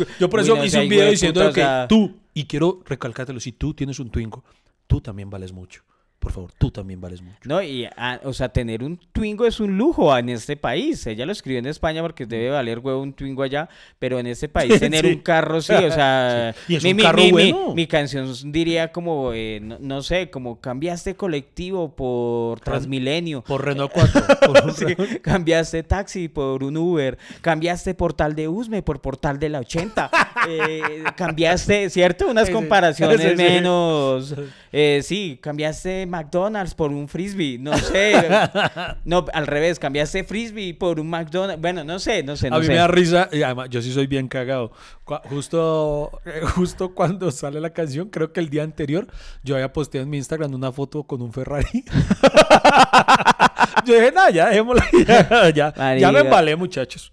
Yo 0.20 0.30
por 0.30 0.40
eso 0.40 0.64
hice 0.64 0.82
un 0.82 0.90
video 0.90 1.06
de 1.06 1.12
diciendo 1.12 1.52
que 1.54 1.86
tú, 1.88 2.16
y 2.34 2.46
quiero 2.46 2.82
recalcártelo, 2.86 3.40
si 3.40 3.52
tú 3.52 3.74
tienes 3.74 4.00
un 4.00 4.10
Twingo, 4.10 4.44
tú 4.88 5.02
también 5.02 5.30
vales 5.30 5.52
mucho. 5.54 5.84
Por 6.26 6.32
favor, 6.32 6.52
tú 6.58 6.72
también 6.72 7.00
vales 7.00 7.22
mucho. 7.22 7.38
No, 7.44 7.62
y, 7.62 7.88
ah, 7.98 8.20
o 8.24 8.34
sea, 8.34 8.50
tener 8.50 8.84
un 8.84 8.98
Twingo 9.14 9.46
es 9.46 9.60
un 9.60 9.78
lujo 9.78 10.18
en 10.18 10.30
este 10.30 10.58
país. 10.58 11.06
Ella 11.06 11.24
lo 11.28 11.32
escribió 11.32 11.60
en 11.60 11.68
España 11.68 12.02
porque 12.02 12.26
debe 12.26 12.50
valer 12.50 12.80
huevo 12.80 13.00
un 13.00 13.14
Twingo 13.14 13.44
allá, 13.44 13.70
pero 14.00 14.18
en 14.18 14.26
este 14.26 14.50
país 14.50 14.80
tener 14.80 15.06
Sí. 15.06 15.12
un 15.14 15.20
carro, 15.20 15.62
sí, 15.62 15.74
o 15.74 15.92
sea... 15.92 16.56
Sí. 16.66 16.74
Y 16.74 16.76
es 16.78 16.84
mi, 16.84 16.90
un 16.92 16.98
mi- 16.98 17.04
carro 17.04 17.18
mi- 17.20 17.26
mi- 17.26 17.32
bueno. 17.52 17.76
mi 17.76 17.86
canción 17.86 18.34
diría 18.52 18.92
como, 18.92 19.34
eh, 19.34 19.60
no, 19.62 19.78
no 19.80 20.02
sé, 20.02 20.32
como 20.32 20.60
cambiaste 20.60 21.16
colectivo 21.16 21.96
por 21.96 22.60
Transmilenio. 22.62 23.44
Por 23.44 23.64
Renault 23.64 23.92
4. 23.94 24.22
por- 24.48 24.74
Sí, 24.76 24.96
cambiaste 25.22 25.84
taxi 25.84 26.28
por 26.28 26.64
un 26.64 26.76
Uber, 26.76 27.20
cambiaste 27.42 27.94
portal 27.94 28.34
de 28.34 28.48
Usme 28.48 28.82
por 28.82 29.00
portal 29.00 29.38
de 29.38 29.50
la 29.50 29.60
80, 29.60 30.10
eh, 30.50 30.82
cambiaste, 31.16 31.90
¿cierto? 31.92 32.28
Unas 32.28 32.50
comparaciones 32.50 33.38
menos, 33.38 34.34
eh, 34.78 35.00
sí, 35.04 35.40
cambiaste 35.42 36.06
McDonald's 36.06 36.76
por 36.76 36.92
un 36.92 37.08
frisbee, 37.08 37.58
no 37.58 37.78
sé. 37.78 38.14
no, 39.06 39.26
al 39.32 39.48
revés, 39.48 39.80
cambiaste 39.80 40.26
frisbee 40.26 40.74
por 40.74 41.00
un 41.00 41.10
McDonald's. 41.10 41.62
Bueno, 41.62 41.86
no 41.86 41.98
sé, 41.98 42.24
no 42.24 42.36
sé, 42.36 42.50
no 42.50 42.58
a 42.58 42.60
mí 42.60 42.66
sé. 42.66 42.74
me 42.74 42.78
da 42.80 42.88
risa, 42.90 43.30
y 43.32 43.42
además 43.42 43.70
yo 43.70 43.82
sí 43.82 43.94
soy 43.94 44.08
bien 44.08 44.28
cagado. 44.28 44.74
Justo, 45.30 46.20
eh, 46.26 46.42
justo 46.42 46.94
cuando 46.94 47.32
sale 47.32 47.62
la 47.62 47.70
canción, 47.70 48.10
creo 48.10 48.34
que 48.34 48.42
el 48.42 48.50
día 48.50 48.64
anterior, 48.64 49.08
yo 49.44 49.56
había 49.56 49.72
posteado 49.72 50.04
en 50.04 50.10
mi 50.10 50.18
Instagram 50.18 50.54
una 50.54 50.74
foto 50.74 51.04
con 51.04 51.22
un 51.22 51.32
Ferrari. 51.32 51.86
yo 53.86 53.94
dije, 53.94 54.12
nada, 54.12 54.30
ya 54.30 54.50
dejémosla. 54.50 54.86
Ya, 55.08 55.50
ya, 55.52 55.98
ya 55.98 56.12
me 56.12 56.20
embalé, 56.20 56.58
muchachos. 56.58 57.10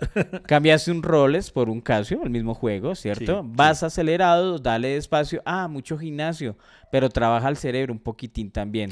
Cambiaste 0.46 0.90
un 0.90 1.00
Rolex 1.00 1.52
por 1.52 1.68
un 1.68 1.80
Casio, 1.80 2.22
el 2.24 2.30
mismo 2.30 2.54
juego, 2.54 2.96
¿cierto? 2.96 3.42
Sí, 3.42 3.48
Vas 3.54 3.84
acelerado, 3.84 4.58
dale 4.58 4.94
despacio. 4.94 5.42
Ah, 5.44 5.68
mucho 5.68 5.96
gimnasio, 5.96 6.56
pero 6.92 7.08
trabaja 7.08 7.48
el 7.48 7.56
cerebro 7.56 7.94
un 7.94 7.98
poquitín 7.98 8.50
también. 8.50 8.90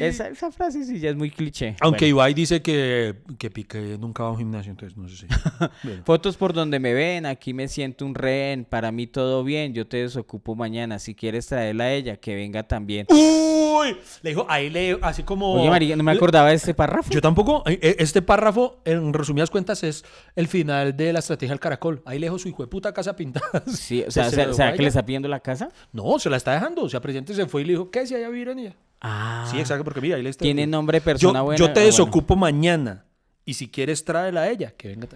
Esa, 0.00 0.28
esa 0.28 0.50
frase 0.50 0.84
sí 0.84 0.98
ya 0.98 1.10
es 1.10 1.16
muy 1.16 1.30
cliché. 1.30 1.76
Aunque 1.80 2.06
Bueno, 2.06 2.16
Ibai 2.16 2.34
dice 2.34 2.62
que, 2.62 3.16
que 3.38 3.50
Piqué 3.50 3.96
nunca 3.98 4.22
va 4.22 4.30
a 4.30 4.32
un 4.32 4.38
gimnasio, 4.38 4.70
entonces 4.70 4.96
no 4.96 5.08
sé 5.08 5.16
si. 5.16 5.26
Bueno. 5.82 6.02
Fotos 6.04 6.36
por 6.36 6.52
donde 6.52 6.78
me 6.78 6.94
ven, 6.94 7.26
aquí 7.26 7.54
me 7.54 7.68
siento 7.68 8.04
un 8.04 8.14
rehén, 8.14 8.64
para 8.64 8.92
mí 8.92 9.06
todo 9.06 9.44
bien, 9.44 9.72
yo 9.74 9.86
te 9.86 9.98
desocupo 9.98 10.54
mañana, 10.54 10.98
si 10.98 11.14
quieres 11.14 11.46
traerla 11.46 11.84
a 11.84 11.92
ella, 11.92 12.16
que 12.16 12.34
venga 12.34 12.62
también. 12.62 13.06
Uy, 13.10 13.96
le 14.22 14.30
dijo, 14.30 14.46
ahí 14.48 14.70
le, 14.70 14.98
así 15.02 15.22
como. 15.22 15.54
Oye, 15.54 15.70
María, 15.70 15.96
no 15.96 16.02
me 16.02 16.12
acordaba 16.12 16.48
de 16.48 16.54
este 16.54 16.74
párrafo. 16.74 17.10
Yo 17.10 17.20
tampoco. 17.20 17.62
Eh, 17.66 17.78
eh, 17.82 17.96
Este 17.98 18.22
párrafo, 18.22 18.80
en 18.84 19.12
resumidas 19.12 19.50
cuentas, 19.50 19.82
es 19.82 20.04
el 20.34 20.48
final 20.48 20.96
de 20.96 21.12
la 21.12 21.20
estrategia 21.20 21.52
del 21.52 21.60
caracol. 21.60 22.02
Ahí 22.04 22.18
le 22.18 22.26
dejó 22.26 22.38
su 22.38 22.48
hijo 22.48 22.62
de 22.62 22.68
puta 22.68 22.92
casa 22.92 23.16
pintada. 23.16 23.62
Sí, 23.66 24.02
o 24.06 24.10
sea, 24.10 24.24
se 24.30 24.52
¿será, 24.52 24.72
que 24.74 24.82
le 24.82 24.88
está 24.88 25.04
pidiendo 25.04 25.28
la 25.28 25.40
casa? 25.40 25.68
No, 25.92 26.18
se 26.18 26.30
la 26.30 26.36
está 26.36 26.52
dejando. 26.52 26.82
O 26.82 26.88
sea, 26.88 27.00
presidente 27.00 27.34
se 27.34 27.46
fue 27.46 27.62
y 27.62 27.64
le 27.64 27.72
dijo, 27.72 27.90
¿qué? 27.90 28.06
Si 28.06 28.14
allá 28.14 28.28
vivir 28.28 28.48
en 28.48 28.58
ella. 28.58 28.76
Ah, 29.00 29.46
Sí, 29.50 29.58
exacto, 29.60 29.84
porque 29.84 30.00
mira, 30.00 30.16
ahí 30.16 30.22
le 30.22 30.30
está. 30.30 30.42
Tiene 30.42 30.66
nombre 30.66 30.98
de 30.98 31.04
persona 31.04 31.40
yo, 31.40 31.44
buena. 31.44 31.58
Yo 31.58 31.66
te 31.66 31.72
bueno. 31.74 31.86
desocupo 31.86 32.36
mañana. 32.36 33.02
Y 33.48 33.54
si 33.54 33.68
quieres, 33.68 34.04
tráela 34.04 34.40
a 34.42 34.50
ella. 34.50 34.72
Que 34.76 34.88
venga. 34.88 35.06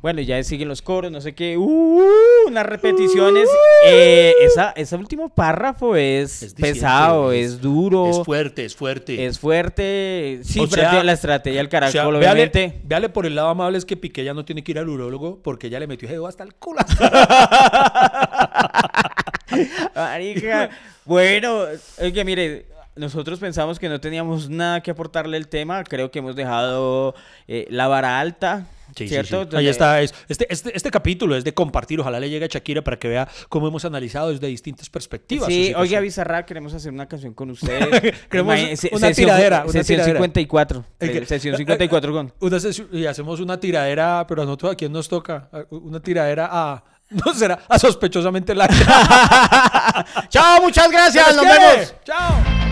Bueno, 0.00 0.22
y 0.22 0.24
ya 0.24 0.42
siguen 0.42 0.68
los 0.68 0.80
coros, 0.80 1.12
no 1.12 1.20
sé 1.20 1.34
qué. 1.34 1.58
Uh, 1.58 2.00
unas 2.46 2.64
repeticiones. 2.64 3.46
Eh, 3.84 4.32
esa, 4.40 4.70
ese 4.70 4.96
último 4.96 5.28
párrafo 5.28 5.94
es, 5.94 6.42
Es 6.42 6.54
pesado, 6.54 7.30
es- 7.30 7.48
es, 7.52 7.60
duro, 7.60 8.08
Es 8.08 8.16
es, 8.16 8.24
fuerte, 8.24 8.64
es 8.64 8.74
fuerte. 8.74 9.30
fuerte. 9.34 10.40
Sí, 10.44 10.60
O 10.60 10.66
sea, 10.66 11.04
la 11.04 11.12
estrategia 11.12 11.58
del 11.58 11.66
O 11.66 11.70
sea, 11.70 11.80
caracol, 11.80 12.14
véale, 12.14 12.44
obviamente. 12.44 12.80
véale 12.84 13.10
por 13.10 13.26
el 13.26 13.34
lado 13.34 13.48
amable 13.48 13.76
es 13.76 13.84
que 13.84 13.98
Piqué 13.98 14.24
ya 14.24 14.32
no 14.32 14.46
tiene 14.46 14.64
que 14.64 14.72
ir 14.72 14.78
al 14.78 14.88
urólogo 14.88 15.42
porque 15.42 15.68
ya 15.68 15.78
le 15.78 15.86
metió 15.86 16.08
dedo 16.08 16.26
hasta 16.26 16.44
el 16.44 16.54
culo. 16.54 16.80
Marica, 19.94 20.70
bueno, 21.04 21.64
oye, 22.00 22.24
mire, 22.24 22.66
nosotros 22.96 23.38
pensamos 23.38 23.78
que 23.78 23.88
no 23.88 24.00
teníamos 24.00 24.48
nada 24.50 24.80
que 24.82 24.90
aportarle 24.90 25.36
al 25.36 25.48
tema. 25.48 25.82
Creo 25.84 26.10
que 26.10 26.18
hemos 26.20 26.36
dejado 26.36 27.14
eh, 27.48 27.66
la 27.70 27.88
vara 27.88 28.20
alta, 28.20 28.66
Sí, 28.94 29.08
¿cierto? 29.08 29.48
sí. 29.50 29.56
Ahí 29.56 29.68
está. 29.68 30.02
Es, 30.02 30.12
este, 30.28 30.46
este, 30.52 30.76
este 30.76 30.90
capítulo 30.90 31.34
es 31.34 31.44
de 31.44 31.54
compartir. 31.54 31.98
Ojalá 32.00 32.20
le 32.20 32.28
llegue 32.28 32.44
a 32.44 32.48
Shakira 32.48 32.82
para 32.82 32.98
que 32.98 33.08
vea 33.08 33.26
cómo 33.48 33.66
hemos 33.68 33.86
analizado 33.86 34.28
desde 34.30 34.46
distintas 34.48 34.90
perspectivas. 34.90 35.46
Sí, 35.48 35.72
oiga, 35.74 36.00
Bizarra, 36.00 36.44
queremos 36.44 36.74
hacer 36.74 36.92
una 36.92 37.08
canción 37.08 37.32
con 37.32 37.48
ustedes. 37.50 37.88
Queremos 38.30 38.54
una 38.58 39.08
sesión- 39.08 39.14
tiradera, 39.14 39.62
una 39.64 39.72
Sesión 39.72 39.96
tiradera. 39.96 40.18
54. 40.18 40.84
El 41.00 41.12
que- 41.12 41.18
eh, 41.18 41.26
Sesión 41.26 41.56
54 41.56 42.12
con... 42.12 42.34
Una 42.40 42.60
sesión- 42.60 42.88
y 42.92 43.06
hacemos 43.06 43.40
una 43.40 43.58
tiradera, 43.58 44.26
pero 44.28 44.42
a 44.42 44.44
nosotros 44.44 44.72
a 44.72 44.74
quién 44.74 44.92
nos 44.92 45.08
toca. 45.08 45.48
Una 45.70 46.00
tiradera 46.00 46.48
a. 46.52 46.84
No 47.12 47.34
será 47.34 47.58
a 47.68 47.78
sospechosamente 47.78 48.54
larga. 48.54 48.74
Chao, 50.28 50.62
muchas 50.62 50.90
gracias, 50.90 51.26
¿Les 51.28 51.36
nos 51.36 51.44
vemos. 51.46 51.94
Chao. 52.04 52.71